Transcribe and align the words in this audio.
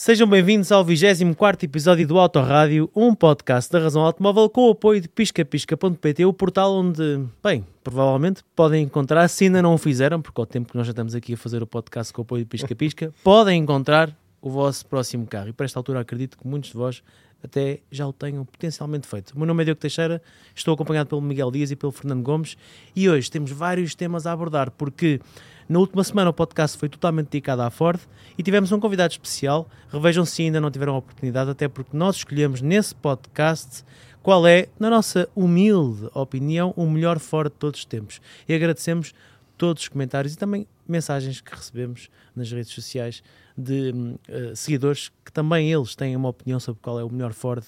Sejam 0.00 0.28
bem-vindos 0.28 0.70
ao 0.70 0.84
24 0.84 1.66
episódio 1.66 2.06
do 2.06 2.20
Autorádio, 2.20 2.88
um 2.94 3.12
podcast 3.12 3.68
da 3.72 3.80
Razão 3.80 4.02
Automóvel 4.02 4.48
com 4.48 4.68
o 4.68 4.70
apoio 4.70 5.00
de 5.00 5.08
piscapisca.pt, 5.08 6.24
o 6.24 6.32
portal 6.32 6.72
onde, 6.72 7.26
bem, 7.42 7.66
provavelmente 7.82 8.44
podem 8.54 8.84
encontrar, 8.84 9.26
se 9.26 9.46
ainda 9.46 9.60
não 9.60 9.74
o 9.74 9.76
fizeram, 9.76 10.22
porque 10.22 10.40
ao 10.40 10.46
tempo 10.46 10.70
que 10.70 10.76
nós 10.78 10.86
já 10.86 10.92
estamos 10.92 11.16
aqui 11.16 11.34
a 11.34 11.36
fazer 11.36 11.64
o 11.64 11.66
podcast 11.66 12.12
com 12.12 12.20
o 12.20 12.22
apoio 12.22 12.44
de 12.44 12.48
Pisca 12.48 12.76
Pisca, 12.76 13.12
podem 13.24 13.60
encontrar 13.60 14.16
o 14.40 14.48
vosso 14.48 14.86
próximo 14.86 15.26
carro. 15.26 15.48
E 15.48 15.52
para 15.52 15.66
esta 15.66 15.80
altura 15.80 15.98
acredito 15.98 16.38
que 16.38 16.46
muitos 16.46 16.70
de 16.70 16.76
vós 16.76 17.02
até 17.42 17.80
já 17.90 18.06
o 18.06 18.12
tenham 18.12 18.44
potencialmente 18.44 19.08
feito. 19.08 19.32
O 19.32 19.38
meu 19.38 19.46
nome 19.48 19.62
é 19.62 19.64
Diogo 19.64 19.80
Teixeira, 19.80 20.22
estou 20.54 20.74
acompanhado 20.74 21.08
pelo 21.08 21.20
Miguel 21.20 21.50
Dias 21.50 21.72
e 21.72 21.76
pelo 21.76 21.90
Fernando 21.90 22.22
Gomes 22.22 22.56
e 22.94 23.08
hoje 23.08 23.28
temos 23.28 23.50
vários 23.50 23.96
temas 23.96 24.28
a 24.28 24.32
abordar, 24.32 24.70
porque 24.70 25.20
na 25.68 25.78
última 25.78 26.02
semana 26.02 26.30
o 26.30 26.32
podcast 26.32 26.78
foi 26.78 26.88
totalmente 26.88 27.26
dedicado 27.26 27.60
à 27.60 27.70
Ford 27.70 28.00
e 28.38 28.42
tivemos 28.42 28.72
um 28.72 28.80
convidado 28.80 29.12
especial. 29.12 29.68
Revejam 29.92 30.24
se 30.24 30.42
ainda 30.42 30.60
não 30.60 30.70
tiveram 30.70 30.94
a 30.94 30.98
oportunidade, 30.98 31.50
até 31.50 31.68
porque 31.68 31.94
nós 31.94 32.16
escolhemos 32.16 32.62
nesse 32.62 32.94
podcast 32.94 33.84
qual 34.22 34.46
é, 34.46 34.68
na 34.80 34.88
nossa 34.88 35.28
humilde 35.36 36.08
opinião, 36.14 36.72
o 36.74 36.88
melhor 36.88 37.18
Ford 37.18 37.50
de 37.52 37.58
todos 37.58 37.80
os 37.80 37.84
tempos. 37.84 38.20
E 38.48 38.54
agradecemos 38.54 39.12
todos 39.58 39.82
os 39.82 39.88
comentários 39.88 40.32
e 40.32 40.38
também 40.38 40.66
mensagens 40.86 41.40
que 41.40 41.54
recebemos 41.54 42.08
nas 42.34 42.50
redes 42.50 42.72
sociais 42.72 43.22
de 43.56 43.90
uh, 43.90 44.56
seguidores 44.56 45.10
que 45.22 45.30
também 45.30 45.70
eles 45.70 45.94
têm 45.94 46.16
uma 46.16 46.30
opinião 46.30 46.58
sobre 46.58 46.80
qual 46.80 46.98
é 46.98 47.04
o 47.04 47.10
melhor 47.10 47.34
Ford 47.34 47.64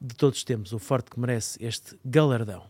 de 0.00 0.14
todos 0.14 0.38
os 0.38 0.44
tempos, 0.44 0.72
o 0.72 0.78
Ford 0.78 1.04
que 1.10 1.18
merece 1.18 1.58
este 1.60 1.98
galardão. 2.04 2.62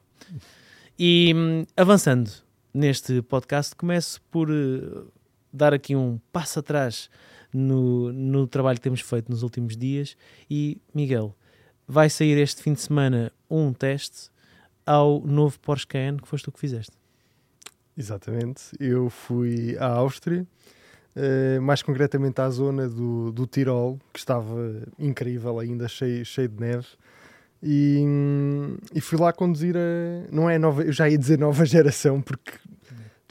E 0.98 1.34
um, 1.34 1.66
avançando 1.76 2.30
neste 2.76 3.22
podcast, 3.22 3.74
começo 3.74 4.20
por 4.30 4.50
uh, 4.50 5.10
dar 5.50 5.72
aqui 5.72 5.96
um 5.96 6.20
passo 6.30 6.58
atrás 6.58 7.08
no, 7.50 8.12
no 8.12 8.46
trabalho 8.46 8.76
que 8.76 8.82
temos 8.82 9.00
feito 9.00 9.30
nos 9.30 9.42
últimos 9.42 9.78
dias. 9.78 10.14
E, 10.48 10.78
Miguel, 10.94 11.34
vai 11.88 12.10
sair 12.10 12.36
este 12.36 12.62
fim 12.62 12.74
de 12.74 12.82
semana 12.82 13.32
um 13.48 13.72
teste 13.72 14.28
ao 14.84 15.22
novo 15.22 15.58
Porsche 15.58 15.86
Cayenne 15.86 16.20
que 16.20 16.28
foste 16.28 16.44
tu 16.44 16.52
que 16.52 16.60
fizeste. 16.60 16.92
Exatamente, 17.96 18.72
eu 18.78 19.08
fui 19.08 19.74
à 19.78 19.86
Áustria, 19.86 20.46
uh, 21.16 21.62
mais 21.62 21.82
concretamente 21.82 22.42
à 22.42 22.50
zona 22.50 22.90
do, 22.90 23.32
do 23.32 23.46
Tirol, 23.46 23.98
que 24.12 24.18
estava 24.18 24.82
incrível 24.98 25.58
ainda, 25.58 25.88
cheio, 25.88 26.26
cheio 26.26 26.48
de 26.50 26.60
neve. 26.60 26.86
E, 27.62 28.04
e, 28.94 29.00
fui 29.00 29.18
lá 29.18 29.32
conduzir 29.32 29.76
a. 29.76 30.30
Não 30.30 30.48
é 30.48 30.58
nova, 30.58 30.82
eu 30.82 30.92
já 30.92 31.08
ia 31.08 31.18
dizer 31.18 31.38
nova 31.38 31.64
geração, 31.66 32.20
porque 32.20 32.52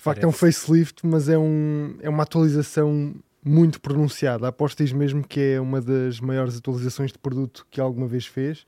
facto 0.06 0.24
é 0.24 0.28
um 0.28 0.32
facelift, 0.32 1.06
mas 1.06 1.28
é, 1.28 1.38
um, 1.38 1.96
é 2.02 2.10
uma 2.10 2.24
atualização 2.24 3.16
muito 3.44 3.82
pronunciada. 3.82 4.48
Aposto 4.48 4.84
mesmo 4.96 5.24
que 5.28 5.40
é 5.40 5.62
uma 5.62 5.82
das 5.82 6.20
maiores 6.20 6.58
atualizações 6.58 7.12
de 7.12 7.20
produto 7.20 7.66
que 7.70 7.82
alguma 7.82 8.08
vez 8.08 8.26
fez. 8.26 8.66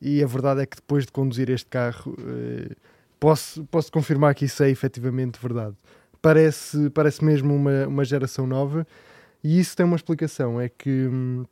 E 0.00 0.22
a 0.22 0.26
verdade 0.26 0.60
é 0.62 0.66
que 0.66 0.76
depois 0.76 1.06
de 1.06 1.12
conduzir 1.12 1.48
este 1.48 1.66
carro, 1.66 2.12
uh, 2.12 2.74
posso, 3.18 3.64
posso 3.64 3.90
confirmar 3.90 4.34
que 4.34 4.44
isso 4.44 4.62
é 4.62 4.70
efetivamente 4.70 5.38
verdade. 5.40 5.76
Parece, 6.20 6.90
parece 6.90 7.24
mesmo 7.24 7.54
uma, 7.54 7.86
uma 7.86 8.04
geração 8.04 8.46
nova. 8.46 8.86
E 9.42 9.58
isso 9.58 9.76
tem 9.76 9.86
uma 9.86 9.96
explicação: 9.96 10.60
é 10.60 10.68
que. 10.68 10.90
Hum, 10.90 11.44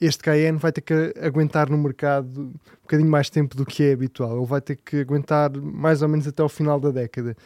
este 0.00 0.22
Cayenne 0.24 0.58
vai 0.58 0.72
ter 0.72 0.80
que 0.80 1.14
aguentar 1.20 1.70
no 1.70 1.78
mercado 1.78 2.40
um 2.40 2.52
bocadinho 2.82 3.08
mais 3.08 3.30
tempo 3.30 3.56
do 3.56 3.64
que 3.64 3.84
é 3.84 3.92
habitual. 3.92 4.36
Ele 4.36 4.46
vai 4.46 4.60
ter 4.60 4.76
que 4.76 5.00
aguentar 5.00 5.56
mais 5.56 6.02
ou 6.02 6.08
menos 6.08 6.26
até 6.26 6.42
ao 6.42 6.48
final 6.48 6.80
da 6.80 6.90
década, 6.90 7.36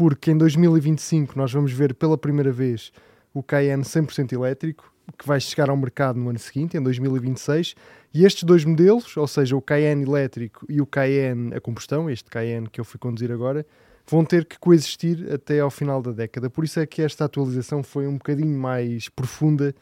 porque 0.00 0.30
em 0.30 0.38
2025 0.38 1.36
nós 1.36 1.52
vamos 1.52 1.74
ver 1.74 1.92
pela 1.92 2.16
primeira 2.16 2.50
vez 2.50 2.90
o 3.34 3.42
Cayenne 3.42 3.82
100% 3.82 4.32
elétrico, 4.32 4.90
que 5.18 5.26
vai 5.26 5.38
chegar 5.38 5.68
ao 5.68 5.76
mercado 5.76 6.18
no 6.18 6.30
ano 6.30 6.38
seguinte, 6.38 6.74
em 6.74 6.82
2026. 6.82 7.74
E 8.14 8.24
estes 8.24 8.44
dois 8.44 8.64
modelos, 8.64 9.14
ou 9.18 9.28
seja, 9.28 9.54
o 9.54 9.60
Cayenne 9.60 10.02
elétrico 10.02 10.64
e 10.70 10.80
o 10.80 10.86
Cayenne 10.86 11.54
a 11.54 11.60
combustão, 11.60 12.08
este 12.08 12.30
Cayenne 12.30 12.66
que 12.70 12.80
eu 12.80 12.84
fui 12.86 12.98
conduzir 12.98 13.30
agora, 13.30 13.66
vão 14.08 14.24
ter 14.24 14.46
que 14.46 14.58
coexistir 14.58 15.30
até 15.30 15.60
ao 15.60 15.70
final 15.70 16.00
da 16.00 16.12
década. 16.12 16.48
Por 16.48 16.64
isso 16.64 16.80
é 16.80 16.86
que 16.86 17.02
esta 17.02 17.26
atualização 17.26 17.82
foi 17.82 18.06
um 18.06 18.14
bocadinho 18.14 18.58
mais 18.58 19.10
profunda 19.10 19.74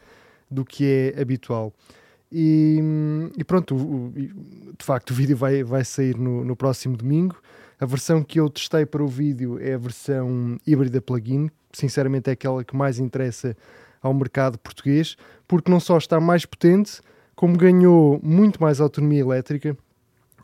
do 0.51 0.65
que 0.65 1.13
é 1.15 1.21
habitual. 1.21 1.73
E, 2.29 2.77
e 3.37 3.43
pronto, 3.45 4.11
de 4.13 4.85
facto, 4.85 5.11
o 5.11 5.13
vídeo 5.13 5.37
vai, 5.37 5.63
vai 5.63 5.85
sair 5.85 6.17
no, 6.17 6.43
no 6.43 6.57
próximo 6.57 6.97
domingo. 6.97 7.37
A 7.79 7.85
versão 7.85 8.21
que 8.21 8.39
eu 8.39 8.49
testei 8.49 8.85
para 8.85 9.01
o 9.01 9.07
vídeo 9.07 9.57
é 9.61 9.73
a 9.73 9.77
versão 9.77 10.57
híbrida 10.67 10.99
plug-in, 11.01 11.49
sinceramente 11.71 12.29
é 12.29 12.33
aquela 12.33 12.61
que 12.61 12.75
mais 12.75 12.99
interessa 12.99 13.55
ao 14.01 14.13
mercado 14.13 14.57
português, 14.57 15.15
porque 15.47 15.71
não 15.71 15.79
só 15.79 15.97
está 15.97 16.19
mais 16.19 16.45
potente, 16.45 16.99
como 17.35 17.57
ganhou 17.57 18.19
muito 18.21 18.61
mais 18.61 18.81
autonomia 18.81 19.21
elétrica. 19.21 19.77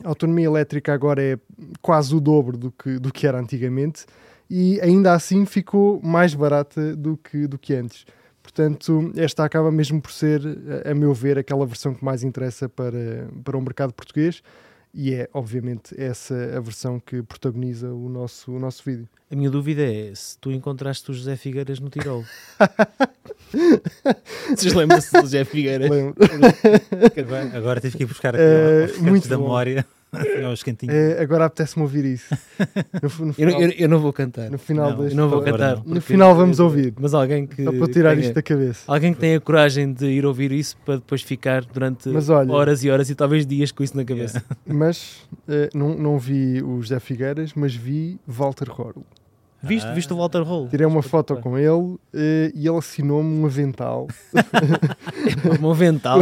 A 0.02 0.08
autonomia 0.08 0.46
elétrica 0.46 0.94
agora 0.94 1.22
é 1.22 1.38
quase 1.82 2.14
o 2.14 2.20
dobro 2.20 2.56
do 2.56 2.72
que, 2.72 2.98
do 2.98 3.12
que 3.12 3.26
era 3.26 3.38
antigamente 3.38 4.06
e 4.48 4.80
ainda 4.80 5.12
assim 5.12 5.44
ficou 5.44 6.00
mais 6.02 6.34
barata 6.34 6.96
do 6.96 7.18
que, 7.18 7.46
do 7.46 7.58
que 7.58 7.74
antes. 7.74 8.06
Portanto, 8.42 9.12
esta 9.14 9.44
acaba 9.44 9.70
mesmo 9.70 10.00
por 10.00 10.12
ser, 10.12 10.40
a 10.84 10.94
meu 10.94 11.12
ver, 11.12 11.36
aquela 11.36 11.66
versão 11.66 11.92
que 11.92 12.04
mais 12.04 12.22
interessa 12.22 12.66
para, 12.66 13.28
para 13.44 13.58
o 13.58 13.60
mercado 13.60 13.92
português 13.92 14.42
e 14.98 15.12
é, 15.12 15.28
obviamente, 15.34 15.94
essa 16.00 16.34
a 16.56 16.60
versão 16.60 16.98
que 16.98 17.22
protagoniza 17.22 17.92
o 17.92 18.08
nosso, 18.08 18.50
o 18.50 18.58
nosso 18.58 18.82
vídeo. 18.82 19.06
A 19.30 19.36
minha 19.36 19.50
dúvida 19.50 19.82
é 19.82 20.10
se 20.14 20.38
tu 20.38 20.50
encontraste 20.50 21.10
o 21.10 21.14
José 21.14 21.36
Figueiras 21.36 21.78
no 21.78 21.90
Tirol. 21.90 22.24
Vocês 24.48 24.72
lembram-se 24.72 25.12
do 25.12 25.20
José 25.20 25.44
Figueiras? 25.44 25.90
Lembro. 25.90 26.14
Agora 27.54 27.78
tive 27.78 27.98
que 27.98 28.04
ir 28.04 28.06
buscar 28.06 28.34
aqui 28.34 28.98
uh, 28.98 29.02
muito 29.02 29.28
da 29.28 29.36
memória. 29.36 29.84
É, 30.92 31.20
agora 31.20 31.44
apetece-me 31.46 31.82
ouvir 31.82 32.04
isso. 32.04 32.34
No, 33.02 33.26
no 33.26 33.32
final, 33.34 33.60
eu, 33.60 33.68
eu, 33.68 33.74
eu, 33.78 33.88
não 33.88 33.98
vou 33.98 34.12
cantar. 34.12 34.50
No 34.50 34.58
final, 34.58 34.96
não, 34.96 35.08
não 35.10 35.28
vou 35.28 35.42
cantar. 35.42 35.82
No 35.84 36.00
final 36.00 36.34
vamos 36.34 36.60
ouvir. 36.60 36.94
Mas 36.98 37.14
alguém 37.14 37.46
que. 37.46 37.64
Só 37.64 37.72
para 37.72 37.86
tirar 37.88 38.10
tenha, 38.10 38.22
isto 38.22 38.34
da 38.34 38.42
cabeça. 38.42 38.82
Alguém 38.86 39.14
que 39.14 39.20
tenha 39.20 39.40
coragem 39.40 39.92
de 39.92 40.06
ir 40.06 40.24
ouvir 40.24 40.52
isso 40.52 40.76
para 40.84 40.96
depois 40.96 41.22
ficar 41.22 41.64
durante 41.64 42.08
olha, 42.30 42.52
horas 42.52 42.84
e 42.84 42.90
horas 42.90 43.10
e 43.10 43.14
talvez 43.14 43.46
dias 43.46 43.72
com 43.72 43.82
isso 43.82 43.96
na 43.96 44.04
cabeça. 44.04 44.42
Mas 44.66 45.22
uh, 45.48 45.68
não, 45.74 45.94
não 45.96 46.18
vi 46.18 46.62
o 46.62 46.80
José 46.80 47.00
Figueiras, 47.00 47.52
mas 47.54 47.74
vi 47.74 48.18
Walter 48.26 48.68
Rorl. 48.68 49.02
Viste, 49.62 49.88
ah. 49.88 49.92
viste 49.92 50.12
o 50.12 50.16
Walter 50.16 50.42
Hall? 50.42 50.68
Tirei 50.68 50.86
uma 50.86 51.02
foto 51.02 51.36
com 51.36 51.58
ele 51.58 51.70
uh, 51.70 51.98
e 52.12 52.68
ele 52.68 52.78
assinou-me 52.78 53.40
um 53.40 53.46
avental. 53.46 54.06
um 55.60 55.70
avental 55.70 56.18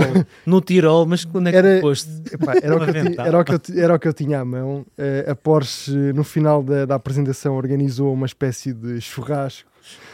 no 0.47 0.61
Tirol, 0.61 1.05
mas 1.05 1.25
quando 1.25 1.49
é 1.49 1.51
que 1.51 1.57
era, 1.57 1.81
poste? 1.81 2.11
Epá, 2.33 2.55
era, 2.63 2.77
o 2.77 2.81
que 2.81 2.91
eu, 2.91 3.25
era, 3.25 3.39
o 3.39 3.45
que 3.45 3.53
eu, 3.53 3.83
era 3.83 3.95
o 3.95 3.99
que 3.99 4.09
eu 4.09 4.15
tinha 4.15 4.41
à 4.41 4.45
mão. 4.45 4.87
Uh, 4.97 5.31
a 5.31 5.35
Porsche, 5.35 5.91
no 5.91 6.25
final 6.25 6.63
da, 6.63 6.87
da, 6.87 6.95
apresentação, 6.95 7.57
organizou 7.57 8.13
uma 8.13 8.27
espécie 8.27 8.73
de 8.73 9.01
churrasco. 9.01 9.69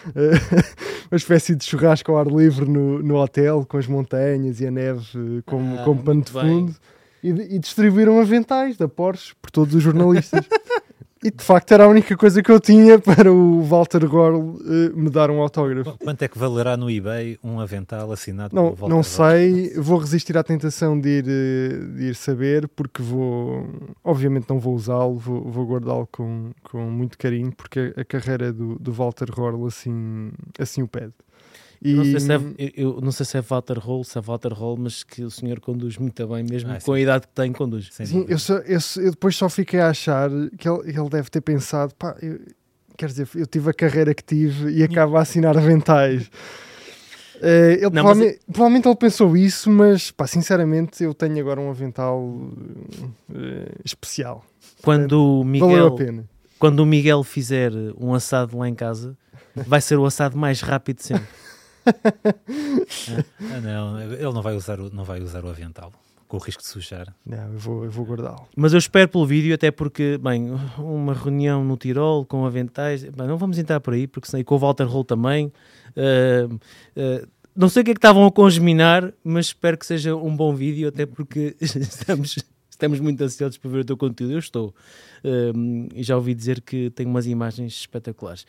Uh, 0.08 0.34
uma 1.12 1.16
espécie 1.16 1.54
de 1.54 1.64
churrasco 1.64 2.10
ao 2.10 2.18
ar 2.18 2.26
livre 2.26 2.68
no, 2.68 3.02
no 3.02 3.16
hotel, 3.16 3.66
com 3.68 3.76
as 3.76 3.86
montanhas 3.86 4.60
e 4.60 4.66
a 4.66 4.70
neve 4.70 5.42
como, 5.44 5.78
ah, 5.78 5.84
como 5.84 6.02
pano 6.02 6.22
de 6.22 6.32
fundo. 6.32 6.74
E, 7.22 7.28
e 7.28 7.58
distribuíram 7.58 8.18
aventais 8.18 8.78
da 8.78 8.88
Porsche 8.88 9.34
por 9.40 9.50
todos 9.50 9.74
os 9.74 9.82
jornalistas. 9.82 10.46
E 11.22 11.30
de 11.30 11.44
facto 11.44 11.72
era 11.72 11.84
a 11.84 11.88
única 11.88 12.16
coisa 12.16 12.42
que 12.42 12.50
eu 12.50 12.58
tinha 12.58 12.98
para 12.98 13.30
o 13.30 13.62
Walter 13.62 14.06
Gorl 14.08 14.40
uh, 14.40 14.96
me 14.96 15.10
dar 15.10 15.30
um 15.30 15.42
autógrafo. 15.42 15.98
Quanto 15.98 16.22
é 16.22 16.28
que 16.28 16.38
valerá 16.38 16.78
no 16.78 16.90
eBay 16.90 17.38
um 17.44 17.60
avental 17.60 18.10
assinado 18.10 18.56
não, 18.56 18.64
pelo 18.72 18.76
Walter 18.76 18.94
Não 18.94 19.02
sei, 19.02 19.74
vou 19.74 19.98
resistir 19.98 20.38
à 20.38 20.42
tentação 20.42 20.98
de 20.98 21.08
ir, 21.08 21.24
eh, 21.28 21.96
de 21.96 22.04
ir 22.04 22.14
saber, 22.14 22.66
porque 22.68 23.02
vou, 23.02 23.68
obviamente 24.02 24.48
não 24.48 24.58
vou 24.58 24.74
usá-lo, 24.74 25.18
vou, 25.18 25.42
vou 25.42 25.66
guardá-lo 25.66 26.08
com, 26.10 26.52
com 26.62 26.78
muito 26.90 27.18
carinho, 27.18 27.52
porque 27.52 27.92
a, 27.94 28.00
a 28.00 28.04
carreira 28.04 28.50
do, 28.50 28.78
do 28.78 28.90
Walter 28.90 29.30
Gorl 29.30 29.66
assim, 29.66 30.30
assim 30.58 30.80
o 30.80 30.88
pede. 30.88 31.12
E... 31.82 31.94
Não 31.94 32.04
sei 32.04 32.20
se 32.20 32.32
é, 32.32 32.72
eu 32.76 33.00
não 33.00 33.10
sei 33.10 33.24
se 33.24 33.38
é 33.38 33.40
Walter 33.40 33.78
Roll, 33.78 34.04
se 34.04 34.18
é 34.18 34.20
Walter 34.20 34.52
Roll, 34.52 34.76
mas 34.76 35.02
que 35.02 35.22
o 35.22 35.30
senhor 35.30 35.60
conduz 35.60 35.96
muito 35.96 36.26
bem, 36.26 36.44
mesmo 36.44 36.70
ah, 36.70 36.78
com 36.84 36.92
a 36.92 37.00
idade 37.00 37.26
que 37.26 37.32
tem, 37.32 37.52
conduz. 37.52 37.88
Sim, 37.90 38.26
eu, 38.28 38.38
só, 38.38 38.56
eu, 38.58 38.78
eu, 38.96 39.10
depois 39.10 39.34
só 39.34 39.48
fiquei 39.48 39.80
a 39.80 39.88
achar 39.88 40.28
que 40.58 40.68
ele, 40.68 40.90
ele 40.90 41.08
deve 41.08 41.30
ter 41.30 41.40
pensado, 41.40 41.94
pá, 41.94 42.14
eu, 42.20 42.38
quer 42.98 43.06
dizer, 43.06 43.26
eu 43.34 43.46
tive 43.46 43.70
a 43.70 43.72
carreira 43.72 44.12
que 44.12 44.22
tive 44.22 44.70
e 44.72 44.82
acabo 44.82 45.16
a 45.16 45.22
assinar 45.22 45.56
aventais. 45.56 46.30
Uh, 47.36 47.72
ele 47.80 47.82
não, 47.84 47.90
provavelmente, 47.92 48.40
mas... 48.46 48.52
provavelmente, 48.52 48.88
ele 48.88 48.96
pensou 48.96 49.36
isso, 49.36 49.70
mas 49.70 50.10
pá, 50.10 50.26
sinceramente 50.26 51.02
eu 51.02 51.14
tenho 51.14 51.40
agora 51.40 51.62
um 51.62 51.70
avental 51.70 52.20
uh, 52.20 52.52
especial. 53.82 54.44
Quando 54.82 55.40
o 55.40 55.44
Miguel, 55.44 55.96
quando 56.58 56.80
o 56.80 56.86
Miguel 56.86 57.24
fizer 57.24 57.72
um 57.98 58.12
assado 58.12 58.58
lá 58.58 58.68
em 58.68 58.74
casa, 58.74 59.16
vai 59.54 59.80
ser 59.80 59.96
o 59.96 60.04
assado 60.04 60.36
mais 60.36 60.60
rápido 60.60 61.00
sempre. 61.00 61.26
ah, 61.86 63.60
não, 63.60 64.00
ele 64.00 64.22
não 64.32 64.42
vai 64.42 64.54
usar 64.54 64.80
o, 64.80 64.90
não 64.90 65.04
vai 65.04 65.20
usar 65.20 65.44
o 65.44 65.48
avental 65.48 65.92
com 66.30 66.36
o 66.36 66.40
risco 66.40 66.62
de 66.62 66.68
sujar. 66.68 67.12
Não, 67.26 67.52
eu 67.52 67.58
vou, 67.58 67.84
eu 67.84 67.90
vou 67.90 68.06
guardá-lo. 68.06 68.46
Mas 68.56 68.72
eu 68.72 68.78
espero 68.78 69.08
pelo 69.08 69.26
vídeo, 69.26 69.52
até 69.52 69.72
porque, 69.72 70.16
bem, 70.16 70.48
uma 70.78 71.12
reunião 71.12 71.64
no 71.64 71.76
Tirol 71.76 72.24
com 72.24 72.46
aventais, 72.46 73.02
bem, 73.02 73.26
não 73.26 73.36
vamos 73.36 73.58
entrar 73.58 73.80
por 73.80 73.94
aí, 73.94 74.06
porque 74.06 74.30
senão, 74.30 74.44
com 74.44 74.54
o 74.54 74.58
Walter 74.58 74.84
Roll 74.84 75.02
também. 75.02 75.52
Uh, 75.96 76.54
uh, 76.54 77.28
não 77.56 77.68
sei 77.68 77.82
o 77.82 77.84
que 77.84 77.90
é 77.90 77.94
que 77.94 77.98
estavam 77.98 78.24
a 78.24 78.30
congeminar, 78.30 79.12
mas 79.24 79.46
espero 79.46 79.76
que 79.76 79.84
seja 79.84 80.14
um 80.14 80.34
bom 80.36 80.54
vídeo, 80.54 80.88
até 80.88 81.04
porque 81.04 81.56
estamos, 81.60 82.38
estamos 82.70 83.00
muito 83.00 83.20
ansiosos 83.24 83.58
para 83.58 83.70
ver 83.70 83.78
o 83.80 83.84
teu 83.84 83.96
conteúdo. 83.96 84.32
Eu 84.32 84.38
estou. 84.38 84.72
E 85.94 86.02
já 86.02 86.14
ouvi 86.14 86.32
dizer 86.32 86.60
que 86.60 86.90
tem 86.90 87.06
umas 87.06 87.26
imagens 87.26 87.72
espetaculares. 87.74 88.46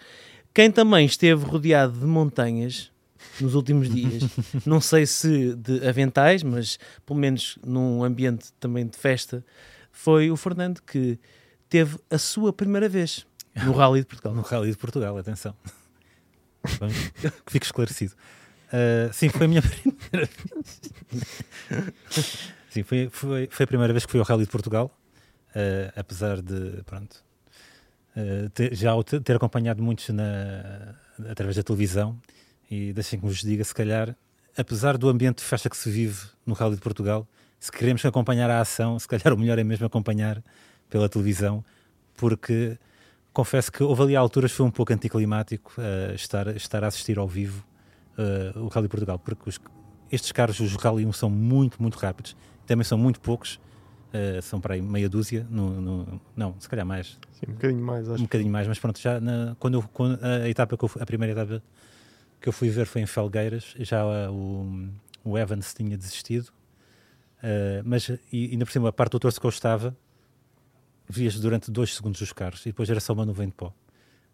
Quem 0.53 0.69
também 0.69 1.05
esteve 1.05 1.43
rodeado 1.43 1.99
de 1.99 2.05
montanhas 2.05 2.91
nos 3.39 3.55
últimos 3.55 3.89
dias, 3.93 4.23
não 4.65 4.81
sei 4.81 5.05
se 5.05 5.55
de 5.55 5.87
aventais, 5.87 6.43
mas 6.43 6.77
pelo 7.05 7.19
menos 7.19 7.57
num 7.65 8.03
ambiente 8.03 8.51
também 8.59 8.85
de 8.85 8.97
festa, 8.97 9.45
foi 9.91 10.31
o 10.31 10.37
Fernando 10.37 10.81
que 10.81 11.19
teve 11.69 11.97
a 12.09 12.17
sua 12.17 12.51
primeira 12.51 12.87
vez 12.89 13.25
no 13.55 13.73
Rally 13.73 14.01
de 14.01 14.07
Portugal. 14.07 14.33
No 14.35 14.41
Rally 14.41 14.71
de 14.71 14.77
Portugal, 14.77 15.17
atenção. 15.17 15.55
Vamos, 16.79 16.95
que 17.45 17.51
fique 17.51 17.65
esclarecido. 17.65 18.13
Uh, 18.67 19.11
sim, 19.11 19.29
foi 19.29 19.45
a 19.45 19.49
minha 19.49 19.61
primeira 19.63 20.29
vez. 21.69 22.53
sim, 22.69 22.83
foi, 22.83 23.09
foi, 23.09 23.49
foi 23.51 23.63
a 23.63 23.67
primeira 23.67 23.93
vez 23.93 24.05
que 24.05 24.11
fui 24.11 24.19
ao 24.19 24.25
Rally 24.25 24.45
de 24.45 24.51
Portugal, 24.51 24.95
uh, 25.49 25.91
apesar 25.95 26.41
de, 26.41 26.81
pronto, 26.85 27.23
uh, 28.15 28.49
ter, 28.51 28.73
já 28.73 28.91
ter 29.23 29.35
acompanhado 29.35 29.83
muitos 29.83 30.07
na, 30.09 30.95
através 31.29 31.57
da 31.57 31.63
televisão 31.63 32.17
e 32.71 32.93
deixem 32.93 33.19
que 33.19 33.25
vos 33.25 33.41
diga, 33.41 33.65
se 33.65 33.75
calhar, 33.75 34.15
apesar 34.57 34.97
do 34.97 35.09
ambiente 35.09 35.39
de 35.39 35.43
festa 35.43 35.69
que 35.69 35.75
se 35.75 35.91
vive 35.91 36.25
no 36.45 36.53
Rally 36.53 36.75
de 36.75 36.81
Portugal, 36.81 37.27
se 37.59 37.69
queremos 37.69 38.03
acompanhar 38.05 38.49
a 38.49 38.61
ação, 38.61 38.97
se 38.97 39.05
calhar 39.05 39.33
o 39.33 39.37
melhor 39.37 39.59
é 39.59 39.63
mesmo 39.63 39.85
acompanhar 39.85 40.41
pela 40.89 41.09
televisão, 41.09 41.63
porque 42.15 42.77
confesso 43.33 43.69
que 43.69 43.83
houve 43.83 44.03
ali 44.03 44.15
alturas 44.15 44.53
foi 44.53 44.65
um 44.65 44.71
pouco 44.71 44.93
anticlimático 44.93 45.73
uh, 45.77 46.15
estar, 46.15 46.47
estar 46.55 46.81
a 46.83 46.87
assistir 46.87 47.19
ao 47.19 47.27
vivo 47.27 47.61
uh, 48.17 48.57
o 48.59 48.69
Rally 48.69 48.87
Portugal, 48.87 49.19
porque 49.19 49.49
os, 49.49 49.59
estes 50.09 50.31
carros, 50.31 50.61
os 50.61 50.73
Rally 50.75 51.05
1, 51.05 51.11
são 51.11 51.29
muito, 51.29 51.81
muito 51.81 51.99
rápidos, 51.99 52.37
também 52.65 52.85
são 52.85 52.97
muito 52.97 53.19
poucos, 53.19 53.55
uh, 54.13 54.41
são 54.41 54.61
para 54.61 54.75
aí 54.75 54.81
meia 54.81 55.09
dúzia, 55.09 55.45
no, 55.49 55.81
no, 55.81 56.21
não, 56.37 56.55
se 56.57 56.69
calhar 56.69 56.85
mais. 56.85 57.19
Sim, 57.33 57.47
um 57.49 57.53
bocadinho 57.53 57.83
mais, 57.83 58.09
acho. 58.09 58.19
Um 58.21 58.25
bocadinho 58.25 58.51
mais, 58.51 58.65
mas 58.65 58.79
pronto, 58.79 58.97
já 58.97 59.19
na, 59.19 59.57
quando, 59.59 59.73
eu, 59.73 59.83
quando 59.91 60.17
a 60.23 60.47
etapa 60.47 60.77
que 60.77 60.85
eu, 60.85 60.91
a 61.01 61.05
primeira 61.05 61.33
etapa 61.33 61.61
que 62.41 62.49
eu 62.49 62.53
fui 62.53 62.69
ver 62.69 62.87
foi 62.87 63.01
em 63.01 63.05
Felgueiras, 63.05 63.75
já 63.79 64.03
o, 64.31 64.89
o 65.23 65.37
Evans 65.37 65.73
tinha 65.73 65.95
desistido, 65.95 66.47
uh, 67.37 67.83
mas 67.85 68.09
e, 68.33 68.49
ainda 68.51 68.65
por 68.65 68.71
cima 68.71 68.89
a 68.89 68.91
parte 68.91 69.11
do 69.11 69.19
torso 69.19 69.39
que 69.39 69.45
eu 69.45 69.49
estava, 69.49 69.95
vias 71.07 71.39
durante 71.39 71.69
dois 71.69 71.95
segundos 71.95 72.19
os 72.19 72.33
carros 72.33 72.61
e 72.65 72.69
depois 72.69 72.89
era 72.89 72.99
só 72.99 73.13
uma 73.13 73.25
nuvem 73.25 73.47
de 73.47 73.53
pó. 73.53 73.71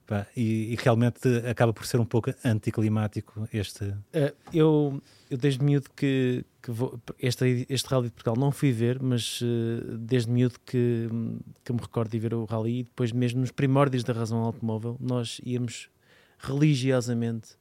Pá, 0.06 0.26
e, 0.38 0.72
e, 0.72 0.76
realmente 0.78 1.28
acaba 1.50 1.74
por 1.74 1.86
ser 1.86 2.00
um 2.00 2.06
pouco 2.06 2.34
anticlimático 2.46 3.46
este. 3.52 3.84
Uh, 3.84 4.34
eu, 4.54 5.02
eu 5.30 5.38
desde 5.38 5.62
miúdo 5.62 5.90
que, 5.94 6.46
que 6.62 6.72
vou, 6.72 6.98
este, 7.20 7.66
este 7.68 7.90
Rally 7.90 8.08
de 8.08 8.14
Portugal 8.14 8.38
não 8.38 8.50
fui 8.50 8.72
ver, 8.72 9.02
mas 9.02 9.42
uh, 9.42 9.98
desde 9.98 10.32
miúdo 10.32 10.56
que, 10.66 11.10
que 11.62 11.74
me 11.74 11.80
recordo 11.82 12.10
de 12.10 12.20
ver 12.20 12.34
o 12.34 12.46
Rally 12.46 12.80
e 12.80 12.84
depois 12.84 13.12
mesmo 13.12 13.42
nos 13.42 13.52
primórdios 13.52 14.06
da 14.06 14.14
razão 14.14 14.38
automóvel 14.40 14.96
nós 14.98 15.42
íamos 15.44 15.90
religiosamente 16.40 17.58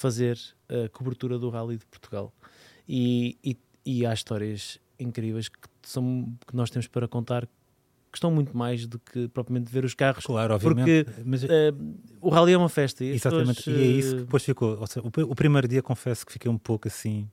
fazer 0.00 0.38
a 0.68 0.88
cobertura 0.88 1.38
do 1.38 1.50
Rally 1.50 1.76
de 1.76 1.86
Portugal 1.86 2.32
e, 2.88 3.38
e, 3.44 3.56
e 3.84 4.06
há 4.06 4.12
histórias 4.12 4.78
incríveis 4.98 5.48
que, 5.48 5.68
são, 5.82 6.34
que 6.46 6.54
nós 6.54 6.70
temos 6.70 6.86
para 6.86 7.08
contar 7.08 7.48
gostam 8.14 8.30
muito 8.30 8.56
mais 8.56 8.86
do 8.86 8.98
que 8.98 9.26
propriamente 9.28 9.70
ver 9.70 9.84
os 9.84 9.92
carros. 9.92 10.24
Claro, 10.24 10.54
obviamente. 10.54 11.04
Porque 11.04 11.22
mas... 11.24 11.42
uh, 11.42 11.48
o 12.20 12.28
rally 12.28 12.52
é 12.52 12.58
uma 12.58 12.68
festa. 12.68 13.04
E 13.04 13.10
Exatamente, 13.10 13.56
pessoas, 13.56 13.76
e 13.76 13.82
é 13.82 13.86
isso 13.86 14.14
que 14.14 14.20
depois 14.22 14.44
ficou. 14.44 14.86
Seja, 14.86 15.04
o, 15.04 15.08
o, 15.08 15.34
primeiro 15.34 15.66
dia 15.66 15.82
confesso 15.82 16.24
que 16.24 16.32
fiquei 16.32 16.50
um 16.50 16.56
pouco 16.56 16.86
assim. 16.86 17.28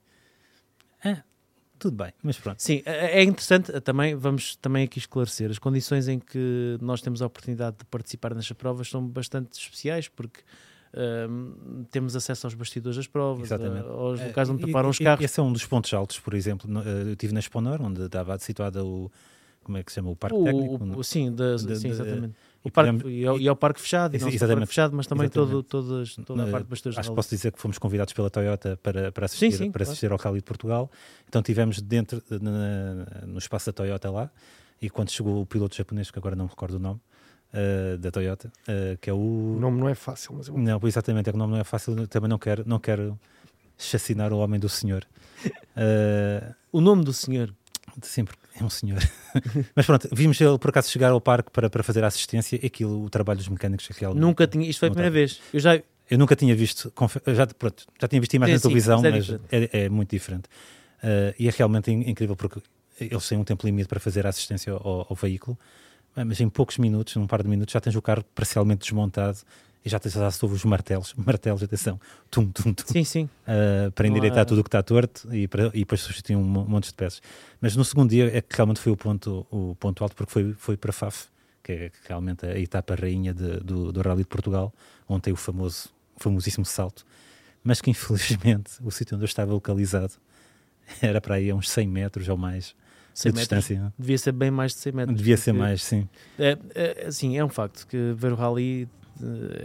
Ah, 1.03 1.23
tudo 1.77 1.95
bem, 1.97 2.11
mas 2.23 2.37
pronto. 2.39 2.61
Sim, 2.61 2.81
é, 2.85 3.21
é 3.21 3.23
interessante 3.23 3.71
também, 3.81 4.15
vamos 4.15 4.55
também 4.55 4.83
aqui 4.83 4.99
esclarecer, 4.99 5.49
as 5.49 5.59
condições 5.59 6.07
em 6.07 6.19
que 6.19 6.77
nós 6.81 7.01
temos 7.01 7.21
a 7.21 7.27
oportunidade 7.27 7.77
de 7.77 7.85
participar 7.85 8.35
nestas 8.35 8.55
provas 8.55 8.87
são 8.87 9.07
bastante 9.07 9.59
especiais, 9.59 10.07
porque 10.07 10.41
Temos 11.89 12.15
acesso 12.15 12.47
aos 12.47 12.53
bastidores 12.53 12.97
das 12.97 13.07
provas, 13.07 13.45
Exatamente. 13.45 13.87
aos 13.87 14.21
locais 14.21 14.49
onde 14.49 14.63
preparam 14.63 14.89
os 14.89 14.99
carros. 14.99 15.23
Esse 15.23 15.39
é 15.39 15.43
um 15.43 15.53
dos 15.53 15.65
pontos 15.65 15.93
altos, 15.93 16.19
por 16.19 16.33
exemplo. 16.33 16.69
Eu 16.83 17.13
estive 17.13 17.33
na 17.33 17.39
Exponor, 17.39 17.81
onde 17.81 18.01
estava 18.03 18.37
situada 18.39 18.83
o, 18.83 19.11
como 19.63 19.77
é 19.77 19.83
que 19.83 19.91
se 19.91 19.95
chama? 19.95 20.09
O 20.09 20.15
Parque 20.15 20.37
o, 20.37 20.43
Técnico? 20.43 20.99
O, 20.99 21.03
sim, 21.03 21.31
de, 21.31 21.57
de, 21.57 21.75
sim, 21.77 21.89
exatamente. 21.89 22.35
E, 22.63 22.67
o 22.67 22.71
parque, 22.71 23.07
e, 23.07 23.25
é, 23.25 23.37
e 23.37 23.47
é 23.47 23.51
o 23.51 23.55
parque 23.55 23.81
fechado, 23.81 24.13
e 24.13 24.17
exatamente, 24.17 24.39
parque 24.47 24.67
fechado, 24.67 24.95
mas 24.95 25.07
também 25.07 25.29
todo, 25.29 25.63
todas, 25.63 26.15
toda 26.15 26.43
a 26.43 26.47
parte 26.51 26.67
bastante 26.67 26.99
Acho 26.99 27.09
que 27.09 27.15
posso 27.15 27.29
dizer 27.29 27.51
que 27.51 27.59
fomos 27.59 27.77
convidados 27.77 28.13
pela 28.13 28.29
Toyota 28.29 28.77
para, 28.83 29.11
para 29.11 29.25
assistir, 29.25 29.51
sim, 29.51 29.57
sim, 29.57 29.71
para 29.71 29.83
assistir 29.83 30.07
claro. 30.07 30.21
ao 30.21 30.25
Rally 30.25 30.41
de 30.41 30.45
Portugal. 30.45 30.91
Então 31.27 31.41
tivemos 31.41 31.81
dentro, 31.81 32.21
na, 32.29 33.25
no 33.25 33.39
espaço 33.39 33.67
da 33.67 33.73
Toyota 33.73 34.11
lá, 34.11 34.31
e 34.81 34.89
quando 34.89 35.09
chegou 35.09 35.41
o 35.41 35.45
piloto 35.45 35.75
japonês, 35.75 36.11
que 36.11 36.19
agora 36.19 36.35
não 36.35 36.45
me 36.45 36.49
recordo 36.51 36.75
o 36.75 36.79
nome, 36.79 36.99
uh, 37.53 37.97
da 37.97 38.11
Toyota, 38.11 38.51
uh, 38.67 38.97
que 38.99 39.09
é 39.09 39.13
o... 39.13 39.17
O 39.55 39.59
nome 39.59 39.79
não 39.79 39.89
é 39.89 39.95
fácil, 39.95 40.35
mas... 40.37 40.47
Eu... 40.47 40.57
Não, 40.57 40.79
exatamente, 40.83 41.29
é 41.29 41.31
que 41.31 41.37
o 41.37 41.39
nome 41.39 41.53
não 41.53 41.59
é 41.59 41.63
fácil, 41.63 42.07
também 42.07 42.29
não 42.29 42.37
quero, 42.37 42.63
não 42.65 42.79
quero 42.79 43.19
chacinar 43.77 44.31
o 44.31 44.37
homem 44.37 44.59
do 44.59 44.69
senhor. 44.69 45.05
Uh, 45.45 46.53
o 46.71 46.81
nome 46.81 47.03
do 47.03 47.13
senhor? 47.13 47.53
Sim, 48.01 48.25
porque 48.25 48.39
é 48.59 48.63
um 48.63 48.69
senhor. 48.69 48.99
Mas 49.75 49.85
pronto, 49.85 50.07
vimos 50.11 50.39
ele 50.39 50.57
por 50.57 50.69
acaso 50.69 50.89
chegar 50.89 51.11
ao 51.11 51.19
parque 51.19 51.51
para, 51.51 51.69
para 51.69 51.83
fazer 51.83 52.03
a 52.03 52.07
assistência 52.07 52.59
aquilo, 52.63 53.03
o 53.03 53.09
trabalho 53.09 53.39
dos 53.39 53.47
mecânicos 53.47 53.87
é 53.89 53.93
realmente. 53.99 54.21
Nunca 54.21 54.47
tinha, 54.47 54.69
isto 54.69 54.79
foi 54.79 54.89
a 54.89 54.91
primeira 54.91 55.11
vez. 55.11 55.41
Eu 55.53 55.59
já. 55.59 55.81
Eu 56.09 56.17
nunca 56.17 56.35
tinha 56.35 56.53
visto, 56.53 56.91
já, 57.27 57.47
pronto, 57.47 57.85
já 57.99 58.07
tinha 58.07 58.19
visto 58.19 58.33
imagens 58.33 58.59
na 58.59 58.61
televisão, 58.63 59.01
mas, 59.01 59.29
é, 59.29 59.31
mas 59.31 59.39
é, 59.49 59.69
é, 59.85 59.89
muito 59.89 60.09
diferente. 60.09 60.43
Uh, 61.01 61.33
e 61.39 61.47
é 61.47 61.51
realmente 61.51 61.89
incrível 61.89 62.35
porque 62.35 62.61
eles 62.99 63.27
têm 63.27 63.37
um 63.37 63.45
tempo 63.45 63.65
limite 63.65 63.87
para 63.87 63.99
fazer 63.99 64.25
a 64.25 64.29
assistência 64.29 64.73
ao, 64.73 65.07
ao 65.09 65.15
veículo, 65.15 65.57
mas 66.15 66.39
em 66.41 66.49
poucos 66.49 66.77
minutos, 66.77 67.15
num 67.15 67.27
par 67.27 67.41
de 67.41 67.49
minutos, 67.49 67.71
já 67.73 67.79
tens 67.79 67.95
o 67.95 68.01
carro 68.01 68.23
parcialmente 68.35 68.81
desmontado 68.81 69.39
e 69.83 69.89
já 69.89 69.99
tens 69.99 70.15
sobre 70.35 70.55
os 70.55 70.63
martelos, 70.63 71.13
martelos, 71.17 71.63
atenção, 71.63 71.99
tum, 72.29 72.47
tum, 72.51 72.73
tum, 72.73 72.83
sim, 72.85 73.03
sim. 73.03 73.29
Uh, 73.47 73.91
para 73.91 74.07
endireitar 74.07 74.45
tudo 74.45 74.61
o 74.61 74.63
que 74.63 74.67
está 74.67 74.83
torto 74.83 75.33
e, 75.33 75.47
para, 75.47 75.67
e 75.67 75.79
depois 75.79 76.01
substituir 76.01 76.35
um 76.35 76.43
monte 76.43 76.87
de 76.87 76.93
peças. 76.93 77.21
Mas 77.59 77.75
no 77.75 77.83
segundo 77.83 78.09
dia 78.09 78.35
é 78.35 78.41
que 78.41 78.55
realmente 78.55 78.79
foi 78.79 78.91
o 78.91 78.97
ponto, 78.97 79.45
o 79.49 79.75
ponto 79.75 80.03
alto, 80.03 80.15
porque 80.15 80.31
foi, 80.31 80.53
foi 80.53 80.77
para 80.77 80.93
Faf, 80.93 81.27
que 81.63 81.71
é 81.71 81.91
realmente 82.07 82.45
a 82.45 82.57
etapa 82.59 82.95
rainha 82.95 83.33
de, 83.33 83.59
do, 83.59 83.91
do 83.91 84.01
Rally 84.01 84.23
de 84.23 84.29
Portugal, 84.29 84.73
onde 85.07 85.23
tem 85.23 85.33
o 85.33 85.37
famoso, 85.37 85.89
famosíssimo 86.17 86.65
salto, 86.65 87.05
mas 87.63 87.81
que 87.81 87.89
infelizmente 87.89 88.71
o 88.83 88.91
sítio 88.91 89.15
onde 89.15 89.23
eu 89.23 89.27
estava 89.27 89.51
localizado 89.51 90.13
era 91.01 91.19
para 91.21 91.35
aí 91.35 91.49
a 91.49 91.55
uns 91.55 91.69
100 91.69 91.87
metros 91.87 92.29
ou 92.29 92.37
mais 92.37 92.75
100 93.13 93.31
de 93.31 93.39
metros, 93.39 93.57
distância. 93.59 93.93
Devia 93.97 94.17
ser 94.17 94.31
bem 94.31 94.51
mais 94.51 94.73
de 94.73 94.79
100 94.79 94.93
metros. 94.93 95.17
Devia 95.17 95.37
ser 95.37 95.53
mais, 95.53 95.83
sim. 95.83 96.07
É, 96.39 96.57
é, 96.75 97.05
assim, 97.07 97.37
é 97.37 97.43
um 97.43 97.49
facto 97.49 97.85
que 97.87 98.13
ver 98.15 98.31
o 98.31 98.35
Rally 98.35 98.87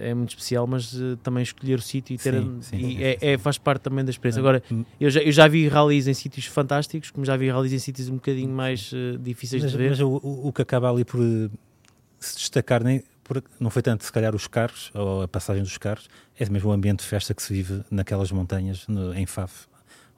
é 0.00 0.15
muito 0.15 0.31
especial, 0.31 0.67
mas 0.67 0.93
uh, 0.95 1.17
também 1.23 1.43
escolher 1.43 1.79
o 1.79 1.83
sítio 1.83 2.15
e 2.15 2.19
ter 2.19 2.35
sim, 2.35 2.59
sim, 2.61 2.76
e 2.76 2.81
sim, 2.81 3.03
é, 3.03 3.19
é, 3.21 3.38
faz 3.38 3.59
parte 3.59 3.83
também 3.83 4.05
da 4.05 4.11
experiência. 4.11 4.41
Agora, 4.41 4.62
hum. 4.71 4.85
eu 5.00 5.11
já, 5.11 5.21
eu 5.21 5.33
já 5.33 5.49
vi 5.49 5.69
rallies 5.69 6.07
em 6.07 6.15
sítios 6.15 6.47
fantásticos, 6.47 7.11
como 7.11 7.25
já 7.25 7.37
vi 7.37 7.49
rallies 7.50 7.73
em 7.73 7.79
sítios 7.79 8.09
um 8.09 8.17
bocadinho 8.17 8.50
mais 8.50 8.93
uh, 8.93 9.19
difíceis 9.19 9.62
mas, 9.62 9.73
de 9.73 9.79
ver. 9.79 9.91
Mas 9.91 10.00
o, 10.00 10.21
o, 10.23 10.53
que 10.53 10.62
acaba 10.62 10.91
ali 10.91 11.05
por 11.05 11.21
se 12.19 12.37
destacar, 12.37 12.83
nem, 12.83 13.03
por, 13.25 13.43
não 13.59 13.71
foi 13.71 13.83
tanto 13.83 14.05
se 14.05 14.12
calhar 14.12 14.35
os 14.35 14.47
carros 14.47 14.91
ou 14.95 15.23
a 15.23 15.29
passagem 15.29 15.62
dos 15.62 15.79
carros, 15.79 16.09
é 16.38 16.49
mesmo 16.49 16.71
o 16.71 16.73
ambiente 16.73 17.00
de 17.00 17.07
festa 17.07 17.35
que 17.35 17.43
se 17.43 17.53
vive 17.53 17.83
naquelas 17.91 18.31
montanhas, 18.31 18.87
no, 18.87 19.15
em 19.15 19.26
Faf, 19.26 19.67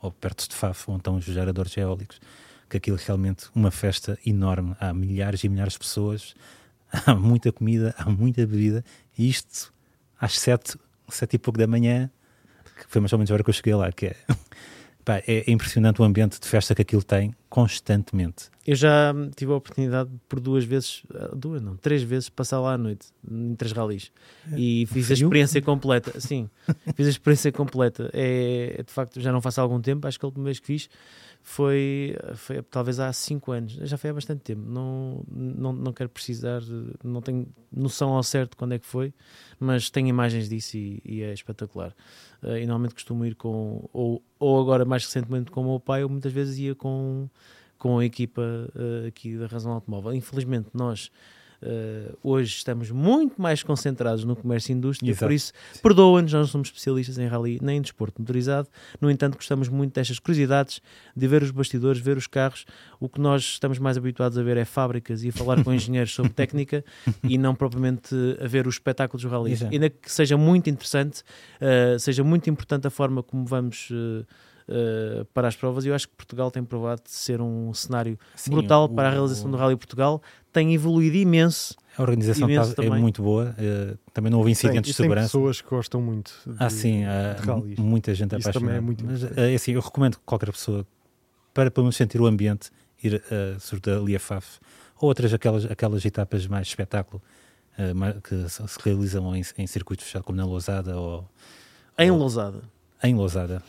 ou 0.00 0.10
perto 0.10 0.48
de 0.48 0.54
Faf, 0.54 0.90
onde 0.90 1.00
estão 1.00 1.16
os 1.16 1.24
geradores 1.24 1.76
eólicos. 1.76 2.20
Que 2.68 2.76
aquilo 2.76 2.96
é 2.96 3.00
realmente 3.04 3.46
uma 3.54 3.70
festa 3.70 4.18
enorme. 4.26 4.76
Há 4.78 4.92
milhares 4.92 5.42
e 5.44 5.48
milhares 5.48 5.74
de 5.74 5.78
pessoas 5.78 6.34
há 7.06 7.14
muita 7.14 7.52
comida, 7.52 7.94
há 7.98 8.10
muita 8.10 8.46
bebida, 8.46 8.84
e 9.16 9.28
isto 9.28 9.72
às 10.20 10.38
sete, 10.38 10.76
sete 11.08 11.34
e 11.34 11.38
pouco 11.38 11.58
da 11.58 11.66
manhã, 11.66 12.10
que 12.76 12.86
foi 12.88 13.00
mais 13.00 13.12
ou 13.12 13.18
menos 13.18 13.30
a 13.30 13.34
hora 13.34 13.44
que 13.44 13.50
eu 13.50 13.54
cheguei 13.54 13.74
lá, 13.74 13.92
que 13.92 14.06
é, 14.06 14.16
pá, 15.04 15.22
é 15.26 15.50
impressionante 15.50 16.00
o 16.00 16.04
ambiente 16.04 16.40
de 16.40 16.46
festa 16.46 16.74
que 16.74 16.82
aquilo 16.82 17.02
tem 17.02 17.34
constantemente. 17.48 18.50
Eu 18.66 18.74
já 18.74 19.14
tive 19.34 19.52
a 19.52 19.56
oportunidade 19.56 20.10
por 20.28 20.40
duas 20.40 20.64
vezes, 20.64 21.02
ah, 21.14 21.30
duas 21.34 21.62
não, 21.62 21.76
três 21.76 22.02
vezes 22.02 22.28
passar 22.28 22.60
lá 22.60 22.74
à 22.74 22.78
noite, 22.78 23.08
em 23.30 23.54
três 23.54 23.72
ralis, 23.72 24.10
e 24.56 24.86
fiz 24.86 25.06
Frio? 25.06 25.10
a 25.10 25.26
experiência 25.26 25.62
completa, 25.62 26.20
sim, 26.20 26.48
fiz 26.94 27.06
a 27.06 27.10
experiência 27.10 27.52
completa, 27.52 28.10
é, 28.12 28.82
de 28.86 28.92
facto 28.92 29.20
já 29.20 29.32
não 29.32 29.40
faço 29.40 29.60
há 29.60 29.62
algum 29.62 29.80
tempo, 29.80 30.06
acho 30.06 30.18
que 30.18 30.24
a 30.24 30.28
última 30.28 30.44
vez 30.44 30.58
que 30.58 30.66
fiz 30.66 30.88
foi, 31.42 32.16
foi 32.34 32.62
talvez 32.62 33.00
há 33.00 33.12
5 33.12 33.52
anos, 33.52 33.72
já 33.72 33.96
foi 33.96 34.10
há 34.10 34.14
bastante 34.14 34.40
tempo, 34.40 34.62
não, 34.68 35.24
não, 35.30 35.72
não 35.72 35.92
quero 35.92 36.10
precisar, 36.10 36.60
não 37.02 37.22
tenho 37.22 37.46
noção 37.72 38.10
ao 38.10 38.22
certo 38.22 38.56
quando 38.56 38.74
é 38.74 38.78
que 38.78 38.86
foi, 38.86 39.14
mas 39.58 39.88
tenho 39.88 40.08
imagens 40.08 40.48
disso 40.48 40.76
e, 40.76 41.00
e 41.04 41.22
é 41.22 41.32
espetacular. 41.32 41.94
Uh, 42.42 42.56
e 42.56 42.66
normalmente 42.66 42.94
costumo 42.94 43.24
ir 43.24 43.34
com, 43.34 43.88
ou, 43.92 44.22
ou 44.38 44.60
agora 44.60 44.84
mais 44.84 45.04
recentemente 45.04 45.50
com 45.50 45.62
o 45.62 45.64
meu 45.64 45.80
pai, 45.80 46.02
ou 46.02 46.08
muitas 46.10 46.32
vezes 46.32 46.58
ia 46.58 46.74
com, 46.74 47.28
com 47.78 47.98
a 47.98 48.04
equipa 48.04 48.42
uh, 48.42 49.06
aqui 49.06 49.36
da 49.36 49.46
Razão 49.46 49.72
Automóvel. 49.72 50.12
Infelizmente 50.14 50.68
nós 50.74 51.10
Uh, 51.60 52.16
hoje 52.22 52.54
estamos 52.54 52.90
muito 52.90 53.40
mais 53.40 53.64
concentrados 53.64 54.22
no 54.22 54.36
comércio 54.36 54.72
e 54.72 54.76
indústria, 54.76 55.10
Exato. 55.10 55.26
por 55.26 55.32
isso, 55.32 55.52
perdoa-nos, 55.82 56.32
nós 56.32 56.40
não 56.42 56.46
somos 56.46 56.68
especialistas 56.68 57.18
em 57.18 57.26
rally 57.26 57.58
nem 57.60 57.78
em 57.78 57.80
desporto 57.80 58.20
motorizado. 58.20 58.68
No 59.00 59.10
entanto, 59.10 59.34
gostamos 59.34 59.68
muito 59.68 59.92
destas 59.92 60.20
curiosidades, 60.20 60.80
de 61.16 61.26
ver 61.26 61.42
os 61.42 61.50
bastidores, 61.50 62.00
ver 62.00 62.16
os 62.16 62.28
carros. 62.28 62.64
O 63.00 63.08
que 63.08 63.20
nós 63.20 63.42
estamos 63.42 63.78
mais 63.78 63.96
habituados 63.96 64.38
a 64.38 64.42
ver 64.42 64.56
é 64.56 64.64
fábricas 64.64 65.24
e 65.24 65.30
a 65.30 65.32
falar 65.32 65.62
com 65.64 65.72
engenheiros 65.74 66.14
sobre 66.14 66.32
técnica 66.32 66.84
e 67.24 67.36
não 67.36 67.54
propriamente 67.54 68.14
a 68.40 68.46
ver 68.46 68.66
os 68.68 68.76
espetáculos 68.76 69.22
do 69.22 69.28
rally. 69.28 69.52
Exato. 69.52 69.72
Ainda 69.72 69.90
que 69.90 70.10
seja 70.10 70.36
muito 70.36 70.70
interessante, 70.70 71.22
uh, 71.60 71.98
seja 71.98 72.22
muito 72.22 72.48
importante 72.48 72.86
a 72.86 72.90
forma 72.90 73.22
como 73.22 73.44
vamos. 73.44 73.90
Uh, 73.90 74.24
Uh, 74.68 75.24
para 75.32 75.48
as 75.48 75.56
provas 75.56 75.86
e 75.86 75.88
eu 75.88 75.94
acho 75.94 76.06
que 76.06 76.14
Portugal 76.14 76.50
tem 76.50 76.62
provado 76.62 77.00
de 77.02 77.10
ser 77.10 77.40
um 77.40 77.72
cenário 77.72 78.18
Sim, 78.36 78.50
brutal 78.50 78.84
o- 78.84 78.88
para 78.90 79.08
a 79.08 79.10
realização 79.10 79.50
do 79.50 79.56
Rally 79.56 79.76
Portugal 79.76 80.20
tem 80.52 80.74
evoluído 80.74 81.16
imenso 81.16 81.74
A 81.96 82.02
organização 82.02 82.46
tá- 82.46 82.52
é 82.52 82.74
também. 82.74 83.00
muito 83.00 83.22
boa. 83.22 83.54
eh, 83.56 83.96
também 84.12 84.30
não 84.30 84.36
houve 84.40 84.48
Tem, 84.48 84.52
incidentes 84.52 84.90
e 84.90 84.92
de 84.92 84.96
tem 84.98 85.04
segurança. 85.04 85.28
pessoas 85.28 85.62
que 85.62 85.70
gostam 85.70 86.02
muito. 86.02 86.30
de- 86.46 86.54
Ah, 86.58 86.68
sim, 86.68 87.02
rallies. 87.46 87.78
muita 87.78 88.14
gente 88.14 88.36
Isso 88.38 88.46
apaixonada. 88.46 88.60
também 88.60 88.76
é 88.76 88.80
muito 88.80 89.04
Mas, 89.06 89.22
importante. 89.22 89.40
é 89.50 89.54
assim, 89.54 89.72
eu 89.72 89.80
recomendo 89.80 90.16
que 90.16 90.22
qualquer 90.26 90.52
pessoa, 90.52 90.86
para 91.54 91.70
pelo 91.70 91.84
menos 91.84 91.96
sentir 91.96 92.20
o 92.20 92.26
ambiente, 92.26 92.70
ir 93.02 93.14
uh, 93.14 94.02
ali 94.02 94.14
a 94.16 94.20
FAF, 94.20 94.58
ou 95.00 95.08
outras 95.08 95.32
aquelas, 95.32 95.64
aquelas 95.64 96.04
etapas 96.04 96.46
mais 96.46 96.66
espetáculo, 96.68 97.22
eh, 97.78 97.94
que 98.22 98.48
se 98.50 98.62
realizam 98.84 99.34
em, 99.34 99.42
em 99.56 99.66
circuito 99.66 100.04
fechado, 100.04 100.24
como 100.24 100.36
na 100.36 100.44
Lousada 100.44 100.94
ou 100.98 101.24
em 101.98 102.10
Oh. 102.10 102.16
Lousada. 102.18 102.60
em 103.02 103.14
Lousada, 103.14 103.62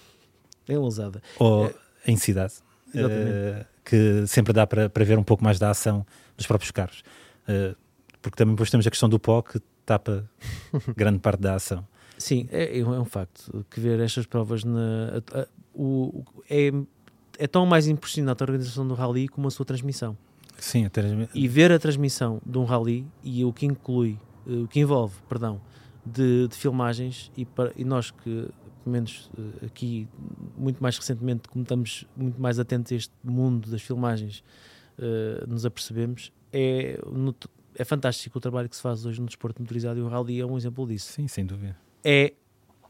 Em 0.70 0.78
Lousada. 0.78 1.22
ou 1.40 1.66
É. 1.68 1.74
em 2.08 2.16
cidade, 2.16 2.54
eh, 2.96 3.66
que 3.84 4.26
sempre 4.28 4.54
dá 4.54 4.66
para, 4.68 4.90
para 4.90 5.04
ver 5.04 5.18
um 5.18 5.24
pouco 5.24 5.44
mais 5.44 5.58
da 5.60 5.70
ação 5.72 6.06
dos 6.38 6.46
próprios 6.48 6.72
carros. 6.72 7.04
Eh, 7.48 7.76
porque 8.22 8.36
também 8.38 8.54
depois 8.56 8.70
temos 8.70 8.86
a 8.86 8.90
questão 8.90 9.10
do 9.10 9.20
pó 9.20 9.42
que 9.42 9.60
tapa 9.86 10.30
grande 10.96 11.20
parte 11.20 11.42
da 11.42 11.56
ação. 11.56 11.86
Sim, 12.18 12.48
é, 12.52 12.80
é 12.80 12.84
um 12.86 12.94
é 12.94 13.00
um 13.00 13.06
facto 13.06 13.66
que 13.70 13.80
ver 13.80 14.00
estas 14.00 14.26
provas 14.26 14.64
na, 14.64 15.22
a- 15.34 15.42
a- 15.42 15.48
o, 15.74 16.24
é, 16.50 16.70
é 17.38 17.48
tão 17.48 17.66
mais 17.66 17.88
impressionante 17.88 18.42
a 18.42 18.46
organização 18.46 18.86
do 18.88 18.94
rally 18.94 19.28
como 19.30 19.48
a 19.48 19.52
sua 19.52 19.66
transmissão. 19.66 20.18
Sim, 20.58 20.86
até 20.86 21.02
E 21.34 21.48
ver 21.48 21.72
a 21.72 21.80
transmissão 21.80 22.42
de 22.46 22.58
um 22.58 22.66
rally 22.66 23.08
e 23.24 23.46
o 23.46 23.54
que 23.54 23.66
inclui, 23.66 24.20
eh, 24.46 24.52
o 24.64 24.68
que 24.68 24.82
envolve, 24.82 25.16
perdão, 25.30 25.62
de, 26.06 26.50
de 26.50 26.56
filmagens 26.58 27.32
e, 27.38 27.46
para, 27.46 27.72
e 27.78 27.86
nós 27.86 28.12
que, 28.12 28.50
menos 28.90 29.30
eh, 29.38 29.66
aqui, 29.66 30.08
muito 30.58 30.82
mais 30.82 30.98
recentemente, 30.98 31.48
como 31.48 31.64
estamos 31.64 32.06
muito 32.16 32.40
mais 32.42 32.60
atentos 32.60 32.92
a 32.92 32.96
este 32.96 33.14
mundo 33.24 33.70
das 33.70 33.82
filmagens, 33.82 34.44
eh, 34.98 35.46
nos 35.48 35.66
apercebemos, 35.66 36.32
é, 36.52 37.00
é 37.76 37.86
fantástico 37.86 38.38
o 38.38 38.42
trabalho 38.42 38.68
que 38.68 38.76
se 38.76 38.82
faz 38.82 39.06
hoje 39.06 39.22
no 39.22 39.28
desporto 39.28 39.62
motorizado 39.62 40.00
e 40.00 40.02
o 40.02 40.08
rally 40.08 40.42
é 40.42 40.46
um 40.46 40.58
exemplo 40.58 40.88
disso 40.88 41.14
sim, 41.14 41.28
sem 41.28 41.46
dúvida. 41.46 41.78
é 42.04 42.34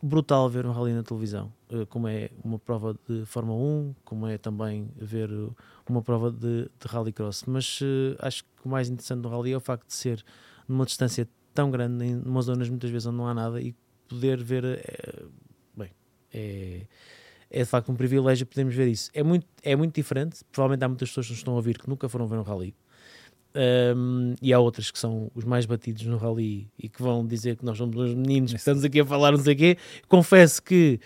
brutal 0.01 0.49
ver 0.49 0.65
um 0.65 0.71
rally 0.71 0.93
na 0.93 1.03
televisão, 1.03 1.51
eh, 1.69 1.85
como 1.85 2.07
é 2.07 2.29
uma 2.43 2.57
prova 2.57 2.97
de 3.07 3.25
Fórmula 3.25 3.59
1, 3.59 3.95
como 4.05 4.27
é 4.27 4.37
também 4.37 4.89
ver 4.95 5.29
uh, 5.31 5.55
uma 5.87 6.01
prova 6.01 6.31
de, 6.31 6.63
de 6.63 6.87
rallycross. 6.87 7.43
Mas 7.45 7.79
eh, 7.81 8.15
acho 8.19 8.43
que 8.43 8.49
o 8.65 8.69
mais 8.69 8.89
interessante 8.89 9.21
do 9.21 9.29
rally 9.29 9.51
é 9.51 9.57
o 9.57 9.59
facto 9.59 9.87
de 9.87 9.93
ser 9.93 10.23
numa 10.67 10.85
distância 10.85 11.27
tão 11.53 11.69
grande, 11.69 12.05
em 12.05 12.17
umas 12.21 12.45
zonas 12.45 12.69
muitas 12.69 12.89
vezes 12.89 13.05
onde 13.07 13.17
não 13.17 13.27
há 13.27 13.33
nada, 13.33 13.61
e 13.61 13.75
poder 14.07 14.41
ver. 14.41 14.63
É, 16.33 16.81
é 17.49 17.59
de 17.59 17.65
facto 17.65 17.91
um 17.91 17.95
privilégio 17.95 18.45
podermos 18.45 18.75
ver 18.75 18.87
isso. 18.87 19.09
É 19.13 19.23
muito, 19.23 19.45
é 19.63 19.75
muito 19.75 19.95
diferente. 19.95 20.41
Provavelmente 20.51 20.83
há 20.83 20.87
muitas 20.87 21.09
pessoas 21.09 21.27
que 21.27 21.31
nos 21.33 21.39
estão 21.39 21.53
a 21.53 21.57
ouvir 21.57 21.77
que 21.77 21.89
nunca 21.89 22.07
foram 22.07 22.27
ver 22.27 22.37
um 22.37 22.43
rally. 22.43 22.75
Um, 23.55 24.35
e 24.43 24.53
há 24.53 24.59
outras 24.59 24.91
que 24.91 24.99
são 24.99 25.31
os 25.33 25.43
mais 25.43 25.65
batidos 25.65 26.05
no 26.05 26.17
rally 26.17 26.69
e 26.77 26.87
que 26.87 27.01
vão 27.01 27.25
dizer 27.25 27.55
que 27.55 27.65
nós 27.65 27.79
somos 27.79 27.97
uns 27.97 28.13
meninos 28.13 28.51
que 28.51 28.59
estamos 28.59 28.83
aqui 28.83 28.99
a 28.99 29.05
falar 29.05 29.31
não 29.31 29.39
sei 29.39 29.55
o 29.55 29.57
quê. 29.57 29.77
Confesso 30.07 30.61
que 30.61 30.99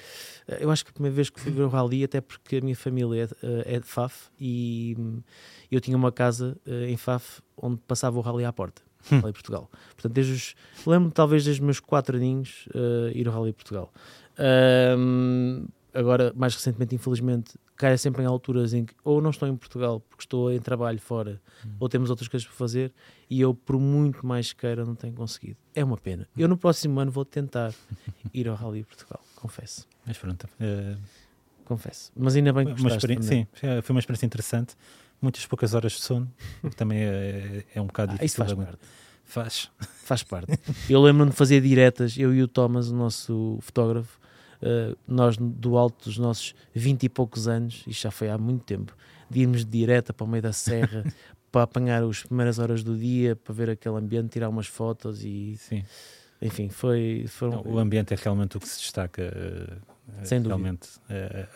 eh, 0.48 0.58
eu 0.60 0.70
acho 0.70 0.84
que 0.84 0.92
a 0.92 0.94
primeira 0.94 1.16
vez 1.16 1.30
que 1.30 1.40
fui 1.40 1.54
ver 1.54 1.64
um 1.64 1.70
rally, 1.70 2.04
até 2.04 2.20
porque 2.20 2.58
a 2.58 2.62
minha 2.62 2.76
família 2.76 3.30
é, 3.42 3.76
é 3.76 3.80
de 3.80 3.88
Faf 3.88 4.30
e 4.38 4.98
eu 5.72 5.80
tinha 5.80 5.96
uma 5.96 6.12
casa 6.12 6.58
eh, 6.68 6.90
em 6.90 6.98
Faf 6.98 7.42
onde 7.56 7.80
passava 7.88 8.18
o 8.18 8.22
rally 8.22 8.44
à 8.44 8.52
porta. 8.52 8.82
Hum. 9.12 9.20
Rally 9.20 9.34
Portugal. 9.34 9.70
Portanto, 9.96 10.14
desde 10.14 10.34
os, 10.34 10.56
lembro 10.86 11.12
talvez 11.12 11.44
desde 11.44 11.62
os 11.62 11.66
meus 11.66 11.80
4 11.80 12.18
aninhos 12.18 12.68
eh, 12.74 13.12
ir 13.16 13.28
ao 13.28 13.34
Rally 13.34 13.54
Portugal. 13.54 13.92
Ahm, 14.38 15.66
agora, 15.94 16.34
mais 16.36 16.56
recentemente, 16.56 16.96
infelizmente, 16.96 17.54
cai 17.76 17.98
sempre 17.98 18.24
em 18.24 18.26
alturas 18.26 18.74
em 18.74 18.86
que 18.86 18.94
ou 19.04 19.22
não 19.22 19.30
estou 19.30 19.48
em 19.48 19.56
Portugal 19.56 20.00
porque 20.00 20.24
estou 20.24 20.52
em 20.52 20.60
trabalho 20.60 21.00
fora, 21.00 21.42
Hum. 21.66 21.70
ou 21.80 21.90
temos 21.90 22.10
outras 22.10 22.28
coisas 22.28 22.48
para 22.48 22.56
fazer, 22.56 22.92
e 23.30 23.40
eu, 23.42 23.54
por 23.54 23.80
muito 23.80 24.26
mais 24.26 24.52
que 24.54 24.60
queira, 24.62 24.86
não 24.86 24.96
tenho 24.96 25.14
conseguido. 25.14 25.58
É 25.76 25.84
uma 25.84 25.98
pena. 25.98 26.28
Eu 26.38 26.48
no 26.48 26.58
próximo 26.58 27.00
ano 27.00 27.12
vou 27.12 27.26
tentar 27.26 27.74
ir 28.34 28.48
ao 28.48 28.56
Rally 28.56 28.84
Portugal, 28.84 29.20
confesso. 29.36 29.88
Mas 30.06 30.18
pronto, 30.18 30.48
eh, 30.60 30.96
Confesso. 31.66 32.12
Mas 32.16 32.36
ainda 32.36 32.52
bem 32.52 32.66
que 32.66 32.72
uma 32.82 32.90
sim, 33.22 33.48
foi 33.82 33.94
uma 33.96 34.00
experiência 34.00 34.26
interessante. 34.26 34.76
Muitas 35.22 35.46
poucas 35.46 35.74
horas 35.74 35.94
de 35.94 36.02
sono, 36.02 36.30
que 36.62 36.76
também 36.76 37.00
é, 37.04 37.64
é 37.74 37.82
um 37.82 37.88
bocado 37.88 38.12
Ah, 38.12 38.16
isso 38.26 38.36
difícil. 38.36 38.44
faz 38.46 38.50
de 38.58 38.66
parte. 38.66 38.80
Faz. 39.24 39.72
Faz 40.04 40.24
parte. 40.24 40.60
Eu 40.90 41.02
lembro-me 41.02 41.32
de 41.32 41.38
fazer 41.38 41.62
diretas, 41.62 42.18
eu 42.18 42.34
e 42.36 42.44
o 42.44 42.50
Thomas, 42.50 42.90
o 42.90 42.96
nosso 42.96 43.58
fotógrafo, 43.62 44.20
eh, 44.64 44.96
nós 45.08 45.36
do 45.38 45.78
alto 45.78 46.06
dos 46.06 46.18
nossos 46.18 46.56
20 46.74 47.04
e 47.04 47.10
poucos 47.10 47.48
anos, 47.48 47.84
isto 47.86 48.02
já 48.04 48.12
foi 48.12 48.30
há 48.30 48.38
muito 48.38 48.64
tempo, 48.64 48.96
de 49.30 49.42
irmos 49.42 49.66
de 49.66 49.72
direta 49.72 50.14
para 50.14 50.24
o 50.24 50.28
meio 50.28 50.42
da 50.42 50.54
serra 50.54 51.04
para 51.52 51.64
apanhar 51.64 52.02
as 52.04 52.24
primeiras 52.24 52.58
horas 52.58 52.84
do 52.84 52.98
dia, 52.98 53.36
para 53.36 53.54
ver 53.54 53.70
aquele 53.70 53.96
ambiente, 53.98 54.30
tirar 54.30 54.50
umas 54.50 54.66
fotos 54.68 55.24
e 55.24 55.56
Sim. 55.58 55.84
enfim, 56.42 56.70
foi. 56.70 57.26
Foram, 57.28 57.62
Não, 57.64 57.74
o 57.74 57.78
ambiente 57.80 58.14
é 58.14 58.18
realmente 58.18 58.58
o 58.58 58.60
que 58.60 58.68
se 58.68 58.80
destaca. 58.80 59.22
eh, 59.22 60.26
Sem 60.26 60.40
dúvida. 60.42 60.56
Realmente, 60.56 60.90
eh, 61.10 61.48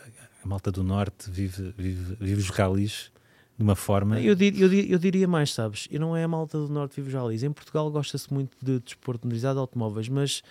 a 0.44 0.46
malta 0.46 0.70
do 0.70 0.82
Norte 0.84 1.28
vive, 1.30 1.74
vive, 1.76 2.16
vive 2.20 2.40
os 2.40 2.48
ralis 2.50 3.10
de 3.56 3.64
uma 3.64 3.74
forma. 3.74 4.20
Eu, 4.20 4.36
dir- 4.36 4.58
eu 4.60 4.68
dir- 4.68 4.88
eu 4.88 4.98
diria 5.00 5.26
mais, 5.26 5.52
sabes? 5.52 5.88
E 5.90 5.98
não 5.98 6.16
é 6.16 6.22
a 6.22 6.28
malta 6.28 6.56
do 6.58 6.68
Norte 6.68 6.94
que 6.94 7.00
vive 7.00 7.12
já 7.12 7.20
ali. 7.20 7.44
Em 7.44 7.50
Portugal 7.52 7.90
gosta-se 7.90 8.32
muito 8.32 8.56
de 8.62 8.78
desporto 8.78 9.26
motorizado 9.26 9.54
de 9.56 9.60
automóveis, 9.62 10.08
mas 10.08 10.42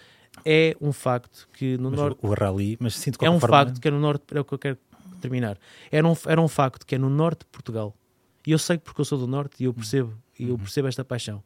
é 0.45 0.75
um 0.81 0.91
facto 0.91 1.47
que 1.53 1.77
no 1.77 1.89
mas 1.91 1.99
Norte. 1.99 2.19
o, 2.21 2.33
rally, 2.33 2.77
mas 2.79 2.95
sinto 2.95 3.17
É 3.23 3.29
um 3.29 3.39
forma- 3.39 3.57
facto 3.65 3.79
que 3.81 3.87
é 3.87 3.91
no 3.91 3.99
norte, 3.99 4.23
é 4.35 4.39
o 4.39 4.45
que 4.45 4.53
eu 4.53 4.59
quero 4.59 4.77
terminar. 5.21 5.57
Era 5.91 6.07
um, 6.07 6.13
era 6.25 6.41
um 6.41 6.47
facto 6.47 6.85
que 6.85 6.95
é 6.95 6.97
no 6.97 7.09
norte 7.09 7.39
de 7.39 7.45
Portugal. 7.47 7.95
E 8.45 8.51
eu 8.51 8.59
sei 8.59 8.77
porque 8.77 9.01
eu 9.01 9.05
sou 9.05 9.17
do 9.17 9.27
norte 9.27 9.55
e 9.61 9.65
eu 9.65 9.73
percebo, 9.73 10.13
e 10.39 10.43
eu 10.45 10.51
Uhum. 10.51 10.57
percebo 10.57 10.87
esta 10.87 11.03
paixão. 11.03 11.43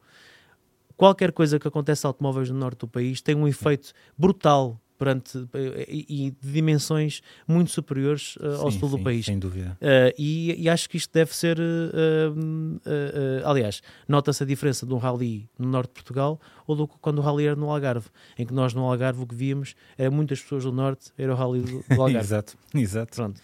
Qualquer 0.95 1.31
coisa 1.31 1.57
que 1.59 1.67
acontece 1.67 2.05
a 2.05 2.09
automóveis 2.09 2.49
no 2.49 2.57
norte 2.59 2.79
do 2.79 2.87
país 2.87 3.21
tem 3.21 3.33
um 3.35 3.47
efeito 3.47 3.91
brutal 4.17 4.79
perante 5.01 5.47
eh, 5.55 5.85
e, 5.89 6.29
de 6.39 6.51
dimensões 6.51 7.23
muito 7.47 7.71
superiores 7.71 8.37
eh, 8.39 8.45
ao 8.59 8.69
Sim, 8.69 8.77
sul 8.77 8.89
do 8.89 8.97
sim, 8.97 9.03
país. 9.03 9.25
Sem 9.25 9.39
dúvida. 9.39 9.75
Uh, 9.81 10.13
e, 10.15 10.61
e 10.61 10.69
acho 10.69 10.87
que 10.87 10.95
isto 10.95 11.11
deve 11.11 11.35
ser. 11.35 11.57
uh, 11.57 11.61
uh, 11.61 12.35
uh, 12.35 13.47
aliás, 13.49 13.81
nota-se 14.07 14.43
a 14.43 14.45
diferença 14.45 14.85
de 14.85 14.93
um 14.93 14.97
rally 14.97 15.49
no 15.57 15.67
norte 15.67 15.87
de 15.87 15.93
Portugal 15.95 16.39
ou 16.67 16.75
do, 16.75 16.87
quando 16.87 17.17
o 17.17 17.21
rally 17.21 17.47
era 17.47 17.55
no 17.55 17.71
Algarve, 17.71 18.09
em 18.37 18.45
que 18.45 18.53
nós 18.53 18.75
no 18.75 18.83
Algarve 18.83 19.23
o 19.23 19.25
que 19.25 19.33
víamos 19.33 19.73
era 19.97 20.11
muitas 20.11 20.39
pessoas 20.39 20.65
do 20.65 20.71
norte, 20.71 21.11
era 21.17 21.33
o 21.33 21.35
rally 21.35 21.61
do, 21.61 21.83
do 21.83 21.83
Algarve. 21.99 22.19
exato, 22.19 22.55
exato. 22.75 23.15
Pronto. 23.15 23.41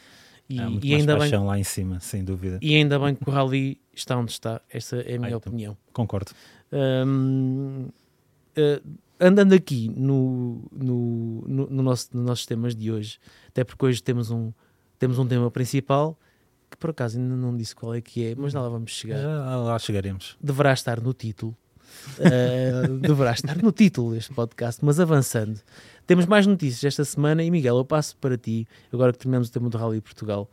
E, 0.47 0.59
Há 0.59 0.69
muito 0.69 0.85
e 0.85 0.93
ainda 0.93 1.13
bem, 1.13 1.19
paixão 1.21 1.45
lá 1.47 1.57
em 1.57 1.63
cima, 1.63 1.99
sem 1.99 2.23
dúvida. 2.23 2.59
e 2.61 2.75
ainda 2.75 2.99
bem 2.99 3.15
que 3.15 3.27
o 3.27 3.33
rally 3.33 3.81
está 3.95 4.15
onde 4.15 4.31
está, 4.31 4.61
essa 4.69 4.97
é 4.97 5.15
a 5.15 5.17
minha 5.17 5.29
Ai, 5.31 5.33
opinião. 5.33 5.75
Concordo. 5.91 6.31
Uh, 6.71 7.91
andando 9.19 9.53
aqui 9.53 9.89
no, 9.95 10.61
no, 10.71 11.43
no, 11.47 11.67
no 11.67 11.83
nosso, 11.83 12.09
nos 12.13 12.25
nossos 12.25 12.45
temas 12.45 12.75
de 12.75 12.91
hoje, 12.91 13.19
até 13.47 13.63
porque 13.63 13.85
hoje 13.85 14.01
temos 14.01 14.31
um, 14.31 14.51
temos 14.99 15.19
um 15.19 15.27
tema 15.27 15.49
principal 15.51 16.17
que 16.69 16.77
por 16.77 16.89
acaso 16.89 17.17
ainda 17.17 17.35
não 17.35 17.55
disse 17.55 17.75
qual 17.75 17.93
é 17.93 18.01
que 18.01 18.25
é, 18.25 18.35
mas 18.35 18.53
lá 18.53 18.67
vamos 18.67 18.91
chegar. 18.91 19.21
Já 19.21 19.55
lá 19.55 19.79
chegaremos. 19.79 20.37
Deverá 20.41 20.73
estar 20.73 21.01
no 21.01 21.13
título. 21.13 21.55
Uh, 22.19 22.97
deverá 22.99 23.31
estar 23.31 23.55
no 23.57 23.71
título 23.71 24.13
deste 24.13 24.33
podcast, 24.33 24.83
mas 24.83 24.99
avançando, 24.99 25.61
temos 26.05 26.25
mais 26.25 26.45
notícias 26.45 26.83
esta 26.83 27.05
semana 27.05 27.41
e 27.43 27.49
Miguel, 27.49 27.77
eu 27.77 27.85
passo 27.85 28.17
para 28.17 28.37
ti, 28.37 28.67
agora 28.91 29.13
que 29.13 29.19
terminamos 29.19 29.47
o 29.47 29.51
tema 29.51 29.69
do 29.69 29.77
Rally 29.77 30.01
Portugal, 30.01 30.49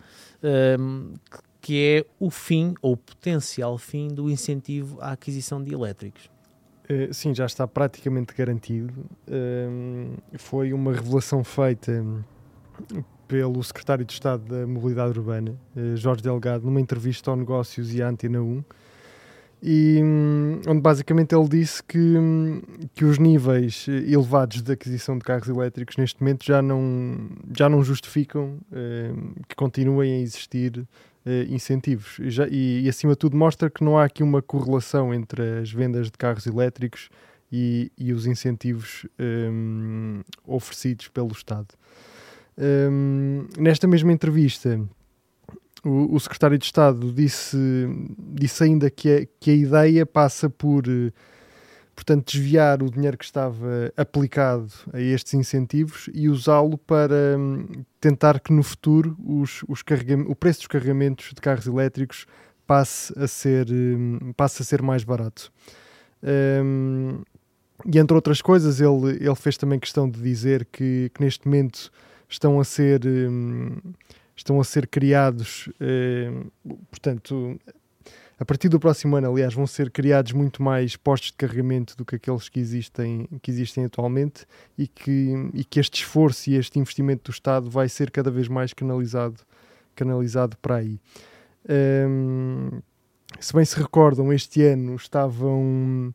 um, 0.79 1.15
que 1.61 1.79
é 1.81 2.07
o 2.21 2.31
fim 2.31 2.75
ou 2.81 2.93
o 2.93 2.97
potencial 2.97 3.77
fim 3.79 4.09
do 4.09 4.31
incentivo 4.31 5.01
à 5.01 5.13
aquisição 5.13 5.63
de 5.63 5.75
elétricos. 5.75 6.31
Eh, 6.89 7.09
sim, 7.13 7.35
já 7.35 7.47
está 7.47 7.67
praticamente 7.67 8.35
garantido. 8.35 8.93
Ehm, 9.27 10.17
foi 10.37 10.73
uma 10.73 10.93
revelação 10.93 11.43
feita 11.43 11.93
hum, 11.93 12.23
pelo 13.27 13.63
secretário 13.63 14.05
de 14.05 14.13
Estado 14.13 14.45
da 14.45 14.67
Mobilidade 14.67 15.19
Urbana, 15.19 15.55
eh, 15.77 15.97
Jorge 15.97 16.23
Delgado, 16.23 16.65
numa 16.67 16.81
entrevista 16.81 17.31
ao 17.31 17.37
Negócios 17.37 17.95
e 17.95 18.03
à 18.03 18.09
Antena 18.09 18.43
1, 18.43 18.63
e 19.63 20.01
hum, 20.03 20.61
onde 20.69 20.81
basicamente 20.83 21.35
ele 21.35 21.49
disse 21.49 21.83
que, 21.83 21.99
hum, 21.99 22.61
que 22.95 23.05
os 23.07 23.19
níveis 23.19 23.87
eh, 23.89 24.13
elevados 24.13 24.61
de 24.61 24.73
aquisição 24.73 25.17
de 25.17 25.25
carros 25.25 25.49
elétricos 25.49 25.97
neste 25.97 26.21
momento 26.23 26.45
já 26.45 26.61
não, 26.61 27.31
já 27.57 27.67
não 27.67 27.83
justificam 27.83 28.59
hum, 28.71 29.33
que 29.49 29.57
continuem 29.57 30.13
a 30.13 30.19
existir 30.19 30.87
eh, 31.27 31.47
incentivos. 31.49 32.19
E, 32.19 32.31
já- 32.31 32.47
e- 32.49 32.83
e, 32.85 32.89
acima 32.89 33.13
de 33.13 33.19
tudo, 33.19 33.37
mostra 33.37 33.71
que 33.71 33.83
não 33.85 33.99
há 33.99 34.05
aqui 34.05 34.23
uma 34.23 34.43
correlação 34.43 35.13
entre 35.15 35.61
as 35.61 35.71
vendas 35.73 36.07
de 36.07 36.13
carros 36.19 36.47
elétricos 36.47 37.09
e, 37.53 37.91
e 37.97 38.13
os 38.13 38.27
incentivos 38.27 39.07
hum, 39.19 40.23
oferecidos 40.47 41.09
pelo 41.09 41.33
Estado. 41.33 41.69
Hum, 42.59 43.47
nesta 43.59 43.87
mesma 43.87 44.13
entrevista, 44.13 44.81
o, 45.85 46.15
o 46.15 46.21
secretário 46.21 46.57
de 46.59 46.65
Estado 46.65 47.13
disse, 47.13 47.57
disse 48.19 48.65
ainda 48.65 48.91
que 48.91 49.11
a, 49.11 49.27
que 49.41 49.51
a 49.51 49.55
ideia 49.55 50.07
passa 50.07 50.49
por, 50.49 50.85
eh, 50.89 51.13
portanto, 51.95 52.33
desviar 52.33 52.83
o 52.83 52.91
dinheiro 52.91 53.17
que 53.17 53.25
estava 53.25 53.93
aplicado 53.97 54.69
a 54.93 55.01
estes 55.01 55.35
incentivos 55.35 56.11
e 56.13 56.29
usá-lo 56.29 56.77
para 56.77 57.37
hum, 57.39 57.67
tentar 58.01 58.41
que 58.41 58.53
no 58.53 58.63
futuro 58.63 59.17
os, 59.25 59.63
os 59.69 59.83
o 60.27 60.35
preço 60.35 60.61
dos 60.61 60.67
carregamentos 60.67 61.31
de 61.35 61.41
carros 61.41 61.67
elétricos 61.67 62.27
passe 62.67 63.13
a 63.19 63.27
ser, 63.27 63.69
hum, 63.71 64.33
passe 64.37 64.63
a 64.63 64.65
ser 64.65 64.83
mais 64.83 65.05
barato. 65.05 65.53
Hum, 66.23 67.23
e 67.87 67.99
entre 67.99 68.15
outras 68.15 68.41
coisas, 68.41 68.81
ele, 68.81 69.17
ele 69.21 69.35
fez 69.35 69.57
também 69.57 69.79
questão 69.79 70.09
de 70.09 70.21
dizer 70.21 70.67
que, 70.73 71.11
que 71.15 71.23
neste 71.23 71.47
momento 71.47 71.91
estão 72.29 72.59
a 72.59 72.65
ser 72.65 73.03
estão 74.37 74.61
a 74.61 74.65
ser 74.65 74.89
criados, 74.89 75.69
portanto, 76.91 77.59
a 78.39 78.45
partir 78.45 78.69
do 78.69 78.81
próximo 78.81 79.17
ano, 79.17 79.31
aliás, 79.31 79.55
vão 79.55 79.67
ser 79.67 79.91
criados 79.91 80.33
muito 80.33 80.63
mais 80.63 80.97
postos 80.97 81.31
de 81.31 81.37
carregamento 81.37 81.97
do 81.97 82.05
que 82.05 82.17
aqueles 82.17 82.49
que 82.49 82.59
existem, 82.59 83.29
que 83.41 83.51
existem 83.51 83.85
atualmente 83.85 84.45
e 84.77 84.89
que, 84.89 85.33
e 85.53 85.65
que 85.65 85.79
este 85.79 86.03
esforço 86.03 86.51
e 86.51 86.57
este 86.57 86.79
investimento 86.79 87.31
do 87.31 87.35
Estado 87.35 87.71
vai 87.71 87.89
ser 87.89 88.11
cada 88.11 88.31
vez 88.31 88.49
mais 88.49 88.73
canalizado, 88.73 89.41
canalizado 89.95 90.57
para 90.59 90.77
aí. 90.77 90.99
Hum, 91.69 92.81
se 93.39 93.53
bem 93.53 93.65
se 93.65 93.77
recordam, 93.77 94.33
este 94.33 94.63
ano 94.63 94.97
estavam 94.97 96.13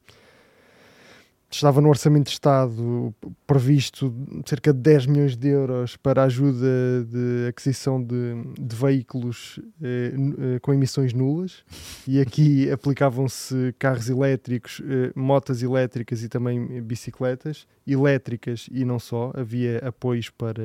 estava 1.52 1.82
no 1.82 1.90
Orçamento 1.90 2.26
de 2.28 2.32
Estado 2.34 3.14
previsto 3.48 4.14
cerca 4.46 4.72
de 4.72 4.80
10 4.80 5.06
milhões 5.08 5.36
de 5.36 5.48
euros 5.48 5.96
para 5.98 6.24
ajuda 6.24 7.04
de 7.08 7.48
aquisição 7.50 8.02
de, 8.02 8.36
de 8.60 8.76
veículos 8.76 9.60
eh, 9.82 10.14
eh, 10.56 10.60
com 10.60 10.74
emissões 10.74 11.12
nulas 11.14 11.64
e 12.08 12.20
aqui 12.22 12.70
aplicavam-se 12.72 13.74
carros 13.80 14.10
elétricos, 14.10 14.82
eh, 14.86 15.12
motas 15.16 15.64
elétricas 15.64 16.24
e 16.24 16.30
também 16.30 16.82
bicicletas 16.84 17.66
elétricas 17.88 18.68
e 18.72 18.86
não 18.86 19.00
só, 19.00 19.32
havia 19.36 19.80
apoios 19.80 20.30
para, 20.30 20.62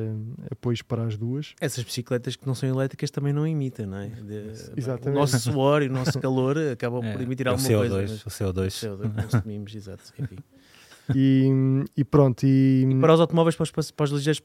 apoios 0.51 0.83
para 0.83 1.05
as 1.07 1.17
duas. 1.17 1.55
Essas 1.59 1.83
bicicletas 1.83 2.37
que 2.37 2.47
não 2.47 2.55
são 2.55 2.69
elétricas 2.69 3.11
também 3.11 3.33
não 3.33 3.47
emitem, 3.47 3.87
não 3.87 3.97
é? 3.97 4.09
De- 4.09 4.53
Exatamente. 4.77 5.17
O 5.17 5.21
nosso 5.21 5.39
suor 5.41 5.83
e 5.83 5.89
o 5.89 5.93
nosso 5.93 6.21
calor 6.21 6.59
acabam 6.71 7.01
por 7.01 7.21
emitir 7.23 7.47
é 7.47 7.51
o 7.51 7.55
alguma 7.55 7.67
CO2, 7.69 7.89
coisa. 7.89 7.99
mas- 8.13 8.27
o 8.27 8.29
CO2. 8.29 8.67
CO2 8.69 9.11
que 9.17 9.23
consumimos, 9.23 9.75
exato. 9.75 10.03
Enfim. 10.19 10.37
E, 11.15 11.51
e 11.97 12.05
pronto, 12.05 12.45
e, 12.47 12.87
Para 13.01 13.15
os 13.15 13.21
automóveis, 13.21 13.55
para 13.57 13.65
os, 13.65 13.91
para 13.91 14.05
os 14.05 14.11
ligeiros 14.11 14.41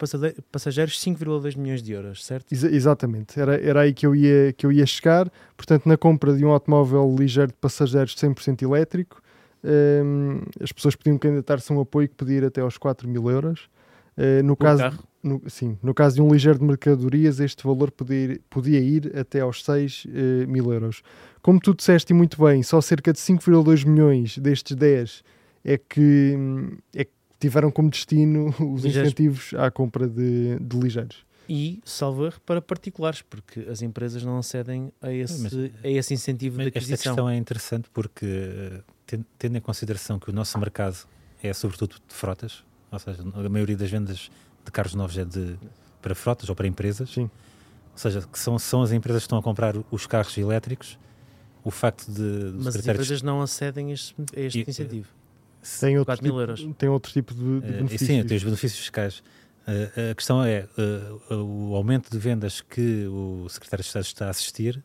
passageiros, 0.51 0.99
5,2 1.01 1.55
milhões 1.57 1.81
de 1.81 1.93
euros, 1.93 2.25
certo? 2.25 2.51
Exa- 2.51 2.69
exatamente, 2.69 3.39
era, 3.39 3.55
era 3.61 3.81
aí 3.81 3.93
que 3.93 4.05
eu, 4.05 4.13
ia, 4.13 4.51
que 4.53 4.65
eu 4.65 4.71
ia 4.71 4.85
chegar. 4.85 5.31
Portanto, 5.55 5.85
na 5.85 5.95
compra 5.95 6.33
de 6.33 6.43
um 6.43 6.49
automóvel 6.49 7.15
ligeiro 7.17 7.51
de 7.51 7.57
passageiros 7.57 8.13
100% 8.15 8.61
elétrico, 8.61 9.21
hum, 9.63 10.41
as 10.61 10.71
pessoas 10.71 10.95
podiam 10.95 11.17
candidatar-se 11.17 11.71
a 11.71 11.75
um 11.75 11.81
apoio 11.81 12.09
que 12.09 12.15
podia 12.15 12.37
ir 12.37 12.45
até 12.45 12.61
aos 12.61 12.77
4 12.77 13.07
mil 13.07 13.29
euros. 13.29 13.69
Eh, 14.17 14.41
no, 14.43 14.55
Por 14.57 14.65
caso, 14.65 14.83
carro. 14.83 14.99
no, 15.23 15.41
sim, 15.47 15.77
no 15.81 15.93
caso 15.93 16.15
de 16.15 16.21
um 16.21 16.29
ligeiro 16.31 16.59
de 16.59 16.65
mercadorias, 16.65 17.39
este 17.39 17.63
valor 17.65 17.89
podia 17.89 18.17
ir, 18.17 18.41
podia 18.49 18.79
ir 18.79 19.17
até 19.17 19.39
aos 19.39 19.63
6 19.63 20.05
eh, 20.09 20.45
mil 20.45 20.73
euros. 20.73 21.01
Como 21.41 21.57
tu 21.59 21.73
disseste 21.73 22.11
e 22.11 22.13
muito 22.13 22.41
bem, 22.43 22.61
só 22.63 22.81
cerca 22.81 23.13
de 23.13 23.19
5,2 23.19 23.85
milhões 23.85 24.37
destes 24.37 24.75
10 24.75 25.23
é 25.73 25.77
que, 25.77 26.35
é 26.95 27.03
que 27.05 27.11
tiveram 27.39 27.71
como 27.71 27.89
destino 27.89 28.47
os 28.73 28.83
Ligeiros. 28.83 29.07
incentivos 29.11 29.53
à 29.53 29.69
compra 29.69 30.07
de, 30.07 30.57
de 30.59 30.77
ligeiros. 30.79 31.25
E, 31.47 31.81
salvo 31.83 32.25
erro, 32.27 32.39
para 32.45 32.61
particulares, 32.61 33.23
porque 33.23 33.61
as 33.61 33.81
empresas 33.81 34.23
não 34.23 34.37
acedem 34.37 34.91
a 35.01 35.11
esse, 35.11 35.41
Mas, 35.41 35.53
a 35.83 35.87
esse 35.87 36.13
incentivo 36.13 36.57
de 36.57 36.65
Mas 36.65 36.67
esta 36.67 36.79
aquisição. 36.79 37.13
questão 37.15 37.29
é 37.29 37.35
interessante 37.37 37.89
porque, 37.91 38.25
eh, 38.25 38.81
ten- 39.07 39.25
tendo 39.37 39.57
em 39.57 39.61
consideração 39.61 40.19
que 40.19 40.29
o 40.29 40.33
nosso 40.33 40.59
mercado 40.59 40.95
é 41.41 41.51
sobretudo 41.53 41.95
de 42.07 42.13
frotas, 42.13 42.63
ou 42.91 42.99
seja, 42.99 43.23
a 43.33 43.49
maioria 43.49 43.75
das 43.75 43.89
vendas 43.89 44.29
de 44.63 44.71
carros 44.71 44.93
novos 44.93 45.17
é 45.17 45.25
de, 45.25 45.55
para 46.01 46.13
frotas 46.13 46.47
ou 46.49 46.55
para 46.55 46.67
empresas, 46.67 47.09
Sim. 47.09 47.23
ou 47.23 47.97
seja, 47.97 48.21
que 48.21 48.37
são, 48.37 48.59
são 48.59 48.83
as 48.83 48.91
empresas 48.91 49.23
que 49.23 49.25
estão 49.25 49.39
a 49.39 49.41
comprar 49.41 49.73
os 49.89 50.05
carros 50.05 50.37
elétricos, 50.37 50.99
o 51.63 51.71
facto 51.71 52.11
de, 52.11 52.51
Mas 52.63 52.75
as 52.75 52.85
empresas 52.87 53.21
não 53.23 53.41
acedem 53.41 53.89
a 53.89 53.93
este, 53.93 54.15
a 54.35 54.39
este 54.39 54.59
E, 54.59 54.69
incentivo. 54.69 55.07
Tem 55.79 55.97
outro, 55.97 56.05
4 56.05 56.23
mil 56.23 56.31
tipo, 56.33 56.41
euros. 56.41 56.75
tem 56.77 56.89
outro 56.89 57.11
tipo 57.11 57.33
de, 57.33 57.59
de 57.61 57.67
Eh, 57.67 57.71
benefícios. 57.77 58.07
Sim, 58.07 58.23
tem 58.23 58.37
os 58.37 58.43
benefícios 58.43 58.79
fiscais. 58.79 59.23
Eh, 59.67 60.11
a 60.11 60.15
questão 60.15 60.43
é 60.43 60.67
eh, 60.77 61.33
o 61.33 61.75
aumento 61.75 62.09
de 62.09 62.17
vendas 62.17 62.61
que 62.61 63.05
o 63.07 63.47
secretário 63.49 63.83
de 63.83 63.87
Estado 63.87 64.03
está 64.05 64.27
a 64.27 64.29
assistir, 64.29 64.83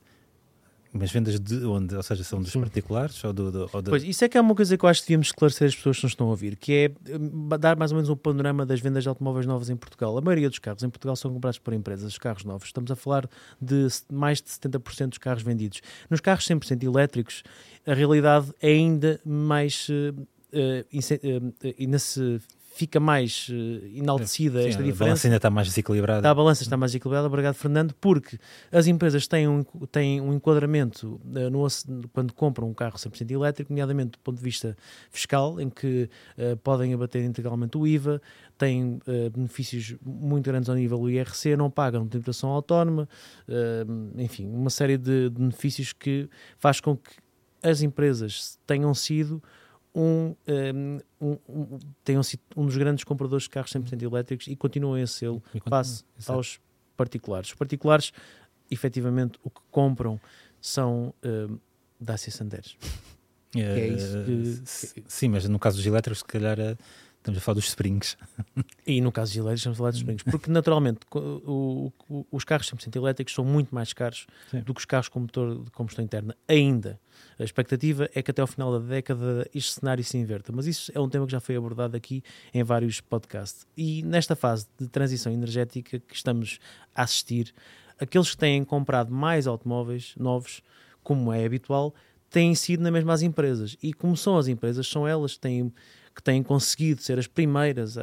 mas 0.97 1.11
vendas 1.11 1.41
de 1.41 1.65
onde? 1.65 1.95
Ou 1.97 2.03
seja, 2.05 2.23
são 2.23 2.41
dos 2.41 2.53
Sim. 2.53 2.61
particulares 2.61 3.23
ou 3.25 3.33
do. 3.33 3.51
do- 3.51 3.71
ou 3.73 3.83
do- 3.83 3.91
Pois, 3.91 4.05
isso 4.05 4.25
é 4.25 4.29
que 4.29 4.37
é 4.39 4.41
uma 4.41 4.55
coisa 4.55 4.77
que 4.79 4.85
eu 4.85 4.89
acho 4.89 5.01
que 5.01 5.07
devíamos 5.09 5.29
esclarecer 5.29 5.67
as 5.69 5.75
pessoas 5.75 5.97
que 5.99 6.05
nos 6.05 6.13
estão 6.13 6.27
a 6.29 6.31
ouvir, 6.31 6.55
que 6.57 6.73
é 6.73 6.93
dar 7.59 7.77
mais 7.77 7.91
ou 7.91 7.97
menos 7.97 8.09
um 8.11 8.15
panorama 8.17 8.65
das 8.67 8.79
vendas 8.81 9.03
de 9.03 9.09
automóveis 9.09 9.45
novos 9.47 9.71
em 9.71 9.77
Portugal. 9.77 10.17
A 10.17 10.21
maioria 10.21 10.49
dos 10.49 10.59
carros 10.61 10.83
em 10.85 10.91
Portugal 10.91 11.17
são 11.17 11.33
comprados 11.33 11.59
por 11.59 11.73
empresas, 11.75 12.13
os 12.13 12.19
carros 12.19 12.45
novos. 12.45 12.67
Estamos 12.69 12.91
a 12.93 12.97
falar 12.97 13.29
de 13.61 13.89
mais 14.13 14.41
de 14.41 14.51
70% 14.51 15.09
dos 15.09 15.19
carros 15.19 15.43
vendidos. 15.43 15.81
Nos 16.11 16.21
carros 16.21 16.47
100% 16.47 16.85
elétricos, 16.85 17.43
a 17.87 17.95
realidade 17.95 18.53
é 18.61 18.69
ainda 18.69 19.19
mais... 19.25 19.89
eh, 20.55 20.85
eh, 21.23 21.75
ainda 21.79 21.99
se 21.99 22.41
fica 22.75 22.99
mais 22.99 23.47
eh, 23.51 23.99
enaltecida 23.99 24.61
Sim, 24.63 24.69
esta 24.69 24.83
a 24.83 24.85
diferença. 24.85 25.05
balança 25.05 25.27
ainda 25.29 25.37
está 25.37 25.51
mais 25.51 25.69
desequilibrada. 25.69 26.19
Está 26.19 26.31
a 26.31 26.35
balança 26.35 26.63
está 26.65 26.77
mais 26.77 26.93
equilibrada, 26.93 27.27
obrigado 27.29 27.55
Fernando, 27.55 27.95
porque 28.01 28.37
as 28.73 28.89
empresas 28.89 29.29
têm 29.29 29.47
um, 29.47 29.63
têm 29.93 30.21
um 30.21 30.35
enquadramento 30.35 31.21
eh, 31.37 31.49
no 31.49 31.65
quando 32.13 32.33
compram 32.35 32.69
um 32.69 32.75
carro 32.75 32.97
100% 32.97 33.31
elétrico, 33.31 33.73
nomeadamente 33.73 34.13
do 34.13 34.19
ponto 34.19 34.39
de 34.39 34.43
vista 34.43 34.77
fiscal, 35.11 35.61
em 35.61 35.71
que 35.71 36.11
eh, 36.37 36.57
podem 36.57 36.93
abater 36.93 37.25
integralmente 37.25 37.79
o 37.79 37.87
IVA, 37.87 38.21
têm 38.59 38.99
eh, 39.07 39.31
benefícios 39.31 39.95
muito 40.05 40.45
grandes 40.45 40.69
ao 40.69 40.75
nível 40.75 40.99
do 40.99 41.09
IRC, 41.09 41.57
não 41.57 41.71
pagam 41.71 42.07
tributação 42.09 42.51
autónoma, 42.51 43.09
enfim, 44.19 44.49
uma 44.49 44.71
série 44.71 44.97
de 44.97 45.31
benefícios 45.31 45.93
que 45.93 46.29
faz 46.59 46.81
com 46.81 46.97
que 46.97 47.13
as 47.63 47.83
empresas 47.83 48.59
tenham 48.67 48.93
sido 48.95 49.43
um, 49.95 50.35
um, 50.49 51.01
um- 51.21 51.39
um- 51.49 51.79
tenham 52.03 52.23
sido 52.23 52.41
um 52.57 52.67
dos 52.67 52.77
grandes 52.77 53.05
compradores 53.05 53.45
de 53.45 53.51
carros 53.51 53.71
100% 53.73 54.03
elétricos 54.03 54.47
e 54.49 54.57
continuam 54.57 55.01
a 55.03 55.07
ser 55.07 55.31
face 55.69 56.05
exato. 56.19 56.33
aos 56.37 56.61
particulares. 56.97 57.49
Os 57.51 57.55
particulares, 57.55 58.13
efetivamente, 58.71 59.39
o 59.43 59.51
que 59.51 59.61
compram 59.71 60.21
são 60.61 61.15
uh, 61.25 61.61
Dacia 62.01 62.33
Sandero. 62.33 62.69
Eh, 63.57 63.61
é 63.61 63.87
isso 63.87 64.93
que- 64.95 65.05
Sim, 65.07 65.29
mas 65.29 65.49
no 65.49 65.61
caso 65.61 65.77
dos 65.77 65.87
elétricos, 65.87 66.19
se 66.19 66.25
calhar 66.25 66.59
eh, 66.59 66.77
estamos 67.25 67.39
a 67.39 67.41
falar 67.41 67.55
dos 67.55 67.67
springs. 67.69 68.17
E 68.87 69.01
no 69.01 69.11
caso 69.11 69.33
de 69.33 69.39
elétricos, 69.39 69.61
estamos 69.61 69.77
a 69.77 69.79
falar 69.79 69.91
dos 69.93 69.99
springs. 70.01 70.23
Porque, 70.25 70.51
naturalmente, 70.51 71.01
o- 71.15 71.91
o- 72.09 72.27
os 72.31 72.45
carros 72.45 72.69
100% 72.69 72.97
elétricos 72.97 73.33
são 73.35 73.43
muito 73.45 73.75
mais 73.75 73.95
caros 73.95 74.27
Sim. 74.51 74.61
do 74.61 74.75
que 74.75 74.81
os 74.81 74.85
carros 74.85 75.09
com 75.09 75.21
motor 75.21 75.65
de 75.65 75.71
combustão 75.71 76.05
interna. 76.05 76.37
Ainda. 76.47 77.01
A 77.39 77.43
expectativa 77.45 78.09
é 78.15 78.23
que 78.23 78.31
até 78.31 78.43
ao 78.43 78.47
final 78.47 78.79
da 78.79 78.87
década 78.87 79.49
este 79.55 79.73
cenário 79.73 80.05
se 80.05 80.19
inverta. 80.19 80.53
Mas 80.53 80.67
isso 80.67 80.93
é 80.95 81.01
um 81.01 81.09
tema 81.09 81.25
que 81.25 81.33
já 81.33 81.41
foi 81.41 81.57
abordado 81.57 81.97
aqui 81.97 82.23
em 82.53 82.63
vários 82.63 83.01
podcasts. 83.01 83.67
E 83.75 84.03
nesta 84.03 84.37
fase 84.37 84.67
de 84.79 84.87
transição 84.89 85.33
energética 85.33 85.99
que 85.99 86.15
estamos 86.15 86.59
a 86.95 87.03
assistir, 87.05 87.55
aqueles 87.99 88.31
que 88.33 88.37
têm 88.37 88.63
comprado 88.65 89.11
mais 89.13 89.47
automóveis 89.47 90.13
novos, 90.19 90.61
como 91.03 91.33
é 91.33 91.43
habitual, 91.45 91.95
têm 92.29 92.55
sido 92.55 92.83
na 92.83 92.91
mesma 92.91 93.15
as 93.15 93.23
empresas. 93.23 93.79
E 93.83 93.95
como 93.95 94.15
são 94.15 94.37
as 94.37 94.47
empresas, 94.47 94.87
são 94.87 95.09
elas 95.09 95.35
que 95.35 95.41
têm, 95.41 95.73
que 96.15 96.23
têm 96.23 96.43
conseguido 96.43 97.03
ser 97.03 97.19
as 97.19 97.27
primeiras 97.27 97.99
a, 97.99 98.03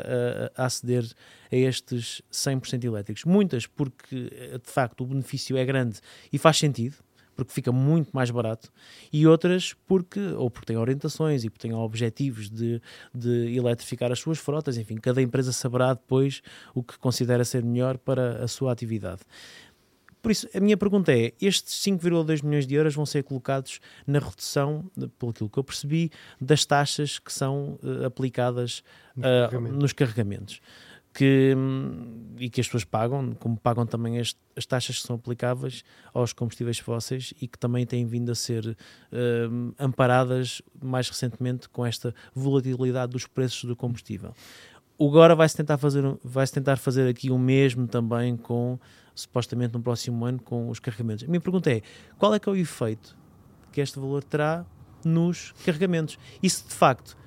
a- 0.55 0.65
aceder 0.65 1.05
a 1.51 1.55
estes 1.55 2.21
100% 2.31 2.83
elétricos. 2.83 3.23
Muitas 3.25 3.65
porque, 3.65 4.29
eh, 4.31 4.57
de 4.57 4.71
facto, 4.71 5.01
o 5.01 5.05
benefício 5.07 5.55
é 5.57 5.63
grande 5.65 5.99
e 6.31 6.37
faz 6.37 6.57
sentido, 6.57 6.95
porque 7.35 7.53
fica 7.53 7.71
muito 7.71 8.11
mais 8.13 8.29
barato, 8.29 8.69
e 9.11 9.25
outras 9.25 9.73
porque, 9.87 10.19
ou 10.19 10.51
porque 10.51 10.67
têm 10.67 10.77
orientações 10.77 11.43
e 11.43 11.49
porque 11.49 11.67
têm 11.67 11.73
objetivos 11.75 12.49
de, 12.49 12.81
de 13.15 13.55
eletrificar 13.55 14.11
as 14.11 14.19
suas 14.19 14.37
frotas, 14.37 14.77
enfim, 14.77 14.95
cada 14.97 15.21
empresa 15.21 15.51
saberá 15.51 15.93
depois 15.93 16.41
o 16.75 16.83
que 16.83 16.99
considera 16.99 17.43
ser 17.45 17.63
melhor 17.63 17.97
para 17.97 18.43
a 18.43 18.47
sua 18.47 18.71
atividade. 18.71 19.21
Por 20.21 20.31
isso, 20.31 20.47
a 20.53 20.59
minha 20.59 20.77
pergunta 20.77 21.11
é: 21.11 21.33
estes 21.41 21.81
5,2 21.83 22.43
milhões 22.43 22.67
de 22.67 22.75
euros 22.75 22.93
vão 22.95 23.05
ser 23.05 23.23
colocados 23.23 23.79
na 24.05 24.19
redução, 24.19 24.89
pelo 25.17 25.31
aquilo 25.31 25.49
que 25.49 25.57
eu 25.57 25.63
percebi, 25.63 26.11
das 26.39 26.65
taxas 26.65 27.17
que 27.19 27.33
são 27.33 27.79
eh, 27.83 28.05
aplicadas 28.05 28.83
Nos 29.15 29.25
ah, 29.25 29.47
carregamentos. 29.49 29.79
nos 29.79 29.93
carregamentos. 29.93 30.61
que, 31.13 31.53
hum, 31.57 32.35
e 32.39 32.49
que 32.49 32.61
as 32.61 32.67
pessoas 32.67 32.85
pagam, 32.85 33.33
como 33.37 33.57
pagam 33.57 33.85
também 33.85 34.17
as, 34.17 34.33
as 34.55 34.65
taxas 34.65 34.97
que 34.99 35.05
são 35.05 35.17
aplicáveis 35.17 35.83
aos 36.13 36.31
combustíveis 36.31 36.79
fósseis 36.79 37.33
e 37.41 37.47
que 37.49 37.59
também 37.59 37.85
têm 37.85 38.05
vindo 38.05 38.31
a 38.31 38.35
ser 38.35 38.77
hum, 39.11 39.73
amparadas 39.77 40.61
mais 40.81 41.09
recentemente 41.09 41.67
com 41.67 41.85
esta 41.85 42.15
volatilidade 42.33 43.11
dos 43.11 43.27
preços 43.27 43.65
do 43.65 43.75
combustível. 43.75 44.33
Agora 44.99 45.35
vai-se 45.35 45.57
tentar 45.57 45.77
fazer, 45.77 46.03
vai 46.23 46.47
tentar 46.47 46.77
fazer 46.77 47.09
aqui 47.09 47.31
o 47.31 47.37
mesmo 47.37 47.87
também 47.87 48.37
com, 48.37 48.79
supostamente 49.21 49.73
no 49.73 49.81
próximo 49.81 50.25
ano, 50.25 50.41
com 50.41 50.69
os 50.69 50.79
carregamentos. 50.79 51.23
A 51.23 51.27
minha 51.27 51.41
pergunta 51.41 51.71
é, 51.71 51.81
qual 52.17 52.33
é 52.33 52.39
que 52.39 52.47
é 52.47 52.51
o 52.51 52.55
efeito 52.55 53.17
que 53.71 53.81
este 53.81 53.99
valor 53.99 54.23
terá 54.23 54.65
nos 55.03 55.53
carregamentos? 55.65 56.17
E 56.41 56.49
se 56.49 56.67
de 56.67 56.73
facto 56.73 57.17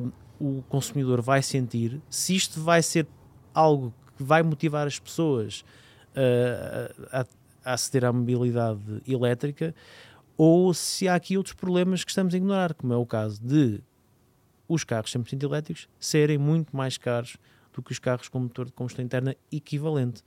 hum, 0.00 0.10
o 0.38 0.62
consumidor 0.62 1.20
vai 1.20 1.42
sentir, 1.42 2.00
se 2.10 2.34
isto 2.34 2.60
vai 2.60 2.82
ser 2.82 3.06
algo 3.54 3.92
que 4.16 4.22
vai 4.22 4.42
motivar 4.42 4.86
as 4.86 4.98
pessoas 4.98 5.64
uh, 6.12 7.08
a, 7.12 7.26
a 7.64 7.72
aceder 7.74 8.04
à 8.04 8.12
mobilidade 8.12 9.02
elétrica, 9.06 9.74
ou 10.36 10.74
se 10.74 11.08
há 11.08 11.14
aqui 11.14 11.36
outros 11.36 11.54
problemas 11.54 12.04
que 12.04 12.10
estamos 12.10 12.34
a 12.34 12.36
ignorar, 12.36 12.74
como 12.74 12.92
é 12.92 12.96
o 12.96 13.06
caso 13.06 13.40
de 13.42 13.82
os 14.68 14.84
carros 14.84 15.12
100% 15.12 15.42
elétricos 15.42 15.88
serem 15.98 16.38
muito 16.38 16.76
mais 16.76 16.98
caros 16.98 17.36
do 17.72 17.82
que 17.82 17.92
os 17.92 17.98
carros 17.98 18.28
com 18.28 18.40
motor 18.40 18.66
de 18.66 18.72
combustão 18.72 19.04
interna 19.04 19.36
equivalente. 19.52 20.22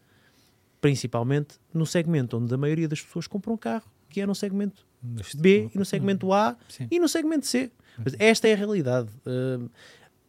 Principalmente 0.81 1.55
no 1.73 1.85
segmento 1.85 2.37
onde 2.37 2.53
a 2.53 2.57
maioria 2.57 2.87
das 2.87 3.01
pessoas 3.01 3.27
compram 3.27 3.53
um 3.53 3.57
carro, 3.57 3.89
que 4.09 4.21
é 4.21 4.25
no 4.25 4.35
segmento 4.35 4.85
B 5.37 5.69
e 5.73 5.77
no 5.77 5.85
segmento 5.85 6.31
A 6.33 6.55
Sim. 6.67 6.87
e 6.89 6.99
no 6.99 7.07
segmento 7.07 7.45
C. 7.45 7.71
Mas 7.97 8.15
esta 8.17 8.47
é 8.47 8.53
a 8.53 8.55
realidade. 8.55 9.09
Uh, 9.25 9.69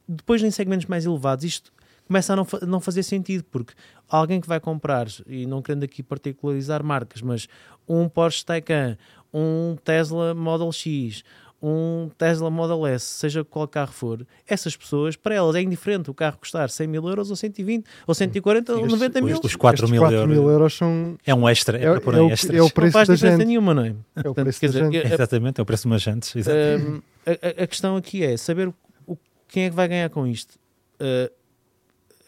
depois, 0.09 0.43
em 0.43 0.51
segmentos 0.51 0.87
mais 0.87 1.07
elevados, 1.07 1.45
isto 1.45 1.73
começa 2.07 2.33
a 2.33 2.37
não, 2.37 2.47
não 2.67 2.81
fazer 2.81 3.05
sentido, 3.05 3.45
porque 3.45 3.73
alguém 4.09 4.41
que 4.41 4.49
vai 4.49 4.59
comprar, 4.59 5.07
e 5.27 5.47
não 5.47 5.63
querendo 5.63 5.85
aqui 5.85 6.03
particularizar 6.03 6.83
marcas, 6.83 7.23
mas 7.23 7.47
um 7.89 8.09
Porsche 8.09 8.45
Taycan, 8.45 8.99
um 9.33 9.77
Tesla 9.85 10.35
Model 10.35 10.73
X, 10.73 11.23
um 11.62 12.11
Tesla 12.16 12.51
Model 12.51 12.87
S, 12.87 13.05
seja 13.05 13.44
qual 13.44 13.68
carro 13.68 13.92
for, 13.92 14.27
essas 14.46 14.77
pessoas, 14.77 15.16
para 15.16 15.35
elas 15.35 15.55
é 15.55 15.62
indiferente 15.62 16.11
o 16.11 16.14
carro 16.14 16.38
custar 16.38 16.70
100 16.70 16.87
mil 16.87 17.07
euros 17.07 17.31
ou 17.31 17.37
120 17.37 17.85
ou 18.07 18.14
140 18.14 18.73
ou 18.75 18.87
90 18.87 19.20
mil. 19.20 19.40
Os 19.42 19.57
4 19.57 19.88
mil, 19.88 20.01
4 20.01 20.29
mil 20.29 20.49
euros 20.49 20.75
são... 20.75 21.18
É 21.27 21.35
um 21.35 21.49
extra, 21.49 21.79
é, 21.79 21.85
é, 21.85 21.90
para 21.90 22.01
pôr 22.01 22.14
é, 22.14 22.20
o, 22.20 22.31
extras. 22.31 22.57
é 22.57 22.62
o 22.62 22.70
preço 22.70 22.87
não 22.87 22.92
faz 22.92 23.09
da 23.09 23.14
diferença 23.14 23.38
gente. 23.38 23.49
nenhuma, 23.49 23.75
não 23.75 23.85
é? 23.85 23.94
É 24.16 24.29
o 24.29 24.35
preço 24.35 24.61
Portanto, 24.61 24.90
da 24.90 24.90
gente. 24.90 25.12
Exatamente, 25.12 25.61
é 25.61 25.62
o 25.62 25.66
preço 25.66 25.83
de 25.83 25.88
uma 25.88 25.99
jantes. 25.99 26.35
Um, 26.46 27.01
a, 27.27 27.62
a, 27.62 27.66
questão 27.66 27.96
aqui 27.96 28.25
é 28.25 28.37
saber 28.37 28.73
o, 29.07 29.18
quem 29.49 29.64
é 29.64 29.70
que 29.70 29.77
vai 29.77 29.87
ganhar 29.87 30.09
com 30.09 30.27
isto. 30.27 30.59
Uh, 31.01 31.31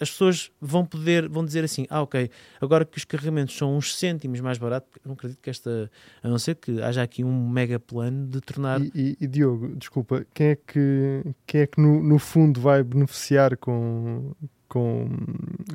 as 0.03 0.11
pessoas 0.11 0.51
vão 0.61 0.85
poder, 0.85 1.29
vão 1.29 1.45
dizer 1.45 1.65
assim, 1.65 1.87
ah 1.89 2.03
ok, 2.03 2.29
agora 2.61 2.85
que 2.85 2.99
os 2.99 3.05
carregamentos 3.05 3.57
são 3.57 3.77
uns 3.77 3.97
cêntimos 3.97 4.41
mais 4.41 4.59
baratos, 4.59 4.91
não 5.05 5.15
acredito 5.15 5.41
que 5.41 5.49
esta, 5.49 5.91
a 6.23 6.29
não 6.29 6.39
ser 6.39 6.57
que 6.57 6.83
haja 6.83 7.03
aqui 7.03 7.23
um 7.23 7.49
mega 7.49 7.79
plano 7.79 8.27
de 8.27 8.41
tornar... 8.41 8.81
E, 8.81 8.91
e, 8.95 9.17
e 9.21 9.27
Diogo, 9.27 9.77
desculpa, 9.77 10.27
quem 10.35 10.49
é 10.49 10.57
que, 10.57 11.23
quem 11.47 11.61
é 11.63 11.67
que 11.67 11.81
no, 11.81 12.03
no 12.03 12.19
fundo 12.19 12.61
vai 12.61 12.83
beneficiar 12.83 13.57
com, 13.57 14.33
com 14.69 15.09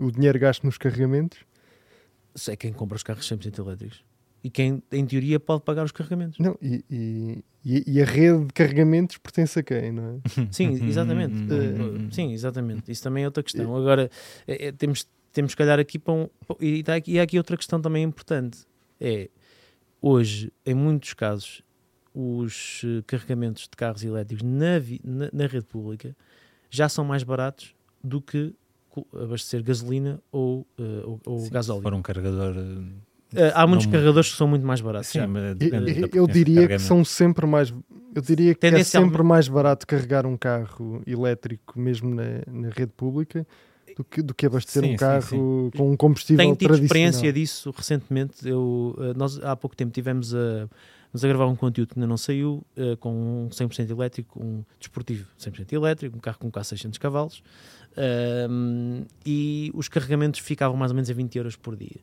o 0.02 0.12
dinheiro 0.12 0.38
gasto 0.38 0.64
nos 0.64 0.78
carregamentos? 0.78 1.40
É 2.50 2.56
quem 2.56 2.74
compra 2.74 2.98
os 2.98 3.04
carros 3.04 3.28
100% 3.28 3.58
elétricos 3.60 4.07
e 4.44 4.50
quem, 4.50 4.82
em 4.92 5.06
teoria, 5.06 5.40
pode 5.40 5.64
pagar 5.64 5.84
os 5.84 5.92
carregamentos. 5.92 6.40
Não, 6.40 6.58
e, 6.62 6.84
e, 6.90 7.84
e, 7.88 8.02
a 8.02 8.06
rede 8.06 8.46
de 8.46 8.54
carregamentos 8.54 9.18
pertence 9.18 9.60
a 9.60 9.64
quem, 9.64 9.92
não 9.92 10.22
é? 10.26 10.48
Sim, 10.52 10.72
exatamente. 10.88 11.34
uh, 11.52 12.14
sim, 12.14 12.32
exatamente. 12.32 12.92
Isso 12.92 13.04
também 13.04 13.24
é 13.24 13.28
outra 13.28 13.44
questão. 13.44 13.76
Agora, 13.76 14.10
é, 14.48 14.68
é, 14.68 14.72
temos, 14.72 15.08
temos 15.34 15.54
que 15.54 15.62
olhar 15.62 15.80
aqui 15.80 16.00
para 16.00 16.14
um. 16.14 16.30
E, 16.62 16.84
tá 16.84 16.96
aqui, 16.96 17.14
e 17.14 17.20
há 17.20 17.24
aqui 17.24 17.38
outra 17.38 17.58
questão 17.58 17.82
também 17.82 18.04
importante. 18.04 18.60
É, 19.02 19.30
hoje, 20.02 20.52
em 20.66 20.74
muitos 20.74 21.14
casos, 21.14 21.62
os 22.14 22.82
eh, 22.84 23.04
carregamentos 23.06 23.64
de 23.64 23.78
carros 23.78 24.04
elétricos 24.04 24.44
na, 24.44 24.80
na, 25.04 25.30
na 25.32 25.46
rede 25.46 25.66
pública 25.66 26.16
já 26.70 26.90
são 26.90 27.06
mais 27.06 27.22
baratos 27.22 27.76
do 28.04 28.20
que 28.20 28.56
abastecer 29.14 29.62
gasolina 29.62 30.20
ou, 30.32 30.62
uh, 30.80 31.04
ou, 31.06 31.22
ou 31.26 31.50
gasóleo. 31.50 31.80
Se 31.80 31.84
for 31.84 31.94
um 31.94 32.02
carregador 32.02 32.56
há 33.54 33.68
muitos 33.68 33.86
não... 33.86 33.94
carregadores 33.94 34.32
que 34.32 34.38
são 34.38 34.48
muito 34.48 34.66
mais 34.66 34.82
baratos. 34.82 35.10
Sim, 35.10 35.20
eu, 35.20 36.22
eu 36.22 36.28
diria 36.28 36.68
que 36.68 36.80
são 36.80 37.04
sempre 37.04 37.46
mais. 37.46 37.74
Eu 38.16 38.22
diria 38.22 38.56
que 38.56 38.66
é 38.66 38.84
sempre 38.84 39.22
mais 39.22 39.48
barato 39.48 39.86
carregar 39.86 40.26
um 40.26 40.36
carro 40.36 41.02
elétrico, 41.06 41.80
mesmo 41.80 42.14
na, 42.14 42.42
na 42.48 42.70
rede 42.70 42.92
pública, 42.96 43.46
do 43.96 44.04
que, 44.04 44.22
do 44.22 44.34
que 44.34 44.46
abastecer 44.46 44.84
sim, 44.84 44.94
um 44.94 44.96
carro 44.96 45.22
sim, 45.22 45.30
sim. 45.72 45.78
com 45.78 45.92
um 45.92 45.96
combustível 45.96 46.38
Tenho 46.38 46.56
tido 46.56 46.76
experiência 46.76 47.32
disso 47.32 47.74
recentemente. 47.76 48.48
Eu, 48.48 48.96
eh, 49.00 49.14
nós 49.16 49.40
há 49.44 49.56
pouco 49.56 49.76
tempo 49.76 49.92
tivemos 49.92 50.34
a, 50.34 50.68
a 51.24 51.28
gravar 51.28 51.46
um 51.46 51.56
conteúdo 51.56 51.94
que 51.94 52.00
ainda 52.00 52.08
não 52.08 52.18
saiu, 52.18 52.66
uh, 52.78 52.98
com 52.98 53.46
um 53.46 53.50
100% 53.50 53.90
elétrico, 53.90 54.42
um 54.42 54.64
desportivo 54.80 55.28
100% 55.40 55.74
elétrico, 55.74 56.18
um 56.18 56.20
carro 56.20 56.38
com 56.40 56.52
quase 56.52 56.70
600 56.70 56.98
cavalos, 56.98 57.44
uh, 57.94 59.06
e 59.26 59.72
os 59.74 59.88
carregamentos 59.88 60.40
ficavam 60.40 60.78
mais 60.78 60.92
ou 60.92 60.96
menos 60.96 61.10
a 61.10 61.14
20 61.14 61.38
euros 61.38 61.56
por 61.56 61.76
dia 61.76 62.00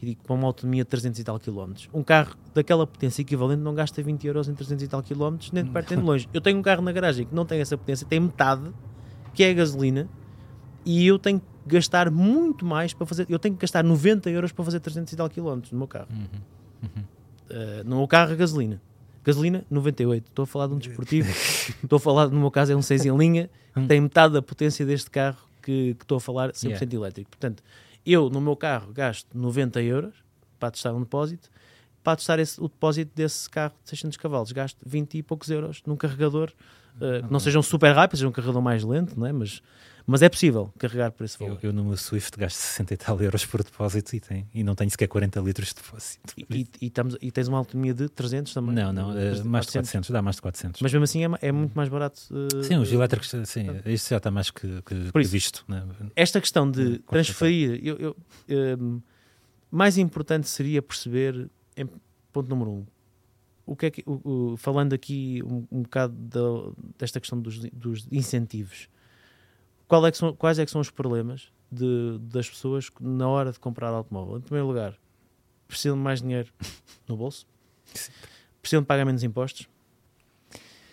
e 0.00 0.14
para 0.16 0.34
uma 0.34 0.46
autonomia 0.46 0.84
de 0.84 0.90
300 0.90 1.18
e 1.18 1.24
tal 1.24 1.38
quilómetros. 1.38 1.88
Um 1.92 2.02
carro 2.02 2.36
daquela 2.54 2.86
potência 2.86 3.22
equivalente 3.22 3.62
não 3.62 3.74
gasta 3.74 4.02
20 4.02 4.26
euros 4.26 4.48
em 4.48 4.54
300 4.54 4.84
e 4.84 4.88
tal 4.88 5.02
quilómetros, 5.02 5.50
nem 5.52 5.64
de 5.64 5.70
perto 5.70 5.90
nem 5.90 5.98
de 5.98 6.04
longe. 6.04 6.28
Eu 6.32 6.40
tenho 6.40 6.58
um 6.58 6.62
carro 6.62 6.82
na 6.82 6.92
garagem 6.92 7.26
que 7.26 7.34
não 7.34 7.44
tem 7.44 7.60
essa 7.60 7.76
potência, 7.76 8.06
tem 8.06 8.20
metade, 8.20 8.72
que 9.34 9.42
é 9.42 9.50
a 9.50 9.54
gasolina, 9.54 10.08
e 10.84 11.06
eu 11.06 11.18
tenho 11.18 11.40
que 11.40 11.46
gastar 11.66 12.10
muito 12.10 12.64
mais 12.64 12.94
para 12.94 13.06
fazer. 13.06 13.26
Eu 13.28 13.38
tenho 13.38 13.54
que 13.54 13.60
gastar 13.60 13.82
90 13.82 14.30
euros 14.30 14.52
para 14.52 14.64
fazer 14.64 14.80
300 14.80 15.12
e 15.12 15.16
tal 15.16 15.28
quilómetros 15.28 15.72
no 15.72 15.78
meu 15.78 15.88
carro. 15.88 16.08
Uhum. 16.10 16.40
Uhum. 16.82 17.04
Uh, 17.50 17.84
no 17.84 17.96
meu 17.96 18.08
carro, 18.08 18.32
a 18.32 18.36
gasolina. 18.36 18.80
Gasolina, 19.24 19.64
98. 19.70 20.26
Estou 20.28 20.42
a 20.42 20.46
falar 20.46 20.66
de 20.68 20.74
um 20.74 20.78
desportivo. 20.78 21.28
estou 21.82 21.96
a 21.96 22.00
falar, 22.00 22.28
no 22.28 22.40
meu 22.40 22.50
caso, 22.50 22.72
é 22.72 22.76
um 22.76 22.82
6 22.82 23.06
em 23.06 23.16
linha. 23.16 23.50
Hum. 23.76 23.86
Tem 23.86 24.00
metade 24.00 24.34
da 24.34 24.42
potência 24.42 24.84
deste 24.86 25.10
carro 25.10 25.38
que, 25.62 25.94
que 25.94 26.04
estou 26.04 26.16
a 26.16 26.20
falar, 26.20 26.52
100% 26.52 26.64
yeah. 26.64 26.96
elétrico. 26.96 27.30
Portanto, 27.30 27.62
eu, 28.04 28.30
no 28.30 28.40
meu 28.40 28.56
carro, 28.56 28.92
gasto 28.92 29.26
90 29.34 29.82
euros 29.82 30.14
para 30.58 30.70
testar 30.70 30.94
um 30.94 31.00
depósito. 31.00 31.50
Para 32.02 32.16
testar 32.16 32.38
esse, 32.38 32.58
o 32.60 32.68
depósito 32.68 33.12
desse 33.14 33.50
carro 33.50 33.74
de 33.82 33.90
600 33.90 34.16
cavalos, 34.16 34.52
gasto 34.52 34.78
20 34.86 35.18
e 35.18 35.22
poucos 35.22 35.50
euros 35.50 35.82
num 35.86 35.96
carregador. 35.96 36.50
Uh, 36.96 37.26
que 37.26 37.32
não 37.32 37.38
sejam 37.38 37.62
super 37.62 37.94
rápidos, 37.94 38.20
seja 38.20 38.28
um 38.28 38.32
carregador 38.32 38.62
mais 38.62 38.82
lento, 38.82 39.18
não 39.18 39.26
é? 39.26 39.32
mas 39.32 39.62
mas 40.08 40.22
é 40.22 40.28
possível 40.30 40.72
carregar 40.78 41.12
por 41.12 41.24
esse 41.24 41.38
valor. 41.38 41.58
Eu, 41.62 41.68
eu 41.68 41.72
no 41.72 41.84
meu 41.84 41.96
Swift 41.98 42.38
gasto 42.38 42.56
60 42.56 42.94
e 42.94 42.96
tal 42.96 43.20
euros 43.20 43.44
por 43.44 43.62
depósito 43.62 44.16
e, 44.16 44.20
tem, 44.20 44.48
e 44.54 44.64
não 44.64 44.74
tenho 44.74 44.90
sequer 44.90 45.06
40 45.06 45.38
litros 45.40 45.68
de 45.68 45.74
depósito. 45.74 46.34
E, 46.38 46.66
e, 46.80 46.86
estamos, 46.86 47.14
e 47.20 47.30
tens 47.30 47.46
uma 47.46 47.58
autonomia 47.58 47.92
de 47.92 48.08
300 48.08 48.54
também? 48.54 48.74
Não, 48.74 48.90
não, 48.90 49.10
uh, 49.10 49.44
mais 49.44 49.66
de 49.66 49.72
400, 49.72 50.08
dá 50.08 50.22
mais 50.22 50.36
de 50.36 50.42
400. 50.42 50.80
Mas 50.80 50.90
mesmo 50.90 51.04
assim 51.04 51.26
é, 51.26 51.28
é 51.42 51.52
muito 51.52 51.74
mais 51.74 51.90
barato. 51.90 52.22
Uh, 52.30 52.64
sim, 52.64 52.78
os 52.78 52.90
elétricos, 52.90 53.30
sim, 53.44 53.66
isso 53.84 54.08
já 54.08 54.16
está 54.16 54.30
mais 54.30 54.50
que, 54.50 54.80
que, 54.80 55.12
que 55.12 55.22
visto. 55.24 55.62
Né? 55.68 55.86
Esta 56.16 56.40
questão 56.40 56.70
de 56.70 57.00
transferir, 57.00 57.78
eu, 57.84 57.96
eu 57.96 58.16
um, 58.48 58.54
ehm, 58.94 59.02
mais 59.70 59.98
importante 59.98 60.48
seria 60.48 60.80
perceber, 60.80 61.50
em, 61.76 61.86
ponto 62.32 62.48
número 62.48 62.70
um, 62.70 62.86
o 63.66 63.76
que 63.76 63.84
é 63.84 63.90
que, 63.90 64.02
o, 64.06 64.52
o, 64.52 64.56
falando 64.56 64.94
aqui 64.94 65.42
um, 65.44 65.66
um 65.70 65.82
bocado 65.82 66.14
da, 66.14 66.72
desta 66.98 67.20
questão 67.20 67.38
dos, 67.38 67.58
dos 67.58 68.08
incentivos, 68.10 68.88
é 69.90 70.12
são, 70.12 70.34
quais 70.34 70.58
é 70.58 70.64
que 70.64 70.70
são 70.70 70.80
os 70.80 70.90
problemas 70.90 71.50
de, 71.70 72.18
das 72.20 72.48
pessoas 72.48 72.90
na 73.00 73.28
hora 73.28 73.52
de 73.52 73.58
comprar 73.58 73.88
automóvel? 73.88 74.38
Em 74.38 74.40
primeiro 74.40 74.66
lugar, 74.66 74.98
precisam 75.66 75.96
de 75.96 76.02
mais 76.02 76.20
dinheiro 76.20 76.52
no 77.06 77.16
bolso, 77.16 77.46
precisam 78.60 78.82
de 78.82 78.86
pagar 78.86 79.04
menos 79.04 79.22
impostos 79.22 79.68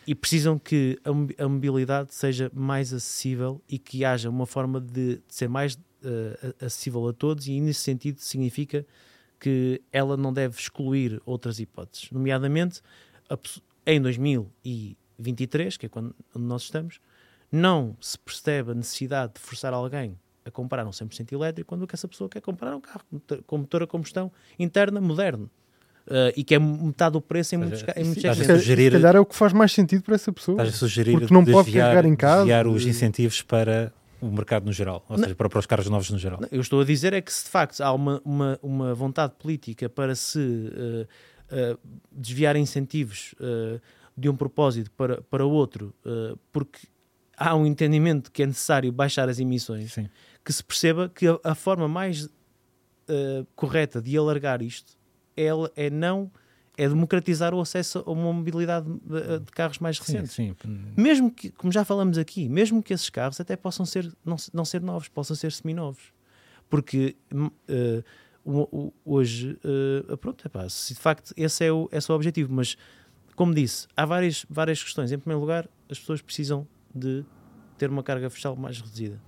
e 0.08 0.13
precisam 0.13 0.60
que 0.60 0.99
a, 1.03 1.47
mobilidade 1.47 2.13
seja 2.13 2.51
mais 2.53 2.93
acessível 2.93 3.62
e 3.67 3.79
que 3.79 4.05
haja 4.05 4.29
uma 4.29 4.45
forma 4.45 4.79
de, 4.79 5.15
de 5.15 5.21
ser 5.27 5.49
mais 5.49 5.73
uh, 5.73 6.65
acessível 6.65 7.08
a 7.08 7.13
todos 7.13 7.47
e 7.47 7.60
nesse 7.60 7.81
sentido 7.81 8.19
significa 8.19 8.86
que 9.39 9.81
ela 9.91 10.15
não 10.15 10.31
deve 10.31 10.58
excluir 10.60 11.21
outras 11.25 11.60
hipóteses, 11.60 12.10
nomeadamente 12.12 12.81
a, 13.29 13.38
em 13.86 14.01
2023, 14.01 15.77
que 15.77 15.88
é 15.88 15.89
quando 15.89 16.15
nós 16.34 16.63
estamos, 16.63 16.99
não 17.51 17.95
se 17.99 18.17
percebe 18.17 18.71
a 18.71 18.73
necessidade 18.73 19.34
de 19.36 19.39
forçar 19.39 19.73
alguém 19.73 20.17
a 20.45 20.51
comprar 20.51 20.86
um 20.86 20.91
100% 20.91 21.31
elétrico 21.34 21.67
quando 21.67 21.88
essa 21.91 22.08
pessoa 22.08 22.29
quer 22.29 22.41
comprar 22.41 22.75
um 22.75 22.79
carro 22.79 23.03
com 23.47 23.58
motor 23.58 23.84
a 23.84 23.88
combustão 23.88 24.31
interna 24.60 25.01
moderno. 25.01 25.49
Uh, 26.08 26.29
e 26.38 26.43
que 26.43 26.53
é 26.53 26.60
metade 26.60 27.13
do 27.13 27.21
preço 27.21 27.55
em 27.55 27.58
muitos, 27.58 27.81
em 27.95 28.03
muitos 28.03 28.21
se, 28.38 28.45
sugerir, 28.45 28.91
se 28.91 28.99
calhar 28.99 29.15
é 29.15 29.19
o 29.19 29.25
que 29.25 29.36
faz 29.36 29.51
mais 29.53 29.71
sentido 29.71 30.03
para 30.03 30.13
essa 30.13 30.31
pessoa. 30.31 30.62
Estás 30.62 30.75
a 30.75 30.77
sugerir 30.77 31.13
porque 31.13 31.34
não 31.34 31.43
desviar, 31.43 31.63
pode 31.63 31.71
carregar 31.71 32.05
em 32.05 32.15
casa. 32.15 32.38
desviar 32.38 32.67
os 32.67 32.86
incentivos 32.86 33.41
para 33.41 33.91
o 34.21 34.27
mercado 34.27 34.67
no 34.67 34.71
geral, 34.71 35.03
ou 35.10 35.17
não, 35.17 35.23
seja, 35.23 35.34
para, 35.34 35.49
para, 35.49 35.58
os 35.58 35.65
carros 35.65 35.89
novos 35.89 36.12
no 36.12 36.19
geral. 36.19 36.39
eu 36.51 36.62
estou 36.62 36.79
a 36.81 36.86
dizer 36.86 37.12
é 37.13 37.21
que 37.21 37.34
se 37.34 37.45
de 37.45 37.49
facto 37.49 37.81
há 37.81 37.91
uma, 37.91 38.21
uma, 38.23 38.60
uma 38.62 38.93
vontade 38.93 39.34
política 39.34 39.89
para 39.89 40.13
se 40.13 40.38
uh, 40.38 41.08
uh, 41.73 41.79
desviar 42.12 42.55
incentivos 42.55 43.34
de 44.15 44.29
um 44.29 44.36
propósito 44.36 44.91
para, 44.91 45.23
para 45.23 45.43
outro, 45.43 45.91
porque 46.51 46.88
há 47.38 47.56
um 47.56 47.65
entendimento 47.65 48.32
que 48.32 48.43
é 48.43 48.45
necessário 48.45 48.91
baixar 48.91 49.30
as 49.30 49.39
emissões, 49.39 49.93
Sim. 49.93 50.10
que 50.43 50.52
se 50.52 50.63
perceba 50.63 51.10
que 51.10 51.28
a, 51.28 51.39
a 51.43 51.56
forma 51.56 51.88
mais 51.88 52.26
uh, 52.26 53.45
correta 53.56 54.02
de 54.02 54.17
alargar 54.17 54.62
isto 54.62 54.98
é, 55.36 55.48
é 55.76 55.89
não 55.89 56.32
é 56.78 56.88
democratizar 56.89 57.54
o 57.54 57.62
acesso 57.62 58.04
a 58.06 58.12
uma 58.12 58.34
mobilidade 58.34 58.86
de, 58.86 59.39
de 59.39 59.52
carros 59.52 59.80
mais 59.80 59.98
recentes. 59.98 60.34
Sim, 60.34 60.56
sim. 60.62 60.93
Mesmo 60.98 61.32
que, 61.32 61.50
como 61.52 61.71
já 61.71 61.86
falamos 61.86 62.17
aqui, 62.17 62.50
mesmo 62.50 62.84
que 62.84 62.93
esses 62.93 63.10
carros 63.10 63.39
até 63.39 63.56
possam 63.56 63.86
ser 63.86 64.12
não, 64.26 64.36
não 64.54 64.65
ser 64.65 64.82
novos, 64.82 65.08
possam 65.08 65.36
ser 65.36 65.52
seminovos. 65.52 66.13
Porque 66.69 67.15
uh, 67.34 68.04
hoje, 69.06 69.58
uh, 69.63 70.17
pronto, 70.17 70.45
epá, 70.45 70.67
se 70.67 70.93
de 70.93 71.00
facto 71.00 71.34
esse 71.38 71.65
é, 71.65 71.71
o, 71.71 71.88
esse 71.91 72.12
é 72.12 72.13
o 72.13 72.15
objetivo, 72.15 72.54
mas 72.54 72.76
como 73.36 73.54
disse, 73.54 73.88
há 73.95 74.06
várias, 74.06 74.45
várias 74.50 74.84
questões. 74.84 75.12
Em 75.12 75.17
primeiro 75.17 75.39
lugar, 75.39 75.69
as 75.89 76.00
pessoas 76.00 76.21
precisam 76.21 76.67
de 76.95 77.25
ter 77.77 77.89
uma 77.89 78.01
carga 78.01 78.29
fiscal 78.29 78.55
mais 78.55 78.79
reduzida 78.79 79.19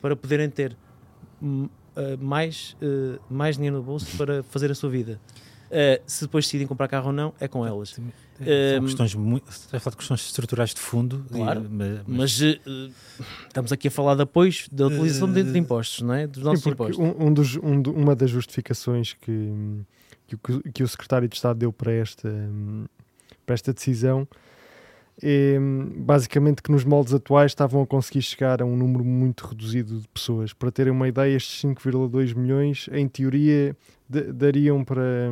para 0.00 0.16
poderem 0.16 0.48
ter 0.48 0.76
uh, 1.42 1.68
mais, 2.18 2.76
uh, 2.82 3.20
mais 3.28 3.56
dinheiro 3.56 3.76
no 3.76 3.82
bolso 3.82 4.16
para 4.16 4.42
fazer 4.42 4.70
a 4.70 4.74
sua 4.74 4.90
vida. 4.90 5.20
Uh, 5.66 6.02
se 6.04 6.24
depois 6.24 6.46
decidem 6.46 6.66
comprar 6.66 6.88
carro 6.88 7.08
ou 7.08 7.12
não, 7.12 7.32
é 7.38 7.46
com 7.46 7.64
elas. 7.64 7.90
São 7.90 8.04
questões 8.84 9.14
muito. 9.14 9.48
a 9.48 9.78
falar 9.78 9.92
de 9.92 9.96
questões 9.98 10.20
estruturais 10.22 10.74
de 10.74 10.80
fundo. 10.80 11.24
Claro, 11.30 11.64
e, 11.64 11.68
mas, 11.68 12.00
mas 12.06 12.40
estamos 13.46 13.70
aqui 13.70 13.86
a 13.86 13.90
falar 13.90 14.16
de 14.16 14.22
apoios 14.22 14.68
da 14.72 14.86
utilização 14.86 15.32
de, 15.32 15.44
de, 15.44 15.58
impostos, 15.58 16.00
não 16.00 16.14
é? 16.14 16.26
Dos 16.26 16.42
nossos 16.42 16.64
sim, 16.64 16.70
impostos. 16.70 16.98
Um, 16.98 17.26
um 17.26 17.32
dos, 17.32 17.56
um, 17.56 17.82
uma 17.94 18.16
das 18.16 18.30
justificações 18.30 19.12
que, 19.12 19.52
que, 20.26 20.72
que, 20.72 20.82
o 20.82 20.88
secretário 20.88 21.28
de 21.28 21.36
Estado 21.36 21.58
deu 21.58 21.72
para 21.72 21.92
esta, 21.92 22.28
para 23.46 23.54
esta 23.54 23.72
decisão 23.72 24.26
é 25.22 25.58
basicamente 25.96 26.62
que 26.62 26.70
nos 26.70 26.84
moldes 26.84 27.12
atuais 27.12 27.50
estavam 27.50 27.82
a 27.82 27.86
conseguir 27.86 28.22
chegar 28.22 28.62
a 28.62 28.64
um 28.64 28.76
número 28.76 29.04
muito 29.04 29.46
reduzido 29.46 30.00
de 30.00 30.08
pessoas. 30.08 30.52
Para 30.52 30.70
terem 30.70 30.92
uma 30.92 31.08
ideia, 31.08 31.36
estes 31.36 31.62
5,2 31.62 32.34
milhões, 32.34 32.88
em 32.92 33.06
teoria, 33.08 33.76
dariam 34.08 34.84
para 34.84 35.30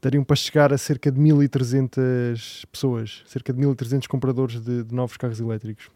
dariam 0.00 0.24
para 0.24 0.34
chegar 0.34 0.72
a 0.72 0.78
cerca 0.78 1.12
de 1.12 1.20
1.300 1.20 2.64
pessoas, 2.72 3.22
cerca 3.24 3.52
de 3.52 3.60
1.300 3.60 4.08
compradores 4.08 4.60
de, 4.60 4.82
de, 4.82 4.92
novos 4.92 5.16
carros 5.16 5.38
elétricos. 5.38 5.88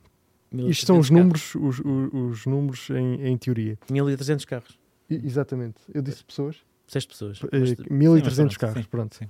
Isto 0.53 0.87
são 0.87 0.99
os 1.01 1.11
números, 1.11 1.57
os, 1.57 1.81
os, 1.81 2.13
os, 2.13 2.47
números 2.47 2.89
em, 2.91 3.27
em 3.27 3.37
teoria. 3.37 3.77
1.300 3.91 4.45
carros. 4.47 4.79
I, 5.11 5.21
exatamente. 5.27 5.79
Eu 5.93 6.03
disse 6.03 6.25
pessoas? 6.25 6.57
6 6.87 7.07
pessoas. 7.07 7.41
1.300 7.41 8.53
eh, 8.53 8.57
carros, 8.57 8.85
sim, 8.85 8.89
pronto. 8.89 9.17
Sim. 9.17 9.27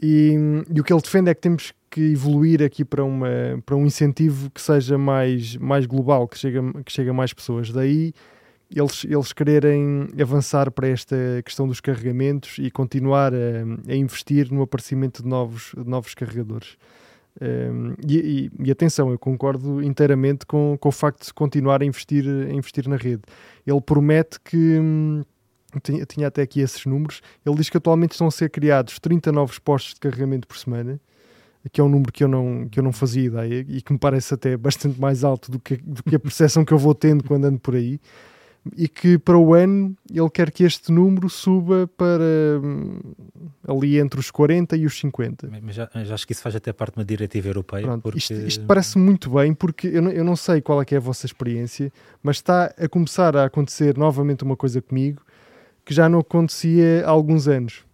E, 0.00 0.34
e, 0.72 0.80
o 0.80 0.84
que 0.84 0.92
ele 0.92 1.02
defende 1.02 1.30
é 1.30 1.34
que 1.34 1.40
temos 1.40 1.70
que 1.70 1.76
evoluir 2.00 2.62
aqui 2.62 2.84
para, 2.84 3.04
uma, 3.04 3.28
para 3.64 3.76
um 3.76 3.86
incentivo 3.86 4.50
que 4.50 4.60
seja 4.60 4.98
mais, 4.98 5.56
mais 5.56 5.86
global, 5.86 6.26
que 6.28 6.38
chegue, 6.38 6.58
que 6.84 7.08
a 7.08 7.12
mais 7.12 7.32
pessoas. 7.32 7.70
Daí 7.70 8.12
eles, 8.74 9.04
eles 9.04 9.32
quererem 9.32 10.08
avançar 10.20 10.70
para 10.70 10.88
esta 10.88 11.16
questão 11.44 11.66
dos 11.68 11.80
carregamentos 11.80 12.56
e 12.58 12.70
continuar 12.70 13.32
a, 13.32 13.92
a 13.92 13.94
investir 13.94 14.50
no 14.52 14.62
aparecimento 14.62 15.22
de 15.22 15.28
novos, 15.28 15.72
de 15.76 15.88
novos 15.88 16.14
carregadores. 16.14 16.76
Um, 17.40 17.94
e, 18.06 18.50
e, 18.60 18.66
e, 18.66 18.70
atenção, 18.70 19.10
eu 19.10 19.18
concordo 19.18 19.82
inteiramente 19.82 20.46
com, 20.46 20.76
com 20.80 20.88
o 20.88 20.92
facto 20.92 21.24
de 21.26 21.34
continuar 21.34 21.82
a 21.82 21.84
investir, 21.84 22.24
a 22.24 22.52
investir 22.52 22.88
na 22.88 22.96
rede. 22.96 23.22
Ele 23.66 23.80
promete 23.80 24.38
que. 24.40 24.78
Hum, 24.78 25.22
tinha, 25.82 26.06
tinha 26.06 26.28
até 26.28 26.42
aqui 26.42 26.60
esses 26.60 26.86
números. 26.86 27.20
Ele 27.44 27.56
diz 27.56 27.68
que 27.68 27.76
atualmente 27.76 28.12
estão 28.12 28.28
a 28.28 28.30
ser 28.30 28.48
criados 28.50 29.00
30 29.00 29.32
novos 29.32 29.58
postos 29.58 29.94
de 29.94 30.00
carregamento 30.00 30.46
por 30.46 30.56
semana, 30.56 31.00
que 31.70 31.80
é 31.80 31.84
um 31.84 31.88
número 31.88 32.12
que 32.12 32.22
eu 32.22 32.28
não, 32.28 32.68
que 32.68 32.78
eu 32.78 32.82
não 32.82 32.92
fazia 32.92 33.24
ideia 33.24 33.64
e 33.68 33.80
que 33.80 33.92
me 33.92 33.98
parece 33.98 34.34
até 34.34 34.56
bastante 34.56 35.00
mais 35.00 35.24
alto 35.24 35.50
do 35.50 35.58
que, 35.58 35.76
do 35.76 36.02
que 36.02 36.14
a 36.14 36.18
percepção 36.18 36.64
que 36.64 36.72
eu 36.72 36.78
vou 36.78 36.94
tendo 36.94 37.24
quando 37.24 37.46
ando 37.46 37.58
por 37.58 37.74
aí. 37.74 38.00
E 38.76 38.88
que 38.88 39.18
para 39.18 39.36
o 39.36 39.52
ano 39.52 39.94
ele 40.10 40.30
quer 40.30 40.50
que 40.50 40.64
este 40.64 40.90
número 40.90 41.28
suba 41.28 41.86
para 41.98 42.60
hum, 42.62 42.98
ali 43.68 43.98
entre 43.98 44.18
os 44.18 44.30
40 44.30 44.74
e 44.74 44.86
os 44.86 44.98
50. 44.98 45.50
Mas 45.62 45.74
já, 45.74 45.90
já 46.02 46.14
acho 46.14 46.26
que 46.26 46.32
isso 46.32 46.40
faz 46.40 46.56
até 46.56 46.72
parte 46.72 46.94
de 46.94 47.00
uma 47.00 47.04
diretiva 47.04 47.48
europeia. 47.48 47.82
Pronto, 47.82 48.02
porque... 48.02 48.18
isto, 48.18 48.32
isto 48.32 48.64
parece 48.64 48.96
muito 48.96 49.28
bem, 49.28 49.52
porque 49.52 49.88
eu 49.88 50.00
não, 50.00 50.10
eu 50.10 50.24
não 50.24 50.34
sei 50.34 50.62
qual 50.62 50.80
é 50.80 50.84
que 50.84 50.94
é 50.94 50.98
a 50.98 51.00
vossa 51.00 51.26
experiência, 51.26 51.92
mas 52.22 52.36
está 52.36 52.74
a 52.78 52.88
começar 52.88 53.36
a 53.36 53.44
acontecer 53.44 53.98
novamente 53.98 54.44
uma 54.44 54.56
coisa 54.56 54.80
comigo 54.80 55.20
que 55.84 55.92
já 55.92 56.08
não 56.08 56.20
acontecia 56.20 57.04
há 57.04 57.10
alguns 57.10 57.46
anos. 57.46 57.84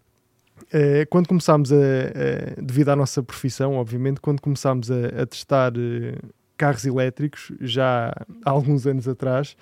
Uh, 0.72 1.04
quando 1.10 1.26
começámos 1.26 1.72
a, 1.72 1.76
a, 1.76 2.60
devido 2.62 2.90
à 2.90 2.96
nossa 2.96 3.22
profissão, 3.22 3.74
obviamente, 3.74 4.20
quando 4.20 4.40
começámos 4.40 4.88
a, 4.90 5.22
a 5.22 5.26
testar 5.26 5.72
uh, 5.76 6.32
carros 6.56 6.84
elétricos, 6.84 7.50
já 7.60 8.14
há 8.44 8.50
alguns 8.50 8.86
anos 8.86 9.08
atrás, 9.08 9.56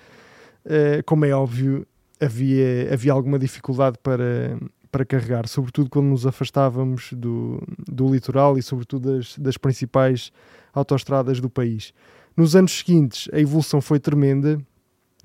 uh, 0.65 1.03
como 1.05 1.25
é 1.25 1.31
óbvio, 1.31 1.85
havia, 2.19 2.93
havia 2.93 3.11
alguma 3.11 3.39
dificuldade 3.39 3.97
para, 4.03 4.55
para 4.91 5.03
carregar, 5.03 5.47
sobretudo 5.47 5.89
quando 5.89 6.07
nos 6.07 6.27
afastávamos 6.27 7.11
do, 7.13 7.59
do 7.87 8.13
litoral 8.13 8.57
e, 8.57 8.61
sobretudo, 8.61 9.15
das, 9.15 9.37
das 9.37 9.57
principais 9.57 10.31
autoestradas 10.73 11.39
do 11.39 11.49
país. 11.49 11.91
Nos 12.37 12.55
anos 12.55 12.77
seguintes, 12.77 13.27
a 13.33 13.39
evolução 13.39 13.81
foi 13.81 13.99
tremenda 13.99 14.61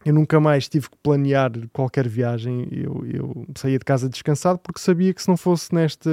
eu 0.05 0.13
nunca 0.13 0.39
mais 0.39 0.69
tive 0.69 0.91
que 0.91 0.97
planear 1.03 1.51
qualquer 1.73 2.07
viagem. 2.07 2.69
Eu, 2.71 3.07
eu 3.07 3.47
saía 3.57 3.79
de 3.79 3.85
casa 3.85 4.09
descansado 4.09 4.59
porque 4.59 4.79
sabia 4.79 5.15
que 5.15 5.23
se 5.23 5.29
não 5.29 5.37
fosse 5.37 5.75
nesta 5.75 6.11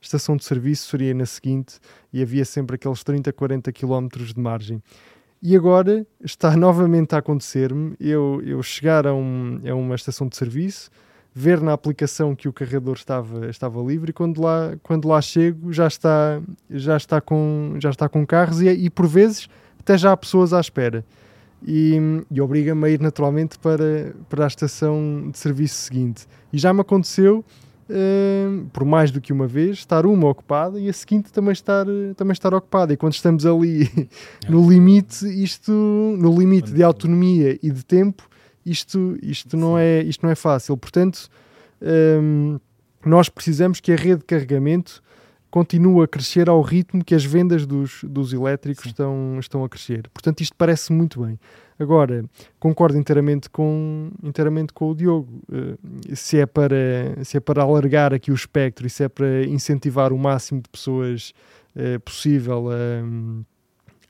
estação 0.00 0.36
de 0.36 0.44
serviço 0.44 0.88
seria 0.88 1.12
na 1.12 1.26
seguinte 1.26 1.78
e 2.12 2.22
havia 2.22 2.44
sempre 2.44 2.76
aqueles 2.76 3.04
30, 3.04 3.32
40 3.32 3.70
quilómetros 3.72 4.32
de 4.32 4.40
margem. 4.40 4.82
E 5.42 5.54
agora 5.54 6.06
está 6.24 6.54
novamente 6.56 7.14
a 7.14 7.18
acontecer-me 7.18 7.94
eu, 8.00 8.40
eu 8.44 8.62
chegar 8.62 9.06
a, 9.06 9.14
um, 9.14 9.60
a 9.68 9.74
uma 9.74 9.94
estação 9.94 10.26
de 10.26 10.36
serviço, 10.36 10.90
ver 11.34 11.60
na 11.60 11.74
aplicação 11.74 12.34
que 12.34 12.48
o 12.48 12.52
carregador 12.52 12.96
estava, 12.96 13.48
estava 13.50 13.80
livre 13.82 14.10
e 14.10 14.12
quando 14.12 14.40
lá, 14.40 14.74
quando 14.82 15.06
lá 15.06 15.20
chego 15.20 15.70
já 15.72 15.86
está, 15.86 16.40
já 16.70 16.96
está, 16.96 17.20
com, 17.20 17.74
já 17.78 17.90
está 17.90 18.08
com 18.08 18.26
carros 18.26 18.62
e, 18.62 18.68
e 18.68 18.88
por 18.88 19.06
vezes 19.06 19.48
até 19.78 19.98
já 19.98 20.12
há 20.12 20.16
pessoas 20.16 20.52
à 20.52 20.60
espera 20.60 21.04
e, 21.66 21.96
e 22.30 22.40
obriga-me 22.40 22.86
a 22.86 22.90
ir 22.90 23.00
naturalmente 23.00 23.58
para, 23.58 24.14
para 24.28 24.44
a 24.44 24.46
estação 24.46 25.30
de 25.30 25.38
serviço 25.38 25.76
seguinte. 25.76 26.26
E 26.52 26.58
já 26.58 26.72
me 26.72 26.80
aconteceu, 26.80 27.44
uh, 27.88 28.66
por 28.72 28.84
mais 28.84 29.10
do 29.10 29.20
que 29.20 29.32
uma 29.32 29.46
vez, 29.46 29.78
estar 29.78 30.06
uma 30.06 30.28
ocupada 30.28 30.78
e 30.78 30.88
a 30.88 30.92
seguinte 30.92 31.32
também 31.32 31.52
estar, 31.52 31.86
também 32.16 32.32
estar 32.32 32.54
ocupada. 32.54 32.92
E 32.92 32.96
quando 32.96 33.14
estamos 33.14 33.44
ali 33.44 33.90
no 34.48 34.68
limite, 34.68 35.26
isto, 35.42 35.72
no 35.72 36.38
limite 36.38 36.72
de 36.72 36.82
autonomia 36.82 37.58
e 37.62 37.70
de 37.70 37.84
tempo, 37.84 38.28
isto, 38.64 39.18
isto, 39.22 39.56
não, 39.56 39.78
é, 39.78 40.02
isto 40.02 40.24
não 40.24 40.30
é 40.30 40.34
fácil. 40.34 40.76
Portanto, 40.76 41.28
um, 41.80 42.56
ehm, 42.56 42.60
nós 43.04 43.28
precisamos 43.28 43.80
que 43.80 43.92
a 43.92 43.96
rede 43.96 44.18
de 44.18 44.24
carregamento 44.24 45.02
continua 45.50 46.04
a 46.04 46.08
crescer 46.08 46.48
ao 46.48 46.60
ritmo 46.60 47.04
que 47.04 47.14
as 47.14 47.24
vendas 47.24 47.66
dos, 47.66 48.04
dos 48.04 48.32
elétricos 48.32 48.86
estão, 48.86 49.38
estão 49.38 49.64
a 49.64 49.68
crescer. 49.68 50.08
Portanto, 50.12 50.40
isto 50.40 50.54
parece 50.56 50.92
muito 50.92 51.22
bem. 51.24 51.38
Agora, 51.78 52.24
concordo 52.58 52.98
inteiramente 52.98 53.48
com, 53.48 54.10
inteiramente 54.22 54.72
com 54.72 54.90
o 54.90 54.94
Diogo. 54.94 55.40
Uh, 55.48 56.16
se, 56.16 56.38
é 56.38 56.46
para, 56.46 56.76
se 57.24 57.36
é 57.36 57.40
para 57.40 57.62
alargar 57.62 58.12
aqui 58.12 58.30
o 58.30 58.34
espectro 58.34 58.86
e 58.86 58.90
se 58.90 59.04
é 59.04 59.08
para 59.08 59.44
incentivar 59.44 60.12
o 60.12 60.18
máximo 60.18 60.60
de 60.60 60.68
pessoas 60.68 61.32
uh, 61.76 62.00
possível 62.00 62.66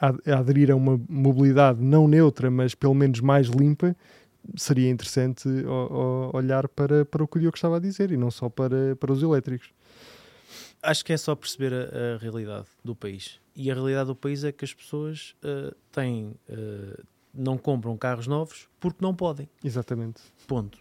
a, 0.00 0.08
a, 0.08 0.38
aderir 0.38 0.70
a 0.70 0.76
uma 0.76 0.98
mobilidade 1.08 1.82
não 1.82 2.08
neutra, 2.08 2.50
mas 2.50 2.74
pelo 2.74 2.94
menos 2.94 3.20
mais 3.20 3.48
limpa, 3.48 3.94
seria 4.56 4.88
interessante 4.88 5.46
olhar 6.32 6.66
para, 6.68 7.04
para 7.04 7.22
o 7.22 7.28
que 7.28 7.36
o 7.36 7.40
Diogo 7.40 7.56
estava 7.56 7.76
a 7.76 7.80
dizer 7.80 8.10
e 8.10 8.16
não 8.16 8.30
só 8.30 8.48
para, 8.48 8.96
para 8.96 9.12
os 9.12 9.22
elétricos 9.22 9.68
acho 10.82 11.04
que 11.04 11.12
é 11.12 11.16
só 11.16 11.34
perceber 11.34 11.72
a, 11.72 12.14
a, 12.14 12.18
realidade 12.18 12.66
do 12.84 12.94
país. 12.94 13.40
E 13.54 13.70
a 13.70 13.74
realidade 13.74 14.06
do 14.06 14.16
país 14.16 14.44
é 14.44 14.52
que 14.52 14.64
as 14.64 14.72
pessoas 14.72 15.34
uh, 15.42 15.74
têm, 15.90 16.34
uh, 16.48 17.04
não 17.34 17.58
compram 17.58 17.96
carros 17.96 18.26
novos 18.26 18.68
porque 18.78 18.98
não 19.02 19.14
podem. 19.14 19.48
Exatamente. 19.62 20.20
Ponto. 20.46 20.78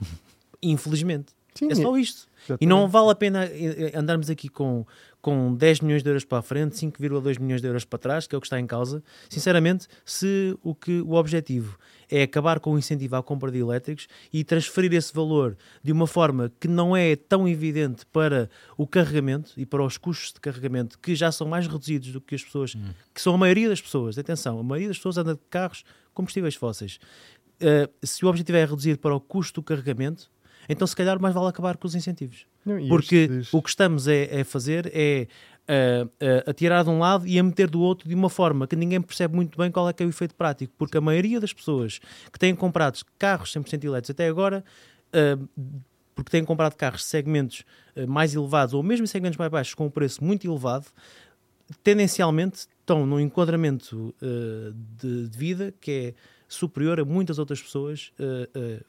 Infelizmente. 0.62 1.37
Sim, 1.58 1.72
é 1.72 1.76
só 1.76 1.98
isto. 1.98 2.28
Exatamente. 2.38 2.64
E 2.64 2.66
não 2.66 2.88
vale 2.88 3.12
a 3.12 3.16
pena 3.16 3.46
eh, 3.46 3.92
andarmos 3.96 4.30
aqui 4.30 4.48
com, 4.48 4.86
com 5.22 5.54
10 5.54 5.82
milhões 5.82 6.04
de 6.04 6.10
euros 6.10 6.24
para 6.24 6.38
a 6.40 6.42
frente, 6.42 6.76
5,2 6.76 7.40
milhões 7.40 7.62
de 7.62 7.68
euros 7.68 7.84
para 7.84 8.00
trás, 8.00 8.28
que 8.28 8.36
é 8.36 8.38
o 8.38 8.42
que 8.42 8.48
está 8.48 8.60
em 8.60 8.66
causa. 8.66 9.04
Sinceramente, 9.30 9.88
se 10.06 10.58
o, 10.64 10.74
que, 10.74 11.02
o 11.02 11.14
objetivo 11.14 11.78
é 12.10 12.24
acabar 12.24 12.60
com 12.60 12.74
o 12.74 12.78
incentivo 12.78 13.16
à 13.16 13.24
compra 13.24 13.52
de 13.52 13.60
elétricos 13.60 14.08
e 14.32 14.44
transferir 14.44 14.94
esse 14.94 15.14
valor 15.14 15.58
de 15.84 15.92
uma 15.92 16.08
forma 16.08 16.52
que 16.60 16.68
não 16.68 16.96
é 16.96 17.16
tão 17.16 17.48
evidente 17.48 18.06
para 18.06 18.50
o 18.78 18.88
carregamento 18.88 19.52
e 19.58 19.66
para 19.66 19.84
os 19.84 19.98
custos 19.98 20.32
de 20.32 20.40
carregamento, 20.40 20.98
que 21.00 21.16
já 21.16 21.32
são 21.32 21.48
mais 21.48 21.68
reduzidos 21.68 22.12
do 22.12 22.22
que 22.22 22.36
as 22.36 22.44
pessoas, 22.44 22.76
hum. 22.76 22.94
que 23.14 23.22
são 23.22 23.34
a 23.34 23.38
maioria 23.38 23.68
das 23.68 23.82
pessoas. 23.82 24.18
Atenção, 24.18 24.60
a 24.60 24.64
maioria 24.64 24.88
das 24.88 24.98
pessoas 24.98 25.18
anda 25.18 25.36
de 25.36 25.42
carros 25.50 25.84
combustíveis 26.14 26.56
fósseis. 26.56 27.00
Uh, 27.62 27.92
se 28.06 28.24
o 28.24 28.30
objetivo 28.30 28.58
é 28.58 28.66
reduzir 28.66 28.98
para 28.98 29.16
o 29.16 29.20
custo 29.20 29.62
do 29.62 29.66
carregamento, 29.66 30.30
então 30.68 30.88
se 30.88 30.96
calhar 30.96 31.20
mais 31.22 31.34
vale 31.34 31.48
acabar 31.48 31.78
com 31.78 31.88
os 31.88 31.96
incentivos. 31.96 32.46
Não, 32.66 32.88
Porque 32.88 33.30
o 33.52 33.62
que 33.62 33.70
estamos 33.70 34.08
a, 34.08 34.42
a 34.42 34.46
fazer 34.46 34.92
é 34.94 35.28
a, 35.68 36.48
a, 36.48 36.52
a 36.52 36.54
tirar 36.54 36.84
de 36.84 36.90
um 36.90 37.00
lado 37.00 37.28
e 37.28 37.38
a 37.38 37.44
meter 37.44 37.70
do 37.70 37.82
outro 37.82 38.08
de 38.08 38.16
uma 38.16 38.30
forma 38.30 38.66
que 38.66 38.76
ninguém 38.76 39.02
percebe 39.02 39.36
muito 39.36 39.58
bem 39.58 39.70
qual 39.70 39.90
é 39.90 39.94
que 39.94 40.02
é 40.02 40.06
o 40.06 40.10
efeito 40.10 40.34
prático, 40.34 40.74
porque 40.78 40.98
a 40.98 41.02
maioria 41.02 41.40
das 41.40 41.54
pessoas 41.54 42.00
que 42.32 42.40
têm 42.40 42.56
comprado 42.56 43.00
carros 43.20 43.54
100% 43.54 43.84
elétricos 43.84 44.10
até 44.12 44.28
agora, 44.28 44.64
uh, 45.10 45.80
porque 46.16 46.32
têm 46.32 46.44
comprado 46.44 46.76
carros 46.76 47.02
de 47.02 47.08
segmentos 47.08 47.64
uh, 47.96 48.08
mais 48.08 48.34
elevados 48.34 48.74
ou 48.74 48.82
mesmo 48.82 49.04
em 49.04 49.08
segmentos 49.08 49.38
mais 49.38 49.52
baixos 49.52 49.74
com 49.74 49.86
um 49.86 49.90
preço 49.90 50.24
muito 50.24 50.48
elevado, 50.48 50.88
tendencialmente 51.84 52.68
estão 52.80 53.06
num 53.06 53.20
enquadramento 53.20 54.16
uh, 54.22 54.74
de, 54.74 55.28
de, 55.28 55.38
vida 55.38 55.74
que 55.82 55.92
é 55.92 56.14
superior 56.48 57.00
a 57.00 57.06
muitas 57.06 57.40
outras 57.40 57.62
pessoas, 57.62 58.12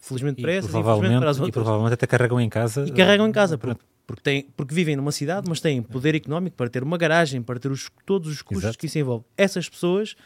felizmente 0.00 0.40
para 0.40 0.52
essas, 0.52 0.70
provavelmente, 0.70 1.18
para 1.18 1.30
as 1.30 1.38
outras. 1.38 1.48
E 1.48 1.52
provavelmente 1.52 1.94
até 1.94 2.06
carregam 2.06 2.40
em 2.40 2.48
casa. 2.48 2.86
E 2.86 2.92
carregam 2.92 3.26
em 3.26 3.32
casa, 3.32 3.58
porque 3.58 3.80
porque, 4.08 4.22
têm, 4.22 4.42
porque 4.56 4.74
vivem 4.74 4.96
numa 4.96 5.12
cidade, 5.12 5.46
mas 5.50 5.60
têm 5.60 5.82
poder 5.82 6.14
económico 6.14 6.56
para 6.56 6.70
ter 6.70 6.82
uma 6.82 6.96
garagem, 6.96 7.42
para 7.42 7.60
ter 7.60 7.70
os, 7.70 7.90
todos 8.06 8.32
os 8.32 8.40
custos 8.40 8.64
Exato. 8.64 8.78
que 8.78 8.86
isso 8.86 8.98
envolve. 8.98 9.26
Essas 9.36 9.68
pessoas 9.68 10.16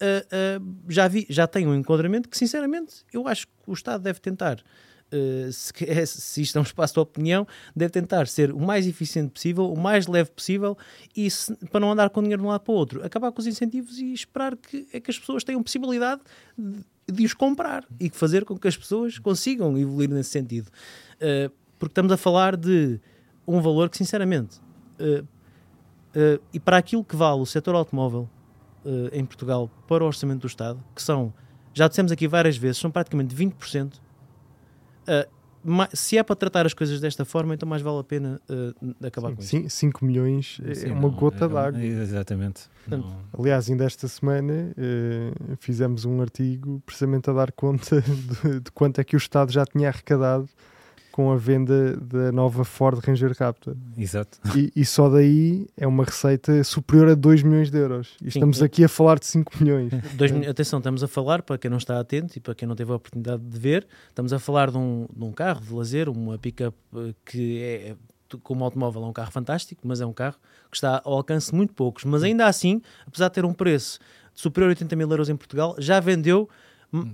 uh, 0.00 0.60
uh, 0.60 0.74
já, 0.88 1.08
vi, 1.08 1.26
já 1.28 1.44
têm 1.44 1.66
um 1.66 1.74
enquadramento 1.74 2.28
que, 2.28 2.38
sinceramente, 2.38 3.04
eu 3.12 3.26
acho 3.26 3.48
que 3.48 3.52
o 3.66 3.72
Estado 3.72 4.00
deve 4.02 4.20
tentar. 4.20 4.62
Uh, 5.06 5.52
se, 5.52 5.72
se 6.06 6.42
isto 6.42 6.58
é 6.58 6.60
um 6.60 6.64
espaço 6.64 6.94
de 6.94 7.00
opinião, 7.00 7.46
deve 7.74 7.92
tentar 7.92 8.26
ser 8.26 8.50
o 8.50 8.58
mais 8.58 8.88
eficiente 8.88 9.30
possível, 9.30 9.72
o 9.72 9.78
mais 9.78 10.08
leve 10.08 10.30
possível 10.30 10.76
e 11.14 11.30
se, 11.30 11.54
para 11.70 11.78
não 11.78 11.92
andar 11.92 12.10
com 12.10 12.20
dinheiro 12.20 12.42
de 12.42 12.46
um 12.46 12.50
lado 12.50 12.62
para 12.62 12.72
o 12.72 12.76
outro, 12.76 13.06
acabar 13.06 13.30
com 13.30 13.40
os 13.40 13.46
incentivos 13.46 13.98
e 13.98 14.12
esperar 14.12 14.56
que, 14.56 14.86
é 14.92 14.98
que 14.98 15.08
as 15.08 15.18
pessoas 15.18 15.44
tenham 15.44 15.62
possibilidade 15.62 16.22
de, 16.58 16.84
de 17.12 17.24
os 17.24 17.32
comprar 17.34 17.84
e 18.00 18.10
fazer 18.10 18.44
com 18.44 18.58
que 18.58 18.66
as 18.66 18.76
pessoas 18.76 19.16
consigam 19.18 19.78
evoluir 19.78 20.10
nesse 20.10 20.30
sentido. 20.30 20.68
Uh, 21.16 21.52
porque 21.78 21.92
estamos 21.92 22.10
a 22.10 22.16
falar 22.16 22.56
de 22.56 23.00
um 23.46 23.60
valor 23.60 23.88
que, 23.88 23.96
sinceramente, 23.96 24.58
uh, 24.98 25.22
uh, 25.22 26.42
e 26.52 26.58
para 26.58 26.78
aquilo 26.78 27.04
que 27.04 27.14
vale 27.14 27.40
o 27.40 27.46
setor 27.46 27.74
automóvel 27.74 28.28
em 29.10 29.26
Portugal 29.26 29.68
para 29.88 30.04
o 30.04 30.06
orçamento 30.06 30.42
do 30.42 30.46
Estado, 30.46 30.80
que 30.94 31.02
são, 31.02 31.34
já 31.74 31.88
dissemos 31.88 32.12
aqui 32.12 32.28
várias 32.28 32.56
vezes, 32.56 32.78
são 32.78 32.88
praticamente 32.88 33.34
20%. 33.34 33.94
Se 35.92 36.16
é 36.16 36.22
para 36.22 36.36
tratar 36.36 36.66
as 36.66 36.74
coisas 36.74 37.00
desta 37.00 37.24
forma, 37.24 37.54
então 37.54 37.68
mais 37.68 37.82
vale 37.82 37.98
a 37.98 38.04
pena 38.04 38.40
acabar 39.04 39.30
sim, 39.30 39.36
com 39.36 39.42
sim, 39.42 39.58
isso. 39.66 39.76
5 39.76 40.04
milhões 40.04 40.60
sim, 40.74 40.90
é 40.90 40.92
uma 40.92 41.02
não, 41.02 41.10
gota 41.10 41.46
é, 41.46 41.48
d'água. 41.48 41.84
Exatamente. 41.84 42.68
Portanto, 42.84 43.16
aliás, 43.36 43.68
ainda 43.68 43.84
esta 43.84 44.06
semana 44.06 44.74
fizemos 45.58 46.04
um 46.04 46.20
artigo 46.20 46.80
precisamente 46.86 47.28
a 47.30 47.32
dar 47.32 47.50
conta 47.52 48.00
de, 48.42 48.60
de 48.60 48.70
quanto 48.72 49.00
é 49.00 49.04
que 49.04 49.16
o 49.16 49.18
Estado 49.18 49.50
já 49.50 49.64
tinha 49.64 49.88
arrecadado 49.88 50.48
com 51.16 51.32
a 51.32 51.36
venda 51.36 51.96
da 51.96 52.30
nova 52.30 52.62
Ford 52.62 52.98
Ranger 53.02 53.34
Raptor. 53.40 53.74
Exato. 53.96 54.38
E, 54.54 54.70
e, 54.76 54.84
só 54.84 55.08
daí 55.08 55.66
é 55.74 55.86
uma 55.86 56.04
receita 56.04 56.62
superior 56.62 57.08
a 57.08 57.14
2 57.14 57.42
milhões 57.42 57.70
de 57.70 57.78
euros. 57.78 58.18
E 58.20 58.24
Sim, 58.24 58.38
estamos 58.38 58.60
aqui 58.60 58.84
a 58.84 58.88
falar 58.88 59.18
de 59.18 59.24
5 59.24 59.50
milhões. 59.58 59.94
Dois, 60.12 60.30
atenção, 60.46 60.78
estamos 60.78 61.02
a 61.02 61.08
falar, 61.08 61.40
para 61.40 61.56
quem 61.56 61.70
não 61.70 61.78
está 61.78 61.98
atento 61.98 62.36
e 62.36 62.40
para 62.40 62.54
quem 62.54 62.68
não 62.68 62.76
teve 62.76 62.92
a 62.92 62.96
oportunidade 62.96 63.42
de 63.42 63.58
ver, 63.58 63.86
estamos 64.10 64.30
a 64.34 64.38
falar 64.38 64.70
de 64.70 64.76
um, 64.76 65.06
de 65.10 65.24
um 65.24 65.32
carro 65.32 65.62
de 65.62 65.72
lazer, 65.72 66.06
uma 66.10 66.36
pick-up 66.36 66.76
eh, 66.94 67.14
que 67.24 67.62
é 67.62 67.96
como 68.42 68.62
automóvel 68.62 69.02
é 69.04 69.06
um 69.06 69.12
carro 69.14 69.32
fantástico, 69.32 69.80
mas 69.84 70.02
é 70.02 70.04
um 70.04 70.12
carro 70.12 70.36
que 70.70 70.76
está 70.76 71.00
ao 71.02 71.14
alcance 71.14 71.50
de 71.50 71.56
muito 71.56 71.72
poucos. 71.72 72.04
Mas 72.04 72.24
ainda 72.24 72.46
assim, 72.46 72.82
apesar 73.06 73.28
de 73.28 73.34
ter 73.36 73.44
um 73.46 73.54
preço 73.54 73.98
superior 74.34 74.68
a 74.68 74.72
80 74.72 74.94
mil 74.96 75.10
euros 75.10 75.30
em 75.30 75.36
Portugal, 75.36 75.76
já 75.78 75.98
vendeu 75.98 76.46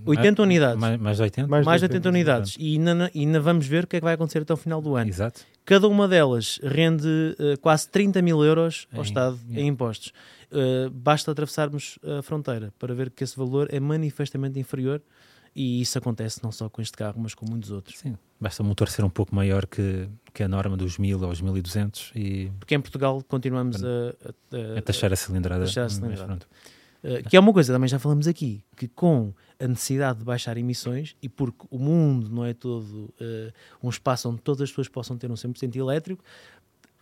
80 0.06 0.42
uhum. 0.42 0.46
unidades. 0.46 0.80
Mais, 0.80 1.00
mais 1.00 1.16
de 1.16 1.22
80? 1.22 1.48
Mais, 1.48 1.66
mais 1.66 1.80
de 1.80 1.84
80, 1.86 2.08
80 2.08 2.08
unidades. 2.08 2.56
E 2.58 2.76
ainda, 2.76 3.10
ainda 3.14 3.40
vamos 3.40 3.66
ver 3.66 3.84
o 3.84 3.86
que 3.86 3.96
é 3.96 4.00
que 4.00 4.04
vai 4.04 4.14
acontecer 4.14 4.42
até 4.42 4.52
o 4.52 4.56
final 4.56 4.80
do 4.80 4.94
ano. 4.96 5.08
Exato. 5.08 5.42
Cada 5.64 5.88
uma 5.88 6.08
delas 6.08 6.58
rende 6.62 7.06
uh, 7.06 7.58
quase 7.60 7.88
30 7.88 8.20
mil 8.22 8.44
euros 8.44 8.86
ao 8.92 9.00
em, 9.00 9.02
Estado 9.02 9.38
é. 9.50 9.60
em 9.60 9.68
impostos. 9.68 10.12
Uh, 10.50 10.90
basta 10.90 11.30
atravessarmos 11.30 11.98
a 12.02 12.22
fronteira 12.22 12.72
para 12.78 12.94
ver 12.94 13.10
que 13.10 13.24
esse 13.24 13.36
valor 13.36 13.68
é 13.70 13.80
manifestamente 13.80 14.58
inferior 14.58 15.00
e 15.54 15.80
isso 15.80 15.98
acontece 15.98 16.42
não 16.42 16.50
só 16.50 16.68
com 16.68 16.80
este 16.80 16.96
carro, 16.96 17.20
mas 17.20 17.34
com 17.34 17.46
muitos 17.48 17.70
outros. 17.70 17.98
Sim, 17.98 18.16
basta 18.40 18.62
o 18.62 18.66
motor 18.66 18.88
ser 18.88 19.04
um 19.04 19.10
pouco 19.10 19.34
maior 19.34 19.66
que, 19.66 20.08
que 20.32 20.42
a 20.42 20.48
norma 20.48 20.76
dos 20.76 20.98
1000 20.98 21.24
aos 21.24 21.40
1200 21.40 22.12
e... 22.14 22.50
Porque 22.58 22.74
em 22.74 22.80
Portugal 22.80 23.22
continuamos 23.28 23.82
a, 23.84 23.88
a, 23.88 24.76
a, 24.76 24.78
a 24.78 24.82
taxar 24.82 25.12
a 25.12 25.16
cilindrada. 25.16 25.64
A 25.64 25.66
taxar 25.66 25.86
a 25.86 25.88
cilindrada. 25.90 26.38
Uh, 27.02 27.28
que 27.28 27.36
é 27.36 27.40
uma 27.40 27.52
coisa, 27.52 27.72
também 27.72 27.88
já 27.88 27.98
falamos 27.98 28.28
aqui, 28.28 28.64
que 28.76 28.86
com 28.86 29.34
a 29.58 29.66
necessidade 29.66 30.20
de 30.20 30.24
baixar 30.24 30.56
emissões 30.56 31.16
e 31.20 31.28
porque 31.28 31.66
o 31.70 31.78
mundo 31.78 32.28
não 32.28 32.44
é 32.44 32.54
todo 32.54 33.12
uh, 33.20 33.52
um 33.82 33.88
espaço 33.88 34.28
onde 34.28 34.40
todas 34.40 34.62
as 34.62 34.70
pessoas 34.70 34.88
possam 34.88 35.16
ter 35.16 35.30
um 35.30 35.34
100% 35.34 35.74
elétrico, 35.76 36.24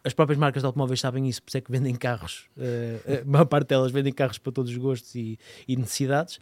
as 0.03 0.15
próprias 0.15 0.39
marcas 0.39 0.63
de 0.63 0.67
automóveis 0.67 1.01
sabem 1.01 1.29
isso, 1.29 1.43
por 1.43 1.51
isso 1.51 1.59
é 1.59 1.61
que 1.61 1.71
vendem 1.71 1.95
carros, 1.95 2.49
uh, 2.57 3.21
a 3.23 3.25
maior 3.25 3.45
parte 3.45 3.69
delas 3.69 3.93
vendem 3.93 4.13
carros 4.13 4.39
para 4.39 4.53
todos 4.53 4.71
os 4.71 4.77
gostos 4.79 5.15
e, 5.15 5.39
e 5.69 5.77
necessidades. 5.77 6.39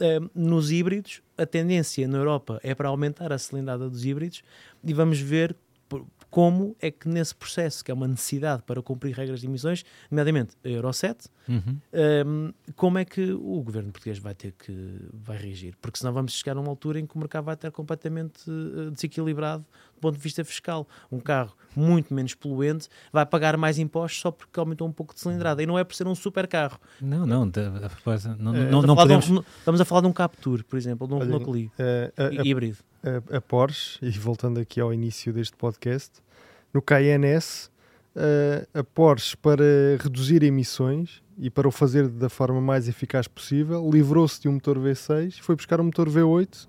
Uh, 0.00 0.30
nos 0.34 0.70
híbridos, 0.72 1.22
a 1.36 1.46
tendência 1.46 2.08
na 2.08 2.18
Europa 2.18 2.58
é 2.62 2.74
para 2.74 2.88
aumentar 2.88 3.32
a 3.32 3.38
cilindrada 3.38 3.88
dos 3.88 4.04
híbridos 4.04 4.42
e 4.82 4.92
vamos 4.92 5.20
ver 5.20 5.54
como 6.32 6.74
é 6.80 6.90
que 6.90 7.06
nesse 7.06 7.34
processo, 7.34 7.84
que 7.84 7.90
é 7.90 7.94
uma 7.94 8.08
necessidade 8.08 8.62
para 8.62 8.80
cumprir 8.82 9.14
regras 9.14 9.42
de 9.42 9.46
emissões, 9.46 9.84
nomeadamente 10.10 10.56
a 10.64 10.68
Euro 10.70 10.90
7, 10.90 11.28
uhum. 11.46 11.78
um, 12.26 12.52
como 12.74 12.96
é 12.96 13.04
que 13.04 13.32
o 13.32 13.62
governo 13.62 13.92
português 13.92 14.18
vai 14.18 14.34
ter 14.34 14.52
que 14.52 14.72
vai 15.12 15.36
reagir? 15.36 15.76
Porque 15.78 15.98
senão 15.98 16.10
vamos 16.10 16.32
chegar 16.32 16.56
a 16.56 16.60
uma 16.60 16.70
altura 16.70 16.98
em 16.98 17.04
que 17.04 17.14
o 17.14 17.18
mercado 17.18 17.44
vai 17.44 17.52
estar 17.52 17.70
completamente 17.70 18.50
uh, 18.50 18.90
desequilibrado 18.90 19.62
do 19.91 19.91
ponto 20.02 20.16
de 20.16 20.22
vista 20.22 20.44
fiscal. 20.44 20.86
Um 21.10 21.20
carro 21.20 21.54
muito 21.74 22.12
menos 22.12 22.34
poluente 22.34 22.88
vai 23.12 23.24
pagar 23.24 23.56
mais 23.56 23.78
impostos 23.78 24.20
só 24.20 24.30
porque 24.30 24.58
aumentou 24.58 24.86
um 24.86 24.92
pouco 24.92 25.14
de 25.14 25.20
cilindrada. 25.20 25.62
E 25.62 25.66
não 25.66 25.78
é 25.78 25.84
por 25.84 25.94
ser 25.94 26.06
um 26.06 26.14
super 26.14 26.46
carro. 26.46 26.78
Não, 27.00 27.24
não. 27.26 27.48
De, 27.48 27.60
não, 28.38 28.52
uh, 28.52 28.70
não, 28.70 28.82
não 28.82 28.96
podemos... 28.96 29.30
um, 29.30 29.42
estamos 29.58 29.80
a 29.80 29.84
falar 29.84 30.02
de 30.02 30.08
um 30.08 30.12
Captur, 30.12 30.64
por 30.64 30.76
exemplo, 30.76 31.06
de 31.06 31.14
um 31.14 31.18
Renault 31.18 31.44
Clio 31.44 31.70
uh, 31.78 32.44
híbrido 32.44 32.78
a, 33.02 33.36
a, 33.36 33.40
Porsche, 33.40 33.98
e 34.02 34.10
voltando 34.10 34.60
aqui 34.60 34.80
ao 34.80 34.92
início 34.92 35.32
deste 35.32 35.56
podcast, 35.56 36.10
no 36.72 36.82
KNS, 36.82 37.70
a, 38.74 38.80
a 38.80 38.84
Porsche, 38.84 39.36
para 39.36 39.64
reduzir 40.00 40.42
emissões 40.42 41.22
e 41.38 41.50
para 41.50 41.66
o 41.66 41.70
fazer 41.70 42.08
da 42.08 42.28
forma 42.28 42.60
mais 42.60 42.88
eficaz 42.88 43.26
possível, 43.26 43.88
livrou-se 43.90 44.40
de 44.40 44.48
um 44.48 44.52
motor 44.52 44.78
V6 44.78 45.38
e 45.38 45.42
foi 45.42 45.56
buscar 45.56 45.80
um 45.80 45.84
motor 45.84 46.08
V8 46.08 46.68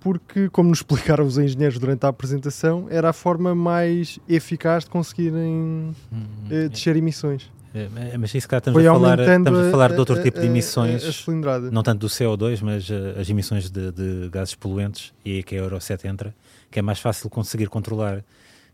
porque, 0.00 0.48
como 0.48 0.70
nos 0.70 0.78
explicaram 0.80 1.24
os 1.24 1.38
engenheiros 1.38 1.78
durante 1.78 2.04
a 2.04 2.08
apresentação, 2.08 2.86
era 2.90 3.10
a 3.10 3.12
forma 3.12 3.54
mais 3.54 4.18
eficaz 4.28 4.84
de 4.84 4.90
conseguirem 4.90 5.94
uh, 6.12 6.68
descer 6.68 6.96
emissões. 6.96 7.50
É, 7.74 8.16
mas 8.16 8.34
isso 8.34 8.48
cá 8.48 8.58
estamos, 8.58 8.84
a 8.84 8.92
falar, 8.92 9.20
estamos 9.20 9.66
a 9.66 9.70
falar 9.70 9.92
de 9.92 9.98
outro 9.98 10.18
a, 10.18 10.22
tipo 10.22 10.40
de 10.40 10.46
emissões, 10.46 11.26
não 11.70 11.82
tanto 11.82 12.00
do 12.00 12.06
CO2, 12.06 12.60
mas 12.62 12.88
uh, 12.88 13.20
as 13.20 13.28
emissões 13.28 13.68
de, 13.68 13.92
de, 13.92 14.28
gases 14.30 14.54
poluentes, 14.54 15.12
e 15.24 15.36
aí 15.36 15.42
que 15.42 15.54
a 15.54 15.58
Euro 15.58 15.78
7 15.78 16.08
entra, 16.08 16.34
que 16.70 16.78
é 16.78 16.82
mais 16.82 16.98
fácil 16.98 17.28
conseguir 17.28 17.68
controlar 17.68 18.24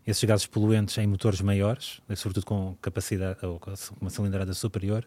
esses 0.07 0.23
gases 0.23 0.45
poluentes 0.45 0.97
em 0.97 1.07
motores 1.07 1.41
maiores, 1.41 1.99
eh, 2.07 2.15
sobretudo 2.15 2.45
com 2.45 2.75
capacidade 2.81 3.43
ou 3.45 3.59
com 3.59 3.73
uma 3.99 4.09
cilindrada 4.09 4.53
superior, 4.53 5.03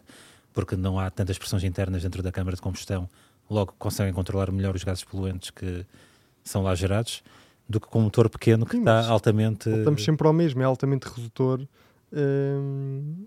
porque 0.53 0.75
não 0.75 0.99
há 0.99 1.09
tantas 1.09 1.37
pressões 1.37 1.63
internas 1.63 2.03
dentro 2.03 2.21
da 2.21 2.31
câmara 2.31 2.55
de 2.55 2.61
combustão, 2.61 3.09
logo 3.49 3.73
conseguem 3.79 4.13
controlar 4.13 4.51
melhor 4.51 4.75
os 4.75 4.83
gases 4.83 5.03
poluentes 5.03 5.51
que 5.51 5.85
são 6.43 6.63
lá 6.63 6.75
gerados, 6.75 7.23
do 7.67 7.79
que 7.79 7.87
com 7.87 7.99
um 7.99 8.03
motor 8.03 8.29
pequeno 8.29 8.65
que 8.65 8.73
Sim, 8.73 8.79
está 8.79 9.07
altamente. 9.07 9.69
Voltamos 9.69 10.03
sempre 10.03 10.27
ao 10.27 10.33
mesmo, 10.33 10.61
é 10.61 10.65
altamente 10.65 11.07
redutor. 11.07 11.61
Hum 12.11 13.25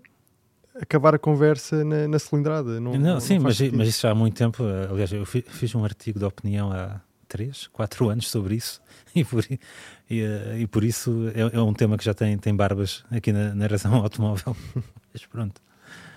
acabar 0.75 1.13
a 1.15 1.19
conversa 1.19 1.83
na, 1.83 2.07
na 2.07 2.19
cilindrada. 2.19 2.79
Não, 2.79 2.93
não, 2.97 3.19
sim, 3.19 3.35
não 3.35 3.43
mas, 3.43 3.59
mas, 3.71 3.87
isso 3.87 4.01
já 4.01 4.11
há 4.11 4.15
muito 4.15 4.35
tempo. 4.35 4.63
Aliás, 4.89 5.11
eu 5.11 5.25
fiz 5.25 5.75
um 5.75 5.83
artigo 5.83 6.19
de 6.19 6.25
opinião 6.25 6.71
há 6.71 6.99
3, 7.27 7.67
4 7.67 8.09
anos 8.09 8.29
sobre 8.29 8.55
isso 8.55 8.81
e 9.15 9.23
por, 9.23 9.45
e, 10.09 10.23
e 10.59 10.67
por 10.67 10.83
isso 10.83 11.31
é, 11.33 11.55
é, 11.55 11.61
um 11.61 11.73
tema 11.73 11.97
que 11.97 12.03
já 12.03 12.13
tem, 12.13 12.37
tem 12.37 12.55
barbas 12.55 13.03
aqui 13.11 13.31
na 13.31 13.53
narração 13.53 13.93
automóvel. 13.95 14.55
mas 15.13 15.25
pronto. 15.25 15.61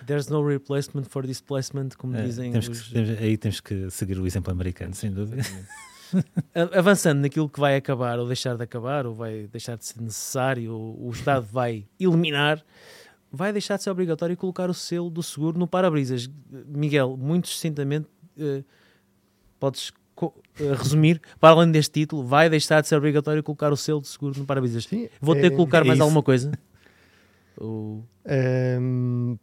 There's 0.07 0.29
no 0.29 0.47
replacement 0.47 1.05
for 1.05 1.27
displacement, 1.27 1.91
como 1.99 2.17
é, 2.17 2.23
dizem 2.23 2.53
temos 2.53 2.69
os... 2.69 2.83
que, 2.83 2.93
temos, 2.93 3.11
Aí 3.19 3.37
temos 3.37 3.61
que 3.61 3.91
seguir 3.91 4.19
o 4.19 4.27
exemplo 4.27 4.53
americano, 4.53 4.95
sem 4.95 5.11
dúvida. 5.11 5.43
Avançando 6.77 7.21
naquilo 7.21 7.49
que 7.49 7.61
vai 7.61 7.77
acabar 7.77 8.19
ou 8.19 8.27
deixar 8.27 8.57
de 8.57 8.63
acabar, 8.63 9.07
ou 9.07 9.15
vai 9.15 9.47
deixar 9.47 9.77
de 9.77 9.85
ser 9.85 10.01
necessário, 10.01 10.73
ou 10.73 11.09
o 11.09 11.11
Estado 11.11 11.47
vai 11.51 11.87
eliminar, 11.99 12.65
vai 13.31 13.53
deixar 13.53 13.77
de 13.77 13.83
ser 13.83 13.91
obrigatório 13.91 14.37
colocar 14.37 14.71
o 14.71 14.75
selo 14.75 15.11
do 15.11 15.23
seguro 15.23 15.59
no 15.59 15.67
para-brisas. 15.67 16.29
Miguel, 16.67 17.17
muito 17.17 17.49
sucintamente, 17.49 18.09
uh, 18.39 18.65
podes 19.59 19.91
uh, 20.21 20.33
resumir, 20.77 21.21
para 21.41 21.55
além 21.55 21.71
deste 21.71 22.01
título, 22.01 22.25
vai 22.25 22.49
deixar 22.49 22.81
de 22.81 22.89
ser 22.89 22.97
obrigatório 22.97 23.43
colocar 23.43 23.73
o 23.73 23.77
selo 23.77 24.01
de 24.01 24.09
seguro 24.09 24.39
no 24.39 24.47
para-brisas. 24.47 24.89
Vou 25.21 25.35
ter 25.35 25.47
é, 25.47 25.51
que 25.51 25.57
colocar 25.57 25.79
é 25.79 25.85
mais 25.85 25.99
isso. 25.99 26.03
alguma 26.03 26.23
coisa? 26.23 26.53
Ou... 27.59 28.05
Um, 28.27 29.39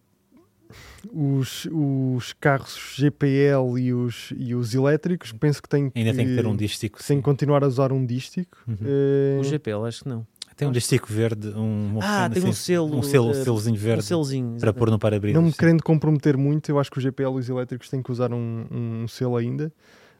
os, 1.13 1.67
os 1.71 2.33
carros 2.33 2.95
GPL 2.95 3.79
e 3.79 3.93
os, 3.93 4.33
e 4.35 4.55
os 4.55 4.73
elétricos, 4.73 5.31
penso 5.31 5.61
que 5.61 5.69
têm 5.69 5.91
Ainda 5.95 6.13
tem 6.13 6.25
que 6.25 6.35
ter 6.35 6.47
um 6.47 6.55
dístico. 6.55 7.03
Tem 7.03 7.17
que 7.17 7.23
continuar 7.23 7.63
a 7.63 7.67
usar 7.67 7.91
um 7.91 8.03
dístico. 8.05 8.57
Uhum. 8.67 8.75
Uh, 8.75 9.39
o 9.41 9.43
GPL, 9.43 9.85
acho 9.85 10.03
que 10.03 10.09
não. 10.09 10.25
Tem 10.55 10.67
um 10.67 10.71
distico 10.71 11.11
verde, 11.11 11.47
um, 11.49 11.97
Ah, 12.01 12.29
tem 12.31 12.43
um 12.43 12.49
assim, 12.49 12.53
selo, 12.53 12.95
um 12.95 13.01
selo, 13.01 13.31
eh, 13.31 13.43
selozinho 13.43 13.75
Um 13.75 13.79
verde 13.79 14.03
selozinho. 14.03 14.59
para 14.59 14.71
pôr 14.71 14.91
no 14.91 14.99
para-brisa. 14.99 15.33
Não 15.33 15.47
me 15.47 15.51
querendo 15.51 15.81
comprometer 15.81 16.37
muito, 16.37 16.69
eu 16.69 16.79
acho 16.79 16.91
que 16.91 16.97
os 16.99 17.03
GPL 17.03 17.31
e 17.37 17.39
os 17.39 17.49
elétricos 17.49 17.89
têm 17.89 18.03
que 18.03 18.11
usar 18.11 18.31
um, 18.31 18.65
um 18.71 19.07
selo 19.07 19.35
ainda. 19.35 19.73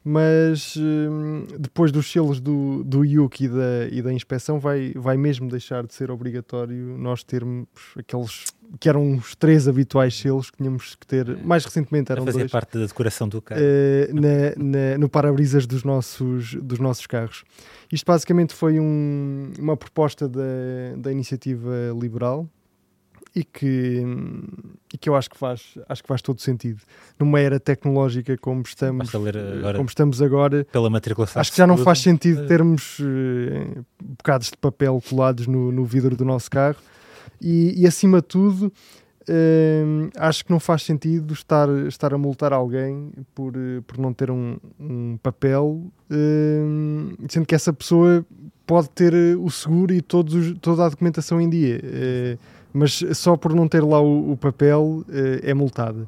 Mas 0.06 0.76
hum, 0.78 1.46
depois 1.58 1.92
dos 1.92 2.12
selos 2.12 2.42
do, 2.42 2.84
do 2.84 3.06
IUC 3.06 3.46
e 3.46 3.48
da, 3.48 3.88
e 3.90 4.02
da 4.02 4.12
inspeção, 4.12 4.60
vai, 4.60 4.92
vai 4.96 5.16
mesmo 5.16 5.48
deixar 5.50 5.86
de 5.88 5.94
ser 5.94 6.12
obrigatório 6.12 6.98
nós 6.98 7.24
termos 7.24 7.68
aqueles 7.98 8.46
que 8.80 8.90
eram 8.90 9.16
os 9.16 9.36
três 9.36 9.68
habituais 9.68 10.18
selos 10.18 10.50
que 10.52 10.58
tínhamos 10.58 10.96
que 10.96 11.06
ter. 11.08 11.38
Mais 11.46 11.64
recentemente 11.64 12.12
a 12.12 12.16
eram 12.16 12.26
fazer 12.26 12.40
dois. 12.40 12.52
parte 12.52 12.78
da 12.78 12.86
decoração 12.86 13.30
do 13.30 13.42
carro. 13.42 13.62
eh, 13.64 14.10
na- 14.12 14.64
na- 14.92 14.98
no 14.98 15.08
para-brisas 15.08 15.66
dos 15.66 15.84
nossos, 15.84 16.56
dos 16.56 16.80
nossos 16.80 17.06
carros. 17.08 17.44
Isto 17.92 18.06
basicamente 18.06 18.54
foi 18.54 18.80
um- 18.80 19.52
uma 19.60 19.78
proposta 19.78 20.28
da, 20.28 20.42
da 20.98 21.12
iniciativa 21.12 21.72
liberal 21.98 22.50
e 23.36 23.44
que, 23.44 24.04
e 24.94 24.98
que 24.98 25.10
eu 25.10 25.16
acho 25.16 25.30
que, 25.30 25.38
faz, 25.38 25.74
acho 25.90 26.04
que 26.04 26.08
faz 26.08 26.22
todo 26.22 26.40
sentido. 26.40 26.82
Numa 27.20 27.40
era 27.40 27.60
tecnológica 27.60 28.38
como 28.38 28.62
estamos, 28.62 29.10
agora 29.58 29.78
como 29.78 29.90
estamos 29.90 30.22
agora, 30.22 30.66
pela 30.72 30.90
matriculação. 30.90 31.40
acho 31.40 31.52
que 31.52 31.58
já 31.58 31.66
não 31.66 31.76
faz 31.78 32.00
sentido 32.00 32.46
termos 32.48 32.98
eh, 33.02 33.82
bocados 34.02 34.52
de 34.52 34.58
papel 34.58 35.02
colados 35.10 35.48
no, 35.48 35.72
no 35.72 35.84
vidro 35.84 36.16
do 36.16 36.24
nosso 36.24 36.50
carro 36.52 36.78
e, 37.42 37.74
e, 37.82 37.88
acima 37.88 38.22
de 38.22 38.28
tudo 38.28 38.72
eh, 39.28 39.84
acho 40.18 40.46
que 40.46 40.52
não 40.52 40.60
faz 40.60 40.84
sentido 40.84 41.34
estar, 41.34 41.68
estar 41.88 42.14
a 42.14 42.18
multar 42.20 42.54
alguém 42.54 43.12
por, 43.34 43.54
eh, 43.56 43.82
por 43.88 43.98
não 43.98 44.14
ter 44.14 44.30
um, 44.30 44.58
um 44.80 45.18
papel 45.24 45.92
sendo 47.30 47.46
que 47.48 47.56
essa 47.56 47.74
pessoa 47.74 48.24
pode 48.66 48.90
ter 48.92 49.14
o 49.38 49.50
seguro 49.50 49.94
e 49.94 50.02
todos, 50.02 50.34
os- 50.36 50.58
toda 50.60 50.86
a 50.86 50.90
documentação 50.90 51.42
em 51.42 51.50
dia 51.50 51.82
mas 52.74 53.04
só 53.14 53.38
por 53.38 53.54
não 53.54 53.68
ter 53.68 53.84
lá 53.84 54.02
o, 54.02 54.32
o 54.32 54.38
papel 54.38 55.06
eh, 55.10 55.52
é 55.52 55.54
multada 55.54 56.08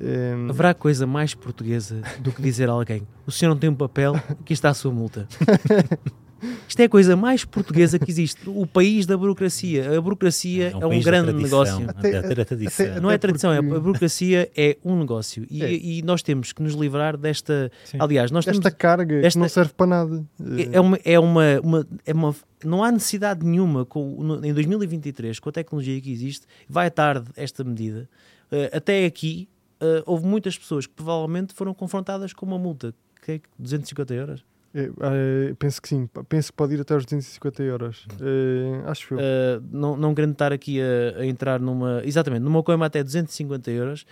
Eh, 0.00 0.34
Haverá 0.48 0.72
coisa 0.72 1.06
mais 1.06 1.34
portuguesa 1.34 2.00
do 2.20 2.32
que 2.32 2.40
dizer 2.40 2.68
a 2.68 2.72
alguém: 2.72 3.02
o 3.26 3.30
senhor 3.30 3.50
não 3.52 3.58
tem 3.58 3.68
um 3.68 3.74
papel, 3.74 4.14
aqui 4.14 4.54
está 4.54 4.70
a 4.70 4.74
sua 4.74 4.90
multa. 4.90 5.28
Isto 6.68 6.80
é 6.80 6.84
a 6.84 6.88
coisa 6.88 7.16
mais 7.16 7.44
portuguesa 7.44 7.98
que 7.98 8.10
existe. 8.10 8.40
O 8.48 8.66
país 8.66 9.06
da 9.06 9.16
burocracia. 9.16 9.96
A 9.96 10.00
burocracia 10.00 10.70
é 10.70 10.76
um, 10.76 10.88
país 10.88 11.04
da 11.04 11.10
grande 11.10 11.30
tradição, 11.32 11.64
negócio. 11.80 11.90
Até- 11.90 12.16
a 12.16 12.42
a 12.42 12.44
tradição. 12.44 12.86
até- 12.86 13.00
Não 13.00 13.10
é 13.10 13.14
Até 13.14 13.18
tradição, 13.26 13.52
é, 13.52 13.58
a 13.58 13.62
porque- 13.62 13.78
burocracia 13.80 14.50
é 14.56 14.76
um 14.84 14.98
negócio. 14.98 15.46
E, 15.50 15.62
É. 15.62 15.72
e 15.72 16.02
nós 16.02 16.22
temos 16.22 16.52
que 16.52 16.62
nos 16.62 16.74
livrar 16.74 17.16
desta. 17.16 17.70
Sim. 17.84 17.98
Aliás, 18.00 18.30
nós 18.30 18.44
temos. 18.44 18.58
esta 18.58 18.70
carga 18.70 19.16
esta- 19.16 19.30
que 19.30 19.38
não 19.38 19.48
serve 19.48 19.72
para 19.74 19.86
nada 19.86 20.24
É 20.72 20.80
uma, 20.80 20.98
é 21.04 21.18
uma, 21.18 21.60
uma- 21.62 21.86
é 22.06 22.12
uma- 22.12 22.34
não 22.64 22.82
há 22.82 22.90
necessidade 22.92 23.44
nenhuma 23.46 23.84
com, 23.84 24.40
em 24.42 24.52
2023, 24.52 25.38
com 25.38 25.48
a 25.48 25.52
tecnologia 25.52 26.00
que 26.00 26.10
existe, 26.12 26.46
vai 26.68 26.90
tarde 26.90 27.28
esta 27.36 27.62
medida. 27.64 28.08
Eh, 28.50 28.70
até 28.74 29.04
aqui, 29.06 29.48
eh, 29.80 30.02
houve 30.06 30.26
muitas 30.26 30.56
pessoas 30.58 30.86
que 30.86 30.92
provavelmente 30.94 31.54
foram 31.54 31.72
confrontadas 31.74 32.32
com 32.32 32.44
uma 32.46 32.58
multa. 32.58 32.94
Que 33.24 33.32
é 33.32 33.38
que 33.38 33.48
250 33.58 34.12
euros? 34.14 34.44
Eh, 34.74 35.54
penso 35.58 35.82
que 35.82 35.88
sim, 35.88 36.08
penso 36.28 36.50
que 36.50 36.56
pode 36.56 36.74
ir 36.74 36.80
até 36.80 36.94
aos 36.94 37.04
250 37.04 37.62
euros. 37.62 38.06
Eh, 38.20 38.82
acho 38.86 39.14
eu. 39.14 39.18
Uh, 39.18 39.64
não, 39.70 39.96
não 39.96 40.14
querendo 40.14 40.32
estar 40.32 40.52
aqui 40.52 40.80
a, 40.80 41.20
a 41.20 41.26
entrar 41.26 41.60
numa. 41.60 42.00
Exatamente, 42.04 42.42
numa 42.42 42.62
coima 42.62 42.86
até 42.86 43.02
250 43.02 43.70
euros, 43.70 44.06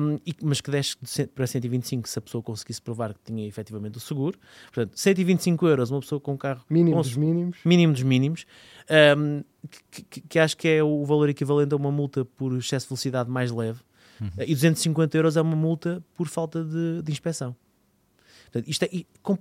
um, 0.00 0.14
e- 0.26 0.34
mas 0.42 0.60
que 0.60 0.70
desce 0.70 0.96
para 1.34 1.46
125 1.46 2.08
se 2.08 2.18
a 2.18 2.22
pessoa 2.22 2.42
conseguisse 2.42 2.80
provar 2.80 3.12
que 3.12 3.20
tinha 3.24 3.46
efetivamente 3.46 3.96
o 3.98 4.00
seguro. 4.00 4.38
Portanto, 4.72 4.98
125 4.98 5.66
euros, 5.66 5.90
uma 5.90 6.00
pessoa 6.00 6.20
com 6.20 6.32
um 6.32 6.36
carro 6.38 6.64
Mínimo 6.70 6.96
com 6.96 7.02
dos 7.02 7.16
mínimos. 7.16 7.58
mínimo 7.64 7.92
dos 7.92 8.02
mínimos, 8.02 8.46
um, 9.18 9.42
que, 9.90 10.02
que- 10.04 10.20
que 10.22 10.38
acho 10.38 10.56
que 10.56 10.68
é 10.68 10.82
o 10.82 11.04
valor 11.04 11.28
equivalente 11.28 11.74
a 11.74 11.76
uma 11.76 11.90
multa 11.92 12.24
por 12.24 12.56
excesso 12.56 12.86
de 12.86 12.90
velocidade 12.90 13.30
mais 13.30 13.50
leve, 13.50 13.80
Uhum. 14.20 14.28
Uh, 14.38 14.42
e 14.46 14.54
250 14.54 15.16
euros 15.16 15.36
é 15.36 15.40
uma 15.42 15.56
multa 15.56 16.00
por 16.14 16.28
falta 16.28 16.62
de, 16.62 17.02
de 17.02 17.10
inspeção. 17.10 17.56
Portanto, 18.52 18.68
isto, 18.70 18.82
é, 18.84 18.90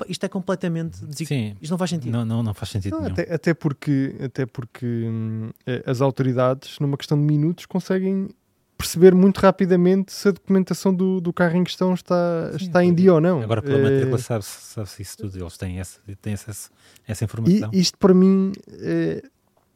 isto 0.08 0.26
é 0.26 0.30
completamente. 0.30 1.04
desequ- 1.06 1.28
Sim, 1.28 1.58
Isto 1.62 1.72
não 1.72 1.78
faz 1.78 1.90
sentido. 1.90 2.12
não, 2.14 2.24
não, 2.24 2.42
não 2.42 2.54
faz 2.54 2.70
sentido 2.70 2.98
Não, 2.98 3.08
até, 3.08 3.34
até 3.34 3.54
porque, 3.54 4.16
até 4.24 4.46
porque 4.46 4.86
hum, 4.86 5.50
eh, 5.68 5.84
as 5.86 6.00
autoridades, 6.00 6.80
numa 6.80 6.96
questão 6.96 7.18
de 7.18 7.24
minutos, 7.26 7.66
conseguem 7.66 8.30
perceber 8.78 9.14
muito 9.14 9.38
rapidamente 9.40 10.12
se 10.14 10.30
a 10.30 10.32
documentação 10.32 10.92
do, 10.94 11.20
do 11.22 11.32
carro 11.34 11.56
em 11.58 11.64
questão 11.64 11.94
está, 11.94 12.52
Sim, 12.58 12.66
está 12.66 12.84
em 12.84 12.94
dia 12.94 13.14
ou 13.14 13.22
não. 13.22 13.42
Agora 13.42 13.62
pela 13.62 13.78
Eh, 13.78 13.82
matrícula 13.84 14.18
sabe-se 14.18 14.74
sabe 14.74 14.90
isso 15.00 15.18
tudo, 15.18 15.38
eles 15.38 15.58
têm, 15.58 15.80
essa, 15.80 16.00
têm 16.22 16.34
acesso 16.34 16.72
a 17.08 17.12
essa 17.12 17.24
E 17.24 17.26
informação. 17.26 17.70
isto 17.74 17.98
para 18.00 18.14
mim, 18.14 18.54
é, 18.80 19.22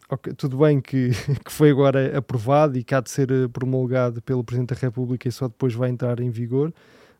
ok, 0.09 0.33
tudo 0.33 0.57
bem 0.57 0.79
que, 0.81 1.09
que 1.45 1.51
foi 1.51 1.69
agora 1.69 2.17
aprovado 2.17 2.77
e 2.79 2.83
que 2.83 2.95
há 2.95 3.01
de 3.01 3.11
ser 3.11 3.27
promulgado 3.49 4.21
pelo 4.23 4.43
Presidente 4.43 4.73
da 4.73 4.79
República 4.79 5.27
e 5.27 5.31
só 5.31 5.47
depois 5.49 5.73
vai 5.75 5.89
entrar 5.89 6.19
em 6.19 6.29
vigor, 6.31 6.73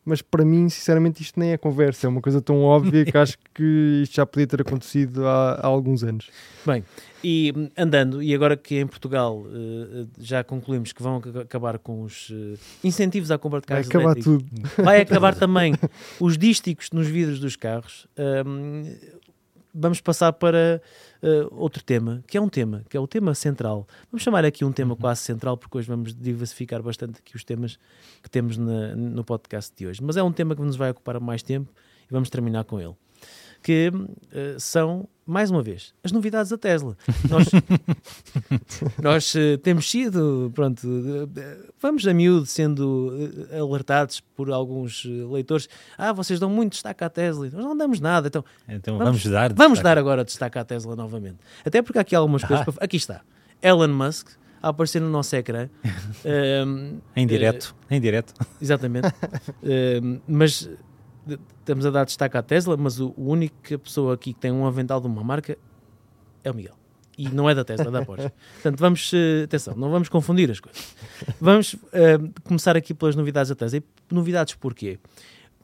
mas 0.06 0.22
para 0.22 0.44
mim, 0.44 0.68
sinceramente, 0.70 1.20
isto 1.20 1.38
nem 1.38 1.50
é 1.52 1.58
conversa, 1.58 2.06
é 2.06 2.08
uma 2.08 2.20
coisa 2.22 2.40
tão 2.40 2.62
óbvia 2.62 3.04
que 3.04 3.18
acho 3.18 3.36
que 3.52 4.00
isto 4.04 4.14
já 4.14 4.24
podia 4.24 4.46
ter 4.46 4.62
acontecido 4.62 5.26
há, 5.26 5.54
há 5.54 5.66
alguns 5.66 6.02
anos. 6.04 6.30
E 7.22 7.52
hum, 7.56 7.68
andando, 7.76 8.22
e 8.22 8.34
agora 8.34 8.56
que 8.56 8.76
em 8.78 8.86
Portugal 8.86 9.44
eh, 9.52 10.06
já 10.18 10.44
concluímos 10.44 10.92
que 10.92 11.02
vão 11.02 11.16
ac- 11.16 11.38
acabar 11.40 11.78
com 11.78 12.02
os 12.02 12.28
eh, 12.32 12.54
incentivos 12.84 13.30
à 13.30 13.38
compra 13.38 13.60
de 13.60 13.66
Vai 13.66 13.78
carros 13.82 13.88
acabar 13.88 14.04
elétricos, 14.16 14.42
tudo. 14.42 14.84
vai 14.84 15.00
acabar 15.00 15.34
também 15.34 15.74
os 16.20 16.38
dísticos 16.38 16.90
nos 16.92 17.06
vidros 17.08 17.40
dos 17.40 17.56
carros. 17.56 18.06
Hum, 18.46 18.84
vamos 19.76 20.00
passar 20.00 20.32
para 20.32 20.80
eh, 21.22 21.46
outro 21.52 21.82
tema, 21.84 22.22
que 22.26 22.36
é 22.36 22.40
um 22.40 22.48
tema, 22.48 22.82
que 22.88 22.96
é 22.96 23.00
o 23.00 23.06
tema 23.06 23.34
central. 23.34 23.86
Vamos 24.10 24.22
chamar 24.22 24.44
aqui 24.44 24.64
um 24.64 24.72
tema 24.72 24.96
quase 24.96 25.20
central, 25.22 25.56
porque 25.56 25.78
hoje 25.78 25.88
vamos 25.88 26.14
diversificar 26.14 26.82
bastante 26.82 27.18
aqui 27.18 27.36
os 27.36 27.44
temas 27.44 27.78
que 28.22 28.30
temos 28.30 28.56
na- 28.56 28.96
no 28.96 29.22
podcast 29.24 29.72
de 29.76 29.86
hoje. 29.86 30.02
Mas 30.02 30.16
é 30.16 30.22
um 30.22 30.32
tema 30.32 30.54
que 30.56 30.62
nos 30.62 30.76
vai 30.76 30.90
ocupar 30.90 31.20
mais 31.20 31.42
tempo 31.42 31.70
e 32.08 32.12
vamos 32.12 32.30
terminar 32.30 32.64
com 32.64 32.80
ele. 32.80 32.94
Que 33.66 33.90
eh, 34.32 34.54
são, 34.60 35.08
mais 35.26 35.50
uma 35.50 35.60
vez, 35.60 35.92
as 36.04 36.12
novidades 36.12 36.50
da 36.52 36.56
Tesla. 36.56 36.96
Nós, 37.28 37.48
nós 39.02 39.34
eh, 39.34 39.56
temos 39.56 39.90
sido, 39.90 40.52
pronto, 40.54 40.86
eh, 41.36 41.56
vamos 41.82 42.06
a 42.06 42.14
miúdo 42.14 42.46
sendo 42.46 43.12
alertados 43.52 44.20
por 44.20 44.52
alguns 44.52 45.04
leitores. 45.04 45.68
Ah, 45.98 46.12
vocês 46.12 46.38
dão 46.38 46.48
muito 46.48 46.74
destaque 46.74 47.02
à 47.02 47.10
Tesla. 47.10 47.50
Nós 47.52 47.64
não 47.64 47.76
damos 47.76 47.98
nada. 47.98 48.28
Então, 48.28 48.44
Então 48.68 48.98
vamos- 48.98 49.22
vamos, 49.24 49.32
dar. 49.34 49.52
Vamos 49.52 49.78
destaque. 49.78 49.82
dar 49.96 49.98
agora 49.98 50.24
destaque 50.24 50.58
à 50.60 50.64
Tesla 50.64 50.94
novamente. 50.94 51.38
Até 51.64 51.82
porque 51.82 51.98
há 51.98 52.02
aqui 52.02 52.14
algumas 52.14 52.44
coisas. 52.44 52.66
Ah. 52.68 52.72
para- 52.72 52.84
Aqui 52.84 52.96
está. 52.96 53.22
Elon 53.60 53.88
Musk 53.88 54.28
a 54.62 54.68
aparecer 54.68 55.00
no 55.00 55.10
nosso 55.10 55.34
ecrã. 55.34 55.68
Ehm, 56.24 56.98
Em 57.16 57.26
direto, 57.26 57.74
em 57.90 58.00
direto. 58.00 58.32
exatamente. 58.62 59.08
Ehm, 59.64 60.20
mas 60.28 60.70
estamos 61.60 61.84
a 61.86 61.90
dar 61.90 62.04
destaque 62.04 62.36
à 62.36 62.42
Tesla, 62.42 62.76
mas 62.76 63.00
o, 63.00 63.12
o 63.16 63.30
única 63.30 63.78
pessoa 63.78 64.14
aqui 64.14 64.32
que 64.32 64.40
tem 64.40 64.52
um 64.52 64.66
avental 64.66 65.00
de 65.00 65.06
uma 65.06 65.22
marca 65.22 65.58
é 66.44 66.50
o 66.50 66.54
Miguel. 66.54 66.74
E 67.18 67.28
não 67.30 67.48
é 67.48 67.54
da 67.54 67.64
Tesla, 67.64 67.88
é 67.88 67.90
da 67.90 68.04
Porsche. 68.04 68.30
Portanto, 68.54 68.78
vamos, 68.78 69.10
eh, 69.14 69.44
atenção, 69.44 69.74
não 69.74 69.90
vamos 69.90 70.08
confundir 70.08 70.50
as 70.50 70.60
coisas. 70.60 70.94
Vamos 71.40 71.76
eh, 71.92 72.18
começar 72.44 72.76
aqui 72.76 72.92
pelas 72.92 73.16
novidades 73.16 73.48
da 73.48 73.54
Tesla. 73.54 73.78
E 73.78 74.14
novidades 74.14 74.54
porquê? 74.54 74.98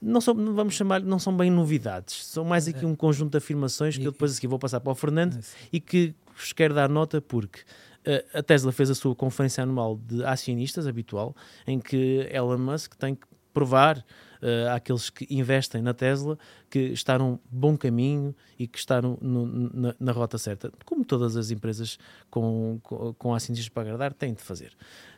Não, 0.01 0.21
são, 0.21 0.35
vamos 0.35 0.75
chamar, 0.75 1.01
não 1.01 1.19
são 1.19 1.37
bem 1.37 1.51
novidades, 1.51 2.27
são 2.27 2.45
mais 2.45 2.67
aqui 2.67 2.85
um 2.85 2.97
conjunto 2.97 3.33
de 3.33 3.39
afirmações 3.39 3.97
que 3.97 4.05
eu 4.05 4.11
depois 4.11 4.37
aqui 4.37 4.49
vou 4.49 4.59
passar 4.59 4.81
para 4.81 4.91
o 4.91 4.95
Fernando 4.97 5.39
e 5.73 5.79
que 5.79 6.13
vos 6.35 6.53
quero 6.53 6.75
dar 6.75 6.89
nota 6.89 7.21
porque 7.21 7.61
eh, 8.05 8.25
a 8.35 8.43
Tesla 8.43 8.73
fez 8.73 8.91
a 8.91 8.97
sua 8.97 9.15
conferência 9.15 9.63
anual 9.63 10.01
de 10.05 10.25
acionistas 10.25 10.89
habitual, 10.89 11.37
em 11.67 11.79
que 11.79 12.29
Elon 12.33 12.59
Musk 12.59 12.95
tem 12.97 13.15
que 13.15 13.27
provar 13.55 14.05
eh, 14.43 14.69
àqueles 14.69 15.09
que 15.09 15.27
investem 15.31 15.81
na 15.81 15.95
Tesla 15.95 16.37
que 16.69 16.79
está 16.79 17.17
num 17.19 17.39
bom 17.51 17.77
caminho 17.77 18.35
e 18.59 18.67
que 18.67 18.77
está 18.79 19.01
no- 19.01 19.17
no- 19.21 19.71
na, 19.73 19.95
na 19.99 20.13
rota 20.13 20.37
certa, 20.37 20.71
como 20.85 21.05
todas 21.05 21.37
as 21.37 21.51
empresas 21.51 21.99
com, 22.31 22.79
com, 22.83 23.15
com 23.15 23.35
acionistas 23.35 23.69
para 23.69 23.83
agradar 23.85 24.13
têm 24.13 24.35
de 24.35 24.43
fazer. 24.43 24.73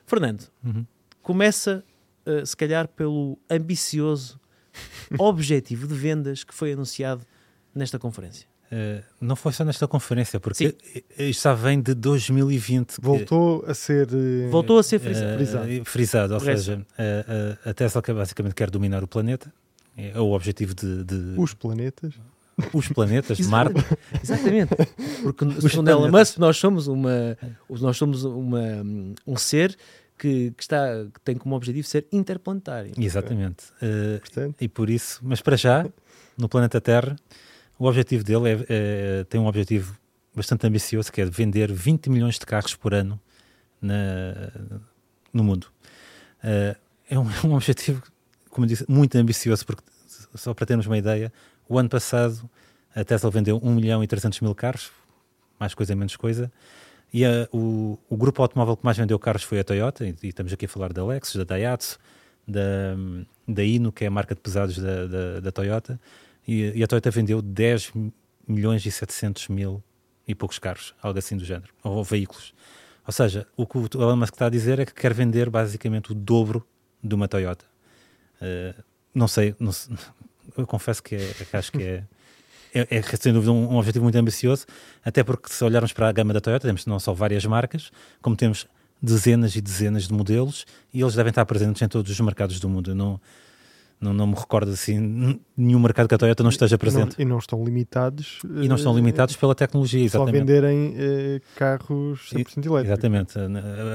Fernando, 0.06 0.48
Uhum. 0.64 0.86
começa 1.22 1.84
eh, 2.26 2.44
se 2.44 2.56
calhar 2.56 2.86
pelo 2.88 3.38
ambicioso 3.50 4.38
objetivo 5.18 5.86
de 5.86 5.94
vendas 5.94 6.44
que 6.44 6.54
foi 6.54 6.72
anunciado 6.72 7.24
nesta 7.74 7.98
conferência. 7.98 8.46
Eh, 8.76 9.02
não 9.20 9.36
foi 9.36 9.52
só 9.52 9.64
nesta 9.64 9.86
conferência, 9.86 10.40
porque 10.40 10.74
isto 11.18 11.42
já 11.44 11.54
vem 11.54 11.80
de 11.80 11.94
2020. 11.94 12.96
que- 12.96 13.00
Voltou 13.00 13.64
a 13.68 13.74
ser. 13.74 14.08
eh, 14.12 14.48
Voltou 14.50 14.78
a 14.78 14.82
ser 14.82 14.96
eh, 14.96 14.98
frisado. 15.00 15.36
frisado. 15.36 15.84
frisado, 15.84 16.34
ou 16.34 16.40
seja, 16.40 16.84
eh, 16.98 17.56
a, 17.64 17.70
a 17.70 17.74
Tesla 17.74 18.02
que 18.02 18.12
basicamente 18.12 18.54
quer 18.54 18.70
dominar 18.70 19.04
o 19.04 19.06
planeta. 19.06 19.52
É 19.96 20.18
o 20.20 20.32
objetivo 20.32 20.74
de, 20.74 21.04
de- 21.04 21.34
Os 21.38 21.54
planetas. 21.54 22.14
os 22.72 22.88
planetas, 22.88 23.38
Marte. 23.46 23.74
Exatamente. 24.20 24.74
Porque 25.22 25.44
Os 25.44 25.70
segundo 25.70 25.88
Elon 25.90 26.00
planetas. 26.08 26.30
Musk, 26.30 26.38
nós 26.38 26.56
somos 26.56 26.86
uma 26.88 27.38
nós 27.70 27.96
somos 27.96 28.24
uma, 28.24 28.60
um 29.24 29.36
ser 29.36 29.76
que, 30.18 30.50
que 30.56 30.62
está 30.64 31.04
que 31.14 31.20
tem 31.24 31.36
como 31.36 31.54
objetivo 31.54 31.86
ser 31.86 32.06
interplanetário. 32.10 32.90
Exatamente. 32.98 33.66
Eh, 33.80 34.18
Portanto, 34.18 34.56
e 34.60 34.66
por 34.68 34.90
isso, 34.90 35.20
mas 35.22 35.40
para 35.40 35.56
já, 35.56 35.86
no 36.36 36.48
planeta 36.48 36.80
Terra, 36.80 37.14
o 37.84 37.88
objetivo 37.88 38.24
dele 38.24 38.48
é, 38.48 38.66
é- 38.68 39.24
tem 39.24 39.38
um 39.38 39.46
objetivo 39.46 39.94
bastante 40.34 40.66
ambicioso, 40.66 41.12
que 41.12 41.20
é 41.20 41.24
vender 41.26 41.70
20 41.70 42.08
milhões 42.08 42.38
de 42.38 42.46
carros 42.46 42.74
por 42.74 42.94
ano 42.94 43.20
na, 43.80 44.50
no 45.32 45.44
mundo. 45.44 45.66
Uh, 46.42 46.76
é, 47.08 47.18
um, 47.18 47.30
é 47.30 47.40
um 47.46 47.54
objetivo, 47.54 48.02
como 48.48 48.66
disse, 48.66 48.84
muito 48.88 49.14
ambicioso, 49.16 49.66
porque, 49.66 49.82
só 50.34 50.54
para 50.54 50.66
termos 50.66 50.86
uma 50.86 50.96
ideia, 50.96 51.30
o 51.68 51.78
ano 51.78 51.88
passado 51.90 52.48
a 52.94 53.04
Tesla 53.04 53.30
vendeu 53.30 53.60
1 53.62 53.74
milhão 53.74 54.02
e 54.02 54.06
300 54.06 54.40
mil 54.40 54.54
carros, 54.54 54.90
mais 55.60 55.74
coisa, 55.74 55.94
menos 55.94 56.16
coisa, 56.16 56.50
e 57.12 57.24
a, 57.24 57.48
o, 57.52 57.98
o, 58.08 58.16
grupo 58.16 58.40
automóvel 58.42 58.76
que 58.76 58.84
mais 58.84 58.96
vendeu 58.96 59.18
carros 59.18 59.42
foi 59.42 59.60
a 59.60 59.64
Toyota, 59.64 60.06
e, 60.06 60.14
e, 60.22 60.28
estamos 60.28 60.52
aqui 60.52 60.64
a 60.64 60.68
falar 60.68 60.92
da 60.92 61.04
Lexus, 61.04 61.36
da 61.36 61.44
Daihatsu, 61.44 61.98
da, 62.48 62.96
da 63.46 63.62
Ino, 63.62 63.92
que 63.92 64.04
é 64.04 64.06
a 64.06 64.10
marca 64.10 64.34
de 64.34 64.40
pesados 64.40 64.78
da, 64.78 65.06
da, 65.06 65.40
da 65.40 65.52
Toyota, 65.52 66.00
e, 66.46 66.72
e, 66.74 66.84
a 66.84 66.86
Toyota 66.86 67.10
vendeu 67.10 67.40
10 67.40 67.92
milhões 68.46 68.84
e 68.84 68.90
700 68.90 69.48
mil 69.48 69.82
e 70.26 70.34
poucos 70.34 70.58
carros, 70.58 70.94
algo 71.02 71.18
assim 71.18 71.36
do 71.36 71.44
género, 71.44 71.72
ou, 71.82 71.94
ou 71.94 72.04
veículos. 72.04 72.54
Ou 73.06 73.12
seja, 73.12 73.46
o 73.56 73.66
que 73.66 73.78
o 73.78 73.88
Elon 73.94 74.16
Musk 74.16 74.34
está 74.34 74.46
a 74.46 74.50
dizer 74.50 74.78
é 74.78 74.86
que 74.86 74.94
quer 74.94 75.12
vender 75.12 75.50
basicamente 75.50 76.12
o 76.12 76.14
dobro 76.14 76.66
de 77.02 77.14
uma 77.14 77.28
Toyota. 77.28 77.64
Uh, 78.40 78.82
não 79.14 79.28
sei, 79.28 79.54
não 79.60 79.70
eu 80.56 80.66
confesso 80.66 81.02
que, 81.02 81.14
é, 81.14 81.34
que 81.50 81.56
acho 81.56 81.72
que 81.72 81.82
é, 81.82 82.04
é, 82.74 82.86
é, 82.90 83.02
sem 83.02 83.32
dúvida 83.32 83.52
um, 83.52 83.74
um, 83.74 83.76
objetivo 83.76 84.02
muito 84.02 84.16
ambicioso, 84.16 84.66
até 85.04 85.22
porque 85.22 85.52
se 85.52 85.62
olharmos 85.64 85.92
para 85.92 86.08
a 86.08 86.12
gama 86.12 86.32
da 86.32 86.40
Toyota, 86.40 86.66
temos 86.66 86.86
não 86.86 86.98
só 86.98 87.12
várias 87.12 87.44
marcas, 87.44 87.90
como 88.20 88.34
temos 88.34 88.66
dezenas 89.00 89.54
e 89.54 89.60
dezenas 89.60 90.08
de 90.08 90.14
modelos 90.14 90.66
e 90.92 91.00
eles 91.00 91.14
devem 91.14 91.30
estar 91.30 91.44
presentes 91.44 91.82
em 91.82 91.88
todos 91.88 92.10
os 92.10 92.20
mercados 92.20 92.58
do 92.58 92.68
mundo. 92.68 92.94
Não, 92.94 93.20
não, 94.00 94.12
não 94.12 94.26
me 94.26 94.34
recordo 94.34 94.70
assim, 94.70 95.40
nenhum 95.56 95.78
mercado 95.78 96.08
que 96.08 96.14
a 96.14 96.18
Toyota 96.18 96.42
não 96.42 96.50
esteja 96.50 96.76
presente. 96.76 97.14
E 97.14 97.24
não, 97.24 97.30
e 97.30 97.30
não 97.30 97.38
estão 97.38 97.64
limitados. 97.64 98.40
E 98.44 98.68
não 98.68 98.76
estão 98.76 98.92
eh, 98.92 98.96
limitados 98.96 99.36
pela 99.36 99.54
tecnologia, 99.54 100.04
exatamente. 100.04 100.34
Só 100.34 100.38
venderem 100.40 100.94
eh, 100.96 101.40
carros 101.56 102.30
100% 102.32 102.66
elétricos. 102.66 102.84
Exatamente. 102.84 103.38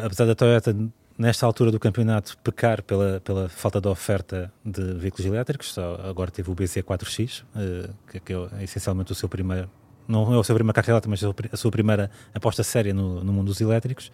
Apesar 0.03 0.25
da 0.25 0.35
Toyota, 0.35 0.75
nesta 1.17 1.45
altura 1.45 1.69
do 1.69 1.79
campeonato, 1.79 2.37
pecar 2.43 2.81
pela, 2.81 3.19
pela 3.19 3.49
falta 3.49 3.81
de 3.81 3.87
oferta 3.89 4.51
de 4.65 4.93
veículos 4.93 5.25
elétricos, 5.25 5.73
só 5.73 5.99
agora 6.03 6.31
teve 6.31 6.49
o 6.49 6.55
BC4X, 6.55 7.43
eh, 7.55 7.89
que, 8.09 8.19
que 8.21 8.33
é 8.33 8.63
essencialmente 8.63 9.11
o 9.11 9.15
seu 9.15 9.27
primeiro, 9.27 9.69
não 10.07 10.33
é 10.33 10.37
o 10.37 10.43
seu 10.43 10.55
primeiro 10.55 10.73
carro 10.73 10.89
elétrico, 10.89 11.09
mas 11.09 11.53
a 11.53 11.57
sua 11.57 11.71
primeira 11.71 12.09
aposta 12.33 12.63
séria 12.63 12.93
no, 12.93 13.23
no 13.23 13.33
mundo 13.33 13.47
dos 13.47 13.59
elétricos. 13.59 14.11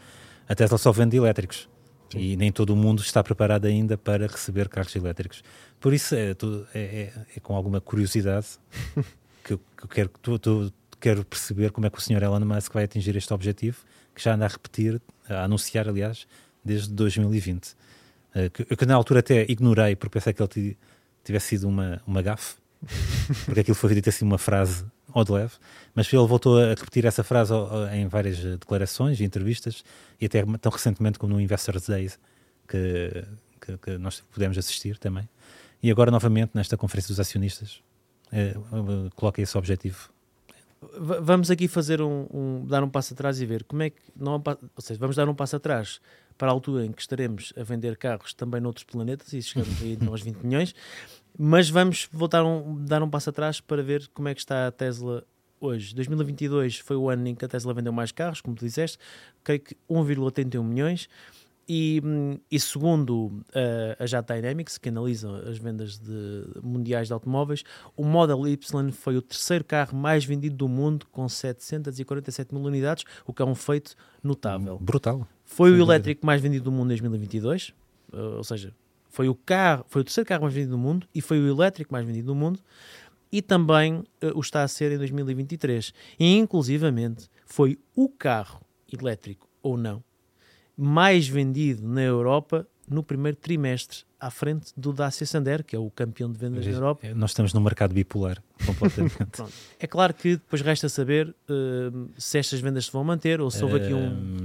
A 0.49 0.55
Tesla 0.55 0.77
só 0.77 0.91
vende 0.91 1.15
elétricos. 1.15 1.69
Sim. 2.11 2.19
E 2.19 2.37
nem 2.37 2.51
todo 2.51 2.71
o 2.71 2.75
mundo 2.75 3.01
está 3.01 3.23
preparado 3.23 3.65
ainda 3.65 3.97
para 3.97 4.27
receber 4.27 4.69
carros 4.69 4.95
elétricos. 4.95 5.43
Por 5.79 5.93
isso 5.93 6.15
é, 6.15 6.31
é, 6.31 6.79
é, 6.79 7.13
é 7.35 7.39
com 7.41 7.55
alguma 7.55 7.81
curiosidade 7.81 8.47
que, 9.43 9.53
eu, 9.53 9.59
que 9.77 9.83
eu 9.83 9.87
quero, 9.87 10.09
tu, 10.21 10.39
tu, 10.39 10.73
quero 10.99 11.23
perceber 11.25 11.71
como 11.71 11.85
é 11.85 11.89
que 11.89 11.97
o 11.97 12.01
Sr. 12.01 12.23
Elon 12.23 12.39
Musk 12.39 12.73
vai 12.73 12.83
atingir 12.83 13.15
este 13.15 13.33
objetivo, 13.33 13.77
que 14.13 14.23
já 14.23 14.33
anda 14.33 14.45
a 14.45 14.47
repetir, 14.47 15.01
a 15.29 15.43
anunciar, 15.43 15.87
aliás, 15.87 16.27
desde 16.63 16.91
2020. 16.93 17.67
Uh, 17.67 17.75
eh, 18.33 18.49
que, 18.49 18.65
eu 18.69 18.77
que 18.77 18.85
na 18.85 18.95
altura 18.95 19.19
até 19.19 19.43
ignorei, 19.43 19.95
porque 19.95 20.13
pensei 20.13 20.33
que 20.33 20.41
ele 20.41 20.77
tivesse 21.23 21.47
sido 21.49 21.67
uma, 21.67 22.01
uma 22.07 22.21
gafe, 22.21 22.55
porque 23.45 23.61
aquilo 23.61 23.75
foi 23.75 23.93
dito 23.93 24.09
assim 24.09 24.25
uma 24.25 24.37
frase 24.37 24.85
ao 25.13 25.23
de 25.23 25.31
leve, 25.31 25.53
mas 25.93 26.11
ele 26.11 26.25
voltou 26.27 26.59
a 26.59 26.69
repetir 26.69 27.05
essa 27.05 27.23
frase 27.23 27.53
em 27.93 28.07
várias 28.07 28.37
declarações 28.37 29.19
e 29.19 29.23
entrevistas, 29.23 29.83
e 30.19 30.25
até 30.25 30.43
tão 30.59 30.71
recentemente 30.71 31.17
como 31.17 31.33
no 31.33 31.41
Investors 31.41 31.87
Days, 31.87 32.19
que, 32.67 33.25
que, 33.61 33.77
que 33.77 33.97
nós 33.97 34.21
pudemos 34.31 34.57
assistir 34.57 34.97
também. 34.97 35.27
E 35.81 35.91
agora, 35.91 36.11
novamente, 36.11 36.51
nesta 36.53 36.75
conferência 36.75 37.09
dos 37.09 37.19
acionistas, 37.19 37.81
eh, 38.31 38.55
coloca 39.15 39.41
esse 39.41 39.57
objetivo. 39.57 40.09
Vamos 41.21 41.49
aqui 41.49 41.67
fazer 41.67 42.01
um, 42.01 42.27
um, 42.31 42.65
dar 42.67 42.83
um 42.83 42.89
passo 42.89 43.13
atrás 43.13 43.39
e 43.41 43.45
ver 43.45 43.63
como 43.63 43.83
é 43.83 43.89
que 43.89 44.01
não, 44.15 44.33
ou 44.33 44.81
seja, 44.81 44.99
vamos 44.99 45.15
dar 45.15 45.27
um 45.27 45.33
passo 45.33 45.55
atrás 45.55 45.99
para 46.37 46.49
a 46.49 46.51
altura 46.51 46.85
em 46.85 46.91
que 46.91 47.01
estaremos 47.01 47.53
a 47.57 47.63
vender 47.63 47.97
carros 47.97 48.33
também 48.33 48.61
noutros 48.61 48.83
planetas 48.83 49.31
e 49.33 49.41
chegamos 49.41 49.81
aí 49.81 49.97
aos 50.07 50.21
20 50.21 50.37
milhões, 50.37 50.75
mas 51.37 51.69
vamos 51.69 52.07
voltar 52.11 52.43
um, 52.43 52.83
dar 52.83 53.01
um 53.03 53.09
passo 53.09 53.29
atrás 53.29 53.59
para 53.59 53.83
ver 53.83 54.07
como 54.13 54.27
é 54.27 54.33
que 54.33 54.39
está 54.39 54.67
a 54.67 54.71
Tesla 54.71 55.25
hoje. 55.59 55.93
2022 55.95 56.79
foi 56.79 56.95
o 56.95 57.09
ano 57.09 57.27
em 57.27 57.35
que 57.35 57.45
a 57.45 57.47
Tesla 57.47 57.73
vendeu 57.73 57.91
mais 57.91 58.11
carros, 58.11 58.41
como 58.41 58.55
tu 58.55 58.65
disseste, 58.65 58.97
creio 59.43 59.61
que 59.61 59.75
1,81 59.89 60.63
milhões. 60.63 61.09
E, 61.67 61.99
e, 62.51 62.59
segundo 62.59 63.25
uh, 63.25 63.43
a 63.97 64.05
JAT 64.05 64.27
Dynamics, 64.27 64.77
que 64.77 64.89
analisa 64.89 65.35
as 65.49 65.57
vendas 65.57 65.97
de, 65.97 66.45
mundiais 66.61 67.07
de 67.07 67.13
automóveis, 67.13 67.63
o 67.97 68.05
Model 68.05 68.47
Y 68.47 68.91
foi 68.91 69.17
o 69.17 69.21
terceiro 69.21 69.63
carro 69.63 69.97
mais 69.97 70.23
vendido 70.23 70.55
do 70.55 70.67
mundo, 70.67 71.07
com 71.11 71.27
747 71.27 72.53
mil 72.53 72.63
unidades, 72.63 73.03
o 73.25 73.33
que 73.33 73.41
é 73.41 73.45
um 73.45 73.55
feito 73.55 73.95
notável. 74.23 74.77
Brutal. 74.79 75.27
Foi 75.45 75.71
Sim, 75.71 75.77
o 75.77 75.81
elétrico 75.81 76.25
mais 76.25 76.41
vendido 76.41 76.65
do 76.65 76.71
mundo 76.71 76.87
em 76.87 76.97
2022, 76.97 77.69
uh, 77.69 77.73
eh, 78.13 78.19
ou 78.37 78.43
seja, 78.43 78.73
foi 79.09 79.29
o 79.29 79.35
carro, 79.35 79.85
foi 79.87 80.01
o 80.01 80.03
terceiro 80.03 80.27
carro 80.27 80.41
mais 80.41 80.53
vendido 80.53 80.71
do 80.71 80.77
mundo 80.77 81.07
e 81.13 81.21
foi 81.21 81.39
o 81.39 81.47
elétrico 81.47 81.93
mais 81.93 82.05
vendido 82.05 82.27
do 82.27 82.35
mundo 82.35 82.59
e 83.31 83.41
também 83.41 83.99
uh, 83.99 84.05
o 84.33 84.41
está 84.41 84.63
a 84.63 84.67
ser 84.67 84.91
em 84.91 84.97
2023. 84.97 85.93
E 86.19 86.35
inclusivamente 86.35 87.29
foi 87.45 87.77
o 87.95 88.09
carro 88.09 88.61
elétrico 88.91 89.47
ou 89.61 89.77
não 89.77 90.03
mais 90.77 91.27
vendido 91.27 91.87
na 91.87 92.01
Europa 92.01 92.67
no 92.87 93.01
primeiro 93.01 93.35
trimestre, 93.35 94.03
à 94.19 94.29
frente 94.29 94.71
do 94.77 94.93
Dacia 94.93 95.25
Sander, 95.25 95.63
que 95.63 95.75
é 95.75 95.79
o 95.79 95.89
campeão 95.89 96.31
de 96.31 96.37
vendas 96.37 96.65
na 96.65 96.71
Europa. 96.71 97.07
Nós 97.15 97.31
estamos 97.31 97.51
no 97.51 97.59
mercado 97.61 97.93
bipolar, 97.93 98.43
completamente. 98.63 99.17
é 99.79 99.87
claro 99.87 100.13
que 100.13 100.35
depois 100.35 100.61
resta 100.61 100.87
saber 100.87 101.29
uh, 101.29 102.09
se 102.15 102.37
estas 102.37 102.59
vendas 102.59 102.85
se 102.85 102.91
vão 102.91 103.03
manter 103.03 103.41
ou 103.41 103.49
se 103.49 103.63
houve 103.63 103.77
aqui 103.77 103.93
um. 103.93 104.44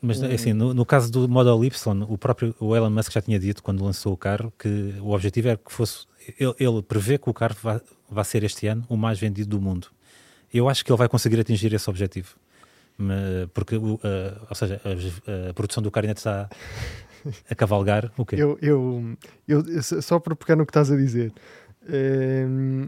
Mas 0.00 0.22
um... 0.22 0.26
assim, 0.26 0.52
no, 0.52 0.72
no, 0.72 0.86
caso 0.86 1.10
do 1.10 1.28
Model 1.28 1.62
Y, 1.64 1.72
o 2.08 2.16
próprio 2.16 2.54
o 2.58 2.74
Elon 2.74 2.90
Musk 2.90 3.12
já 3.12 3.20
tinha 3.20 3.38
dito 3.38 3.62
quando 3.62 3.84
lançou 3.84 4.12
o 4.12 4.16
carro 4.16 4.52
que 4.58 4.94
o 5.00 5.10
objetivo 5.10 5.48
era 5.48 5.56
que 5.56 5.72
fosse. 5.72 6.06
Ele, 6.38 6.54
ele 6.58 6.82
prevê 6.82 7.18
que 7.18 7.28
o 7.28 7.34
carro 7.34 7.56
vai, 7.62 7.80
vai 8.08 8.24
ser 8.24 8.44
este 8.44 8.66
ano 8.66 8.84
o 8.88 8.96
mais 8.96 9.18
vendido 9.18 9.50
do 9.50 9.60
mundo. 9.60 9.88
Eu 10.52 10.68
acho 10.68 10.84
que 10.84 10.90
ele 10.90 10.98
vai 10.98 11.08
conseguir 11.08 11.38
atingir 11.38 11.72
esse 11.72 11.88
objetivo 11.88 12.36
porque, 13.54 13.76
uh, 13.76 13.98
ou 14.48 14.54
seja, 14.54 14.80
a, 14.84 15.50
a, 15.50 15.54
produção 15.54 15.82
do 15.82 15.90
carro 15.90 16.06
ainda 16.06 16.18
está 16.18 16.48
a 17.48 17.54
cavalgar. 17.54 18.10
O 18.16 18.24
quê? 18.24 18.36
Eu, 18.36 18.58
eu, 18.60 19.16
eu, 19.48 19.82
só 19.82 20.18
para 20.18 20.36
pegar 20.36 20.56
no 20.56 20.66
que 20.66 20.70
estás 20.70 20.90
a 20.90 20.96
dizer, 20.96 21.32
ehm, 21.88 22.86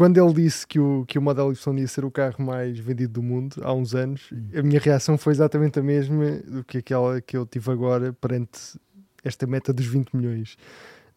quando 0.00 0.16
ele 0.16 0.32
disse 0.32 0.66
que 0.66 0.80
o, 0.80 1.04
que 1.06 1.18
o 1.18 1.22
Model 1.22 1.52
Y 1.52 1.78
ia 1.78 1.86
ser 1.86 2.06
o 2.06 2.10
carro 2.10 2.42
mais 2.42 2.78
vendido 2.78 3.12
do 3.12 3.22
mundo 3.22 3.60
há 3.62 3.70
uns 3.74 3.94
anos, 3.94 4.30
hum. 4.32 4.48
a 4.58 4.62
minha 4.62 4.80
reação 4.80 5.18
foi 5.18 5.34
exatamente 5.34 5.78
a 5.78 5.82
mesma 5.82 6.38
do 6.38 6.64
que 6.64 6.78
aquela 6.78 7.20
que 7.20 7.36
eu 7.36 7.44
tive 7.44 7.70
agora 7.70 8.10
perante 8.14 8.80
esta 9.22 9.46
meta 9.46 9.74
dos 9.74 9.84
20 9.84 10.16
milhões. 10.16 10.56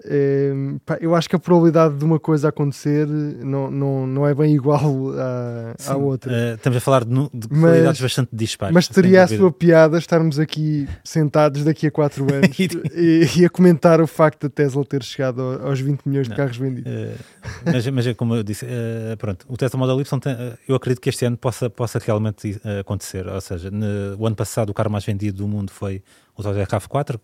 Ehm, 0.06 0.78
pá, 0.86 0.98
eu 1.00 1.16
acho 1.16 1.30
que 1.30 1.36
a 1.36 1.40
probabilidade 1.40 1.96
de 1.96 2.04
uma 2.04 2.20
coisa 2.20 2.50
acontecer 2.50 3.08
não, 3.08 3.72
não, 3.72 4.06
não 4.06 4.28
é 4.28 4.34
bem 4.34 4.54
igual 4.54 5.12
à, 5.18 5.76
à 5.88 5.96
outra. 5.96 6.32
Uh, 6.32 6.56
estamos 6.56 6.78
a 6.78 6.82
falar 6.82 7.06
de, 7.06 7.30
de 7.34 7.48
qualidades 7.48 8.02
bastante 8.02 8.30
dispares. 8.34 8.74
Mas 8.74 8.88
teria 8.88 9.24
a 9.24 9.28
sua 9.28 9.52
piada 9.52 9.98
estarmos 9.98 10.40
aqui 10.40 10.88
sentados 11.04 11.64
daqui 11.64 11.88
a 11.88 11.92
4 11.92 12.24
anos 12.34 12.60
e, 12.60 13.40
e, 13.40 13.46
a 13.46 13.50
comentar 13.50 14.02
o 14.02 14.08
facto 14.08 14.44
da 14.44 14.50
Tesla 14.50 14.84
ter 14.84 15.04
chegado 15.04 15.42
aos 15.42 15.80
20 15.80 16.02
milhões 16.06 16.28
não, 16.28 16.36
de 16.36 16.42
carros 16.42 16.58
vendidos. 16.58 16.92
Uh, 16.92 17.18
mas, 17.66 17.88
mas 17.88 18.08
é 18.08 18.14
como 18.14 18.36
eu 18.36 18.44
disse, 18.44 18.66
uh, 18.66 19.16
pronto, 19.18 19.46
o 19.48 19.56
Tesla 19.56 19.80
Model 19.80 20.02
Y, 20.02 20.20
tem, 20.20 20.36
eu 20.68 20.76
acredito 20.76 21.02
que 21.02 21.10
este 21.10 21.26
ano 21.26 21.38
possa, 21.38 21.70
possa 21.70 21.98
realmente 22.00 22.60
acontecer. 22.80 23.26
Ou 23.28 23.40
seja, 23.40 23.72
no, 23.72 24.18
o 24.18 24.28
ano 24.28 24.36
passado 24.36 24.70
o 24.70 24.74
carro 24.74 24.92
mais 24.92 25.06
vendido 25.06 25.38
do 25.38 25.48
mundo 25.48 25.72
foi 25.72 26.04
o 26.36 26.44
Toyota 26.44 26.78
RAV4, 26.78 27.20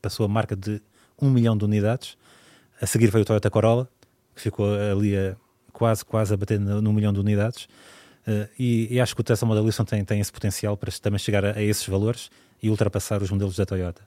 passou 0.00 0.24
a 0.24 0.28
marca 0.28 0.56
de 0.56 0.80
1 1.20 1.30
milhão 1.30 1.56
de 1.56 1.64
unidades. 1.64 2.16
A 2.80 2.86
seguir 2.86 3.10
foi 3.10 3.22
o 3.22 3.24
Toyota 3.24 3.50
Corolla, 3.50 3.88
que 4.34 4.42
ficou 4.42 4.74
ali 4.74 5.16
a, 5.16 5.36
quase, 5.72 6.04
quase 6.04 6.34
a 6.34 6.36
bater 6.36 6.60
no, 6.60 6.80
no 6.80 6.92
milhão 6.92 7.12
de 7.12 7.20
unidades. 7.20 7.68
Uh, 8.26 8.48
e, 8.56 8.94
e, 8.94 9.00
acho 9.00 9.16
que 9.16 9.20
o 9.20 9.24
Tesla 9.24 9.48
Model 9.48 9.66
Y 9.66 9.84
tem, 9.84 10.04
tem 10.04 10.20
esse 10.20 10.30
potencial 10.30 10.76
para 10.76 10.92
também 10.92 11.18
chegar 11.18 11.44
a, 11.44 11.58
a 11.58 11.62
esses 11.62 11.86
valores 11.86 12.30
e 12.62 12.70
ultrapassar 12.70 13.20
os 13.20 13.30
modelos 13.30 13.56
da 13.56 13.66
Toyota. 13.66 14.02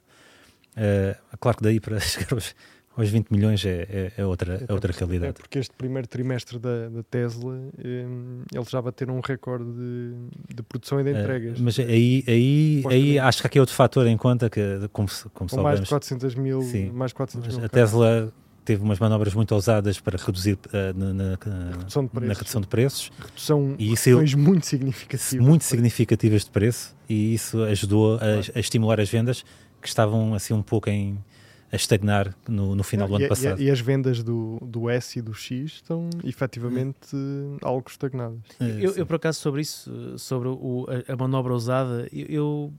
Uh, 0.72 1.38
claro 1.38 1.58
que 1.58 1.64
daí 1.64 1.82
para 1.82 2.00
chegar 2.02 2.32
aos, 2.32 2.56
aos 2.96 3.10
20 3.10 3.30
milhões 3.30 3.66
é, 3.66 3.88
é, 3.90 4.12
é 4.18 4.26
outra, 4.26 4.64
é 4.66 4.72
outra 4.72 4.94
realidade. 4.94 5.32
É 5.32 5.34
porque 5.34 5.60
este 5.60 5.74
primeiro 5.76 6.08
trimestre 6.08 6.58
da, 6.58 6.88
da 6.88 7.04
Tesla 7.04 7.52
um, 7.54 8.44
eles 8.54 8.70
já 8.70 8.82
bateram 8.82 9.18
um 9.18 9.20
recorde 9.20 9.66
de, 9.66 10.14
de 10.56 10.64
produção 10.64 11.02
e 11.02 11.04
de 11.04 11.10
eh, 11.12 11.22
entregas. 11.22 11.60
Uh, 11.60 11.64
mas 11.64 11.78
aí, 11.78 12.24
aí, 12.26 12.84
aí 12.90 13.20
acho 13.20 13.42
que 13.42 13.48
aqui 13.48 13.58
é 13.58 13.62
outro 13.62 13.76
fator 13.76 14.08
em 14.08 14.16
conta 14.16 14.50
que, 14.50 14.62
como, 14.94 15.10
como 15.34 15.50
Com 15.50 15.62
mais 15.62 15.82
de 15.82 15.88
400 15.88 16.36
mil, 16.36 16.62
mais 16.94 17.12
400 17.12 17.58
mil 17.58 17.66
a 17.66 17.70
Tesla 17.70 18.34
teve 18.66 18.84
umas 18.84 19.00
manobras 19.00 19.34
muito 19.34 19.54
ousadas 19.54 20.00
para 20.00 20.18
reduzir 20.18 20.58
uh, 20.68 20.98
na, 20.98 21.14
na, 21.14 21.38
redução 21.78 22.10
na, 22.14 22.34
redução 22.34 22.62
de 22.62 22.68
preços. 22.68 23.12
Redução, 23.18 23.76
e 23.78 23.94
isso 23.94 24.10
reduções 24.10 24.34
muito 24.34 24.66
significativas. 24.66 25.46
Muito 25.48 25.64
significativas 25.64 26.44
de 26.44 26.50
preço 26.50 26.96
e 27.08 27.34
isso 27.36 27.62
ajudou 27.64 28.16
a, 28.16 28.56
a 28.56 28.60
estimular 28.60 29.00
as 29.00 29.10
vendas 29.10 29.46
que 29.82 29.88
estavam 29.88 30.34
assim 30.34 30.54
um 30.54 30.64
pouco 30.64 30.90
em 30.90 31.18
a 31.72 31.76
estagnar 31.76 32.34
no, 32.48 32.76
no 32.76 32.84
final 32.84 33.08
do 33.08 33.14
e, 33.14 33.16
ano 33.18 33.26
e- 33.26 33.30
passado. 33.30 33.62
E, 33.62 33.70
as 33.70 33.80
vendas 33.80 34.24
do, 34.24 34.58
do 34.62 34.90
S 34.90 35.20
e 35.20 35.22
do 35.22 35.34
X 35.34 35.74
estão 35.74 36.10
efetivamente 36.24 37.14
eh, 37.14 37.58
algo 37.62 37.90
estagnadas. 37.90 38.40
Eu, 38.60 38.94
sim. 38.94 39.00
eu, 39.00 39.06
por 39.06 39.16
acaso, 39.16 39.40
sobre 39.40 39.62
isso, 39.62 40.18
sobre 40.18 40.48
o- 40.48 40.86
a, 41.08 41.12
a 41.14 41.16
manobra 41.18 41.54
usada, 41.54 42.08
eu, 42.14 42.28
eu- 42.28 42.74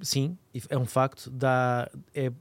sim, 0.00 0.36
é 0.68 0.76
um 0.76 0.86
facto, 0.86 1.30
dá, 1.30 1.88
é, 2.14 2.32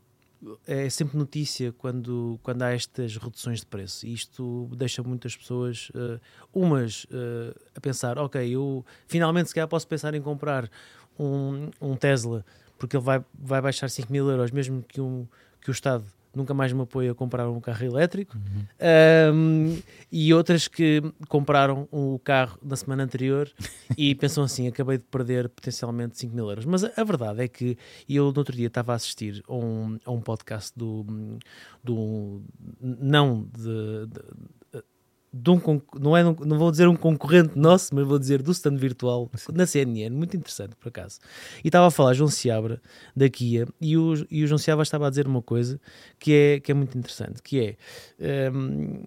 é 0.67 0.89
sempre 0.89 1.17
notícia 1.17 1.71
quando, 1.73 2.39
quando 2.43 2.61
há 2.61 2.71
estas 2.71 3.17
reduções 3.17 3.61
de 3.61 3.65
preço. 3.65 4.05
E 4.05 4.13
isto 4.13 4.69
deixa 4.75 5.01
muitas 5.03 5.35
pessoas, 5.35 5.91
eh, 5.95 6.19
umas, 6.53 7.07
eh, 7.11 7.55
a 7.75 7.81
pensar: 7.81 8.17
ok, 8.17 8.47
eu 8.49 8.85
finalmente 9.07 9.49
se 9.49 9.55
calhar 9.55 9.67
posso 9.67 9.87
pensar 9.87 10.13
em 10.13 10.21
comprar 10.21 10.69
um, 11.19 11.69
um 11.81 11.95
Tesla 11.95 12.45
porque 12.77 12.95
ele 12.95 13.03
vai, 13.03 13.23
vai 13.33 13.61
baixar 13.61 13.89
5 13.89 14.11
mil 14.11 14.29
euros, 14.29 14.51
mesmo 14.51 14.83
que, 14.83 15.01
um, 15.01 15.27
que 15.61 15.69
o 15.69 15.73
Estado 15.73 16.05
nunca 16.37 16.53
mais 16.53 16.71
me 16.71 16.81
apoie 16.81 17.09
a 17.09 17.15
comprar 17.15 17.49
um 17.49 17.59
carro 17.59 17.83
elétrico. 17.85 18.37
Uhum. 18.37 19.33
Um, 19.33 19.77
e 20.11 20.33
outras 20.33 20.67
que 20.67 21.01
compraram 21.27 21.87
o 21.91 22.19
carro 22.19 22.57
na 22.63 22.75
semana 22.75 23.03
anterior 23.03 23.51
e 23.97 24.15
pensam 24.15 24.43
assim: 24.43 24.67
acabei 24.67 24.97
de 24.97 25.03
perder 25.03 25.49
potencialmente 25.49 26.17
5 26.17 26.35
mil 26.35 26.49
euros. 26.49 26.65
Mas 26.65 26.83
a, 26.83 26.91
a 26.95 27.03
verdade 27.03 27.43
é 27.43 27.47
que 27.47 27.77
eu 28.07 28.31
no 28.31 28.37
outro 28.37 28.55
dia 28.55 28.67
estava 28.67 28.93
a 28.93 28.95
assistir 28.95 29.43
a 29.47 29.53
um, 29.53 29.97
a 30.05 30.11
um 30.11 30.21
podcast 30.21 30.71
do, 30.75 31.05
do 31.83 32.41
não 32.79 33.47
de, 33.53 34.07
de 34.07 34.21
um, 35.47 35.81
não, 35.99 36.15
é, 36.17 36.25
um- 36.25 36.35
não 36.45 36.57
vou 36.57 36.71
dizer 36.71 36.87
um 36.87 36.95
concorrente 36.95 37.57
nosso, 37.57 37.93
mas 37.93 38.05
vou 38.07 38.17
dizer 38.19 38.41
do 38.41 38.51
stand 38.51 38.77
virtual 38.77 39.29
na 39.53 39.65
CNN, 39.65 40.09
muito 40.15 40.35
interessante 40.37 40.75
por 40.75 40.89
acaso. 40.89 41.19
E 41.63 41.67
estava 41.67 41.87
a 41.87 41.91
falar 41.91 42.13
João 42.13 42.29
Seabra 42.29 42.81
da 43.15 43.29
Kia 43.29 43.67
e 43.79 43.97
o, 43.97 44.13
e 44.29 44.43
o 44.43 44.47
João 44.47 44.57
Seabra 44.57 44.83
estava 44.83 45.07
a 45.07 45.09
dizer 45.09 45.27
uma 45.27 45.41
coisa 45.41 45.79
que 46.19 46.33
é, 46.33 46.59
que 46.59 46.71
é 46.71 46.75
muito 46.75 46.97
interessante, 46.97 47.41
que 47.41 47.77
é 48.19 48.49
hum, 48.51 49.03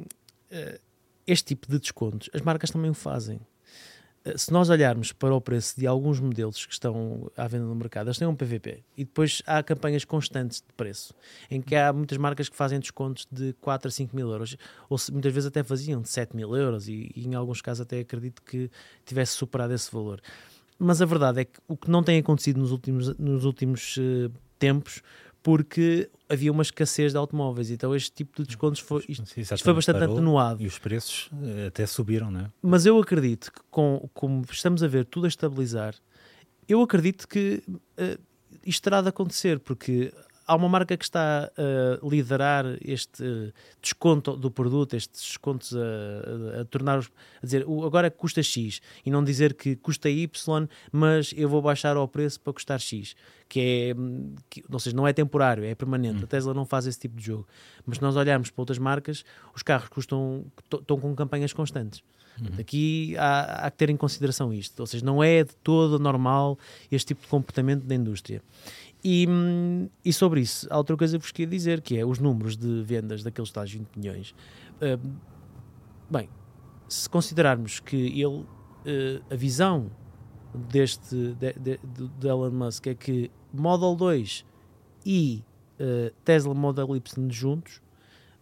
eh, 0.50 0.80
este 1.26 1.48
tipo 1.48 1.68
de 1.70 1.78
descontos, 1.78 2.28
as 2.32 2.40
marcas 2.42 2.70
também 2.70 2.90
o 2.90 2.94
fazem. 2.94 3.40
Eh, 4.24 4.36
Se 4.36 4.52
nós 4.52 4.68
olharmos 4.68 5.12
para 5.12 5.34
o 5.34 5.40
preço 5.40 5.78
de 5.78 5.86
alguns 5.86 6.20
modelos 6.20 6.66
que 6.66 6.72
estão 6.72 7.30
à 7.36 7.46
venda 7.48 7.64
no 7.64 7.74
mercado, 7.74 8.08
eles 8.08 8.18
têm 8.18 8.28
um 8.28 8.34
PVP 8.34 8.82
e 8.96 9.04
depois 9.04 9.42
há 9.46 9.62
campanhas 9.62 10.04
constantes 10.04 10.58
de 10.60 10.72
preço, 10.76 11.14
em 11.50 11.60
que 11.60 11.74
há 11.74 11.92
muitas 11.92 12.18
marcas 12.18 12.48
que 12.48 12.56
fazem 12.56 12.78
descontos 12.78 13.26
de 13.30 13.54
4 13.60 13.88
a 13.88 13.90
5 13.90 14.14
mil 14.14 14.30
euros, 14.30 14.56
ou 14.88 14.98
se- 14.98 15.10
muitas 15.12 15.32
vezes 15.32 15.46
até 15.48 15.62
faziam 15.62 16.00
de 16.02 16.08
7 16.08 16.36
mil 16.36 16.54
euros 16.54 16.88
e, 16.88 17.10
e 17.14 17.26
em 17.26 17.34
alguns 17.34 17.60
casos 17.62 17.80
até 17.82 18.00
acredito 18.00 18.42
que 18.42 18.70
tivesse 19.06 19.32
superado 19.32 19.72
esse 19.72 19.90
valor. 19.92 20.20
Mas 20.78 21.02
a 21.02 21.06
verdade 21.06 21.40
é 21.42 21.44
que 21.44 21.58
o 21.68 21.76
que 21.76 21.90
não 21.90 22.02
tem 22.02 22.18
acontecido 22.18 22.58
nos 22.58 22.72
últimos, 22.72 23.16
nos 23.18 23.44
últimos 23.44 23.96
eh, 23.98 24.30
tempos, 24.58 25.02
porque 25.42 26.10
havia 26.28 26.52
uma 26.52 26.62
escassez 26.62 27.12
de 27.12 27.18
automóveis, 27.18 27.70
então 27.70 27.94
este 27.94 28.12
tipo 28.12 28.40
de 28.40 28.46
descontos 28.46 28.80
foi, 28.80 29.04
isto, 29.08 29.26
Sim, 29.26 29.40
isto 29.40 29.58
foi 29.58 29.74
bastante 29.74 29.98
parou 29.98 30.14
atenuado. 30.14 30.62
E 30.62 30.66
os 30.66 30.78
preços 30.78 31.30
eh, 31.42 31.66
até 31.66 31.86
subiram, 31.86 32.30
não 32.30 32.40
é? 32.40 32.50
Mas 32.62 32.86
eu 32.86 32.98
acredito 32.98 33.50
que, 33.52 33.60
com, 33.70 34.08
como 34.14 34.44
estamos 34.50 34.82
a 34.82 34.88
ver 34.88 35.04
tudo 35.04 35.24
a 35.24 35.28
estabilizar, 35.28 35.94
eu 36.68 36.80
acredito 36.82 37.26
que 37.26 37.62
eh, 37.96 38.18
isto 38.64 38.82
terá 38.82 39.00
de 39.00 39.08
acontecer, 39.08 39.58
porque 39.58 40.12
há 40.50 40.56
uma 40.56 40.68
marca 40.68 40.96
que 40.96 41.04
está 41.04 41.50
a 41.56 42.06
liderar 42.06 42.64
este 42.84 43.52
desconto 43.80 44.36
do 44.36 44.50
produto, 44.50 44.94
estes 44.96 45.22
descontos 45.28 45.74
a, 45.76 45.78
a- 46.58 46.60
a 46.62 46.64
tornar 46.64 46.98
os, 46.98 47.06
a 47.42 47.46
dizer 47.46 47.64
"O- 47.66 47.84
agora 47.84 48.10
custa 48.10 48.42
X 48.42 48.80
e 49.06 49.10
não 49.10 49.22
dizer 49.22 49.54
que 49.54 49.76
custa 49.76 50.08
Y, 50.10 50.66
mas 50.92 51.32
eu 51.36 51.48
vou 51.48 51.62
baixar 51.62 51.96
ao 51.96 52.08
preço 52.08 52.40
para 52.40 52.52
custar 52.52 52.80
X, 52.80 53.14
que 53.48 53.60
é, 53.60 53.94
hum, 53.98 54.34
que, 54.48 54.64
ou 54.70 54.78
seja, 54.78 54.94
não 54.96 55.06
é 55.06 55.12
temporário, 55.12 55.64
é 55.64 55.74
permanente. 55.74 56.24
A 56.24 56.26
Tesla 56.26 56.52
não 56.54 56.64
faz 56.66 56.86
esse 56.86 56.98
tipo 56.98 57.16
de 57.16 57.24
jogo. 57.26 57.46
Mas 57.86 57.96
se 57.98 58.02
nós 58.02 58.16
olharmos 58.16 58.50
para 58.50 58.62
outras 58.62 58.78
marcas, 58.78 59.24
os 59.54 59.62
carros 59.62 59.88
custam, 59.88 60.44
estão 60.72 60.98
com 60.98 61.14
campanhas 61.14 61.52
constantes. 61.52 62.02
Aqui 62.58 63.14
há, 63.18 63.66
há 63.66 63.70
que 63.70 63.76
ter 63.76 63.90
em 63.90 63.96
consideração 63.98 64.50
isto, 64.50 64.80
ou 64.80 64.86
seja, 64.86 65.04
não 65.04 65.22
é 65.22 65.44
de 65.44 65.54
todo 65.56 65.98
normal 65.98 66.58
este 66.90 67.08
tipo 67.08 67.20
de 67.22 67.28
comportamento 67.28 67.84
da 67.84 67.94
indústria. 67.94 68.40
E, 69.02 69.26
hum, 69.28 69.88
e 70.04 70.12
sobre 70.12 70.40
isso, 70.40 70.66
há 70.70 70.76
outra 70.76 70.96
coisa 70.96 71.18
que 71.18 71.22
vos 71.24 71.32
queria 71.32 71.50
dizer, 71.50 71.80
que 71.80 71.96
é 71.96 72.04
os 72.04 72.18
números 72.18 72.56
de 72.56 72.82
vendas 72.82 73.22
daqueles 73.22 73.50
tais 73.50 73.70
20 73.72 73.96
milhões. 73.96 74.34
Hum, 74.82 75.14
bem, 76.10 76.28
se 76.88 77.08
considerarmos 77.08 77.80
que 77.80 77.96
ele, 77.96 78.44
eh, 78.84 79.20
a 79.30 79.36
visão 79.36 79.90
deste 80.54 81.14
de, 81.34 81.52
de, 81.54 81.80
de- 82.18 82.28
Elon 82.28 82.50
Musk 82.50 82.88
é 82.88 82.94
que 82.94 83.30
Model 83.54 83.94
2 83.94 84.44
e 85.06 85.42
eh, 85.78 86.12
Tesla 86.24 86.52
Model 86.54 86.94
Y 86.96 87.30
juntos 87.30 87.80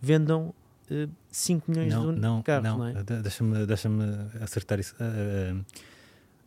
vendam 0.01 0.53
eh, 0.91 1.07
5 1.31 1.71
milhões 1.71 1.93
Não, 1.95 2.15
de 2.15 2.21
não, 2.21 2.43
carros, 2.43 2.65
não. 2.65 2.79
não, 2.79 2.87
é? 2.87 3.03
de- 3.03 3.23
Deixa-me 3.23 3.65
deixa 3.67 3.89
acertar 4.43 4.81
isso. 4.81 4.95
Eh, 4.99 5.53
eh, 5.55 5.65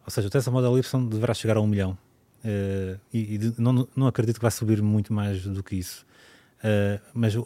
ou 0.06 0.10
seja, 0.12 0.28
o 0.28 0.32
Tesla 0.32 0.52
Model 0.52 0.78
Y 0.78 1.08
deverá 1.10 1.34
chegar 1.34 1.56
a 1.58 1.62
um 1.62 1.68
milhão. 1.68 1.98
Eh, 2.44 2.98
e 3.14 3.36
e 3.36 3.54
não, 3.58 3.88
não 3.96 4.08
acredito 4.08 4.36
que 4.36 4.42
vai 4.42 4.52
subir 4.52 4.82
muito 4.82 5.14
mais 5.14 5.44
do 5.44 5.62
que 5.64 5.76
isso. 5.76 6.06
Eh, 6.64 7.00
mas 7.14 7.36
uh, 7.36 7.44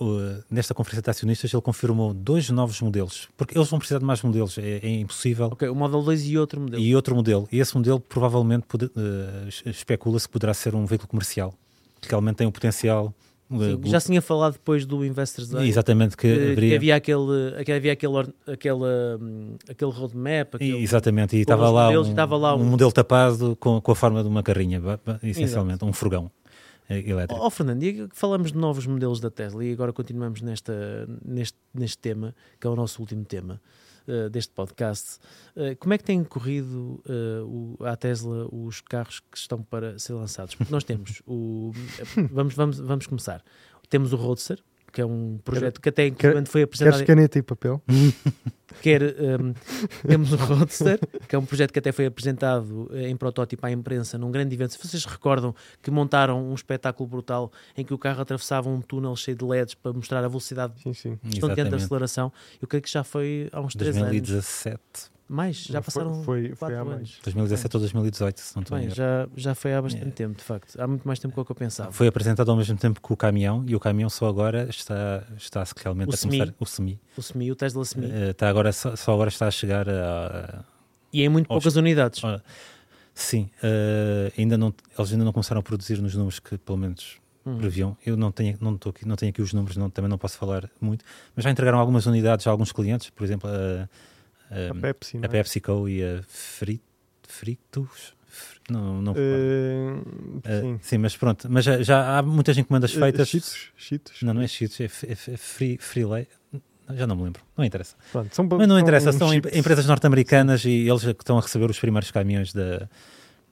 nesta 0.51 0.73
conferência 0.73 1.01
de 1.01 1.09
acionistas 1.09 1.53
ele 1.53 1.61
confirmou 1.61 2.13
dois 2.13 2.49
novos 2.49 2.81
modelos, 2.81 3.29
porque 3.37 3.57
eles 3.57 3.69
vão 3.69 3.79
precisar 3.79 3.99
de 3.99 4.05
mais 4.05 4.21
modelos, 4.21 4.57
é, 4.57 4.79
é 4.83 4.89
impossível. 4.99 5.47
Ok, 5.53 5.69
o 5.69 5.75
Model 5.75 6.01
2 6.01 6.25
e 6.27 6.37
outro 6.37 6.59
modelo. 6.59 6.83
E 6.83 6.93
outro 6.95 7.15
modelo, 7.15 7.47
e 7.49 7.59
esse 7.59 7.73
modelo 7.77 7.97
provavelmente 7.99 8.65
eh, 8.73 9.47
es- 9.47 9.63
especula-se 9.65 10.27
que 10.27 10.33
poderá 10.33 10.53
ser 10.53 10.75
um 10.75 10.85
veículo 10.85 11.07
comercial, 11.07 11.53
que 12.01 12.09
realmente 12.09 12.35
tem 12.37 12.47
um 12.47 12.51
potencial. 12.51 13.13
Sim, 13.49 13.79
já 13.85 13.99
se 13.99 14.07
tinha 14.07 14.21
falado 14.21 14.53
depois 14.53 14.85
do 14.85 15.05
Investors 15.05 15.49
Day. 15.49 15.67
Exatamente, 15.67 16.17
que, 16.17 16.55
que, 16.55 16.55
que 16.55 16.75
havia 16.75 16.95
aquele, 16.95 17.63
que 17.63 17.71
havia 17.71 17.93
aquele, 17.93 18.13
aquele, 18.47 18.75
hum, 19.21 19.55
aquele 19.69 19.91
roadmap, 19.91 20.55
aquele, 20.55 20.81
Exatamente, 20.81 21.35
e 21.37 21.41
estava 21.41 21.69
lá, 21.69 21.85
modelos, 21.85 22.07
um, 22.07 22.09
estava 22.11 22.37
lá 22.37 22.55
um 22.55 22.61
um- 22.61 22.65
modelo 22.65 22.91
tapado 22.91 23.55
com, 23.59 23.79
com 23.79 23.91
a 23.91 23.95
forma 23.95 24.23
de 24.23 24.27
uma 24.29 24.41
carrinha, 24.41 24.81
essencialmente, 25.21 25.85
um 25.85 25.93
furgão 25.93 26.31
eh, 26.89 27.07
elétrico. 27.07 27.39
Oh, 27.45 27.49
Fernando, 27.51 27.83
e 27.83 28.07
falamos 28.13 28.51
de 28.51 28.57
novos 28.57 28.87
modelos 28.87 29.19
da 29.19 29.29
Tesla 29.29 29.63
e 29.63 29.71
agora 29.71 29.93
continuamos 29.93 30.41
nesta, 30.41 31.07
neste, 31.23 31.57
neste 31.73 31.97
tema, 31.99 32.33
que 32.59 32.65
é 32.65 32.69
o 32.69 32.75
nosso 32.75 32.99
último 32.99 33.23
tema 33.25 33.61
eh, 34.07 34.29
deste 34.29 34.53
podcast. 34.53 35.19
Eh, 35.55 35.75
como 35.75 35.93
é 35.93 35.97
que 35.97 36.03
têm 36.03 36.23
corrido 36.23 37.01
eh, 37.07 37.41
o, 37.43 37.77
à 37.83 37.95
Tesla 37.95 38.47
os 38.51 38.81
carros 38.81 39.19
que 39.19 39.37
estão 39.37 39.63
para 39.63 39.97
ser 39.97 40.13
lançados? 40.13 40.55
Porque 40.55 40.71
nós 40.71 40.83
temos 40.83 41.21
o. 41.25 41.71
vamos, 42.31 42.53
vamos, 42.53 42.79
vamos 42.79 43.07
começar. 43.07 43.43
Temos 43.89 44.13
o 44.13 44.15
Roadster, 44.15 44.59
que 44.95 45.01
é 45.01 45.05
um 45.05 45.37
projeto 45.43 45.81
que 45.81 45.89
até 45.89 46.09
quer- 46.09 46.31
quando 46.31 46.47
foi 46.47 46.61
apresentado. 46.61 46.93
Queres 46.93 47.05
caneta 47.07 47.37
e 47.37 47.41
papel? 47.41 47.81
quer 48.81 49.01
um, 49.03 49.53
temos 50.07 50.31
o 50.31 50.37
Roadster, 50.37 50.97
que 51.27 51.35
é 51.35 51.37
um 51.39 51.45
projeto 51.45 51.73
que 51.73 51.79
até 51.79 51.91
foi 51.91 52.05
apresentado 52.05 52.89
eh, 52.93 53.09
em 53.09 53.17
protótipo 53.17 53.65
à 53.65 53.71
imprensa 53.71 54.17
num 54.17 54.31
grande 54.31 54.55
evento. 54.55 54.71
Se 54.71 54.79
vocês 54.87 55.03
recordam 55.03 55.53
que 55.81 55.91
montaram 55.91 56.49
um 56.49 56.53
espetáculo 56.55 57.09
brutal 57.09 57.51
em 57.75 57.83
que 57.83 57.93
o 57.93 57.97
carro 57.97 58.21
atravessava 58.21 58.69
um 58.69 58.79
túnel 58.79 59.13
cheio 59.17 59.35
de 59.35 59.43
LEDs 59.43 59.73
para 59.73 59.91
mostrar 59.91 60.23
a 60.23 60.27
velocidade 60.29 60.73
Sim, 60.81 60.93
sim. 60.93 61.19
estonteante 61.25 61.71
da 61.71 61.75
aceleração, 61.77 62.31
eu 62.61 62.67
creio 62.67 62.81
que 62.81 62.89
já 62.89 63.03
foi 63.03 63.49
há 63.51 63.59
uns 63.59 63.75
3 63.75 63.97
anos. 63.97 64.09
2017, 64.11 64.81
Mais, 65.27 65.63
já 65.63 65.81
passaram 65.81 66.23
Foi, 66.23 66.49
foi, 66.49 66.55
foi 66.55 66.75
há 66.77 66.85
mais. 66.85 66.97
anos. 66.97 67.19
2017 67.23 67.75
ou 67.77 67.79
2018, 67.81 68.37
se 68.39 68.55
não 68.55 68.61
estou 68.61 68.77
Bem, 68.77 68.89
já, 68.91 69.27
já 69.35 69.55
foi 69.55 69.73
há 69.73 69.81
bastante 69.81 70.07
É. 70.07 70.11
tempo, 70.11 70.37
de 70.37 70.43
facto. 70.43 70.79
Há 70.79 70.85
muito 70.85 71.03
mais 71.07 71.17
tempo 71.17 71.35
do 71.35 71.43
que 71.43 71.51
eu 71.51 71.55
pensava. 71.55 71.91
Foi 71.91 72.05
apresentado 72.07 72.49
ao 72.51 72.55
mesmo 72.55 72.77
tempo 72.77 73.01
que 73.01 73.11
o 73.11 73.17
caminhão 73.17 73.63
e 73.67 73.75
o 73.75 73.79
caminhão 73.79 74.09
só 74.09 74.27
agora 74.27 74.67
está, 74.69 75.23
está 75.35 75.63
realmente 75.77 76.09
O 76.11 76.13
a 76.13 76.17
semi. 76.17 76.37
começar. 76.37 76.55
O 76.59 76.65
semi. 76.65 76.99
O 77.17 77.21
Semi, 77.23 77.51
o 77.51 77.55
Tesla 77.55 77.83
Semi. 77.85 78.05
Eh, 78.11 78.29
está 78.31 78.47
agora, 78.49 78.71
só, 78.71 78.95
só 78.95 79.13
agora 79.13 79.29
está 79.29 79.47
a 79.47 79.51
chegar 79.51 79.89
a. 79.89 80.63
E 81.11 81.23
em 81.23 81.29
muito 81.29 81.51
aos- 81.51 81.63
poucas 81.63 81.75
unidades. 81.75 82.23
a- 82.23 82.39
sim, 83.15 83.49
eh, 83.63 84.31
ainda 84.37 84.57
não, 84.59 84.71
eles 84.97 85.11
ainda 85.11 85.25
não 85.25 85.31
começaram 85.33 85.59
a 85.59 85.63
produzir 85.63 85.99
nos 86.01 86.13
números 86.13 86.39
que 86.39 86.55
pelo 86.57 86.77
menos 86.77 87.17
Uhum. 87.43 87.57
previam. 87.57 87.97
Eu 88.05 88.15
não 88.17 88.31
tenho, 88.31 88.57
não, 88.61 88.75
estou 88.75 88.89
aqui, 88.91 89.07
não 89.07 89.15
tenho 89.15 89.31
aqui 89.31 89.41
os 89.41 89.53
números, 89.53 89.75
não, 89.77 89.89
também 89.89 90.09
não 90.09 90.17
posso 90.19 90.37
falar 90.37 90.69
muito, 90.81 91.03
mas 91.35 91.43
já 91.43 91.49
entregaram 91.49 91.79
algumas 91.79 92.05
unidades 92.05 92.45
a 92.45 92.51
alguns 92.51 92.71
clientes, 92.71 93.09
por 93.09 93.23
exemplo, 93.23 93.49
a, 93.49 93.87
a, 94.69 94.71
A 94.71 94.75
Pepsi, 94.81 95.17
a 95.17 95.25
é? 95.25 95.27
PepsiCo 95.27 95.89
e 95.89 96.03
a 96.03 96.21
Fri- 96.27 96.81
Fritos. 97.27 98.13
Fr- 98.27 98.59
Não, 98.69 99.01
não 99.01 99.13
Eh, 100.43 100.61
sim. 100.61 100.79
sim, 100.81 100.97
mas 100.97 101.15
pronto, 101.15 101.47
mas 101.49 101.63
já, 101.65 101.81
já 101.81 102.17
há 102.17 102.21
muitas 102.21 102.57
encomendas 102.57 102.95
Eh, 102.95 102.99
feitas. 102.99 103.27
Cheetos? 103.29 103.69
Cheetos? 103.77 104.21
Não, 104.21 104.33
não 104.33 104.41
é 104.41 104.47
Cheetos, 104.47 104.79
é, 104.81 104.85
é, 104.85 105.33
é 105.33 105.37
free, 105.37 105.77
Freelay. 105.77 106.27
Já 106.93 107.07
não 107.07 107.15
me 107.15 107.23
lembro, 107.23 107.41
não 107.57 107.65
interessa. 107.65 107.95
Pronto, 108.11 108.35
são, 108.35 108.45
Mas 108.45 108.67
não 108.67 108.75
são 108.75 108.79
interessa, 108.79 109.11
são 109.11 109.31
chips. 109.31 109.55
empresas 109.57 109.85
norte-americanas 109.87 110.65
e 110.65 110.87
eles 110.87 111.03
é 111.05 111.13
que 111.15 111.23
estão 111.23 111.37
a 111.37 111.41
receber 111.41 111.69
os 111.69 111.79
primeiros 111.79 112.11
caminhões 112.11 112.53
da, 112.53 112.87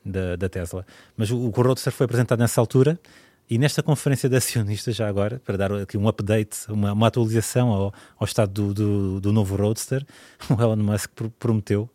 da, 0.05 0.35
da 0.35 0.49
Tesla. 0.49 0.85
Mas 1.17 1.31
o, 1.31 1.37
o 1.37 1.49
Roadster 1.49 1.91
foi 1.91 2.05
apresentado 2.05 2.39
nessa 2.39 2.61
altura 2.61 2.99
e 3.49 3.57
nesta 3.57 3.83
conferência 3.83 4.27
de 4.29 4.35
acionistas, 4.35 4.95
já 4.95 5.07
agora, 5.07 5.41
para 5.45 5.57
dar 5.57 5.71
aqui 5.73 5.97
um 5.97 6.07
update, 6.07 6.57
uma, 6.69 6.93
uma 6.93 7.07
atualização 7.07 7.69
ao, 7.69 7.93
ao 8.17 8.25
estado 8.25 8.51
do, 8.51 8.73
do, 8.73 9.21
do 9.21 9.33
novo 9.33 9.55
Roadster, 9.55 10.05
o 10.49 10.53
Elon 10.61 10.77
Musk 10.77 11.11
pro- 11.13 11.29
prometeu 11.31 11.89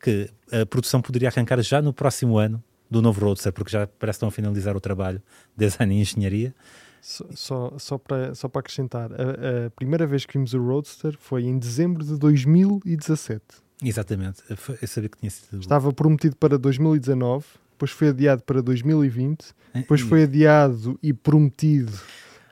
que 0.00 0.28
a 0.50 0.66
produção 0.66 1.00
poderia 1.00 1.28
arrancar 1.28 1.60
já 1.62 1.80
no 1.80 1.92
próximo 1.92 2.36
ano 2.38 2.62
do 2.90 3.00
novo 3.00 3.24
Roadster, 3.24 3.52
porque 3.52 3.70
já 3.70 3.86
parece 3.86 4.16
que 4.16 4.18
estão 4.18 4.28
a 4.28 4.32
finalizar 4.32 4.76
o 4.76 4.80
trabalho 4.80 5.22
de 5.56 5.66
design 5.66 5.94
e 5.96 6.00
engenharia. 6.00 6.54
Só, 7.00 7.24
só, 7.34 7.72
só, 7.78 7.98
para, 7.98 8.34
só 8.34 8.48
para 8.48 8.60
acrescentar, 8.60 9.10
a, 9.12 9.66
a 9.66 9.70
primeira 9.70 10.06
vez 10.06 10.24
que 10.26 10.34
vimos 10.34 10.54
o 10.54 10.62
Roadster 10.62 11.16
foi 11.18 11.44
em 11.44 11.58
dezembro 11.58 12.04
de 12.04 12.16
2017. 12.18 13.40
Exatamente. 13.82 14.42
Eu 14.48 14.86
sabia 14.86 15.08
que 15.08 15.18
tinha 15.18 15.30
sido. 15.30 15.58
Estava 15.60 15.92
prometido 15.92 16.36
para 16.36 16.56
2019, 16.56 17.44
depois 17.82 17.90
foi 17.90 18.08
adiado 18.08 18.42
para 18.42 18.60
2020, 18.62 19.44
Eh, 19.74 19.78
depois 19.80 20.00
foi 20.02 20.22
adiado 20.24 20.98
e 21.02 21.12
prometido. 21.12 21.92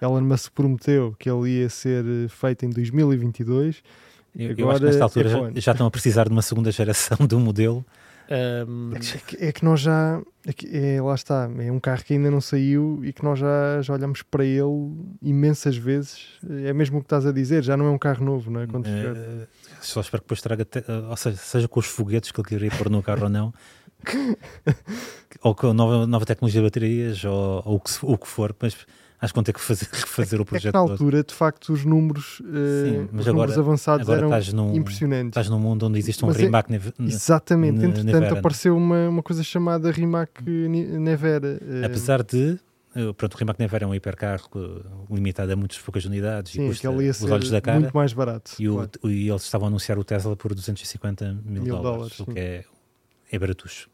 Elon 0.03 0.23
Musk 0.23 0.53
prometeu 0.55 1.15
que 1.19 1.29
ele 1.31 1.51
ia 1.61 1.69
ser 1.69 2.05
eh, 2.05 2.29
feito 2.29 2.65
em 2.65 2.71
2022. 2.71 3.83
Eu, 4.35 4.43
eu 4.43 4.49
acho 4.49 4.55
que 4.57 4.63
agora 4.63 4.85
nesta 4.87 5.05
altura 5.05 5.29
é 5.29 5.33
já, 5.33 5.61
já 5.61 5.73
estão 5.73 5.87
a 5.87 5.91
precisar 5.91 6.25
de 6.25 6.31
uma 6.31 6.41
segunda 6.43 6.71
geração 6.73 7.19
do 7.27 7.39
modelo. 7.39 7.85
Ahm, 8.31 8.93
É 8.95 9.19
que, 9.19 9.45
é 9.45 9.53
que 9.53 9.65
nós 9.65 9.81
já. 9.81 10.21
É 10.47 10.53
que, 10.53 10.67
é, 10.75 11.03
lá 11.03 11.15
está, 11.15 11.51
é 11.59 11.71
um 11.71 11.79
carro 11.81 12.03
que 12.05 12.15
ainda 12.15 12.31
não 12.31 12.41
saiu 12.41 13.01
e 13.05 13.13
que 13.13 13.23
nós 13.25 13.39
já, 13.39 13.83
já 13.83 13.93
olhamos 13.93 14.23
para 14.23 14.45
ele 14.45 14.95
imensas 15.21 15.77
vezes. 15.77 16.39
É 16.65 16.73
mesmo 16.73 16.99
o 16.99 17.01
que 17.01 17.07
estás 17.07 17.27
a 17.27 17.33
dizer, 17.33 17.63
já 17.63 17.77
não 17.77 17.87
é 17.87 17.91
um 17.91 17.99
carro 17.99 18.25
novo, 18.25 18.51
não 18.51 18.61
é? 18.61 18.67
Quando. 18.67 18.87
Eh, 18.87 19.47
só 19.83 20.01
espero 20.01 20.23
que 20.23 20.27
depois 20.27 20.41
traga, 20.41 20.65
te- 20.65 20.79
eh, 20.79 21.07
ou 21.11 21.17
seja, 21.17 21.37
seja 21.37 21.69
com 21.69 21.81
os 21.81 21.87
foguetes 21.87 22.31
que 22.31 22.41
ele 22.41 22.49
queria 22.49 22.71
pôr 22.71 22.89
no 22.89 23.03
carro 23.03 23.25
ou 23.25 23.29
não, 23.29 23.53
ou 25.43 25.55
com 25.55 25.73
nova, 25.73 26.07
nova 26.07 26.25
tecnologia 26.27 26.61
de 26.61 26.67
baterias, 26.67 27.25
ou, 27.25 27.63
ou 27.65 27.77
o, 27.77 27.81
que, 27.81 27.91
o 28.03 28.19
que 28.19 28.27
for, 28.29 28.55
mas 28.61 28.77
acho 29.21 29.33
que 29.33 29.37
vão 29.37 29.45
ter 29.45 29.53
que 29.53 29.61
fazer, 29.61 29.87
fazer 30.07 30.39
o 30.39 30.43
É 30.43 30.45
projeto 30.45 30.75
na 30.75 30.81
todo. 30.81 30.93
altura, 30.93 31.23
de 31.25 31.35
facto, 31.35 31.73
os 31.73 31.85
números, 31.85 32.41
eh, 32.45 32.89
Sim, 32.91 33.09
mas 33.13 33.21
os 33.23 33.29
agora- 33.29 33.33
números 33.33 33.59
avançados 33.59 34.03
Agora 34.09 34.19
eram 34.27 34.29
estás 34.29 34.53
num, 34.53 34.75
impressionantes. 34.75 35.29
estás 35.29 35.49
num 35.49 35.59
mundo 35.59 35.87
onde 35.87 35.99
existe 35.99 36.25
um 36.25 36.29
Mas 36.29 36.39
é- 36.39 36.43
Rimac 36.43 36.71
ne- 36.71 36.81
Exatamente, 37.07 37.79
ne- 37.79 37.85
entretanto 37.87 38.07
Nevera. 38.15 38.39
apareceu 38.39 38.77
uma, 38.77 39.09
uma 39.09 39.23
coisa 39.23 39.43
chamada 39.43 39.91
Rimac 39.91 40.43
Nevera. 40.43 41.61
eh, 41.63 41.85
apesar 41.85 42.23
de 42.23 42.59
eh, 42.97 43.13
pronto, 43.17 43.35
o 43.35 43.37
Rimac 43.37 43.61
Nevera 43.61 43.85
é 43.85 43.87
um 43.87 43.95
hipercarro 43.95 44.49
limitado 45.11 45.53
a 45.53 45.57
muitas 45.57 45.79
poucas 45.79 46.05
unidades 46.07 46.53
sim, 46.53 46.65
e 46.65 46.69
custa 46.69 46.91
os 46.91 47.23
olhos 47.31 47.51
da 47.51 47.61
cara 47.61 47.79
muito 47.79 47.93
mais 47.95 48.13
barato. 48.15 48.53
e, 48.59 48.69
o- 48.71 48.75
claro. 48.75 48.91
e 49.05 49.29
eles 49.29 49.43
estavam 49.43 49.67
a 49.67 49.69
anunciar 49.69 49.99
o 49.99 50.03
Tesla 50.05 50.35
por 50.35 50.55
250 50.55 51.35
mil, 51.45 51.63
Mil 51.63 51.77
dólares, 51.77 52.17
dólares, 52.17 52.21
o 52.21 52.25
que 52.27 52.39
é, 52.41 52.65
é 53.31 53.39
baratucho. 53.39 53.90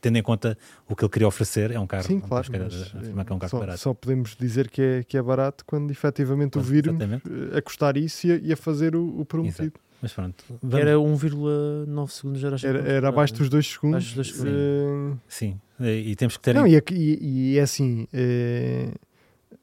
Tendo 0.00 0.16
em 0.18 0.22
conta 0.22 0.56
o 0.88 0.94
que 0.94 1.04
ele 1.04 1.10
queria 1.10 1.28
oferecer, 1.28 1.70
é 1.70 1.78
um 1.80 1.86
carro. 1.86 2.04
Sim, 2.04 2.20
claro. 2.20 2.46
podemos 2.50 2.92
mas, 3.14 3.26
que 3.26 3.32
é 3.32 3.34
um 3.34 3.38
carro 3.38 3.50
só, 3.50 3.58
barato. 3.58 3.78
só 3.80 3.92
podemos 3.94 4.36
dizer 4.36 4.70
que 4.70 4.80
é, 4.80 5.02
que 5.04 5.16
é 5.16 5.22
barato 5.22 5.64
quando 5.66 5.90
efetivamente 5.90 6.56
o 6.58 6.60
exatamente. 6.60 7.28
eh, 7.52 7.58
a 7.58 7.62
custar 7.62 7.96
isso 7.96 8.26
e 8.26 8.32
a, 8.32 8.36
e 8.36 8.52
a 8.52 8.56
fazer 8.56 8.94
o, 8.96 9.20
o 9.20 9.24
prometido. 9.24 9.72
Mas 10.00 10.12
pronto, 10.12 10.44
vamos- 10.62 10.74
era 10.78 10.98
1,9 10.98 12.08
segundos. 12.10 12.44
Era, 12.44 12.56
Era, 12.62 12.88
era 12.92 13.08
abaixo 13.08 13.34
dos 13.34 13.48
dois 13.48 13.66
segundos. 13.66 14.12
Abaixo 14.12 14.16
dos 14.16 14.32
dois 14.38 14.52
eh, 14.54 15.16
sim, 15.28 15.60
e 15.80 16.10
e 16.12 16.16
temos 16.16 16.36
que 16.36 16.42
ter 16.42 16.54
Não, 16.54 16.66
em- 16.66 16.74
e, 16.74 16.82
e, 16.92 17.52
e 17.54 17.58
é 17.58 17.62
assim, 17.62 18.06
eh, 18.12 18.90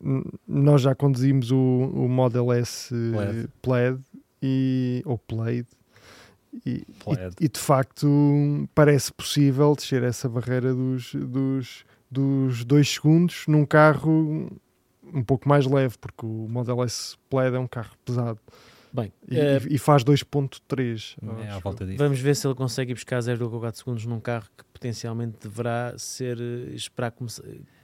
n- 0.03 0.24
nós 0.47 0.82
já 0.82 0.93
conduzimos 0.95 1.51
o, 1.51 1.57
o 1.57 2.09
Model 2.09 2.51
S 2.53 2.93
eh, 2.93 3.12
Plaid. 3.14 3.49
Plaid, 3.62 3.99
e, 4.43 5.01
ou 5.05 5.18
Plaid 5.18 5.68
e, 6.66 6.70
e- 6.70 6.86
e 7.45 7.47
de 7.49 7.60
facto 7.60 8.68
parece 8.76 9.12
possível 9.14 9.76
descer 9.76 10.04
essa 10.04 10.28
barreira 10.30 10.74
dos, 10.74 11.14
dos, 11.16 11.86
dos 12.10 12.64
dois 12.66 12.89
segundos 12.89 13.45
num 13.47 13.66
carro 13.66 14.52
um 15.14 15.24
pouco 15.24 15.47
mais 15.47 15.66
leve, 15.66 15.97
porque 15.99 16.26
o 16.26 16.47
Model 16.49 16.84
S 16.84 17.16
Plaid 17.30 17.56
é 17.56 17.60
um 17.60 17.68
carro 17.68 17.91
pesado 18.06 18.39
Bem, 18.93 19.12
e, 19.30 19.38
eh, 19.38 19.62
e 19.70 19.78
faz 19.78 20.04
2.3 20.04 21.16
é 21.39 21.47
à 21.47 21.54
acho 21.54 21.60
volta 21.62 21.86
disso. 21.86 21.97
Vamos 21.97 22.20
ver 22.20 22.36
se 22.36 22.45
ele 22.45 22.56
consegue 22.56 22.91
ir 22.91 22.95
buscar 22.95 23.20
0,4 23.22 23.76
segundos 23.78 24.06
num 24.06 24.20
carro 24.20 24.47
que 24.58 24.64
potencialmente 24.66 25.38
deverá 25.41 25.93
ser. 25.97 26.38
eh, 26.39 26.74
Esperar 26.76 27.12
come- 27.12 27.30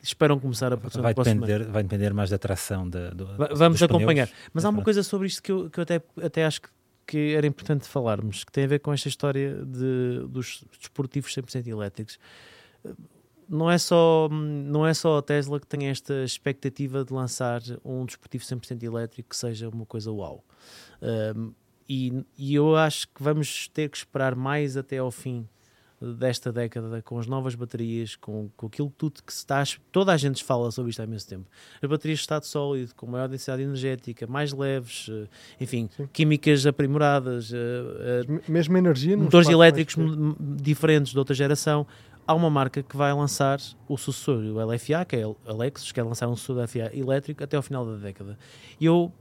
esperam 0.04 0.38
começar 0.40 0.72
a 0.74 0.78
produção 0.78 1.02
Vai 1.02 1.14
depender, 1.14 1.64
vai 1.66 1.84
depender 1.84 2.14
mais 2.14 2.30
da 2.30 2.38
tração 2.38 2.90
da, 2.90 3.10
do, 3.12 3.26
Vamos 3.38 3.58
pneus. 3.80 3.82
acompanhar. 3.84 4.28
Mas 4.28 4.50
Mas 4.54 4.66
há 4.66 4.70
uma 4.70 4.84
coisa 4.84 5.02
sobre 5.04 5.28
isto 5.28 5.42
que 5.42 5.52
eu, 5.52 5.70
que 5.70 5.80
eu 5.80 5.84
até, 5.84 6.02
até 6.22 6.46
acho 6.46 6.62
que, 6.62 6.70
que 7.08 7.34
era 7.34 7.48
importante 7.48 7.88
falarmos, 7.88 8.44
que 8.44 8.52
tem 8.52 8.66
a 8.66 8.68
ver 8.68 8.80
com 8.80 8.92
esta 8.92 9.08
história 9.08 9.56
de, 9.66 10.28
dos 10.28 10.64
desportivos 10.78 11.34
100% 11.34 11.66
elétricos. 11.68 12.20
Não 13.50 13.72
é, 13.72 13.78
só, 13.78 14.28
não 14.30 14.86
é 14.86 14.94
só 14.94 15.20
a 15.20 15.22
Tesla 15.22 15.58
que 15.58 15.66
tem 15.66 15.88
esta 15.88 16.26
expectativa 16.26 17.06
de 17.06 17.14
lançar 17.14 17.62
um 17.84 18.06
desportivo 18.06 18.44
100% 18.44 18.84
elétrico 18.84 19.30
que 19.30 19.38
seja 19.38 19.70
uma 19.70 19.86
coisa 19.86 20.12
uau. 20.12 20.44
Um, 21.02 21.54
e, 21.88 22.26
e 22.38 22.54
eu 22.54 22.76
acho 22.76 23.08
que 23.08 23.24
vamos 23.24 23.70
ter 23.70 23.90
que 23.90 23.96
esperar 23.96 24.36
mais 24.36 24.76
até 24.76 24.98
ao 24.98 25.10
fim 25.10 25.48
desta 26.00 26.52
década 26.52 27.02
com 27.02 27.18
as 27.18 27.26
novas 27.26 27.56
baterias, 27.56 28.16
com, 28.16 28.50
com 28.56 28.68
aquilo 28.68 28.94
tudo 28.96 29.24
que 29.24 29.34
se 29.34 29.40
está. 29.40 29.64
Toda 29.92 30.14
a 30.14 30.18
gente 30.18 30.44
fala 30.44 30.70
sobre 30.72 30.92
isto 30.92 31.00
há 31.02 31.06
imenso 31.06 31.28
tempo. 31.28 31.46
As 31.82 31.90
baterias 31.90 32.20
de 32.20 32.24
estado 32.24 32.44
sólido, 32.44 32.94
com 32.96 33.08
maior 33.08 33.28
densidade 33.28 33.64
energética, 33.64 34.28
mais 34.28 34.54
leves, 34.54 35.08
eh, 35.10 35.28
enfim, 35.60 35.90
Sim. 35.98 36.08
químicas 36.14 36.66
aprimoradas, 36.68 37.52
eh, 37.52 37.58
eh, 37.58 38.32
Me- 38.32 38.42
mesmo 38.48 38.76
a 38.76 38.80
energia 38.80 39.18
motores 39.18 39.50
elétricos 39.50 39.96
diferentes 40.40 41.12
de 41.14 41.18
outra 41.20 41.34
geração. 41.34 41.86
Há 42.28 42.34
uma 42.36 42.50
marca 42.50 42.84
que 42.84 42.96
vai 42.98 43.14
lançar 43.14 43.60
o 43.88 43.98
sucessor, 43.98 44.38
o 44.44 44.60
LFA, 44.62 45.06
que 45.06 45.16
é 45.16 45.24
a 45.24 45.54
Lexus, 45.54 45.88
que 45.88 45.94
quer 45.96 46.04
lançar 46.04 46.28
um 46.28 46.36
sucessor 46.36 46.58
da 46.58 46.68
FA 46.68 46.92
elétrico 46.96 47.44
até 47.44 47.56
ao 47.58 47.64
final 47.64 47.86
da 47.86 47.96
década. 47.96 48.38
E 48.80 48.86
eu, 48.86 49.12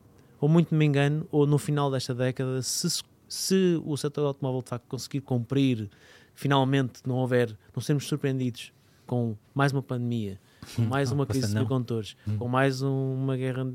ou 0.40 0.48
muito 0.48 0.74
me 0.74 0.84
engano, 0.84 1.26
ou 1.30 1.46
no 1.46 1.56
final 1.56 1.88
desta 1.90 2.12
década, 2.12 2.60
se, 2.62 3.02
se 3.28 3.80
o 3.84 3.96
setor 3.96 4.26
automóvel 4.26 4.60
de 4.60 4.68
facto 4.70 4.84
conseguir 4.88 5.20
cumprir, 5.20 5.88
finalmente 6.36 7.00
não 7.04 7.16
houver, 7.16 7.56
não 7.74 7.82
sermos 7.82 8.06
surpreendidos 8.06 8.72
com 9.06 9.36
mais 9.54 9.72
uma 9.72 9.82
pandemia, 9.82 10.38
com 10.76 10.82
mais 10.86 11.10
Não, 11.10 11.18
uma 11.18 11.26
crise 11.26 11.48
de 11.48 11.54
não. 11.54 11.60
semicondutores, 11.62 12.16
Hum. 12.28 12.36
com 12.38 12.46
mais 12.48 12.82
um- 12.82 13.14
uma 13.14 13.36
guerra, 13.36 13.66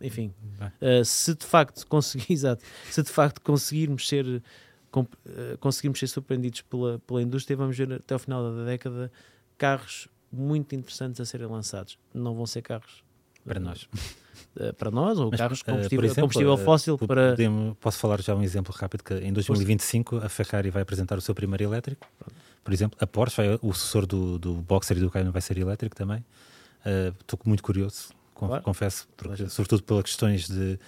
enfim. 0.00 0.32
Uh, 0.80 1.04
se 1.04 1.34
de 1.34 1.46
facto 1.46 1.86
conseguir, 1.86 2.26
exato, 2.32 2.62
se 2.90 3.02
de 3.02 3.10
facto 3.10 3.40
conseguirmos 3.42 4.06
ser 4.08 4.42
com- 4.90 5.02
uh, 5.02 5.56
conseguirmos 5.60 5.98
ser 5.98 6.08
surpreendidos 6.08 6.62
pela, 6.62 6.98
pela 7.00 7.22
indústria, 7.22 7.56
vamos 7.56 7.76
ver 7.76 7.92
até 7.92 8.12
ao 8.14 8.18
final 8.20 8.42
da 8.54 8.64
década 8.64 9.10
carros 9.56 10.08
muito 10.32 10.74
interessantes 10.74 11.20
a 11.20 11.24
serem 11.24 11.46
lançados. 11.46 11.98
Não 12.14 12.34
vão 12.34 12.46
ser 12.46 12.62
carros 12.62 13.02
para 13.44 13.58
uh, 13.60 13.62
nós. 13.62 13.82
uh, 14.56 14.74
para 14.76 14.90
nós 14.90 15.18
ou 15.18 15.30
Mas, 15.30 15.40
carros 15.40 15.60
eh, 15.60 15.64
com 15.64 15.70
por 15.72 15.76
combustível, 15.76 16.04
exemplo, 16.04 16.20
combustível 16.22 16.54
eh, 16.54 16.64
fóssil 16.64 16.98
para 16.98 17.30
podemos- 17.30 17.76
posso 17.80 17.98
falar 17.98 18.20
já 18.22 18.34
um 18.34 18.42
exemplo 18.42 18.74
rápido 18.76 19.02
que 19.04 19.14
em 19.14 19.32
2025 19.32 20.16
a 20.18 20.28
Ferrari 20.28 20.70
vai 20.70 20.82
apresentar 20.82 21.16
o 21.18 21.20
seu 21.20 21.34
primeiro 21.34 21.64
elétrico. 21.64 22.06
Por 22.62 22.72
exemplo, 22.74 22.96
a 23.00 23.06
Porsche, 23.06 23.36
vai, 23.36 23.58
o 23.62 23.72
sucessor 23.72 24.06
do, 24.06 24.38
do 24.38 24.54
Boxer 24.56 24.96
e 24.96 25.00
do 25.00 25.10
Cayenne 25.10 25.30
vai 25.32 25.40
ser 25.42 25.56
elétrico 25.58 25.96
também. 25.96 26.24
Eh, 26.84 27.12
Estou 27.20 27.38
muito 27.44 27.62
curioso, 27.62 28.10
Claro. 28.34 28.62
confesso, 28.62 29.08
porque- 29.16 29.48
sobretudo 29.48 29.82
pelas 29.82 30.02
questões 30.04 30.48
de 30.48 30.78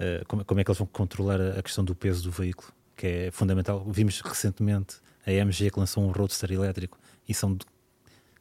eh, 0.00 0.22
como, 0.28 0.44
como 0.44 0.60
é 0.60 0.64
que 0.64 0.70
eles 0.70 0.78
vão 0.78 0.86
controlar 0.86 1.40
a, 1.40 1.58
a 1.58 1.62
questão 1.62 1.84
do 1.84 1.94
peso 1.94 2.22
do 2.22 2.30
veículo, 2.30 2.70
que 2.96 3.06
é 3.06 3.30
fundamental. 3.30 3.84
Vimos 3.90 4.20
recentemente 4.20 4.96
a 5.26 5.30
MG 5.32 5.70
que 5.70 5.78
lançou 5.78 6.02
um 6.04 6.10
Roadster 6.10 6.50
elétrico 6.52 6.98
e 7.28 7.34
são 7.34 7.50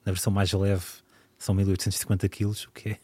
na 0.05 0.11
versão 0.13 0.31
mais 0.31 0.51
leve 0.53 0.85
são 1.39 1.53
1850 1.55 2.29
kg, 2.29 2.45
o 2.67 2.71
que 2.71 2.89
é 2.89 2.97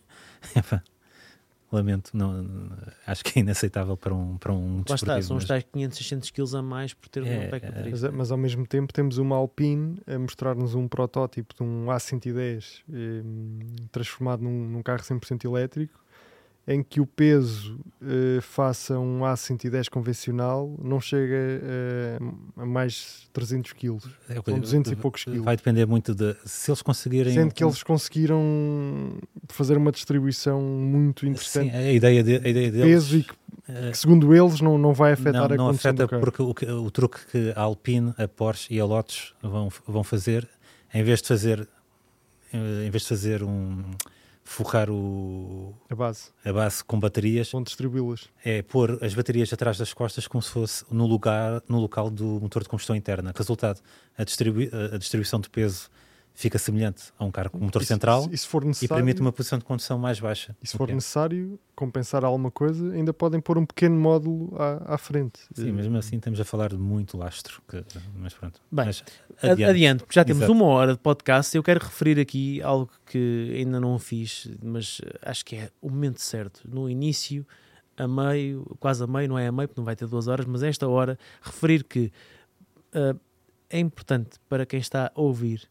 lamento, 1.73 2.15
não, 2.15 2.69
acho 3.05 3.23
que 3.23 3.39
é 3.39 3.41
inaceitável 3.41 3.97
para 3.97 4.13
um, 4.13 4.37
para 4.37 4.53
um 4.53 4.83
lá 4.87 4.95
está, 4.95 5.21
são 5.21 5.37
os 5.37 5.45
tais 5.45 5.65
500, 5.71 5.97
600 5.97 6.29
quilos 6.29 6.55
a 6.55 6.61
mais 6.61 6.93
por 6.93 7.09
ter 7.09 7.25
É, 7.25 7.47
um 7.47 7.49
pack 7.49 7.65
é. 7.65 7.89
Mas, 7.89 8.03
mas 8.03 8.31
ao 8.31 8.37
mesmo 8.37 8.65
tempo 8.67 8.93
temos 8.93 9.17
uma 9.17 9.35
Alpine 9.35 9.97
a 10.05 10.19
mostrar-nos 10.19 10.75
um 10.75 10.87
protótipo 10.87 11.55
de 11.55 11.63
um 11.63 11.87
A110 11.87 12.81
eh, 12.91 13.23
transformado 13.91 14.43
num, 14.43 14.69
num 14.69 14.83
carro 14.83 15.01
100% 15.01 15.45
elétrico 15.45 16.02
em 16.66 16.82
que 16.82 17.01
o 17.01 17.05
peso 17.05 17.78
eh, 18.01 18.39
face 18.41 18.93
a 18.93 18.97
um 18.99 19.20
A110 19.20 19.89
convencional 19.89 20.74
não 20.82 21.01
chega 21.01 21.36
eh, 21.36 22.18
a 22.55 22.66
mais 22.66 23.24
de 23.24 23.30
300 23.32 23.74
kg. 23.74 23.95
É 24.30 24.36
são 24.36 24.36
eu 24.38 24.43
digo, 24.45 24.59
200 24.61 24.91
e 24.93 24.95
poucos 24.95 25.24
quilos. 25.26 25.43
Vai 25.43 25.57
depender 25.57 25.86
muito 25.86 26.16
de 26.16 26.34
se 26.45 26.72
eles 26.72 26.82
conseguirem. 26.82 27.34
Sendo 27.34 27.53
que 27.53 27.61
eles 27.64 27.84
conseguiram 27.84 29.18
fazer 29.49 29.76
uma 29.78 29.91
distribuição 29.91 30.61
muito 30.61 31.22
Sim, 31.26 31.32
interessante 31.32 31.76
a 31.76 31.91
ideia, 31.91 32.24
de, 32.24 32.36
a 32.36 32.49
ideia 32.49 32.72
de 32.72 32.78
deles. 32.78 32.93
peso 32.93 33.18
e 33.18 33.24
que, 33.24 33.34
eh, 33.68 33.91
que, 33.91 33.97
segundo 33.97 34.34
eles 34.34 34.61
não, 34.61 34.78
não 34.78 34.93
vai 34.93 35.11
afetar 35.11 35.34
não, 35.34 35.45
a 35.45 35.49
não 35.57 35.66
condução 35.68 35.89
afeta 35.91 36.03
do 36.05 36.09
carro. 36.09 36.22
porque 36.22 36.41
o, 36.41 36.53
que- 36.53 36.66
o 36.72 36.89
truque 36.91 37.20
que 37.30 37.53
a 37.57 37.61
Alpine, 37.61 38.14
a 38.18 38.26
Porsche 38.26 38.74
e 38.74 38.80
a 38.80 38.86
Lotus 38.86 39.34
vão, 39.41 39.68
vão 39.86 40.03
fazer, 40.03 40.47
em 40.93 41.03
vez 41.03 41.22
de 41.22 41.28
fazer, 41.28 41.68
em 42.53 42.89
vez 42.89 43.03
de 43.03 43.09
fazer 43.09 43.43
um 43.43 43.84
forrar 44.43 44.89
o, 44.89 45.73
A 45.89 45.95
base, 45.95 46.31
a 46.43 46.51
base 46.51 46.83
com 46.83 46.99
baterias, 46.99 47.49
vão 47.51 47.63
distribuí-las. 47.63 48.29
é 48.43 48.61
pôr 48.61 48.99
as 49.01 49.13
baterias 49.13 49.51
atrás 49.53 49.77
das 49.77 49.93
costas 49.93 50.27
como 50.27 50.41
se 50.41 50.49
fosse 50.49 50.85
no 50.91 51.05
lugar 51.05 51.61
no 51.67 51.79
local 51.79 52.09
do 52.09 52.39
motor 52.41 52.63
de 52.63 52.69
combustão 52.69 52.95
interna. 52.95 53.33
Resultado, 53.35 53.81
a, 54.17 54.23
distribui, 54.23 54.69
a 54.93 54.97
distribuição 54.97 55.39
de 55.39 55.49
peso 55.49 55.89
fica 56.36 56.57
semelhante 56.57 57.13
a 57.17 57.23
um 57.25 57.31
carro 57.31 57.51
com 57.51 57.59
motor 57.59 57.81
E 57.81 57.86
se- 57.86 57.89
central 57.93 58.27
E 58.31 58.38
se 58.38 58.47
for 58.47 58.63
e 58.63 58.67
necessário, 58.67 58.95
permite 59.03 59.21
uma 59.21 59.31
posição 59.31 59.59
de 59.59 59.65
condução 59.65 59.97
mais 59.99 60.19
baixa. 60.19 60.55
e 60.61 60.67
se 60.67 60.75
for 60.75 60.88
necessário 60.89 61.59
compensar 61.75 62.25
alguma 62.25 62.49
coisa, 62.49 62.91
ainda 62.93 63.13
podem 63.13 63.39
pôr 63.39 63.57
um 63.57 63.65
pequeno 63.65 63.95
módulo 63.95 64.53
à, 64.59 64.95
à 64.95 64.97
frente. 64.97 65.39
Sim, 65.53 65.69
Eh, 65.69 65.71
mesmo 65.71 65.95
assim 65.97 66.15
estamos 66.17 66.39
a 66.39 66.43
falar 66.45 66.69
de 66.69 66.77
muito 66.77 67.17
lastro. 67.17 67.61
que- 67.67 67.84
mas 68.17 68.34
pronto. 68.34 68.59
Bem, 68.71 68.86
Mas 68.88 69.03
Adiante, 69.41 69.63
adiante 69.65 69.99
porque 70.03 70.15
já 70.15 70.23
temos 70.25 70.43
Exato. 70.43 70.53
uma 70.57 70.65
hora 70.65 70.93
de 70.93 70.99
podcast. 70.99 71.55
Eu 71.55 71.63
quero 71.63 71.79
referir 71.84 72.19
aqui 72.19 72.61
algo 72.61 72.89
que 73.05 73.53
ainda 73.55 73.79
não 73.79 73.97
fiz, 73.99 74.49
mas 74.63 75.01
acho 75.21 75.45
que 75.45 75.55
é 75.55 75.69
o 75.81 75.89
momento 75.89 76.19
certo. 76.21 76.61
No 76.67 76.89
início, 76.89 77.45
a 77.97 78.07
meio, 78.07 78.75
quase 78.79 79.03
a 79.03 79.07
meio, 79.07 79.29
não 79.29 79.38
é 79.38 79.47
a 79.47 79.51
meio, 79.51 79.67
porque 79.67 79.79
não 79.79 79.86
vai 79.86 79.95
ter 79.95 80.07
duas 80.07 80.27
horas, 80.27 80.45
mas 80.47 80.63
esta 80.63 80.88
hora, 80.88 81.17
referir 81.41 81.84
que 81.84 82.11
eh, 82.93 83.15
é 83.69 83.79
importante 83.79 84.31
para 84.49 84.65
quem 84.65 84.79
está 84.79 85.11
a 85.13 85.21
ouvir 85.21 85.67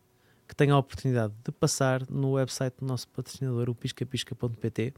que 0.53 0.57
tenha 0.57 0.75
a 0.75 0.79
oportunidade 0.79 1.33
de 1.43 1.51
passar 1.51 2.03
no 2.11 2.33
website 2.33 2.77
do 2.79 2.85
nosso 2.85 3.09
patrocinador, 3.09 3.71
o 3.71 3.75
piscapisca.pt, 3.75 4.93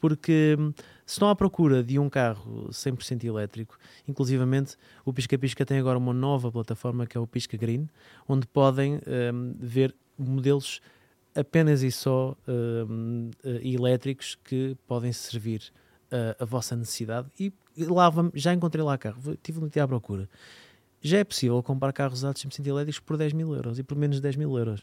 porque 0.00 0.56
hum, 0.58 0.72
se 1.04 1.12
estão 1.12 1.28
à 1.28 1.36
procura 1.36 1.84
de 1.84 1.98
um 1.98 2.08
carro 2.08 2.70
100% 2.70 3.24
elétrico, 3.24 3.78
inclusivamente 4.08 4.74
o 5.04 5.12
Pisca 5.12 5.36
Pisca 5.36 5.66
tem 5.66 5.78
agora 5.78 5.98
uma 5.98 6.14
nova 6.14 6.50
plataforma 6.50 7.06
que 7.06 7.14
é 7.14 7.20
o 7.20 7.26
Pisca 7.26 7.58
Green, 7.58 7.86
onde 8.26 8.46
podem 8.46 8.94
hum, 8.94 9.54
ver 9.60 9.94
modelos 10.18 10.80
apenas 11.34 11.82
e 11.82 11.92
só 11.92 12.34
hum, 12.48 13.30
eh, 13.44 13.68
elétricos 13.68 14.38
que 14.42 14.78
podem 14.86 15.12
servir 15.12 15.60
a, 16.10 16.42
a 16.42 16.46
vossa 16.46 16.74
necessidade. 16.74 17.28
E 17.38 17.52
lá 17.76 18.10
já 18.32 18.54
encontrei 18.54 18.82
lá 18.82 18.96
carro, 18.96 19.34
estive 19.34 19.60
no 19.60 19.68
dia 19.68 19.84
à 19.84 19.88
procura. 19.88 20.26
Já 21.06 21.18
é 21.18 21.24
possível 21.24 21.62
comprar 21.62 21.92
carros 21.92 22.18
usados 22.20 22.42
100% 22.42 22.66
elétricos 22.66 23.00
por 23.00 23.16
10 23.16 23.32
mil 23.32 23.54
euros 23.54 23.78
e 23.78 23.82
por 23.82 23.96
menos 23.96 24.16
de 24.16 24.22
10 24.22 24.36
mil 24.36 24.56
euros. 24.56 24.82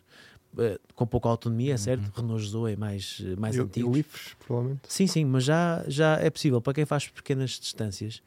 Eh, 0.57 0.79
com 0.95 1.05
pouca 1.07 1.27
autonomia, 1.29 1.73
é 1.73 1.77
certo? 1.77 2.11
Renault 2.15 2.45
Zoe 2.45 2.75
mais, 2.75 3.21
eh, 3.25 3.35
mais 3.37 3.55
e- 3.55 3.59
e 3.59 3.61
antigos. 3.61 3.93
Leafs, 3.95 4.35
provavelmente. 4.45 4.81
Sim, 4.87 5.07
sim, 5.07 5.25
mas 5.25 5.43
já, 5.43 5.83
já 5.87 6.17
é 6.19 6.29
possível 6.29 6.61
para 6.61 6.73
quem 6.73 6.85
faz 6.85 7.07
pequenas 7.07 7.51
distâncias. 7.51 8.21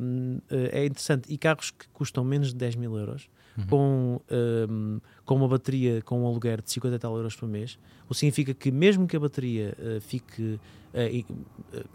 hum, 0.00 0.38
eh, 0.50 0.70
é 0.80 0.86
interessante. 0.86 1.30
E 1.32 1.36
carros 1.36 1.70
que 1.70 1.86
custam 1.88 2.24
menos 2.24 2.48
de 2.48 2.54
10 2.54 2.74
mil 2.76 2.96
euros, 2.96 3.28
Uhum. 3.58 3.66
com, 3.66 4.20
hum, 4.68 5.00
com 5.24 5.34
uma 5.34 5.48
bateria 5.48 6.00
com 6.02 6.22
um 6.22 6.26
aluguer 6.26 6.62
de 6.62 6.70
50 6.70 6.94
e 6.94 6.98
tal 6.98 7.16
euros 7.16 7.34
por 7.34 7.48
mês, 7.48 7.78
o 8.06 8.12
que 8.12 8.20
significa 8.20 8.54
que, 8.54 8.70
mesmo 8.70 9.06
que 9.06 9.16
a 9.16 9.20
bateria 9.20 9.74
eh, 9.78 9.98
fique 10.00 10.58
que 10.92 11.24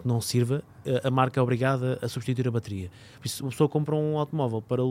não 0.06 0.22
sirva, 0.22 0.64
a 1.04 1.12
marca 1.12 1.38
é 1.38 1.44
obrigada 1.44 2.00
a 2.02 2.08
substituir 2.08 2.48
a 2.48 2.52
bateria. 2.52 2.90
Por 3.20 3.26
isso, 3.26 3.46
a 3.46 3.50
pessoa 3.50 3.68
compra 3.68 3.94
um 3.94 4.18
automóvel 4.18 4.62
para, 4.62 4.82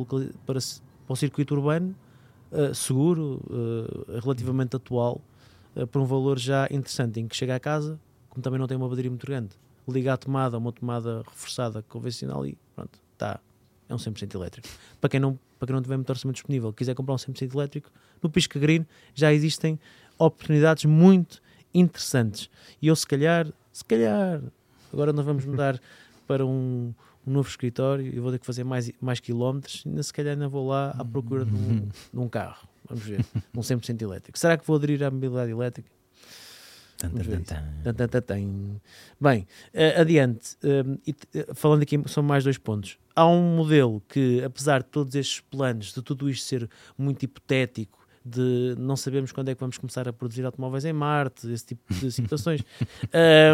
para, 0.45 0.61
para 0.61 1.12
o 1.12 1.17
circuito 1.17 1.55
urbano, 1.55 1.97
seguro, 2.75 3.41
relativamente 4.21 4.77
atual, 4.77 5.23
por 5.91 6.03
um 6.03 6.05
valor 6.05 6.39
já 6.39 6.69
interessante, 6.71 7.19
em 7.19 7.27
que 7.27 7.35
chega 7.35 7.55
a 7.55 7.61
casa, 7.61 7.99
como 8.29 8.43
também 8.43 8.61
não 8.61 8.67
tem 8.67 8.77
uma 8.77 8.89
bateria 8.89 9.11
muito 9.11 9.27
grande, 9.27 9.57
liga 9.89 10.12
a 10.12 10.17
tomada, 10.17 10.59
uma 10.59 10.73
tomada 10.73 11.23
reforçada 11.27 11.83
convencional 11.83 12.47
e 12.47 12.59
pronto, 12.75 12.99
está. 13.12 13.41
É 13.95 13.97
um 13.97 14.12
100% 14.12 14.34
elétrico. 14.34 14.68
Para 15.01 15.09
quem 15.09 15.20
não, 15.20 15.38
para 15.59 15.66
quem 15.66 15.74
não 15.74 15.82
tiver 15.82 15.97
muito 15.97 16.11
orçamento 16.11 16.34
disponível, 16.34 16.72
quiser 16.72 16.95
comprar 16.95 17.14
um 17.14 17.18
100% 17.18 17.55
elétrico, 17.55 17.90
no 18.22 18.28
Pisca 18.28 18.59
Green 18.59 18.84
já 19.14 19.32
existem 19.32 19.78
oportunidades 20.18 20.84
muito 20.84 21.40
interessantes. 21.72 22.51
E 22.80 22.88
eu, 22.88 22.97
se 22.97 23.07
calhar, 23.07 23.47
se 23.72 23.84
calhar, 23.84 24.42
agora 24.92 25.12
nós 25.12 25.24
vamos 25.24 25.45
mudar 25.45 25.80
para 26.26 26.45
um, 26.45 26.92
um 27.26 27.32
novo 27.32 27.49
escritório 27.49 28.07
e 28.07 28.18
vou 28.18 28.32
ter 28.32 28.38
que 28.38 28.47
fazer 28.47 28.64
mais, 28.64 28.90
mais 29.01 29.20
quilómetros, 29.20 29.82
ainda 29.86 30.03
se 30.03 30.12
calhar 30.12 30.34
ainda 30.34 30.49
vou 30.49 30.68
lá 30.68 30.90
à 30.90 31.05
procura 31.05 31.45
de 31.45 31.55
um, 31.55 31.88
de 32.12 32.18
um 32.18 32.28
carro. 32.28 32.68
Vamos 32.88 33.05
ver, 33.05 33.24
um 33.57 33.61
100% 33.61 34.03
elétrico. 34.03 34.38
Será 34.38 34.59
que 34.59 34.66
vou 34.66 34.76
aderir 34.76 35.03
à 35.03 35.11
mobilidade 35.11 35.51
elétrica? 35.51 35.88
Bem, 39.20 39.46
eh, 39.72 40.00
adiante. 40.00 40.57
Eh, 40.62 41.46
falando 41.55 41.82
aqui, 41.82 42.00
são 42.07 42.22
mais 42.22 42.44
dois 42.44 42.59
pontos. 42.59 42.98
Há 43.16 43.26
um 43.26 43.57
modelo 43.57 44.02
que, 44.09 44.42
apesar 44.42 44.82
de 44.82 44.88
todos 44.88 45.14
estes 45.14 45.40
planos, 45.40 45.92
de 45.92 46.02
tudo 46.02 46.28
isto 46.28 46.44
ser 46.46 46.68
muito 46.98 47.22
hipotético, 47.24 47.98
de 48.24 48.74
não 48.78 48.96
sabemos 48.96 49.32
quando 49.32 49.50
é 49.50 49.55
que 49.55 49.61
vamos 49.61 49.76
começar 49.78 50.09
a 50.09 50.12
produzir 50.12 50.44
automóveis 50.46 50.84
em 50.84 50.92
Marte, 50.92 51.50
esse 51.52 51.66
tipo 51.66 51.92
de 51.94 52.11
situações, 52.11 52.62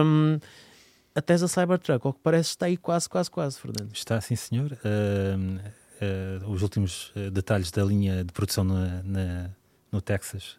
um, 0.04 0.38
a 1.14 1.20
Tesla 1.20 1.48
Cybertruck, 1.48 2.06
ao 2.06 2.12
que 2.12 2.20
parece, 2.22 2.50
está 2.50 2.66
aí 2.66 2.76
quase, 2.76 3.08
quase, 3.08 3.30
quase, 3.30 3.58
Fernando. 3.58 3.92
Está, 3.92 4.20
sim, 4.20 4.36
senhor. 4.36 4.78
Ah, 4.84 6.46
os 6.48 6.62
últimos 6.62 7.12
ah, 7.16 7.30
detalhes 7.30 7.70
da 7.70 7.84
linha 7.84 8.24
de 8.24 8.32
produção 8.32 8.64
na- 8.64 9.02
na- 9.02 9.50
no 9.92 10.00
Texas 10.00 10.56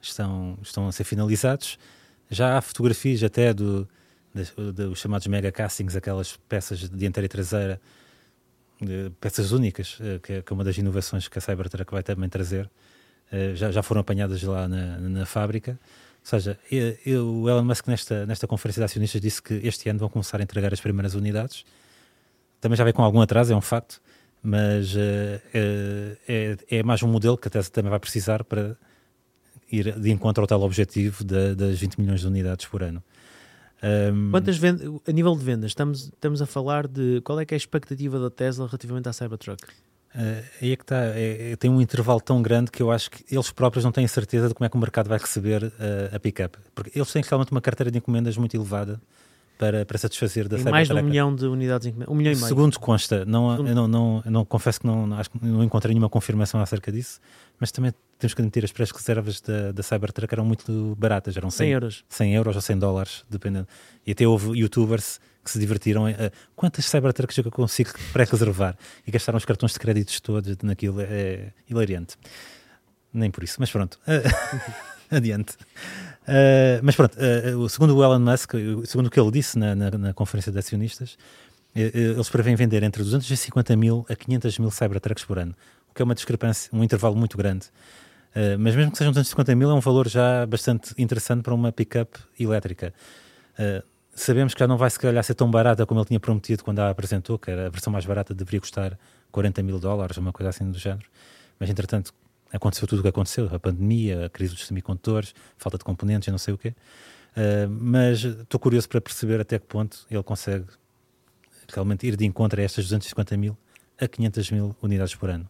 estão, 0.00 0.58
estão 0.62 0.88
a 0.88 0.92
ser 0.92 1.04
finalizados. 1.04 1.78
Já 2.32 2.56
há 2.58 2.60
fotografias 2.60 3.22
até 3.22 3.52
do, 3.52 3.88
dos 4.74 4.98
chamados 4.98 5.26
mega 5.26 5.52
castings, 5.52 5.94
aquelas 5.94 6.36
peças 6.48 6.78
de 6.80 6.88
dianteira 6.88 7.26
e 7.26 7.28
traseira, 7.28 7.80
peças 9.20 9.52
únicas, 9.52 9.98
ah, 10.00 10.18
que, 10.18 10.32
é- 10.32 10.42
uma 10.50 10.64
das 10.64 10.76
inovações 10.76 11.28
que 11.28 11.38
a 11.38 11.40
Cybertruck 11.40 11.92
vai 11.92 12.02
também 12.02 12.28
trazer. 12.28 12.68
Ah, 13.30 13.54
já, 13.54 13.70
já 13.70 13.82
foram 13.82 14.00
apanhadas 14.00 14.42
lá 14.42 14.66
na, 14.66 14.98
na 14.98 15.26
fábrica. 15.26 15.78
Ou 16.22 16.26
seja, 16.26 16.58
eu- 17.04 17.26
o 17.42 17.48
Elon 17.50 17.64
Musk 17.64 17.86
nesta, 17.88 18.26
nesta 18.26 18.46
conferência 18.46 18.80
de 18.80 18.84
acionistas 18.84 19.20
disse 19.20 19.42
que 19.42 19.54
este 19.64 19.88
ano 19.88 19.98
vão 19.98 20.08
começar 20.08 20.40
a 20.40 20.42
entregar 20.42 20.72
as 20.72 20.80
primeiras 20.80 21.14
unidades 21.14 21.64
também 22.60 22.76
já 22.76 22.84
veio 22.84 22.94
com 22.94 23.02
algum 23.02 23.20
atraso, 23.20 23.52
é 23.52 23.56
um 23.56 23.60
facto, 23.60 24.00
mas 24.40 24.94
eh, 24.96 25.40
eh, 25.52 26.16
é, 26.68 26.78
é 26.78 26.82
mais 26.84 27.02
um 27.02 27.08
modelo 27.08 27.36
que 27.36 27.48
a 27.48 27.50
Tesla 27.50 27.72
também 27.72 27.90
vai 27.90 27.98
precisar 27.98 28.44
para 28.44 28.76
ir 29.72 29.98
de 29.98 30.10
encontro 30.10 30.42
ao 30.42 30.46
tal 30.46 30.60
objetivo 30.62 31.24
da- 31.24 31.54
das 31.54 31.78
20 31.78 31.98
milhões 32.00 32.20
de 32.20 32.26
unidades 32.26 32.66
por 32.66 32.82
ano. 32.82 33.02
Ahm, 33.82 34.30
Quantas 34.30 34.56
vendas, 34.58 34.88
a 35.08 35.12
nível 35.12 35.34
de 35.36 35.44
vendas, 35.44 35.70
estamos, 35.72 36.04
estamos 36.04 36.40
a 36.40 36.46
falar 36.46 36.86
de 36.86 37.20
qual 37.24 37.40
é 37.40 37.44
que 37.44 37.52
é 37.54 37.56
a 37.56 37.58
expectativa 37.58 38.18
da 38.20 38.30
Tesla 38.30 38.66
relativamente 38.66 39.08
à 39.08 39.12
Cybertruck? 39.12 39.62
eh, 40.14 40.44
aí 40.60 40.72
é 40.72 40.76
que 40.76 40.82
está, 40.84 40.96
é- 41.06 41.52
é- 41.52 41.56
tem 41.56 41.70
um 41.70 41.80
intervalo 41.80 42.20
tão 42.20 42.42
grande 42.42 42.70
que 42.70 42.82
eu 42.82 42.90
acho 42.92 43.10
que 43.10 43.24
eles 43.34 43.50
próprios 43.50 43.82
não 43.84 43.90
têm 43.90 44.06
certeza 44.06 44.46
de 44.46 44.54
como 44.54 44.66
é 44.66 44.68
que 44.68 44.76
o 44.76 44.78
mercado 44.78 45.08
vai 45.08 45.18
receber 45.18 45.72
eh, 45.80 46.10
a 46.14 46.20
pick-up, 46.20 46.58
porque 46.74 46.92
eles 46.94 47.10
têm 47.10 47.22
realmente 47.26 47.50
uma 47.50 47.62
carteira 47.62 47.90
de 47.90 47.96
encomendas 47.98 48.36
muito 48.36 48.54
elevada 48.54 49.00
para, 49.58 49.86
para 49.86 49.96
satisfazer 49.96 50.48
da 50.48 50.56
Tem 50.58 50.66
mais 50.66 50.86
de 50.86 50.92
um 50.92 50.96
Cybertruck. 50.98 51.10
milhão 51.10 51.34
de 51.34 51.46
unidades 51.46 51.86
em 51.86 51.90
um 52.06 52.14
milhão 52.14 52.32
e 52.32 52.36
meio. 52.36 52.46
Segundo 52.46 52.78
consta, 52.78 53.24
não, 53.24 53.52
Segundo- 53.52 53.68
eu 53.70 53.74
não, 53.74 53.88
não, 53.88 54.22
eu 54.24 54.30
não 54.30 54.44
confesso 54.44 54.80
que 54.80 54.86
não, 54.86 55.06
não- 55.06 55.16
acho 55.18 55.30
que 55.30 55.44
não 55.44 55.64
encontrei 55.64 55.94
nenhuma 55.94 56.10
confirmação 56.10 56.60
acerca 56.60 56.92
disso, 56.92 57.18
mas 57.58 57.72
também 57.72 57.92
temos 58.22 58.34
que 58.34 58.40
admitir 58.40 58.64
as 58.64 58.72
pré-reservas 58.72 59.40
da, 59.40 59.72
da 59.72 59.82
Cybertruck 59.82 60.32
eram 60.32 60.44
muito 60.44 60.96
baratas, 60.98 61.36
eram 61.36 61.50
100 61.50 61.58
100, 61.66 61.72
euros. 61.72 62.04
100 62.08 62.34
euros 62.34 62.56
ou 62.56 62.62
100 62.62 62.78
dólares, 62.78 63.24
dependendo. 63.28 63.68
E 64.06 64.12
até 64.12 64.26
houve 64.26 64.58
youtubers 64.58 65.20
que 65.44 65.50
se 65.50 65.58
divertiram 65.58 66.06
ah, 66.06 66.12
quantas 66.56 66.86
Cybertrucks 66.86 67.38
é 67.38 67.42
que 67.42 67.48
eu 67.48 67.52
consigo 67.52 67.90
pré-reservar 68.12 68.76
e 69.06 69.10
gastaram 69.10 69.36
os 69.36 69.44
cartões 69.44 69.72
de 69.72 69.78
créditos 69.78 70.20
todos 70.20 70.56
naquilo, 70.62 71.00
é 71.00 71.52
hilariante. 71.68 72.16
Nem 73.12 73.30
por 73.30 73.44
isso, 73.44 73.56
mas 73.58 73.70
pronto. 73.70 73.98
Adiante. 75.10 75.54
Ah, 76.26 76.80
mas 76.82 76.94
pronto, 76.96 77.16
o- 77.58 77.68
segundo 77.68 77.96
o 77.96 78.02
Elon 78.02 78.20
Musk, 78.20 78.52
segundo 78.86 79.06
o 79.06 79.10
que 79.10 79.20
ele 79.20 79.30
disse 79.30 79.58
na, 79.58 79.74
na- 79.74 79.90
na 79.90 80.14
conferência 80.14 80.50
de 80.52 80.58
acionistas, 80.58 81.16
eles 81.74 82.28
prevêem 82.28 82.54
vender 82.54 82.82
entre 82.82 83.02
250 83.02 83.74
mil 83.76 84.06
a 84.08 84.14
500 84.14 84.58
mil 84.58 84.70
Cybertrucks 84.70 85.24
por 85.24 85.38
ano, 85.38 85.54
o 85.90 85.94
que 85.94 86.02
é 86.02 86.04
uma 86.04 86.14
discrepância, 86.14 86.70
um 86.72 86.84
intervalo 86.84 87.16
muito 87.16 87.36
grande. 87.36 87.66
Uh, 88.34 88.58
mas 88.58 88.74
mesmo 88.74 88.90
que 88.90 88.98
sejam 88.98 89.12
250 89.12 89.54
mil, 89.54 89.70
é 89.70 89.74
um 89.74 89.80
valor 89.80 90.08
já 90.08 90.46
bastante 90.46 90.94
interessante 90.96 91.42
para 91.42 91.54
uma 91.54 91.70
pick-up 91.70 92.18
elétrica. 92.38 92.94
Uh, 93.58 93.86
sabemos 94.14 94.54
que 94.54 94.60
já 94.60 94.66
não 94.66 94.76
vai 94.76 94.90
se 94.90 94.98
calhar 94.98 95.22
ser 95.22 95.34
tão 95.34 95.50
barata 95.50 95.84
como 95.84 96.00
ele 96.00 96.06
tinha 96.06 96.20
prometido 96.20 96.64
quando 96.64 96.78
a 96.80 96.90
apresentou, 96.90 97.38
que 97.38 97.50
era 97.50 97.66
a 97.66 97.70
versão 97.70 97.92
mais 97.92 98.06
barata 98.06 98.34
deveria 98.34 98.60
custar 98.60 98.98
40 99.30 99.62
mil 99.62 99.78
dólares, 99.78 100.16
uma 100.16 100.32
coisa 100.32 100.50
assim 100.50 100.70
do 100.70 100.78
género. 100.78 101.06
Mas 101.58 101.68
entretanto, 101.68 102.12
aconteceu 102.52 102.86
tudo 102.86 103.00
o 103.00 103.02
que 103.02 103.08
aconteceu: 103.08 103.48
a 103.52 103.58
pandemia, 103.58 104.26
a 104.26 104.28
crise 104.28 104.54
dos 104.54 104.66
semicondutores, 104.66 105.34
falta 105.56 105.78
de 105.78 105.84
componentes 105.84 106.28
não 106.28 106.38
sei 106.38 106.54
o 106.54 106.58
quê. 106.58 106.74
Uh, 107.36 107.68
mas 107.68 108.24
estou 108.24 108.60
curioso 108.60 108.88
para 108.88 109.00
perceber 109.00 109.40
até 109.40 109.58
que 109.58 109.66
ponto 109.66 110.06
ele 110.10 110.22
consegue 110.22 110.66
realmente 111.72 112.06
ir 112.06 112.16
de 112.16 112.26
encontro 112.26 112.60
a 112.60 112.64
estas 112.64 112.84
250 112.84 113.36
mil 113.36 113.56
a 113.98 114.06
500 114.06 114.50
mil 114.50 114.76
unidades 114.82 115.14
por 115.14 115.30
ano. 115.30 115.48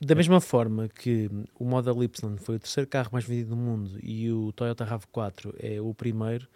Da 0.00 0.14
mesma 0.14 0.40
forma 0.40 0.88
que 0.88 1.28
o 1.58 1.64
Model 1.64 2.02
Y 2.04 2.36
foi 2.38 2.56
o 2.56 2.58
terceiro 2.58 2.88
carro 2.88 3.10
mais 3.12 3.24
vendido 3.24 3.50
do 3.50 3.56
mundo 3.56 3.98
e 4.02 4.30
o 4.30 4.52
Toyota 4.52 4.86
RAV4 4.86 5.54
é 5.58 5.80
o 5.80 5.92
primeiro, 5.92 6.46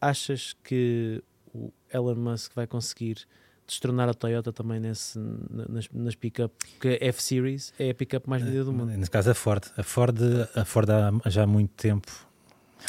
achas 0.00 0.54
que 0.64 1.22
o 1.54 1.70
Elon 1.92 2.14
Musk 2.16 2.52
vai 2.54 2.66
conseguir 2.66 3.18
destronar 3.66 4.08
a 4.08 4.14
Toyota 4.14 4.52
também 4.52 4.80
nesse, 4.80 5.18
na- 5.18 5.66
nas, 5.68 5.88
nas 5.90 6.14
pick-up? 6.14 6.54
Porque 6.72 6.98
a 7.00 7.06
F-Series 7.06 7.72
é 7.78 7.90
a 7.90 7.94
pick-up 7.94 8.28
mais 8.28 8.42
vendida 8.42 8.64
do 8.64 8.72
mundo. 8.72 8.90
Nesse 8.90 9.10
caso, 9.10 9.30
a 9.30 9.34
Ford. 9.34 9.64
A 9.76 9.82
Ford, 9.82 10.16
a 10.54 10.64
Ford 10.64 10.88
há 10.90 11.30
já 11.30 11.44
há 11.44 11.46
muito 11.46 11.70
tempo. 11.74 12.10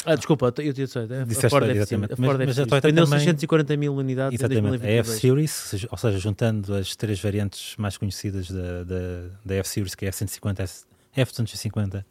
Ah, 0.04 0.14
desculpa, 0.14 0.46
eu 0.46 0.52
tinha 0.52 0.72
dito, 0.72 0.98
a 0.98 1.24
Disseste 1.24 1.48
Ford 1.48 1.68
exatamente. 1.68 2.12
A 2.12 2.16
Mas- 2.18 2.26
Ford 2.26 2.38
mas 2.38 2.40
a 2.40 2.62
F-Series. 2.62 2.68
Toyota 2.68 2.88
Vendeu 2.88 3.04
também- 3.04 3.18
640 3.20 3.76
mil 3.76 3.94
unidades 3.94 4.38
Exatamente. 4.38 4.66
A 4.66 4.70
2022. 4.70 5.08
F-Series, 5.08 5.86
ou 5.90 5.98
seja, 5.98 6.18
juntando 6.18 6.74
as 6.74 6.94
três 6.94 7.20
variantes 7.20 7.74
mais 7.76 7.96
conhecidas 7.96 8.50
da, 8.50 8.84
da, 8.84 9.28
da 9.44 9.54
F-Series, 9.56 9.94
que 9.94 10.04
é 10.04 10.08
a 10.08 10.10
F-150, 10.10 10.68
F-250, 11.16 12.04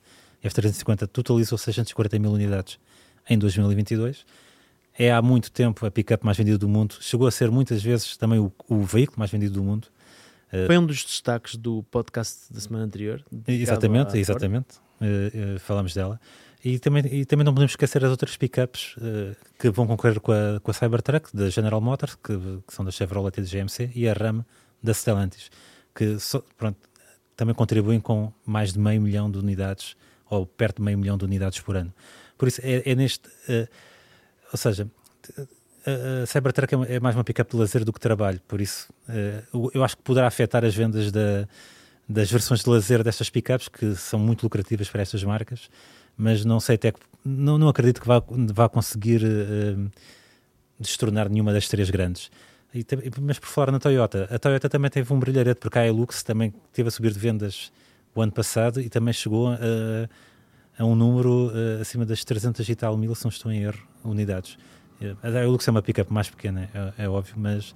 F350 0.44 1.08
totalizou 1.08 1.58
640 1.58 2.20
mil 2.20 2.32
unidades 2.32 2.78
em 3.30 3.38
2022. 3.38 4.26
É 4.98 5.12
há 5.12 5.22
muito 5.22 5.52
tempo 5.52 5.86
a 5.86 5.92
pick-up 5.92 6.24
mais 6.26 6.38
vendida 6.38 6.58
do 6.58 6.70
mundo. 6.70 6.96
Chegou 7.02 7.28
a 7.28 7.32
ser 7.32 7.52
muitas 7.52 7.84
vezes 7.84 8.16
também 8.16 8.40
o, 8.40 8.52
o 8.70 8.84
veículo 8.84 9.20
mais 9.20 9.30
vendido 9.32 9.54
do 9.56 9.64
mundo. 9.64 9.88
Foi 10.68 10.78
um 10.78 10.86
dos 10.86 11.04
destaques 11.04 11.58
do 11.58 11.84
podcast 11.92 12.54
da 12.54 12.60
semana 12.62 12.86
anterior. 12.86 13.22
Exatamente, 13.48 14.18
exatamente. 14.18 14.68
Uh, 15.02 15.56
uh, 15.56 15.60
falamos 15.60 15.94
dela. 15.94 16.20
E 16.66 16.80
também, 16.80 17.06
e 17.06 17.26
também 17.26 17.46
não 17.46 17.54
podemos 17.54 17.74
esquecer 17.74 18.04
as 18.04 18.10
outras 18.10 18.36
pickups 18.36 18.96
uh, 18.98 19.36
que 19.60 19.70
vão 19.70 19.86
concorrer 19.86 20.20
com 20.20 20.32
a, 20.32 20.60
com 20.60 20.72
a 20.72 20.74
Cybertruck 20.74 21.30
da 21.32 21.48
General 21.48 21.80
Motors, 21.80 22.16
que, 22.16 22.36
que, 22.68 22.74
são 22.74 22.84
da 22.84 22.90
Chevrolet 22.90 23.40
e 23.40 23.44
da 23.44 23.48
GMC, 23.48 23.92
e 23.94 24.10
a 24.10 24.14
Ram 24.14 24.44
da 24.82 24.92
Stellantis, 24.92 25.52
que 25.94 26.18
so, 26.18 26.44
pronto, 26.58 26.80
também 27.38 27.54
contribuem 27.54 28.00
com 28.00 28.34
mais 28.44 28.74
de 28.74 28.80
meio 28.80 29.00
milhão 29.00 29.30
de 29.30 29.38
unidades, 29.38 29.96
ou 30.28 30.48
perto 30.48 30.78
de 30.78 30.82
meio 30.82 30.98
milhão 30.98 31.20
de 31.20 31.24
unidades 31.24 31.60
por 31.60 31.78
ano. 31.78 31.94
Por 32.36 32.48
isso, 32.48 32.60
é, 32.64 32.82
é 32.84 32.96
neste. 32.96 33.28
Uh, 33.48 33.70
ou 34.52 34.58
seja, 34.58 34.90
a 36.24 36.26
Cybertruck 36.26 36.74
é, 36.74 36.96
é 36.96 37.00
mais 37.00 37.16
uma 37.16 37.24
pickup 37.24 37.52
de 37.52 37.58
lazer 37.58 37.86
do 37.86 37.94
que 37.94 38.00
trabalho, 38.00 38.42
por 38.48 38.60
isso 38.60 38.92
uh, 39.08 39.70
eu 39.72 39.84
acho 39.84 39.98
que 39.98 40.02
poderá 40.02 40.26
afetar 40.26 40.66
as 40.66 40.74
vendas 40.74 41.12
da, 41.12 41.48
das 42.10 42.32
versões 42.32 42.64
de 42.64 42.70
lazer 42.72 43.04
destas 43.04 43.30
pickups, 43.30 43.68
que 43.68 43.94
são 43.94 44.20
muito 44.20 44.42
lucrativas 44.42 44.90
para 44.90 45.04
estas 45.04 45.24
marcas, 45.24 45.70
mas 46.18 46.46
não 46.46 46.60
sei 46.60 46.76
até 46.76 46.92
que. 46.92 47.00
Não, 47.24 47.58
não 47.58 47.68
acredito 47.68 48.02
que 48.02 48.08
vá, 48.08 48.22
vá 48.54 48.70
conseguir 48.70 49.24
uh, 49.24 49.92
destronar 50.80 51.30
nenhuma 51.30 51.52
das 51.52 51.68
três 51.68 51.90
grandes. 51.90 52.30
E, 52.74 52.86
mas 53.22 53.40
por 53.40 53.48
falar 53.48 53.72
na 53.72 53.80
Toyota, 53.80 54.28
a 54.30 54.38
Toyota 54.38 54.70
também 54.70 54.92
teve 54.92 55.12
um 55.14 55.20
brilharete, 55.20 55.60
porque 55.60 55.80
a 55.80 55.88
Hilux 55.88 56.24
também 56.24 56.54
teve 56.74 56.90
a 56.90 56.92
subir 56.92 57.12
de 57.12 57.20
vendas 57.20 57.72
o 58.14 58.22
ano 58.22 58.32
passado 58.32 58.82
e 58.82 58.90
também 58.90 59.14
chegou 59.14 59.48
a, 59.50 59.58
a 60.78 60.86
um 60.86 60.96
número 60.96 61.48
uh, 61.48 61.82
acima 61.82 62.06
das 62.06 62.24
300 62.24 62.68
e 62.68 62.76
tal 62.76 62.98
mil, 62.98 63.16
se 63.16 63.26
não 63.26 63.30
estou 63.30 63.52
em 63.52 63.64
erro, 63.64 63.82
unidades. 64.04 64.58
A 65.22 65.44
Hilux 65.44 65.68
é 65.68 65.72
uma 65.72 65.82
pickup 65.82 66.12
mais 66.12 66.30
pequena, 66.30 66.70
é, 66.74 67.04
é, 67.04 67.10
óbvio, 67.10 67.36
mas 67.38 67.76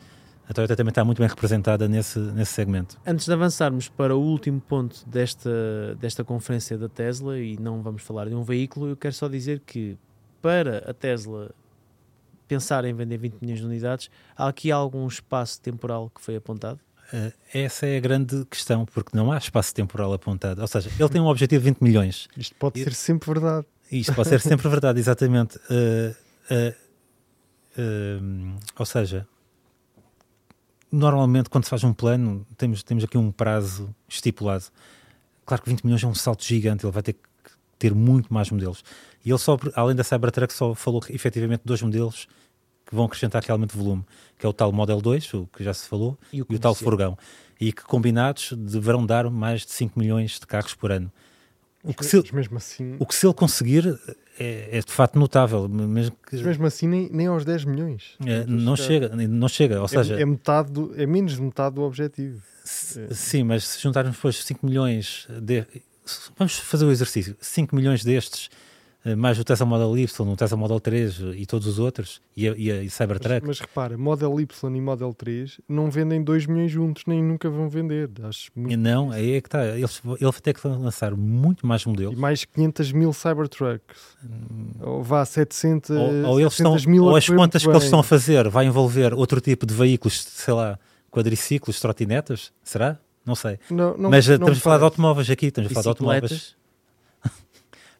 a 0.49 0.53
Toyota 0.53 0.75
também 0.75 0.89
está 0.89 1.05
muito 1.05 1.19
bem 1.19 1.27
representada 1.27 1.87
nesse, 1.87 2.17
nesse 2.17 2.53
segmento. 2.53 2.99
Antes 3.05 3.27
de 3.27 3.31
avançarmos 3.31 3.87
para 3.87 4.15
o 4.15 4.19
último 4.19 4.59
ponto 4.59 5.07
desta, 5.07 5.95
desta 5.99 6.23
conferência 6.23 6.75
da 6.75 6.89
Tesla, 6.89 7.37
e 7.37 7.55
não 7.57 7.83
vamos 7.83 8.01
falar 8.01 8.27
de 8.27 8.33
um 8.33 8.41
veículo, 8.41 8.89
eu 8.89 8.97
quero 8.97 9.13
só 9.13 9.27
dizer 9.27 9.61
que 9.63 9.95
para 10.41 10.89
a 10.89 10.93
Tesla 10.93 11.51
pensar 12.47 12.83
em 12.83 12.95
vender 12.95 13.17
20 13.19 13.35
milhões 13.39 13.59
de 13.59 13.65
unidades, 13.65 14.09
há 14.35 14.47
aqui 14.47 14.71
algum 14.71 15.07
espaço 15.07 15.61
temporal 15.61 16.09
que 16.09 16.19
foi 16.19 16.35
apontado? 16.35 16.79
Uh, 17.13 17.31
essa 17.53 17.85
é 17.85 17.97
a 17.97 17.99
grande 17.99 18.43
questão, 18.45 18.85
porque 18.85 19.15
não 19.15 19.31
há 19.31 19.37
espaço 19.37 19.71
temporal 19.75 20.11
apontado. 20.13 20.61
Ou 20.61 20.67
seja, 20.67 20.89
ele 20.99 21.09
tem 21.09 21.21
um 21.21 21.27
objetivo 21.27 21.63
de 21.63 21.69
20 21.69 21.81
milhões. 21.81 22.27
Isto 22.35 22.55
pode 22.55 22.79
e, 22.79 22.83
ser 22.83 22.95
sempre 22.95 23.31
verdade. 23.31 23.67
Isto 23.91 24.15
pode 24.15 24.29
ser 24.29 24.41
sempre 24.41 24.65
verdade, 24.69 24.99
exatamente. 24.99 25.57
Uh, 25.57 26.15
uh, 27.77 28.55
ou 28.79 28.85
seja, 28.85 29.27
normalmente 30.91 31.49
quando 31.49 31.63
se 31.63 31.69
faz 31.69 31.83
um 31.83 31.93
plano, 31.93 32.45
temos, 32.57 32.83
temos 32.83 33.03
aqui 33.03 33.17
um 33.17 33.31
prazo 33.31 33.93
estipulado. 34.07 34.65
Claro 35.45 35.63
que 35.63 35.69
20 35.69 35.83
milhões 35.83 36.03
é 36.03 36.07
um 36.07 36.15
salto 36.15 36.43
gigante, 36.43 36.85
ele 36.85 36.91
vai 36.91 37.03
ter 37.03 37.13
que 37.13 37.19
ter 37.77 37.93
muito 37.93 38.33
mais 38.33 38.51
modelos. 38.51 38.83
E 39.25 39.29
ele 39.29 39.37
só, 39.37 39.57
além 39.75 39.95
da 39.95 40.03
Cybertruck, 40.03 40.53
só 40.53 40.75
falou 40.75 41.01
efetivamente 41.09 41.61
dois 41.65 41.81
modelos 41.81 42.27
que 42.85 42.95
vão 42.95 43.05
acrescentar 43.05 43.43
realmente 43.43 43.75
volume, 43.75 44.03
que 44.37 44.45
é 44.45 44.49
o 44.49 44.53
tal 44.53 44.71
Model 44.71 44.99
2, 44.99 45.33
o 45.35 45.47
que 45.47 45.63
já 45.63 45.73
se 45.73 45.87
falou, 45.87 46.17
e 46.33 46.41
o, 46.41 46.47
e 46.49 46.55
o 46.55 46.59
tal 46.59 46.73
furgão. 46.73 47.17
E 47.59 47.71
que 47.71 47.83
combinados 47.83 48.53
deverão 48.53 49.05
dar 49.05 49.29
mais 49.29 49.61
de 49.61 49.71
5 49.71 49.99
milhões 49.99 50.39
de 50.39 50.47
carros 50.47 50.73
por 50.73 50.91
ano. 50.91 51.11
O 51.83 51.93
que, 51.93 52.05
se, 52.05 52.35
mesmo 52.35 52.57
assim... 52.57 52.95
o 52.99 53.05
que 53.05 53.15
se 53.15 53.25
ele 53.25 53.33
conseguir 53.33 53.97
é, 54.37 54.77
é 54.77 54.79
de 54.81 54.91
facto 54.91 55.17
notável. 55.17 55.67
Mesmo 55.67 56.15
que... 56.27 56.35
Mas 56.35 56.45
mesmo 56.45 56.65
assim 56.65 56.87
nem, 56.87 57.09
nem 57.09 57.27
aos 57.27 57.45
10 57.45 57.65
milhões. 57.65 58.15
É, 58.25 58.45
não, 58.45 58.75
chega, 58.75 59.09
não 59.09 59.47
chega, 59.47 59.79
ou 59.79 59.85
é, 59.85 59.87
seja... 59.87 60.19
É, 60.19 60.25
metade 60.25 60.71
do, 60.71 60.93
é 60.99 61.05
menos 61.05 61.35
de 61.35 61.41
metade 61.41 61.75
do 61.75 61.81
objetivo. 61.81 62.41
Sim, 62.63 63.43
mas 63.43 63.65
se 63.65 63.81
juntarmos 63.81 64.15
depois 64.15 64.43
5 64.43 64.65
milhões 64.65 65.27
de... 65.41 65.65
Vamos 66.37 66.57
fazer 66.57 66.85
o 66.85 66.91
exercício. 66.91 67.35
5 67.39 67.75
milhões 67.75 68.03
destes 68.03 68.49
mais 69.15 69.39
o 69.39 69.43
Tesla 69.45 69.65
Model 69.65 69.97
Y, 69.97 70.29
o 70.29 70.35
Tesla 70.35 70.57
Model 70.57 70.79
3 70.79 71.19
e 71.35 71.45
todos 71.45 71.67
os 71.67 71.79
outros, 71.79 72.21
e 72.35 72.49
a, 72.49 72.53
e 72.57 72.69
a 72.69 72.89
Cybertruck. 72.89 73.39
Mas, 73.41 73.47
mas, 73.47 73.59
repara, 73.61 73.97
Model 73.97 74.39
Y 74.41 74.75
e 74.75 74.81
Model 74.81 75.13
3 75.13 75.61
não 75.69 75.89
vendem 75.89 76.21
2 76.21 76.45
milhões 76.47 76.71
juntos, 76.71 77.03
nem 77.07 77.23
nunca 77.23 77.49
vão 77.49 77.69
vender. 77.69 78.09
Acho 78.23 78.51
muito 78.53 78.77
não, 78.77 79.07
difícil. 79.07 79.23
aí 79.23 79.35
é 79.35 79.41
que 79.41 79.47
está. 79.47 79.65
Eles, 79.65 80.01
ele 80.05 80.31
vai 80.31 80.41
ter 80.41 80.53
que 80.53 80.67
lançar 80.67 81.15
muito 81.15 81.65
mais 81.65 81.85
modelos. 81.85 82.13
E 82.13 82.19
mais 82.19 82.43
500 82.43 82.91
mil 82.91 83.13
Cybertrucks. 83.13 84.17
Hum. 84.23 84.71
Ou 84.81 85.03
vá 85.03 85.23
700, 85.23 85.91
ou, 85.91 86.25
ou 86.25 86.39
eles 86.41 86.53
estão, 86.53 86.75
mil. 86.85 87.05
Ou 87.05 87.15
as 87.15 87.27
contas 87.27 87.63
que 87.63 87.69
eles 87.69 87.83
estão 87.83 87.99
a 87.99 88.03
fazer 88.03 88.49
vai 88.49 88.65
envolver 88.65 89.13
outro 89.13 89.39
tipo 89.39 89.65
de 89.65 89.73
veículos, 89.73 90.21
sei 90.21 90.53
lá, 90.53 90.77
quadriciclos, 91.09 91.79
trotinetas? 91.79 92.51
Será? 92.63 92.99
Não 93.25 93.35
sei. 93.35 93.59
Não, 93.69 93.97
não, 93.97 94.09
Mas 94.09 94.27
não 94.27 94.35
estamos 94.35 94.57
a 94.57 94.61
falar 94.61 94.77
de 94.79 94.83
automóveis 94.83 95.29
aqui, 95.29 95.45
estamos 95.47 95.71
a 95.71 95.73
falar 95.73 95.83
de 95.83 95.87
automóveis. 95.89 96.55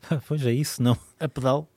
pois 0.27 0.45
é 0.45 0.51
isso, 0.51 0.81
não. 0.81 0.97
A 1.19 1.27
pedal? 1.27 1.67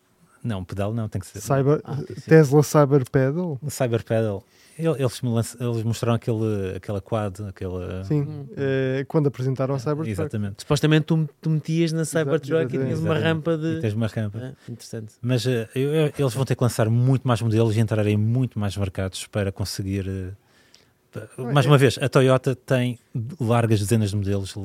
Não, 0.43 0.65
pedal 0.65 0.93
não, 0.93 1.09
tem 1.09 1.21
que 1.21 1.27
ser. 1.27 1.41
Cyber, 1.41 1.81
ah, 1.85 1.99
Tesla 2.27 2.63
Cyber 2.63 3.09
Pedal? 3.09 3.61
Cyber 3.69 4.05
Pedal. 4.05 4.45
Eles, 4.79 5.21
eles 5.61 5.83
mostraram 5.85 6.17
aquele, 6.17 6.77
aquela 6.77 7.01
quad, 7.01 7.41
aquela... 7.47 8.03
Sim, 8.05 8.23
hum. 8.23 8.47
é, 8.57 9.05
quando 9.07 9.27
apresentaram 9.29 9.75
a 9.75 9.79
Cybertruck. 9.79 10.11
Exatamente. 10.11 10.63
Supostamente 10.63 11.05
tu, 11.05 11.29
tu 11.41 11.51
metias 11.51 11.93
na 11.93 12.05
Cybertruck 12.05 12.75
e 12.75 12.79
tinhas 12.79 12.99
uma 12.99 13.17
rampa 13.17 13.57
de... 13.57 13.79
E 13.79 13.81
tens 13.81 13.93
uma 13.93 14.07
rampa. 14.07 14.39
Ah, 14.43 14.71
interessante. 14.71 15.13
Mas 15.21 15.45
uh, 15.45 15.69
eu, 15.75 15.93
eu, 15.93 16.13
eles 16.19 16.35
vão 16.35 16.45
ter 16.45 16.57
que 16.57 16.63
lançar 16.63 16.89
muito 16.89 17.29
mais 17.29 17.41
modelos 17.43 17.77
e 17.77 17.81
entrar 17.81 18.05
em 18.07 18.17
muito 18.17 18.59
mais 18.59 18.77
mercados 18.77 19.27
para 19.27 19.53
conseguir... 19.53 20.09
Uh, 20.09 21.53
mais 21.53 21.67
uma 21.67 21.77
vez, 21.77 21.99
a 22.01 22.09
Toyota 22.09 22.57
tem 22.57 22.99
largas 23.39 23.79
dezenas 23.79 24.11
de 24.11 24.17
modelos, 24.17 24.57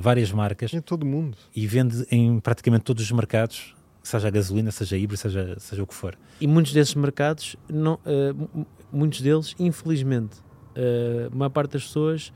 várias 0.00 0.32
marcas. 0.32 0.72
Em 0.72 0.80
todo 0.80 1.02
o 1.02 1.06
mundo. 1.06 1.36
E 1.54 1.66
vende 1.66 2.06
em 2.10 2.40
praticamente 2.40 2.84
todos 2.84 3.02
os 3.04 3.10
mercados, 3.12 3.74
seja 4.02 4.28
a 4.28 4.30
gasolina, 4.30 4.70
seja 4.70 4.96
a 4.96 4.98
híbrido, 4.98 5.20
seja, 5.20 5.56
seja 5.58 5.82
o 5.82 5.86
que 5.86 5.94
for. 5.94 6.16
E 6.40 6.46
muitos 6.46 6.72
desses 6.72 6.94
mercados, 6.94 7.56
não, 7.68 7.94
uh, 7.94 8.66
muitos 8.92 9.20
deles, 9.20 9.54
infelizmente, 9.58 10.38
uh, 10.76 11.32
a 11.32 11.36
maior 11.36 11.50
parte 11.50 11.72
das 11.72 11.84
pessoas 11.84 12.32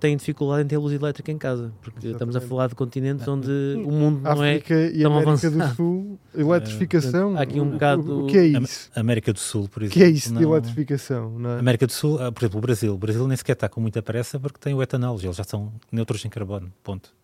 têm 0.00 0.16
dificuldade 0.16 0.64
em 0.64 0.66
ter 0.66 0.78
luz 0.78 0.92
elétrica 0.92 1.30
em 1.30 1.38
casa, 1.38 1.72
porque 1.82 2.06
Exatamente. 2.06 2.14
estamos 2.14 2.36
a 2.36 2.40
falar 2.40 2.68
de 2.68 2.74
continentes 2.74 3.26
onde 3.26 3.50
o 3.84 3.90
mundo 3.90 4.20
não 4.20 4.30
África 4.30 4.74
é 4.74 4.88
e 4.88 5.02
tão 5.02 5.12
América 5.12 5.30
avançado. 5.30 5.58
do 5.58 5.74
Sul, 5.74 6.18
eletrificação. 6.34 7.36
Há 7.36 7.42
aqui 7.42 7.60
um 7.60 7.70
bocado. 7.70 8.24
O, 8.24 8.26
que 8.26 8.38
é 8.38 8.46
isso? 8.46 8.90
América 8.94 9.32
do 9.32 9.38
Sul, 9.38 9.68
por 9.68 9.82
exemplo. 9.82 10.00
O 10.00 10.04
que 10.04 10.04
é 10.04 10.10
isso 10.10 10.34
de 10.34 10.42
eletrificação? 10.42 11.38
Não 11.38 11.50
é? 11.50 11.58
América 11.58 11.86
do 11.86 11.92
Sul, 11.92 12.20
ah, 12.20 12.32
por 12.32 12.42
exemplo, 12.42 12.58
o 12.58 12.60
Brasil. 12.60 12.94
O 12.94 12.98
Brasil 12.98 13.26
nem 13.26 13.36
sequer 13.36 13.52
está 13.52 13.68
com 13.68 13.80
muita 13.80 14.02
pressa 14.02 14.38
porque 14.38 14.58
tem 14.58 14.74
o 14.74 14.82
etanol, 14.82 15.18
eles 15.20 15.36
já 15.36 15.44
são 15.44 15.72
neutros 15.90 16.24
em 16.24 16.28
carbono. 16.28 16.72
Ponto. 16.82 17.14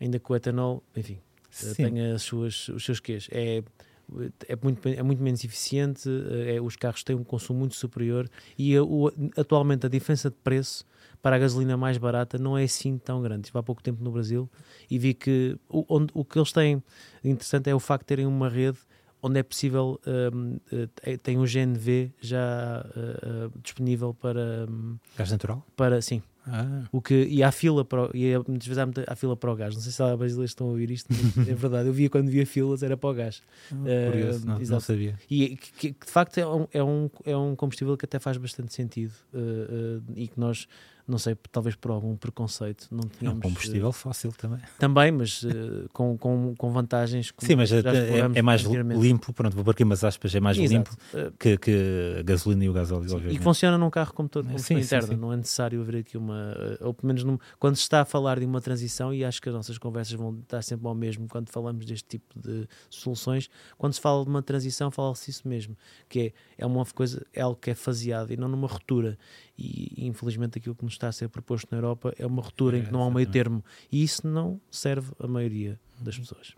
Ainda 0.00 0.18
que 0.18 0.32
o 0.32 0.34
etanol, 0.34 0.82
enfim, 0.96 1.18
Sim. 1.50 1.74
tenha 1.74 2.14
as 2.14 2.22
suas, 2.22 2.68
os 2.68 2.84
seus 2.84 3.00
quês. 3.00 3.28
É 3.30 3.62
é 4.48 4.56
muito, 4.60 4.88
é 4.88 5.02
muito 5.02 5.22
menos 5.22 5.44
eficiente, 5.44 6.08
é, 6.46 6.60
os 6.60 6.76
carros 6.76 7.02
têm 7.02 7.16
um 7.16 7.24
consumo 7.24 7.60
muito 7.60 7.74
superior 7.74 8.28
e 8.58 8.78
o, 8.78 9.10
atualmente 9.36 9.86
a 9.86 9.88
diferença 9.88 10.30
de 10.30 10.36
preço 10.36 10.84
para 11.24 11.36
a 11.36 11.38
gasolina 11.38 11.74
mais 11.74 11.96
barata 11.96 12.36
não 12.36 12.58
é 12.58 12.64
assim 12.64 12.98
tão 12.98 13.22
grande. 13.22 13.46
Estive 13.46 13.58
há 13.58 13.62
pouco 13.62 13.82
tempo 13.82 14.04
no 14.04 14.10
Brasil 14.10 14.46
e 14.90 14.98
vi 14.98 15.14
que 15.14 15.56
o, 15.70 15.82
onde, 15.88 16.12
o 16.12 16.22
que 16.22 16.38
eles 16.38 16.52
têm 16.52 16.82
interessante 17.24 17.70
é 17.70 17.74
o 17.74 17.80
facto 17.80 18.02
de 18.02 18.08
terem 18.08 18.26
uma 18.26 18.46
rede 18.46 18.76
onde 19.22 19.40
é 19.40 19.42
possível, 19.42 19.98
um, 20.06 20.56
uh, 20.70 21.18
tem 21.22 21.38
um 21.38 21.46
GNV 21.46 22.12
já 22.20 22.84
uh, 22.84 23.46
uh, 23.46 23.58
disponível 23.62 24.12
para... 24.12 24.66
Um, 24.68 24.98
Gás 25.16 25.30
natural? 25.32 25.64
Para, 25.74 26.02
sim, 26.02 26.22
ah. 26.46 26.84
O 26.92 27.00
que, 27.00 27.14
e 27.14 27.42
há 27.42 27.50
fila 27.50 27.86
para, 27.86 28.10
e 28.12 28.26
é, 28.26 28.36
muitas 28.36 28.68
vezes 28.68 28.78
há, 28.78 28.86
há, 29.10 29.16
fila 29.16 29.34
para 29.34 29.50
o 29.50 29.56
gás. 29.56 29.74
Não 29.74 29.80
sei 29.80 29.92
se 29.92 30.02
há 30.02 30.14
brasileiros 30.14 30.50
estão 30.50 30.66
a 30.66 30.70
ouvir 30.72 30.90
isto, 30.90 31.08
mas 31.10 31.48
é 31.48 31.54
verdade. 31.54 31.88
Eu 31.88 31.94
via 31.94 32.10
quando 32.10 32.28
via 32.28 32.44
filas, 32.44 32.82
era 32.82 32.98
para 32.98 33.08
o 33.08 33.14
gás. 33.14 33.42
Uh, 33.72 34.12
curioso, 34.12 34.46
não, 34.46 34.58
não, 34.58 34.80
sabia. 34.80 35.18
E 35.30 35.56
que, 35.56 35.92
que, 35.94 36.04
de 36.04 36.12
facto 36.12 36.36
é 36.36 36.46
um, 36.46 36.68
é, 36.70 36.84
um, 36.84 37.10
é 37.24 37.34
um 37.34 37.56
combustível 37.56 37.96
que 37.96 38.04
até 38.04 38.18
faz 38.18 38.36
bastante 38.36 38.74
sentido 38.74 39.14
e 40.14 40.28
que 40.28 40.38
nós 40.38 40.68
não 41.06 41.18
sei, 41.18 41.36
talvez 41.52 41.76
por 41.76 41.90
algum 41.90 42.16
preconceito, 42.16 42.88
não 42.90 43.02
tínhamos... 43.02 43.36
É 43.42 43.46
um 43.46 43.50
combustível 43.50 43.88
uh, 43.88 43.92
fóssil 43.92 44.32
também. 44.32 44.60
Também, 44.78 45.12
mas 45.12 45.42
uh, 45.42 45.88
com, 45.92 46.16
com, 46.16 46.54
com 46.56 46.72
vantagens... 46.72 47.32
Sim, 47.38 47.56
mas 47.56 47.70
é, 47.72 47.82
é, 48.34 48.42
mais 48.42 48.62
limpo, 48.62 49.32
pronto, 49.32 49.54
vou 49.54 49.64
pôr 49.64 49.72
aqui 49.72 49.84
umas 49.84 50.02
aspas, 50.02 50.34
é 50.34 50.40
mais 50.40 50.56
Exato. 50.56 50.72
limpo 50.72 51.32
que, 51.38 51.58
que 51.58 52.16
a 52.20 52.22
gasolina 52.22 52.64
e 52.64 52.68
o 52.70 52.72
gasóleo, 52.72 53.08
sim, 53.08 53.28
E 53.28 53.38
funciona 53.38 53.76
num 53.76 53.90
carro 53.90 54.14
como 54.14 54.28
todo, 54.28 54.46
como 54.46 54.58
sim, 54.58 54.78
interna, 54.78 55.08
sim, 55.08 55.16
não 55.16 55.32
é 55.32 55.36
necessário 55.36 55.80
haver 55.80 55.96
aqui 55.96 56.16
uma... 56.16 56.54
ou 56.80 56.94
pelo 56.94 57.08
menos 57.08 57.22
num, 57.22 57.38
quando 57.58 57.76
se 57.76 57.82
está 57.82 58.00
a 58.00 58.04
falar 58.04 58.38
de 58.38 58.46
uma 58.46 58.60
transição, 58.60 59.12
e 59.12 59.24
acho 59.24 59.42
que 59.42 59.48
as 59.48 59.54
nossas 59.54 59.76
conversas 59.76 60.14
vão 60.14 60.38
estar 60.40 60.62
sempre 60.62 60.86
ao 60.86 60.94
mesmo 60.94 61.28
quando 61.28 61.50
falamos 61.50 61.84
deste 61.84 62.08
tipo 62.08 62.38
de 62.40 62.66
soluções, 62.88 63.50
quando 63.76 63.92
se 63.92 64.00
fala 64.00 64.24
de 64.24 64.30
uma 64.30 64.42
transição, 64.42 64.90
fala-se 64.90 65.30
isso 65.30 65.46
mesmo, 65.46 65.76
que 66.08 66.32
é, 66.58 66.62
é 66.62 66.66
uma 66.66 66.84
coisa, 66.86 67.26
é 67.32 67.42
algo 67.42 67.58
que 67.60 67.70
é 67.70 67.74
faseado 67.74 68.32
e 68.32 68.36
não 68.36 68.48
numa 68.48 68.66
ruptura 68.66 69.18
e, 69.56 70.06
infelizmente 70.06 70.58
aquilo 70.58 70.74
que 70.74 70.84
nos 70.84 70.94
está 70.94 71.08
a 71.08 71.12
ser 71.12 71.28
proposto 71.28 71.68
na 71.70 71.78
Europa 71.78 72.12
é 72.18 72.26
uma 72.26 72.42
ruptura 72.42 72.76
é, 72.76 72.80
em 72.80 72.84
que 72.84 72.92
não 72.92 73.02
há 73.02 73.06
um 73.06 73.10
meio 73.10 73.26
termo 73.28 73.64
e 73.90 74.02
isso 74.02 74.26
não 74.26 74.60
serve 74.70 75.12
a 75.18 75.26
maioria 75.26 75.78
das 76.00 76.18
pessoas. 76.18 76.54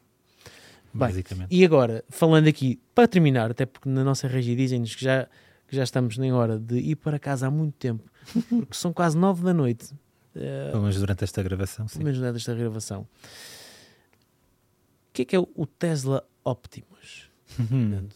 Bem, 0.93 1.09
basicamente. 1.09 1.55
E 1.55 1.65
agora, 1.65 2.03
falando 2.09 2.49
aqui, 2.49 2.81
para 2.95 3.07
terminar, 3.07 3.51
até 3.51 3.67
porque 3.67 3.89
na 3.89 4.03
nossa 4.03 4.27
regia 4.27 4.57
dizem-nos 4.57 4.95
que 4.95 5.05
já, 5.05 5.29
que 5.69 5.77
já 5.77 5.85
estamos 5.85 6.17
em 6.19 6.33
hora 6.33 6.59
de 6.59 6.79
ir 6.79 6.97
para 6.97 7.19
casa 7.19 7.47
há 7.47 7.51
muito 7.51 7.75
tempo, 7.75 8.03
porque 8.49 8.75
são 8.75 8.93
quase 8.95 9.17
nove 9.19 9.43
da 9.45 9.53
noite, 9.53 9.93
eh, 10.35 10.71
Pelo 10.71 10.83
menos 10.83 10.97
durante 10.99 11.23
esta 11.23 11.43
gravação, 11.43 11.87
sim. 11.87 11.99
pelo 11.99 12.11
menos 12.11 12.33
desta 12.33 12.55
gravação. 12.55 13.03
O 15.11 15.13
que 15.13 15.23
é 15.23 15.25
que 15.27 15.37
é 15.37 15.39
o- 15.39 15.49
o 15.55 15.67
Tesla 15.67 16.27
Optimus? 16.45 17.29
Uhum. 17.59 18.09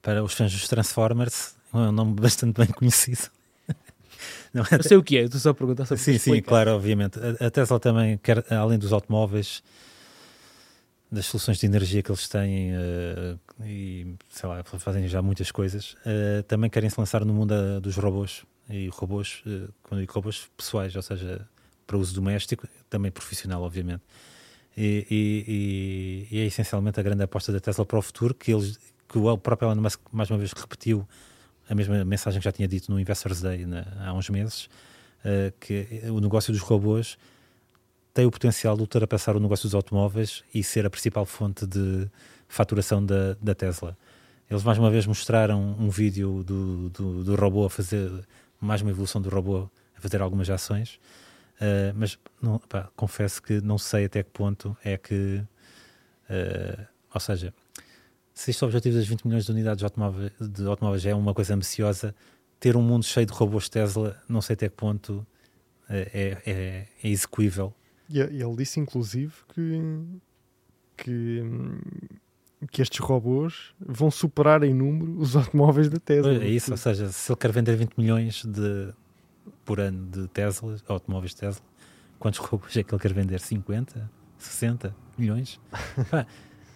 Para 0.00 0.22
os 0.24 0.32
fãs 0.34 0.50
dos 0.52 0.66
Transformers, 0.68 1.56
é 1.72 1.76
um 1.76 1.92
nome 1.92 2.14
bastante 2.14 2.56
bem 2.58 2.68
conhecido. 2.68 3.30
Não 4.52 4.62
é 4.62 4.74
Eu 4.76 4.82
sei 4.82 4.96
o 4.96 5.02
que 5.02 5.18
é, 5.18 5.28
tu 5.28 5.38
só 5.38 5.52
perguntas 5.52 5.88
só 5.88 5.94
para 5.94 6.02
Sim, 6.04 6.18
sim, 6.18 6.42
claro, 6.42 6.72
obviamente. 6.72 7.18
A, 7.18 7.46
a 7.46 7.50
Tesla 7.50 7.78
também, 7.80 8.18
quer, 8.18 8.44
além 8.52 8.78
dos 8.78 8.92
automóveis, 8.92 9.62
das 11.10 11.26
soluções 11.26 11.58
de 11.58 11.66
energia 11.66 12.02
que 12.02 12.10
eles 12.10 12.26
têm 12.28 12.72
eh, 12.72 13.36
e, 13.64 14.14
sei 14.30 14.48
lá, 14.48 14.62
fazem 14.64 15.06
já 15.08 15.20
muitas 15.20 15.50
coisas, 15.50 15.94
eh, 16.06 16.42
também 16.48 16.70
querem 16.70 16.88
se 16.88 16.98
lançar 16.98 17.24
no 17.24 17.34
mundo 17.34 17.52
ah, 17.52 17.80
dos 17.80 17.96
robôs. 17.96 18.44
E 18.70 18.88
robôs, 18.88 19.42
eh, 19.46 19.68
quando 19.82 20.00
digo 20.00 20.12
robôs 20.14 20.48
pessoais, 20.56 20.96
ou 20.96 21.02
seja, 21.02 21.46
para 21.86 21.98
uso 21.98 22.14
doméstico, 22.14 22.66
também 22.88 23.10
profissional, 23.10 23.62
obviamente. 23.62 24.02
E, 24.74 25.06
e- 25.10 26.28
e- 26.32 26.36
e 26.36 26.40
é 26.40 26.46
essencialmente 26.46 26.98
a 26.98 27.02
grande 27.02 27.22
aposta 27.22 27.52
da 27.52 27.60
Tesla 27.60 27.84
para 27.84 27.98
o 27.98 28.02
futuro, 28.02 28.32
que, 28.34 28.50
eles, 28.52 28.78
que 29.06 29.18
o 29.18 29.36
próprio 29.36 29.70
Elon 29.70 29.82
Musk 29.82 30.00
mais 30.10 30.30
uma 30.30 30.38
vez 30.38 30.52
repetiu 30.52 31.06
a 31.72 31.74
mesma 31.74 32.04
mensagem 32.04 32.38
que 32.38 32.44
já 32.44 32.52
tinha 32.52 32.68
dito 32.68 32.92
no 32.92 33.00
Investors 33.00 33.40
Day 33.40 33.64
na- 33.64 33.86
há 34.04 34.12
uns 34.12 34.28
meses, 34.28 34.68
eh, 35.24 35.52
que 35.58 36.02
o 36.10 36.20
negócio 36.20 36.52
dos 36.52 36.60
robôs 36.60 37.16
tem 38.12 38.26
o 38.26 38.30
potencial 38.30 38.76
de 38.76 38.82
ultrapassar 38.82 39.34
o 39.34 39.40
negócio 39.40 39.64
dos 39.64 39.74
automóveis 39.74 40.44
e 40.54 40.62
ser 40.62 40.84
a 40.84 40.90
principal 40.90 41.24
fonte 41.24 41.66
de 41.66 42.06
faturação 42.46 43.04
da, 43.04 43.34
da 43.40 43.54
Tesla. 43.54 43.96
Eles 44.50 44.62
mais 44.62 44.78
uma 44.78 44.90
vez 44.90 45.06
mostraram 45.06 45.74
um 45.80 45.88
vídeo 45.88 46.42
do, 46.44 46.90
do, 46.90 47.24
do 47.24 47.34
robô 47.36 47.64
a 47.64 47.70
fazer 47.70 48.10
mais 48.60 48.82
uma 48.82 48.90
evolução 48.90 49.18
do 49.22 49.30
robô 49.30 49.70
a 49.96 50.00
fazer 50.00 50.20
algumas 50.20 50.50
ações, 50.50 51.00
eh, 51.58 51.92
mas 51.96 52.18
não, 52.42 52.58
pá, 52.58 52.90
confesso 52.94 53.42
que 53.42 53.62
não 53.62 53.78
sei 53.78 54.04
até 54.04 54.22
que 54.22 54.30
ponto 54.30 54.76
é 54.84 54.98
que, 54.98 55.42
eh, 56.28 56.78
ou 57.14 57.20
seja, 57.20 57.54
se 58.34 58.50
este 58.50 58.64
objetivo 58.64 58.96
das 58.96 59.06
20 59.06 59.26
milhões 59.26 59.44
de 59.44 59.52
unidades 59.52 59.78
de 59.78 59.84
automóveis, 59.84 60.32
de 60.40 60.66
automóveis 60.66 61.04
é 61.06 61.14
uma 61.14 61.34
coisa 61.34 61.54
ambiciosa, 61.54 62.14
ter 62.58 62.76
um 62.76 62.82
mundo 62.82 63.04
cheio 63.04 63.26
de 63.26 63.32
robôs 63.32 63.68
Tesla, 63.68 64.20
não 64.28 64.40
sei 64.40 64.54
até 64.54 64.68
que 64.68 64.76
ponto 64.76 65.26
eh, 65.88 66.10
é, 66.14 66.50
é, 66.50 66.88
é 67.02 67.08
execuível. 67.08 67.74
E 68.08 68.20
ele 68.20 68.56
disse, 68.56 68.78
inclusive, 68.78 69.32
que, 69.54 69.80
que, 70.96 71.42
que 72.70 72.82
estes 72.82 72.98
robôs 73.00 73.74
vão 73.80 74.10
superar 74.10 74.62
em 74.62 74.74
número 74.74 75.18
os 75.18 75.34
automóveis 75.36 75.88
da 75.88 75.98
Tesla. 75.98 76.32
É 76.32 76.48
isso, 76.48 76.70
ou 76.70 76.76
seja, 76.76 77.10
se 77.10 77.30
ele 77.32 77.38
quer 77.38 77.52
vender 77.52 77.76
20 77.76 77.94
milhões 77.96 78.44
de, 78.44 78.92
por 79.64 79.80
ano 79.80 80.06
de 80.06 80.28
Tesla, 80.28 80.76
automóveis 80.88 81.34
Tesla, 81.34 81.62
quantos 82.18 82.38
robôs 82.40 82.76
é 82.76 82.82
que 82.82 82.94
ele 82.94 83.02
quer 83.02 83.12
vender? 83.12 83.40
50? 83.40 84.10
60 84.38 84.94
milhões? 85.18 85.60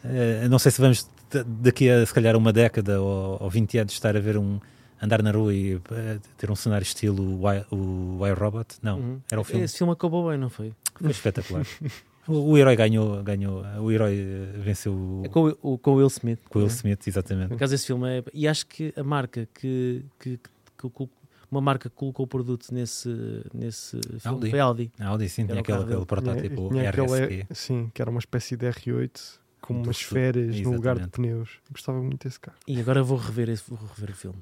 Eh, 0.09 0.47
não 0.49 0.59
sei 0.61 0.71
se 0.71 0.81
vamos 0.81 1.09
daqui 1.47 1.89
a 1.91 2.05
se 2.07 2.13
calhar 2.15 2.37
uma 2.37 2.53
década 2.53 3.01
ou, 3.01 3.39
ou 3.43 3.51
20 3.51 3.79
anos 3.79 3.93
estar 3.93 4.17
a 4.17 4.21
ver 4.21 4.37
um 4.39 4.61
andar 5.03 5.23
na 5.23 5.31
rua 5.31 5.53
e 5.55 5.75
eh, 5.75 6.19
ter 6.39 6.51
um 6.51 6.57
cenário 6.57 6.85
estilo 6.85 7.41
o, 7.43 7.53
I- 7.53 7.65
o 7.71 8.27
iRobot. 8.27 8.67
Não, 8.83 8.99
Uhum. 8.99 9.21
era 9.31 9.41
o 9.41 9.45
filme. 9.45 9.65
Esse 9.65 9.79
filme 9.79 9.93
acabou 9.93 10.29
bem, 10.31 10.39
não 10.39 10.49
foi? 10.49 10.73
Foi 10.95 11.11
espetacular. 11.11 11.67
o, 12.27 12.53
o 12.53 12.59
herói 12.59 12.75
ganhou, 12.77 13.23
ganhou, 13.23 13.63
o 13.81 13.93
herói 13.93 14.17
eh, 14.19 14.59
venceu 14.59 14.93
o, 14.95 15.23
É 15.25 15.29
com, 15.29 15.55
o, 15.63 15.77
com 15.79 15.91
o 15.93 15.95
Will 15.97 16.07
Smith. 16.07 16.41
com 16.49 16.59
o 16.59 16.63
Will 16.63 16.69
né? 16.71 16.75
Smith, 16.75 17.07
exatamente. 17.09 17.49
Por 17.49 17.55
acaso 17.57 17.75
esse 17.75 17.87
filme 17.87 18.09
é. 18.09 18.25
E 18.33 18.49
acho 18.49 18.67
que 18.67 18.93
a 18.97 19.03
marca 19.03 19.47
que. 19.55 20.05
que, 20.19 20.39
que- 20.79 20.91
que- 20.91 21.09
uma 21.49 21.61
marca 21.61 21.89
que 21.89 21.95
colocou 21.95 22.25
o 22.25 22.27
produto 22.27 22.67
nesse, 22.73 23.09
nesse 23.55 23.93
filme 24.01 24.21
Audi. 24.25 24.51
foi 24.51 24.59
Audi. 24.59 24.93
A 24.99 25.07
Audi 25.07 25.29
sim, 25.29 25.47
tinha 25.47 25.61
aquele, 25.61 25.79
aquele 25.83 26.05
protótipo 26.05 26.69
Tinha 26.71 26.91
aquele- 26.91 27.07
RSP. 27.07 27.47
sim, 27.55 27.91
que 27.95 28.03
era 28.03 28.11
uma 28.11 28.19
espécie 28.19 28.57
de 28.57 28.67
R8 28.69 29.39
com 29.67 29.75
umas 29.83 30.01
férias 30.01 30.59
no 30.61 30.73
lugar 30.73 30.99
de 30.99 31.09
pneus. 31.09 31.51
Gostava 31.71 32.01
muito 32.03 32.27
desse 32.27 32.39
carro. 32.41 32.57
E 32.67 32.81
agora 32.81 33.03
vou 33.03 33.19
rever, 33.19 33.49
esse, 33.49 33.65
vou 33.69 33.79
rever 33.95 34.11
o 34.11 34.17
filme. 34.17 34.39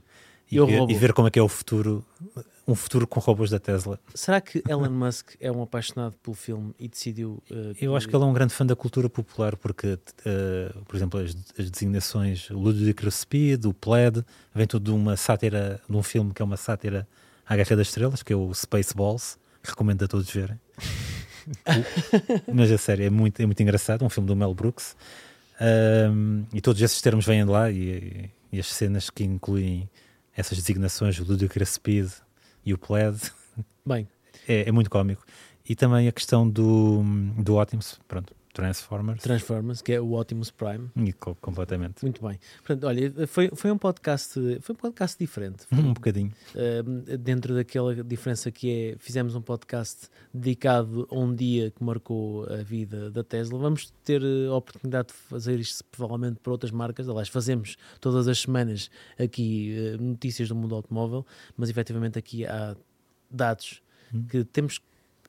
E, 0.51 0.57
E 0.57 0.61
o 0.61 0.67
ver, 0.67 0.91
e 0.91 0.95
ver 0.95 1.13
como 1.15 1.27
é 1.27 1.31
que 1.31 1.39
é 1.39 1.43
o 1.43 1.49
futuro, 1.49 2.05
um 2.69 2.75
futuro 2.75 3.07
com 3.07 3.19
robôs 3.19 3.49
da 3.51 3.59
Tesla. 3.59 3.99
Será 4.15 4.41
que 4.43 4.63
Elon 4.69 4.91
Musk 4.91 5.33
é 5.41 5.51
um 5.51 5.63
apaixonado 5.63 6.15
pelo 6.23 6.37
filme 6.37 6.75
e 6.79 6.87
decidiu. 6.87 7.43
uh, 7.51 7.75
Eu 7.81 7.97
acho 7.97 8.07
que 8.07 8.15
ele 8.15 8.23
é 8.23 8.27
um 8.27 8.33
grande 8.33 8.53
fã 8.53 8.67
da 8.67 8.77
cultura 8.77 9.09
popular, 9.09 9.57
porque, 9.57 9.99
eh, 10.27 10.73
por 10.87 10.95
exemplo, 10.97 11.19
as, 11.19 11.35
as 11.59 11.71
designações 11.71 12.51
Ludicrous 12.51 13.15
Speed, 13.15 13.65
o 13.65 13.73
Plaid, 13.73 14.23
vem 14.55 14.67
tudo 14.67 14.85
de 14.85 14.97
uma 14.97 15.17
sátira, 15.17 15.81
de 15.89 15.97
um 15.97 16.03
filme 16.03 16.33
que 16.35 16.43
é 16.43 16.45
uma 16.45 16.59
sátira 16.59 17.09
à 17.47 17.57
Guerra 17.57 17.77
das 17.77 17.89
Estrelas, 17.89 18.23
que 18.23 18.33
é 18.33 18.37
o 18.37 18.53
Spaceballs, 18.53 19.39
que 19.63 19.71
recomendo 19.71 20.05
a 20.05 20.09
todos 20.09 20.31
verem. 20.31 20.61
Mas 22.53 22.71
a 22.71 22.79
série 22.79 23.05
é 23.05 23.11
muito, 23.11 23.41
é 23.41 23.47
muito 23.47 23.63
engraçado, 23.63 24.05
um 24.05 24.09
filme 24.09 24.27
do 24.27 24.37
Mel 24.37 24.55
Brooks. 24.55 24.97
Ahm, 25.61 26.45
e 26.53 26.61
todos 26.61 26.81
esses 26.83 27.01
termos 27.01 27.27
vêm 27.27 27.45
de 27.45 27.51
lá 27.51 27.71
e, 27.71 28.31
e 28.53 28.59
as 28.59 28.67
cenas 28.67 29.11
que 29.11 29.25
incluem 29.25 29.89
essas 30.37 30.59
designações, 30.59 31.19
o 31.19 31.25
Ludicrous 31.25 31.81
e 32.65 32.75
o 32.75 32.79
Plaid, 32.79 33.19
Bem, 33.87 34.09
é, 34.49 34.69
é 34.69 34.73
muito 34.73 34.91
cómico. 34.91 35.25
E 35.69 35.75
também 35.75 36.09
a 36.09 36.13
questão 36.13 36.49
do, 36.49 37.03
do 37.39 37.57
Optimus, 37.57 37.99
pronto, 38.07 38.35
Transformers. 38.55 39.21
Transformers, 39.23 39.83
que 39.83 39.93
é 39.93 40.01
o 40.01 40.13
Optimus 40.19 40.51
Prime. 40.51 40.89
E 40.97 41.13
co- 41.13 41.35
completamente. 41.35 42.03
Muito 42.03 42.27
bem. 42.27 42.39
Portanto, 42.59 42.85
olha, 42.87 43.27
foi, 43.27 43.51
foi 43.55 43.71
um 43.71 43.77
podcast, 43.77 44.33
foi 44.61 44.75
um 44.75 44.79
podcast 44.79 45.19
diferente. 45.19 45.67
Um 45.73 45.93
bocadinho. 45.93 46.33
Uh, 46.55 47.17
dentro 47.19 47.55
daquela 47.55 47.95
diferença 48.03 48.51
que 48.53 48.71
é, 48.93 48.97
fizemos 48.99 49.35
um 49.35 49.43
podcast 49.43 50.09
dedicado 50.33 51.07
a 51.11 51.19
um 51.19 51.35
dia 51.35 51.71
que 51.73 51.83
marcou 51.83 52.45
a 52.51 52.63
vida 52.63 53.11
da 53.11 53.25
Tesla. 53.25 53.59
Vamos 53.59 53.93
ter 54.05 54.23
uh, 54.23 54.53
a 54.53 54.57
oportunidade 54.57 55.09
de 55.09 55.15
fazer 55.15 55.59
isto 55.59 55.85
provavelmente 55.91 56.39
para 56.41 56.53
outras 56.53 56.71
marcas. 56.71 57.09
Aliás, 57.09 57.29
fazemos 57.29 57.77
todas 58.01 58.29
as 58.29 58.39
semanas 58.39 58.89
aqui 59.19 59.75
uh, 59.99 60.01
notícias 60.03 60.49
do 60.49 60.55
mundo 60.55 60.75
automóvel, 60.77 61.27
mas 61.57 61.69
efetivamente 61.69 62.19
aqui 62.19 62.47
há 62.47 62.77
dados 63.31 63.83
Hum. 64.15 64.27
que 64.29 64.45
temos 64.45 64.81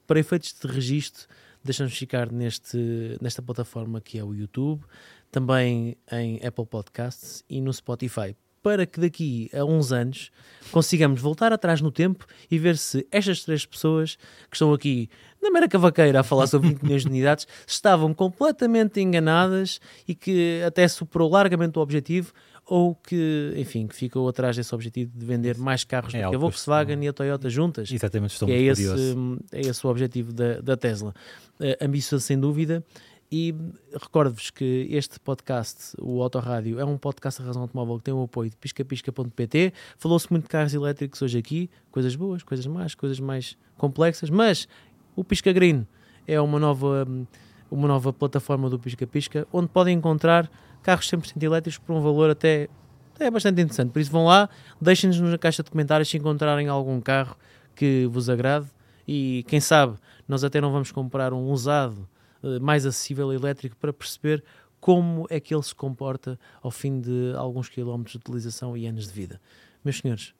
para 0.05 0.19
efeitos 0.19 0.53
de 0.61 0.67
registro. 0.67 1.25
Deixamos 1.65 1.97
ficar 1.97 2.31
neste, 2.31 3.17
nesta 3.19 3.41
plataforma 3.41 3.99
que 3.99 4.19
é 4.19 4.23
o 4.23 4.35
YouTube, 4.35 4.83
também 5.31 5.97
em 6.11 6.39
Apple 6.45 6.67
Podcasts 6.67 7.43
e 7.49 7.59
no 7.59 7.73
Spotify, 7.73 8.35
para 8.61 8.85
que 8.85 8.99
daqui 8.99 9.49
a 9.51 9.65
uns 9.65 9.91
anos 9.91 10.29
consigamos 10.71 11.19
voltar 11.19 11.51
atrás 11.51 11.81
no 11.81 11.91
tempo 11.91 12.27
e 12.51 12.59
ver 12.59 12.77
se 12.77 13.07
estas 13.11 13.43
três 13.43 13.65
pessoas 13.65 14.15
que 14.47 14.55
estão 14.55 14.71
aqui 14.73 15.09
na 15.41 15.49
mera 15.49 15.67
cavaqueira 15.67 16.19
a 16.19 16.23
falar 16.23 16.45
sobre 16.45 16.69
20 16.69 16.83
milhões 16.83 17.01
de 17.01 17.07
unidades 17.07 17.47
estavam 17.65 18.13
completamente 18.13 19.01
enganadas 19.01 19.79
e 20.07 20.13
que 20.13 20.61
até 20.63 20.87
superou 20.87 21.31
largamente 21.31 21.79
o 21.79 21.81
objetivo 21.81 22.31
ou 22.65 22.95
que, 22.95 23.53
enfim, 23.57 23.87
que 23.87 23.95
ficou 23.95 24.27
atrás 24.27 24.55
desse 24.55 24.73
objetivo 24.73 25.11
de 25.15 25.25
vender 25.25 25.57
mais 25.57 25.83
carros 25.83 26.13
É 26.13 26.23
do 26.23 26.29
que 26.29 26.35
a 26.35 26.39
Volkswagen 26.39 27.03
e 27.03 27.07
a 27.07 27.13
Toyota 27.13 27.49
juntas. 27.49 27.91
Exatamente, 27.91 28.31
estou 28.31 28.47
Que 28.47 28.53
é, 28.53 28.61
esse, 28.61 28.87
curioso. 28.87 29.39
é 29.51 29.61
esse 29.61 29.85
o 29.85 29.89
objetivo 29.89 30.33
da, 30.33 30.61
da 30.61 30.75
Tesla. 30.75 31.13
Eh, 31.59 31.77
ambicioso, 31.81 32.25
sem 32.25 32.39
dúvida. 32.39 32.83
E 33.31 33.53
recordo-vos 33.91 34.49
que 34.51 34.87
este 34.89 35.19
podcast, 35.19 35.95
o 35.99 36.21
Autorádio, 36.21 36.79
é 36.79 36.85
um 36.85 36.97
podcast 36.97 37.41
da 37.41 37.47
Razão 37.47 37.63
Automóvel 37.63 37.97
que 37.97 38.03
tem 38.03 38.13
o 38.13 38.23
apoio 38.23 38.49
de 38.49 38.55
piscapisca.pt. 38.55 39.73
Falou-se 39.97 40.31
muito 40.31 40.43
de 40.43 40.49
carros 40.49 40.73
elétricos 40.73 41.21
hoje 41.21 41.37
aqui, 41.37 41.69
coisas 41.91 42.15
boas, 42.15 42.43
coisas 42.43 42.65
más, 42.67 42.93
coisas 42.95 43.19
mais 43.19 43.57
complexas, 43.77 44.29
mas 44.29 44.67
o 45.15 45.23
Pisca 45.23 45.51
Green 45.51 45.87
é 46.27 46.39
uma 46.39 46.59
nova, 46.59 47.05
hum, 47.09 47.25
uma 47.69 47.87
nova 47.87 48.13
plataforma 48.13 48.69
do 48.69 48.79
Pisca 48.79 49.05
Pisca, 49.07 49.47
onde 49.51 49.69
podem 49.69 49.97
encontrar 49.97 50.49
carros 50.85 51.09
100% 51.09 51.41
elétricos 51.41 51.79
por 51.79 51.95
um 51.95 51.99
valor 51.99 52.29
até, 52.29 52.69
até 53.15 53.31
bastante 53.31 53.59
interessante. 53.59 53.91
Por 53.91 53.99
isso 53.99 54.11
vão 54.11 54.25
lá, 54.25 54.47
deixem-nos 54.79 55.19
na 55.19 55.35
caixa 55.35 55.63
de 55.63 55.71
comentários 55.71 56.07
se 56.07 56.15
encontrarem 56.15 56.67
algum 56.67 57.01
carro 57.01 57.35
que 57.75 58.05
vos 58.05 58.29
agrade 58.29 58.67
e 59.07 59.43
quem 59.47 59.59
sabe 59.59 59.97
nós 60.27 60.43
até 60.43 60.61
não 60.61 60.71
vamos 60.71 60.91
comprar 60.91 61.33
um 61.33 61.49
usado 61.49 62.07
eh, 62.43 62.59
mais 62.59 62.85
acessível 62.85 63.33
elétrico 63.33 63.75
para 63.77 63.91
perceber 63.91 64.43
como 64.79 65.25
é 65.31 65.39
que 65.39 65.55
ele 65.55 65.63
se 65.63 65.73
comporta 65.73 66.39
ao 66.61 66.69
fim 66.69 67.01
de 67.01 67.33
alguns 67.35 67.67
quilómetros 67.67 68.13
de 68.13 68.17
utilização 68.19 68.77
e 68.77 68.85
anos 68.85 69.07
de 69.07 69.13
vida. 69.13 69.41
Meus 69.83 69.97
senhores, 69.97 70.35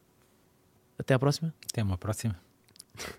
até 0.98 1.16
à 1.16 1.20
próxima. 1.20 1.52
Até 1.72 1.82
uma 1.82 1.98
próxima. 1.98 2.45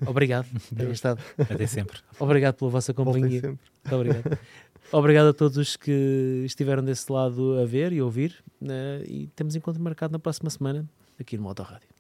Obrigado 0.07 0.47
por 0.49 0.77
terem 0.77 0.93
estado. 0.93 1.21
Até 1.39 1.67
sempre. 1.67 1.99
Obrigado 2.19 2.55
pela 2.55 2.71
vossa 2.71 2.93
companhia. 2.95 3.41
sempre. 3.41 3.59
Muito 3.85 3.95
obrigado. 3.95 4.39
Obrigado 4.93 5.27
a 5.29 5.33
todos 5.33 5.57
os 5.57 5.77
que 5.77 6.43
estiveram 6.45 6.85
desse 6.85 7.11
lado 7.11 7.59
a 7.61 7.65
ver 7.65 7.93
e 7.93 8.01
ouvir. 8.01 8.37
né? 8.61 9.03
e 9.07 9.27
temos 9.35 9.57
encontro 9.57 9.83
marcado 9.83 10.13
na 10.13 10.19
próxima 10.19 10.49
semana 10.51 10.89
aqui 11.19 11.37
no 11.37 11.43
Motorrádio. 11.43 11.96